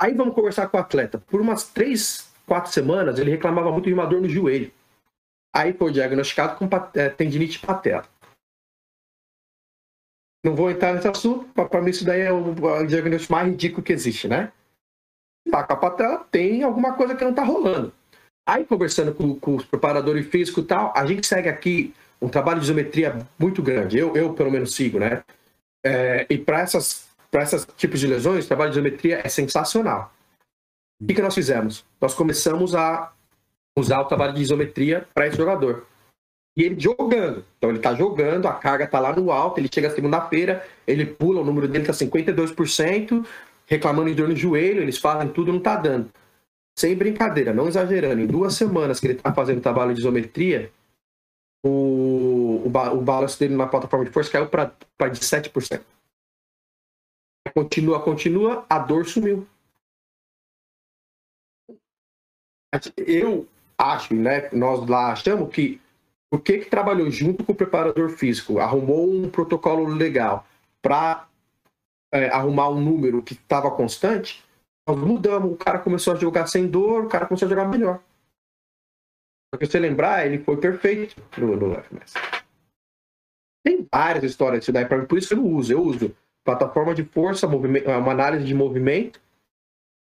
Aí 0.00 0.14
vamos 0.14 0.34
conversar 0.34 0.68
com 0.68 0.76
o 0.76 0.80
atleta. 0.80 1.18
Por 1.18 1.40
umas 1.40 1.64
três, 1.64 2.32
quatro 2.46 2.72
semanas, 2.72 3.18
ele 3.18 3.30
reclamava 3.30 3.70
muito 3.70 3.86
de 3.86 3.94
uma 3.94 4.06
dor 4.06 4.20
no 4.20 4.28
joelho. 4.28 4.72
Aí 5.54 5.72
foi 5.72 5.92
diagnosticado 5.92 6.56
com 6.56 6.68
é, 6.94 7.08
tendinite 7.10 7.58
patela. 7.58 8.04
não 10.44 10.56
vou 10.56 10.70
entrar 10.70 10.94
nesse 10.94 11.06
assunto, 11.06 11.44
para 11.54 11.82
mim 11.82 11.90
isso 11.90 12.04
daí 12.04 12.22
é 12.22 12.32
o, 12.32 12.86
diagnóstico 12.86 13.32
mais 13.32 13.48
ridículo 13.48 13.82
que 13.82 13.92
existe, 13.92 14.26
né? 14.26 14.50
Tá 15.50 15.62
com 15.62 15.72
a 15.74 15.76
patela, 15.76 16.26
tem 16.30 16.62
alguma 16.62 16.94
coisa 16.94 17.14
que 17.14 17.24
não 17.24 17.34
tá 17.34 17.44
rolando. 17.44 17.92
Aí, 18.48 18.64
conversando 18.64 19.14
com, 19.14 19.38
com 19.38 19.56
os 19.56 19.64
preparadores 19.64 20.26
físicos 20.26 20.64
e 20.64 20.66
tal, 20.66 20.92
a 20.96 21.06
gente 21.06 21.26
segue 21.26 21.48
aqui 21.48 21.94
um 22.20 22.28
trabalho 22.28 22.58
de 22.58 22.64
isometria 22.64 23.24
muito 23.38 23.62
grande. 23.62 23.98
Eu, 23.98 24.16
eu 24.16 24.34
pelo 24.34 24.50
menos, 24.50 24.74
sigo, 24.74 24.98
né? 24.98 25.22
É, 25.84 26.26
e 26.30 26.38
para 26.38 26.60
essas 26.60 27.08
para 27.32 27.42
esses 27.42 27.66
tipos 27.76 27.98
de 27.98 28.06
lesões, 28.06 28.44
o 28.44 28.48
trabalho 28.48 28.70
de 28.70 28.78
isometria 28.78 29.22
é 29.24 29.28
sensacional. 29.28 30.12
O 31.00 31.06
que, 31.06 31.14
que 31.14 31.22
nós 31.22 31.34
fizemos? 31.34 31.84
Nós 31.98 32.12
começamos 32.14 32.74
a 32.74 33.10
usar 33.76 34.02
o 34.02 34.04
trabalho 34.04 34.34
de 34.34 34.42
isometria 34.42 35.08
para 35.14 35.26
esse 35.26 35.38
jogador. 35.38 35.86
E 36.54 36.62
ele 36.62 36.78
jogando. 36.78 37.42
Então 37.56 37.70
ele 37.70 37.78
está 37.78 37.94
jogando, 37.94 38.46
a 38.46 38.52
carga 38.52 38.84
está 38.84 39.00
lá 39.00 39.16
no 39.16 39.32
alto, 39.32 39.58
ele 39.58 39.70
chega 39.72 39.88
segunda-feira, 39.88 40.62
ele 40.86 41.06
pula, 41.06 41.40
o 41.40 41.44
número 41.44 41.66
dele 41.66 41.88
está 41.88 41.94
52%, 41.94 43.26
reclamando 43.66 44.10
em 44.10 44.14
dor 44.14 44.28
no 44.28 44.36
joelho, 44.36 44.82
eles 44.82 44.98
fazem 44.98 45.28
tudo, 45.32 45.50
não 45.50 45.58
está 45.58 45.76
dando. 45.76 46.10
Sem 46.78 46.94
brincadeira, 46.94 47.54
não 47.54 47.66
exagerando, 47.66 48.20
em 48.20 48.26
duas 48.26 48.54
semanas 48.54 49.00
que 49.00 49.06
ele 49.06 49.14
está 49.14 49.32
fazendo 49.32 49.62
trabalho 49.62 49.94
de 49.94 50.00
isometria, 50.00 50.70
o, 51.64 52.62
o, 52.66 52.66
o 52.66 53.00
balanço 53.00 53.38
dele 53.38 53.56
na 53.56 53.66
plataforma 53.66 54.04
de 54.04 54.10
força 54.10 54.30
caiu 54.30 54.48
para 54.48 54.74
de 55.08 55.20
7%. 55.20 55.80
Continua, 57.54 58.02
continua, 58.02 58.66
a 58.68 58.78
dor 58.78 59.06
sumiu. 59.06 59.46
Eu 62.96 63.46
acho, 63.76 64.14
né? 64.14 64.48
Nós 64.52 64.88
lá 64.88 65.12
achamos 65.12 65.52
que 65.52 65.80
o 66.32 66.38
que 66.38 66.58
que 66.58 66.70
trabalhou 66.70 67.10
junto 67.10 67.44
com 67.44 67.52
o 67.52 67.56
preparador 67.56 68.08
físico, 68.08 68.58
arrumou 68.58 69.06
um 69.12 69.30
protocolo 69.30 69.84
legal 69.84 70.46
para 70.80 71.28
é, 72.10 72.28
arrumar 72.28 72.70
um 72.70 72.80
número 72.80 73.22
que 73.22 73.34
estava 73.34 73.70
constante, 73.70 74.42
nós 74.88 74.96
mudamos. 74.98 75.52
O 75.52 75.56
cara 75.56 75.78
começou 75.78 76.14
a 76.14 76.16
jogar 76.16 76.46
sem 76.46 76.66
dor, 76.66 77.04
o 77.04 77.08
cara 77.08 77.26
começou 77.26 77.46
a 77.46 77.50
jogar 77.50 77.68
melhor. 77.68 78.02
Porque 79.50 79.66
se 79.66 79.72
você 79.72 79.78
lembrar, 79.78 80.24
ele 80.24 80.42
foi 80.42 80.56
perfeito 80.56 81.22
no, 81.36 81.54
no 81.54 81.74
FMS. 81.82 82.14
Tem 83.62 83.86
várias 83.92 84.24
histórias 84.24 84.60
disso 84.60 84.72
daí, 84.72 84.86
por 84.86 85.18
isso 85.18 85.28
que 85.28 85.34
eu 85.34 85.38
não 85.38 85.52
uso. 85.52 85.72
Eu 85.72 85.82
uso 85.82 86.16
plataforma 86.44 86.94
de 86.94 87.04
força, 87.04 87.46
uma 87.46 88.12
análise 88.12 88.44
de 88.44 88.54
movimento. 88.54 89.20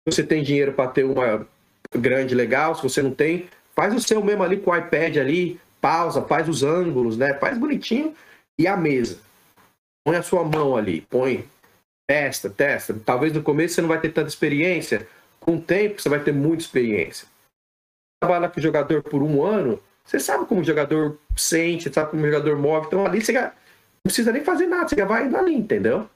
Se 0.08 0.14
você 0.14 0.22
tem 0.22 0.42
dinheiro 0.42 0.72
para 0.72 0.90
ter 0.90 1.04
uma 1.04 1.46
grande 1.94 2.34
legal, 2.34 2.74
se 2.74 2.82
você 2.82 3.02
não 3.02 3.12
tem, 3.12 3.48
faz 3.74 3.94
o 3.94 4.00
seu 4.00 4.22
mesmo 4.24 4.42
ali 4.42 4.58
com 4.58 4.70
o 4.70 4.76
iPad 4.76 5.16
ali, 5.16 5.60
pausa, 5.80 6.22
faz 6.22 6.48
os 6.48 6.62
ângulos, 6.62 7.16
né? 7.16 7.34
Faz 7.34 7.58
bonitinho 7.58 8.14
e 8.58 8.66
a 8.66 8.76
mesa. 8.76 9.18
Põe 10.04 10.16
a 10.16 10.22
sua 10.22 10.44
mão 10.44 10.76
ali, 10.76 11.02
põe, 11.02 11.48
testa, 12.08 12.48
testa. 12.48 12.94
Talvez 13.04 13.32
no 13.32 13.42
começo 13.42 13.74
você 13.74 13.80
não 13.82 13.88
vai 13.88 14.00
ter 14.00 14.10
tanta 14.10 14.28
experiência, 14.28 15.06
com 15.38 15.56
o 15.56 15.60
tempo 15.60 16.00
você 16.00 16.08
vai 16.08 16.20
ter 16.22 16.32
muita 16.32 16.62
experiência. 16.62 17.26
Trabalha 18.22 18.48
com 18.48 18.60
o 18.60 18.62
jogador 18.62 19.02
por 19.02 19.22
um 19.22 19.42
ano, 19.42 19.80
você 20.04 20.18
sabe 20.18 20.46
como 20.46 20.60
o 20.60 20.64
jogador 20.64 21.18
sente, 21.36 21.92
sabe 21.92 22.10
como 22.10 22.22
o 22.22 22.26
jogador 22.26 22.58
move, 22.58 22.86
então 22.86 23.06
ali 23.06 23.24
você 23.24 23.32
não 23.32 23.52
precisa 24.04 24.32
nem 24.32 24.44
fazer 24.44 24.66
nada, 24.66 24.88
você 24.88 24.96
já 24.96 25.04
vai 25.04 25.32
ali, 25.34 25.54
entendeu? 25.54 26.08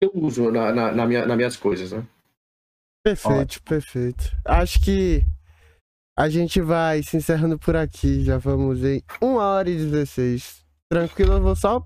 Eu 0.00 0.10
uso 0.14 0.50
na, 0.50 0.72
na, 0.72 0.92
na 0.92 1.06
minha, 1.06 1.26
nas 1.26 1.36
minhas 1.36 1.56
coisas, 1.56 1.92
né? 1.92 2.04
Perfeito, 3.04 3.40
Ótimo. 3.40 3.64
perfeito. 3.66 4.36
Acho 4.44 4.80
que 4.82 5.24
a 6.18 6.28
gente 6.28 6.60
vai 6.60 7.02
se 7.02 7.16
encerrando 7.16 7.58
por 7.58 7.76
aqui. 7.76 8.22
Já 8.24 8.38
vamos 8.38 8.84
em 8.84 9.02
1 9.22 9.34
hora 9.36 9.70
e 9.70 9.76
16. 9.76 10.64
Tranquilo, 10.88 11.34
eu 11.34 11.42
vou 11.42 11.56
só 11.56 11.84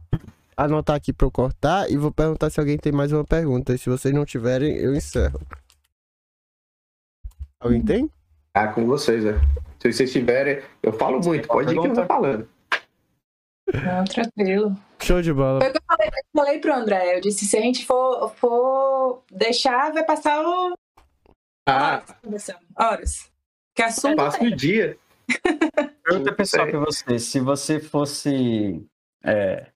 anotar 0.56 0.96
aqui 0.96 1.12
pra 1.12 1.26
eu 1.26 1.30
cortar 1.30 1.90
e 1.90 1.96
vou 1.96 2.12
perguntar 2.12 2.50
se 2.50 2.58
alguém 2.58 2.78
tem 2.78 2.92
mais 2.92 3.12
uma 3.12 3.24
pergunta. 3.24 3.74
E 3.74 3.78
se 3.78 3.88
vocês 3.88 4.14
não 4.14 4.24
tiverem, 4.24 4.76
eu 4.76 4.94
encerro. 4.94 5.40
Alguém 7.60 7.82
tem? 7.82 8.10
Ah, 8.54 8.68
com 8.68 8.86
vocês, 8.86 9.24
né? 9.24 9.32
Se 9.80 9.92
vocês 9.92 10.12
tiverem, 10.12 10.62
eu 10.82 10.92
falo 10.92 11.20
muito, 11.20 11.48
pode 11.48 11.74
ir 11.74 11.80
que 11.80 11.86
eu 11.86 11.94
tô 11.94 12.06
falando. 12.06 12.48
Não, 13.72 14.04
tranquilo. 14.04 14.76
Show 15.00 15.22
de 15.22 15.32
bola. 15.32 15.60
Foi 15.60 15.70
o 15.70 15.72
que 15.72 15.78
eu 15.78 15.82
falei, 15.86 16.03
falei 16.34 16.58
pro 16.58 16.74
André. 16.74 17.16
Eu 17.16 17.20
disse: 17.20 17.46
se 17.46 17.56
a 17.56 17.60
gente 17.60 17.86
for, 17.86 18.34
for 18.36 19.22
deixar, 19.30 19.92
vai 19.92 20.04
passar 20.04 20.44
o. 20.44 20.74
Ah. 21.66 22.04
Horas. 22.76 23.32
Que 23.74 23.82
assunto. 23.82 24.16
Passa 24.16 24.42
o 24.42 24.54
dia. 24.54 24.98
Pergunta 26.04 26.34
pessoal 26.34 26.66
pra 26.66 26.80
você: 26.80 27.18
se 27.18 27.40
você 27.40 27.80
fosse 27.80 28.84
é, 29.24 29.70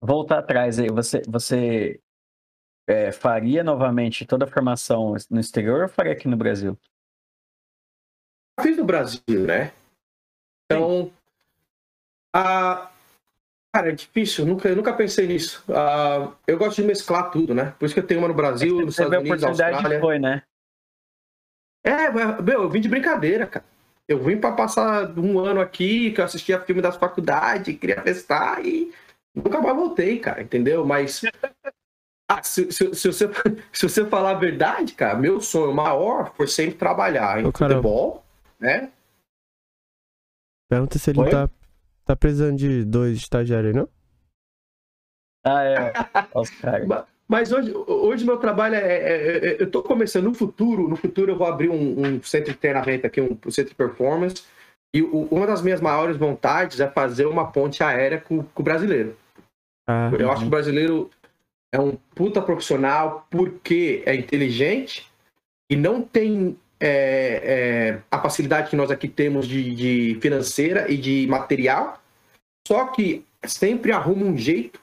voltar 0.00 0.38
atrás 0.38 0.78
aí, 0.78 0.88
você, 0.88 1.20
você 1.28 2.00
é, 2.88 3.12
faria 3.12 3.62
novamente 3.62 4.24
toda 4.24 4.44
a 4.44 4.48
formação 4.48 5.14
no 5.28 5.40
exterior 5.40 5.82
ou 5.82 5.88
faria 5.88 6.12
aqui 6.12 6.28
no 6.28 6.36
Brasil? 6.36 6.78
Fiz 8.60 8.76
no 8.76 8.84
Brasil, 8.84 9.46
né? 9.46 9.72
Então, 10.66 11.12
a, 12.34 12.90
Cara, 13.72 13.90
é 13.90 13.92
difícil, 13.92 14.44
nunca, 14.44 14.68
eu 14.68 14.74
nunca 14.74 14.92
pensei 14.92 15.28
nisso. 15.28 15.64
Uh, 15.68 16.32
eu 16.46 16.58
gosto 16.58 16.82
de 16.82 16.88
mesclar 16.88 17.30
tudo, 17.30 17.54
né? 17.54 17.72
Por 17.78 17.86
isso 17.86 17.94
que 17.94 18.00
eu 18.00 18.06
tenho 18.06 18.20
uma 18.20 18.28
no 18.28 18.34
Brasil, 18.34 18.80
nos 18.80 18.94
Estados 18.94 19.16
Unidos, 19.16 19.44
Austrália. 19.44 20.00
Foi, 20.00 20.18
né? 20.18 20.42
É, 21.84 22.10
meu, 22.42 22.62
eu 22.62 22.68
vim 22.68 22.80
de 22.80 22.88
brincadeira, 22.88 23.46
cara. 23.46 23.64
Eu 24.08 24.18
vim 24.18 24.36
para 24.36 24.52
passar 24.52 25.16
um 25.16 25.38
ano 25.38 25.60
aqui, 25.60 26.10
que 26.10 26.20
eu 26.20 26.24
assistia 26.24 26.60
filme 26.60 26.82
das 26.82 26.96
faculdades, 26.96 27.78
queria 27.78 28.02
testar 28.02 28.60
e 28.64 28.92
nunca 29.32 29.60
mais 29.60 29.76
voltei, 29.76 30.18
cara, 30.18 30.42
entendeu? 30.42 30.84
Mas 30.84 31.22
ah, 32.28 32.42
se, 32.42 32.72
se, 32.72 32.92
se, 32.92 33.06
você, 33.06 33.30
se 33.72 33.88
você 33.88 34.04
falar 34.04 34.32
a 34.32 34.38
verdade, 34.38 34.94
cara, 34.94 35.16
meu 35.16 35.40
sonho 35.40 35.72
maior 35.72 36.34
foi 36.34 36.48
sempre 36.48 36.74
trabalhar 36.74 37.40
em 37.40 37.46
Ô, 37.46 37.52
futebol, 37.52 38.24
né? 38.58 38.90
Pergunta 40.68 40.98
se 40.98 41.10
ele 41.10 41.20
Oi? 41.20 41.30
tá 41.30 41.48
Tá 42.10 42.16
precisando 42.16 42.56
de 42.56 42.84
dois 42.84 43.18
estagiários, 43.18 43.72
não? 43.72 43.88
Ah, 45.46 45.62
é. 45.62 45.92
Os 46.34 46.50
caras. 46.50 46.88
Mas 47.28 47.52
hoje, 47.52 47.72
hoje 47.86 48.24
meu 48.24 48.36
trabalho 48.36 48.74
é, 48.74 48.80
é, 48.80 49.12
é, 49.12 49.46
é, 49.46 49.62
Eu 49.62 49.70
tô 49.70 49.80
começando 49.80 50.24
no 50.24 50.34
futuro. 50.34 50.88
No 50.88 50.96
futuro 50.96 51.30
eu 51.30 51.38
vou 51.38 51.46
abrir 51.46 51.68
um, 51.68 52.04
um 52.04 52.22
centro 52.24 52.52
de 52.52 52.58
treinamento 52.58 53.06
aqui, 53.06 53.20
um, 53.20 53.38
um 53.46 53.50
centro 53.52 53.70
de 53.70 53.76
performance. 53.76 54.42
E 54.92 55.02
o, 55.02 55.28
uma 55.30 55.46
das 55.46 55.62
minhas 55.62 55.80
maiores 55.80 56.16
vontades 56.16 56.80
é 56.80 56.90
fazer 56.90 57.26
uma 57.26 57.52
ponte 57.52 57.80
aérea 57.80 58.20
com, 58.20 58.42
com 58.42 58.60
o 58.60 58.64
brasileiro. 58.64 59.16
Ah, 59.88 60.10
eu 60.12 60.26
uhum. 60.26 60.32
acho 60.32 60.40
que 60.40 60.48
o 60.48 60.50
brasileiro 60.50 61.10
é 61.72 61.78
um 61.78 61.96
puta 62.12 62.42
profissional 62.42 63.24
porque 63.30 64.02
é 64.04 64.16
inteligente 64.16 65.08
e 65.70 65.76
não 65.76 66.02
tem 66.02 66.58
é, 66.80 67.42
é, 67.44 68.02
a 68.10 68.18
facilidade 68.18 68.70
que 68.70 68.76
nós 68.76 68.90
aqui 68.90 69.06
temos 69.06 69.46
de, 69.46 69.74
de, 69.74 70.18
financeira 70.20 70.90
e 70.90 70.96
de 70.96 71.26
material, 71.26 71.99
só 72.66 72.86
que 72.88 73.24
sempre 73.46 73.92
arruma 73.92 74.24
um 74.24 74.36
jeito 74.36 74.80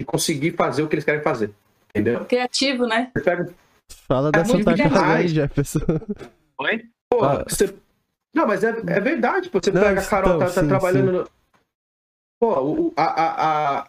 de 0.00 0.06
conseguir 0.06 0.52
fazer 0.52 0.82
o 0.82 0.88
que 0.88 0.94
eles 0.94 1.04
querem 1.04 1.22
fazer. 1.22 1.54
Entendeu? 1.90 2.24
Criativo, 2.26 2.86
né? 2.86 3.10
Fala 4.06 4.28
é 4.28 4.32
dessa 4.32 5.14
aí, 5.14 5.28
Jefferson. 5.28 5.80
Oi? 6.60 6.84
Pô, 7.10 7.24
ah. 7.24 7.44
você... 7.48 7.74
Não, 8.34 8.46
mas 8.46 8.62
é, 8.62 8.68
é 8.68 9.00
verdade. 9.00 9.48
Pô. 9.48 9.58
Você 9.62 9.70
não, 9.70 9.80
pega 9.80 10.00
a 10.00 10.06
Carol, 10.06 10.36
então, 10.36 10.48
tá, 10.48 10.54
tá 10.54 10.60
sim, 10.60 10.68
trabalhando. 10.68 11.06
Sim. 11.06 11.18
No... 11.18 11.30
Pô, 12.38 12.60
o, 12.60 12.92
a, 12.96 13.04
a, 13.04 13.88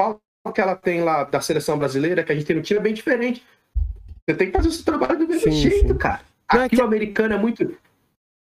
a... 0.00 0.52
Que 0.52 0.60
ela 0.60 0.76
tem 0.76 1.02
lá 1.02 1.24
da 1.24 1.40
seleção 1.40 1.78
brasileira, 1.78 2.24
que 2.24 2.32
a 2.32 2.34
gente 2.34 2.46
tem 2.46 2.56
no 2.56 2.62
time, 2.62 2.80
é 2.80 2.82
bem 2.82 2.94
diferente. 2.94 3.44
Você 4.26 4.36
tem 4.36 4.46
que 4.50 4.56
fazer 4.56 4.68
o 4.68 4.72
seu 4.72 4.84
trabalho 4.84 5.18
do 5.18 5.28
mesmo 5.28 5.52
sim, 5.52 5.60
jeito, 5.60 5.88
sim. 5.88 5.98
cara. 5.98 6.22
É 6.52 6.56
Aqui 6.56 6.64
é 6.64 6.68
que... 6.70 6.80
o 6.80 6.84
americano 6.84 7.34
é 7.34 7.38
muito. 7.38 7.76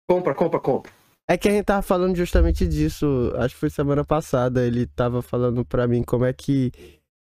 Compra, 0.08 0.34
compra, 0.34 0.58
compra. 0.58 0.92
É 1.30 1.36
que 1.36 1.46
a 1.46 1.50
gente 1.50 1.64
tava 1.64 1.82
falando 1.82 2.16
justamente 2.16 2.66
disso. 2.66 3.32
Acho 3.36 3.54
que 3.54 3.60
foi 3.60 3.68
semana 3.70 4.02
passada. 4.02 4.64
Ele 4.64 4.86
tava 4.86 5.20
falando 5.20 5.64
pra 5.64 5.86
mim 5.86 6.02
como 6.02 6.24
é 6.24 6.32
que. 6.32 6.72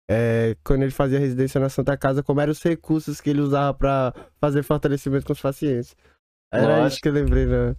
É, 0.09 0.57
quando 0.65 0.83
ele 0.83 0.93
fazia 0.93 1.19
residência 1.19 1.61
na 1.61 1.69
Santa 1.69 1.97
Casa, 1.97 2.23
como 2.23 2.41
eram 2.41 2.53
os 2.53 2.63
recursos 2.63 3.21
que 3.21 3.29
ele 3.29 3.41
usava 3.41 3.75
para 3.75 4.15
fazer 4.41 4.63
fortalecimento 4.63 5.27
com 5.27 5.33
os 5.33 5.41
pacientes. 5.41 5.97
Era 6.53 6.69
Lógico. 6.69 6.87
isso 6.87 7.01
que 7.01 7.09
eu 7.09 7.13
lembrei, 7.13 7.47
né? 7.47 7.75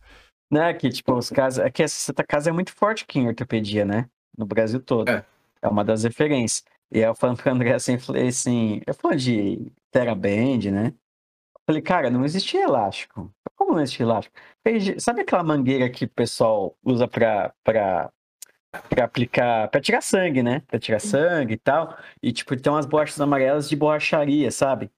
Né, 0.51 0.73
que 0.73 0.89
tipo, 0.89 1.13
os 1.13 1.29
casos. 1.29 1.59
É 1.59 1.69
que 1.69 1.83
essa 1.83 1.95
Santa 1.95 2.25
Casa 2.25 2.49
é 2.49 2.53
muito 2.53 2.73
forte 2.73 3.05
aqui 3.05 3.19
em 3.19 3.27
ortopedia, 3.27 3.85
né? 3.85 4.09
No 4.37 4.45
Brasil 4.45 4.81
todo. 4.81 5.09
É, 5.09 5.25
é 5.61 5.67
uma 5.69 5.85
das 5.85 6.03
referências. 6.03 6.65
E 6.91 6.99
aí 6.99 7.05
eu 7.05 7.15
falando 7.15 7.37
pro 7.37 7.51
André 7.51 7.73
assim, 7.73 7.97
falei 7.97 8.27
assim, 8.27 8.81
eu 8.85 8.93
falando 8.93 9.19
de 9.19 9.71
TeraBand, 9.91 10.71
né? 10.71 10.93
Falei, 11.65 11.81
cara, 11.81 12.09
não 12.09 12.23
existia 12.23 12.63
elástico. 12.63 13.29
Como 13.67 13.75
não 13.75 13.83
existia 13.83 14.05
elástico? 14.05 14.33
Sabe 14.97 15.21
aquela 15.21 15.43
mangueira 15.43 15.89
que 15.89 16.05
o 16.05 16.09
pessoal 16.09 16.73
usa 16.81 17.05
pra, 17.05 17.53
pra, 17.65 18.09
pra 18.87 19.03
aplicar, 19.03 19.67
pra 19.67 19.81
tirar 19.81 19.99
sangue, 19.99 20.41
né? 20.41 20.61
Pra 20.67 20.79
tirar 20.79 20.99
sangue 20.99 21.55
e 21.55 21.57
tal. 21.57 21.97
E, 22.23 22.31
tipo, 22.31 22.55
tem 22.55 22.71
umas 22.71 22.85
borrachas 22.85 23.19
amarelas 23.19 23.67
de 23.67 23.75
borracharia, 23.75 24.49
sabe? 24.51 24.89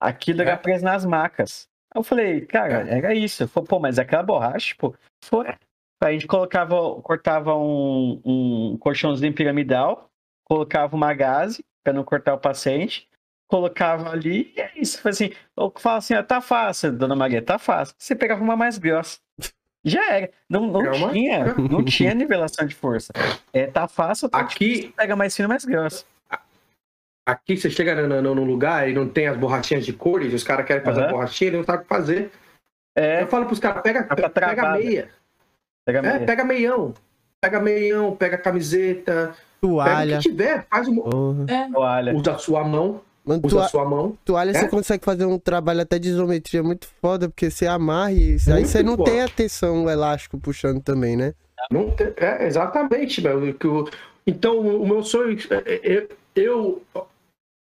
Aquilo 0.00 0.40
era 0.40 0.56
preso 0.56 0.82
nas 0.82 1.04
macas. 1.04 1.68
Eu 1.94 2.02
falei, 2.02 2.46
cara, 2.46 2.88
é. 2.88 2.96
era 2.96 3.14
isso. 3.14 3.42
Eu 3.42 3.48
falei, 3.48 3.68
pô, 3.68 3.78
mas 3.78 3.98
aquela 3.98 4.22
borracha, 4.22 4.68
tipo, 4.68 4.96
foi. 5.22 5.54
A 6.02 6.12
gente 6.12 6.26
colocava, 6.26 6.74
cortava 7.02 7.54
um, 7.54 8.20
um 8.24 8.78
colchãozinho 8.78 9.34
piramidal, 9.34 10.08
colocava 10.42 10.96
uma 10.96 11.12
gase 11.12 11.62
para 11.84 11.92
não 11.92 12.02
cortar 12.02 12.32
o 12.32 12.40
paciente, 12.40 13.10
colocava 13.48 14.10
ali 14.10 14.52
e 14.56 14.60
é 14.60 14.70
isso. 14.76 15.00
Foi 15.00 15.10
assim, 15.10 15.30
eu 15.56 15.72
falo 15.78 15.98
assim, 15.98 16.14
ó, 16.14 16.22
tá 16.22 16.40
fácil, 16.40 16.92
dona 16.92 17.14
Maria, 17.16 17.40
tá 17.42 17.58
fácil. 17.58 17.94
Você 17.98 18.14
pegava 18.14 18.42
uma 18.42 18.56
mais 18.56 18.78
grossa. 18.78 19.18
Já 19.84 20.04
era. 20.12 20.30
Não, 20.48 20.66
não 20.66 20.84
É 20.84 20.90
uma- 20.90 21.12
tinha, 21.12 21.54
não 21.54 21.84
tinha 21.84 22.12
nivelação 22.14 22.66
de 22.66 22.74
força. 22.74 23.12
É, 23.52 23.66
tá 23.66 23.86
fácil, 23.86 24.28
tá 24.28 24.38
Aqui- 24.40 24.68
difícil, 24.68 24.92
pega 24.96 25.14
mais 25.14 25.34
fino, 25.36 25.48
mais 25.48 25.64
grosso. 25.64 26.04
Aqui 27.24 27.56
você 27.56 27.68
chega 27.70 28.06
no, 28.06 28.44
lugar 28.44 28.88
e 28.88 28.92
não 28.94 29.08
tem 29.08 29.26
as 29.26 29.36
borrachinhas 29.36 29.84
de 29.84 29.92
cores, 29.92 30.32
os 30.32 30.44
caras 30.44 30.64
querem 30.64 30.84
fazer 30.84 31.04
a 31.04 31.08
borrachinha, 31.08 31.48
eles 31.48 31.58
não 31.58 31.64
sabem 31.64 31.80
o 31.80 31.82
que 31.82 31.88
fazer. 31.88 32.30
É, 32.96 33.22
Eu 33.22 33.26
falo 33.26 33.46
pros 33.46 33.58
caras, 33.58 33.82
pega, 33.82 34.04
Tá 34.04 34.14
pega 34.14 34.30
travada. 34.30 34.78
meia. 34.78 35.10
pega 35.84 35.98
É, 35.98 36.02
meia. 36.02 36.26
pega 36.26 36.44
meião. 36.44 36.94
Pega 37.40 37.60
meião, 37.60 38.16
pega 38.16 38.38
camiseta, 38.38 39.34
pega 39.34 39.34
Toalha. 39.60 40.18
o 40.18 40.22
que 40.22 40.28
tiver, 40.30 40.66
faz 40.70 40.86
uma. 40.88 41.02
Porra. 41.02 41.46
Toalha. 41.72 42.14
Usa 42.14 42.32
a 42.32 42.38
sua 42.38 42.64
mão, 42.64 43.00
Mano, 43.26 43.40
usa 43.44 43.64
a 43.64 43.68
sua 43.68 43.84
mão. 43.84 44.16
toalha 44.24 44.52
você 44.54 44.64
É? 44.66 44.68
consegue 44.68 45.04
fazer 45.04 45.26
um 45.26 45.38
trabalho 45.38 45.80
até 45.80 45.98
de 45.98 46.08
isometria 46.10 46.62
muito 46.62 46.86
foda, 47.02 47.28
porque 47.28 47.50
você 47.50 47.66
amarra 47.66 48.12
e 48.12 48.16
aí 48.16 48.52
Muito 48.54 48.68
você 48.68 48.82
não 48.82 48.96
foda. 48.96 49.10
tem 49.10 49.20
a 49.22 49.28
tensão 49.28 49.84
o 49.84 49.90
elástico 49.90 50.38
puxando 50.38 50.80
também, 50.82 51.16
né? 51.16 51.34
Não 51.70 51.90
tem- 51.90 52.12
é, 52.16 52.46
exatamente, 52.46 53.20
meu. 53.20 53.52
que 53.54 53.66
o- 53.66 53.88
Então, 54.26 54.58
o 54.60 54.86
meu 54.86 55.02
sonho. 55.02 55.36
é- 55.50 55.94
é- 55.96 56.08
Eu. 56.36 56.82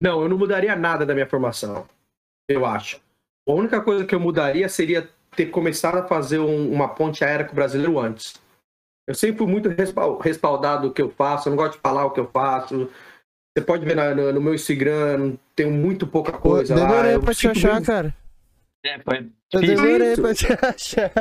Não, 0.01 0.21
eu 0.21 0.29
não 0.29 0.37
mudaria 0.37 0.73
nada 0.75 1.05
da 1.05 1.13
minha 1.13 1.27
formação. 1.27 1.85
Eu 2.49 2.65
acho. 2.65 2.99
A 3.47 3.51
única 3.51 3.81
coisa 3.81 4.05
que 4.05 4.15
eu 4.15 4.19
mudaria 4.21 4.67
seria 4.69 5.09
ter 5.35 5.47
começado 5.47 5.97
a 5.97 6.03
fazer 6.07 6.39
um- 6.39 6.71
uma 6.71 6.87
ponte 6.87 7.23
aérea 7.25 7.45
com 7.45 7.51
o 7.51 7.55
brasileiro 7.55 7.99
antes. 7.99 8.35
Eu 9.07 9.13
sempre 9.15 9.39
fui 9.39 9.47
muito 9.47 9.67
respal- 9.69 10.17
respaldado 10.17 10.87
do 10.87 10.93
que 10.93 11.01
eu 11.01 11.09
faço, 11.09 11.47
eu 11.47 11.51
não 11.51 11.57
gosto 11.57 11.73
de 11.73 11.79
falar 11.81 12.05
o 12.05 12.11
que 12.11 12.19
eu 12.21 12.29
faço. 12.31 12.89
Você 13.55 13.63
pode 13.63 13.85
ver 13.85 13.95
na- 13.95 14.15
no, 14.15 14.33
no 14.33 14.41
meu 14.41 14.55
Instagram, 14.55 15.35
tenho 15.55 15.69
muito 15.71 16.07
pouca 16.07 16.31
coisa 16.31 16.75
lá. 16.75 16.81
demorei 16.87 17.15
eu 17.15 17.21
pra 17.21 17.33
te 17.35 17.47
achar, 17.47 17.81
cara. 17.83 18.13
É, 18.83 18.99
foi 18.99 19.29
Eu 19.53 19.61
demorei 19.61 20.13
isso. 20.13 20.21
pra 20.21 20.33
te 20.33 20.47
achar. 20.51 21.11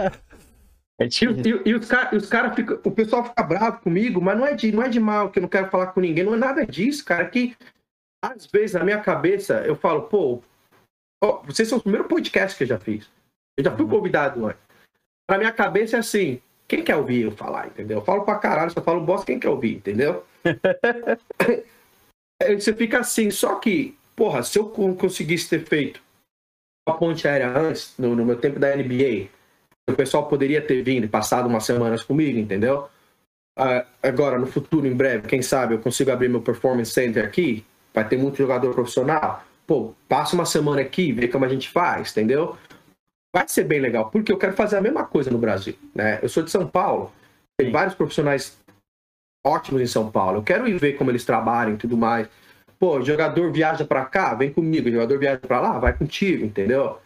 É 0.99 1.05
E, 1.05 1.09
difícil. 1.09 1.63
e- 1.65 1.69
e 1.71 1.75
os 1.75 1.87
caras 1.87 2.29
cara 2.29 2.55
ficam. 2.55 2.79
O 2.85 2.91
pessoal 2.91 3.25
fica 3.25 3.43
bravo 3.43 3.81
comigo, 3.81 4.21
mas 4.21 4.39
não 4.39 4.47
é, 4.47 4.55
de, 4.55 4.73
não 4.73 4.83
é 4.83 4.89
de 4.89 4.99
mal, 4.99 5.31
que 5.31 5.39
eu 5.39 5.43
não 5.43 5.49
quero 5.49 5.69
falar 5.71 5.89
com 5.89 6.01
ninguém, 6.01 6.25
não 6.25 6.35
é 6.35 6.39
nada 6.39 6.67
disso, 6.67 7.05
cara. 7.05 7.27
Que 7.29 7.55
às 8.25 8.47
vezes 8.47 8.75
na 8.75 8.85
minha 8.85 9.01
cabeça 9.01 9.63
eu 9.67 9.77
falo, 9.77 10.03
pô, 10.03 10.43
ó, 11.23 11.43
vocês 11.43 11.69
são 11.69 11.79
o 11.79 11.83
primeiro 11.83 12.09
podcast 12.09 12.57
que 12.57 12.65
eu 12.65 12.69
já 12.69 12.79
fiz. 12.79 13.11
Eu 13.59 13.65
já 13.65 13.77
fui 13.77 13.87
convidado 13.87 14.47
antes. 14.47 14.61
Na 15.31 15.37
minha 15.37 15.53
cabeça 15.53 15.97
é 15.97 16.01
assim, 16.01 16.41
quem 16.67 16.83
quer 16.83 16.97
ouvir 16.97 17.23
eu 17.23 17.31
falar, 17.33 17.67
entendeu? 17.67 17.99
Eu 17.99 18.05
falo 18.05 18.25
pra 18.25 18.39
caralho, 18.39 18.71
só 18.71 18.81
falo 18.81 19.01
bosta, 19.05 19.27
quem 19.27 19.39
quer 19.39 19.49
ouvir, 19.51 19.77
entendeu? 19.77 20.25
Aí 22.47 22.61
Você 22.61 22.73
fica 22.75 23.01
assim, 23.01 23.31
só 23.31 23.57
que, 23.57 23.97
porra, 24.17 24.43
se 24.43 24.59
eu 24.59 24.69
con- 24.69 24.95
conseguisse 24.95 25.49
ter 25.49 25.65
feito 25.65 26.01
uma 26.89 26.97
ponte 26.99 27.27
aérea 27.29 27.57
antes, 27.57 27.95
no, 27.99 28.15
no 28.17 28.25
meu 28.25 28.37
tempo 28.37 28.59
da 28.59 28.75
NBA, 28.77 29.29
o 29.89 29.95
pessoal 29.95 30.29
poderia 30.29 30.61
ter 30.61 30.83
vindo 30.83 31.09
passado 31.09 31.49
umas 31.49 31.65
semanas 31.65 32.03
comigo, 32.03 32.39
entendeu? 32.39 32.89
Ah, 33.59 33.87
agora, 34.03 34.39
no 34.39 34.47
futuro, 34.47 34.87
em 34.87 34.95
breve, 34.95 35.29
quem 35.29 35.43
sabe 35.43 35.75
eu 35.75 35.79
consigo 35.81 36.11
abrir 36.11 36.29
meu 36.29 36.41
performance 36.41 36.91
center 36.93 37.25
aqui, 37.25 37.65
vai 37.93 38.09
ter 38.09 38.17
muito 38.17 38.37
jogador 38.37 38.75
profissional. 38.75 39.45
Pô, 39.67 39.95
passa 40.09 40.35
uma 40.35 40.47
semana 40.47 40.81
aqui, 40.81 41.13
vê 41.13 41.29
como 41.29 41.45
a 41.45 41.49
gente 41.49 41.69
faz, 41.69 42.11
entendeu? 42.13 42.57
Vai 43.35 43.47
ser 43.49 43.65
bem 43.65 43.81
legal, 43.81 44.11
porque 44.11 44.33
eu 44.33 44.39
quero 44.39 44.55
fazer 44.55 44.77
a 44.77 44.81
mesma 44.81 45.05
coisa 45.05 45.31
no 45.31 45.39
Brasil, 45.39 45.75
né? 45.95 46.19
Eu 46.23 46.29
sou 46.29 46.43
de 46.43 46.51
São 46.51 46.67
Paulo, 46.67 47.13
tem 47.59 47.71
vários 47.71 47.95
profissionais 47.95 48.59
ótimos 49.45 49.83
em 49.83 49.87
São 49.87 50.11
Paulo. 50.11 50.39
Eu 50.39 50.43
quero 50.43 50.69
ir 50.69 50.79
ver 50.79 50.97
como 50.97 51.11
eles 51.11 51.25
trabalham 51.25 51.75
e 51.75 51.77
tudo 51.77 51.97
mais. 51.97 52.29
Pô, 52.79 53.01
jogador 53.03 53.53
viaja 53.53 53.85
pra 53.85 54.05
cá, 54.05 54.35
vem 54.35 54.53
comigo. 54.53 54.91
Jogador 54.91 55.19
viaja 55.19 55.39
pra 55.39 55.61
lá, 55.61 55.79
vai 55.79 55.93
contigo, 55.93 56.45
entendeu? 56.45 56.99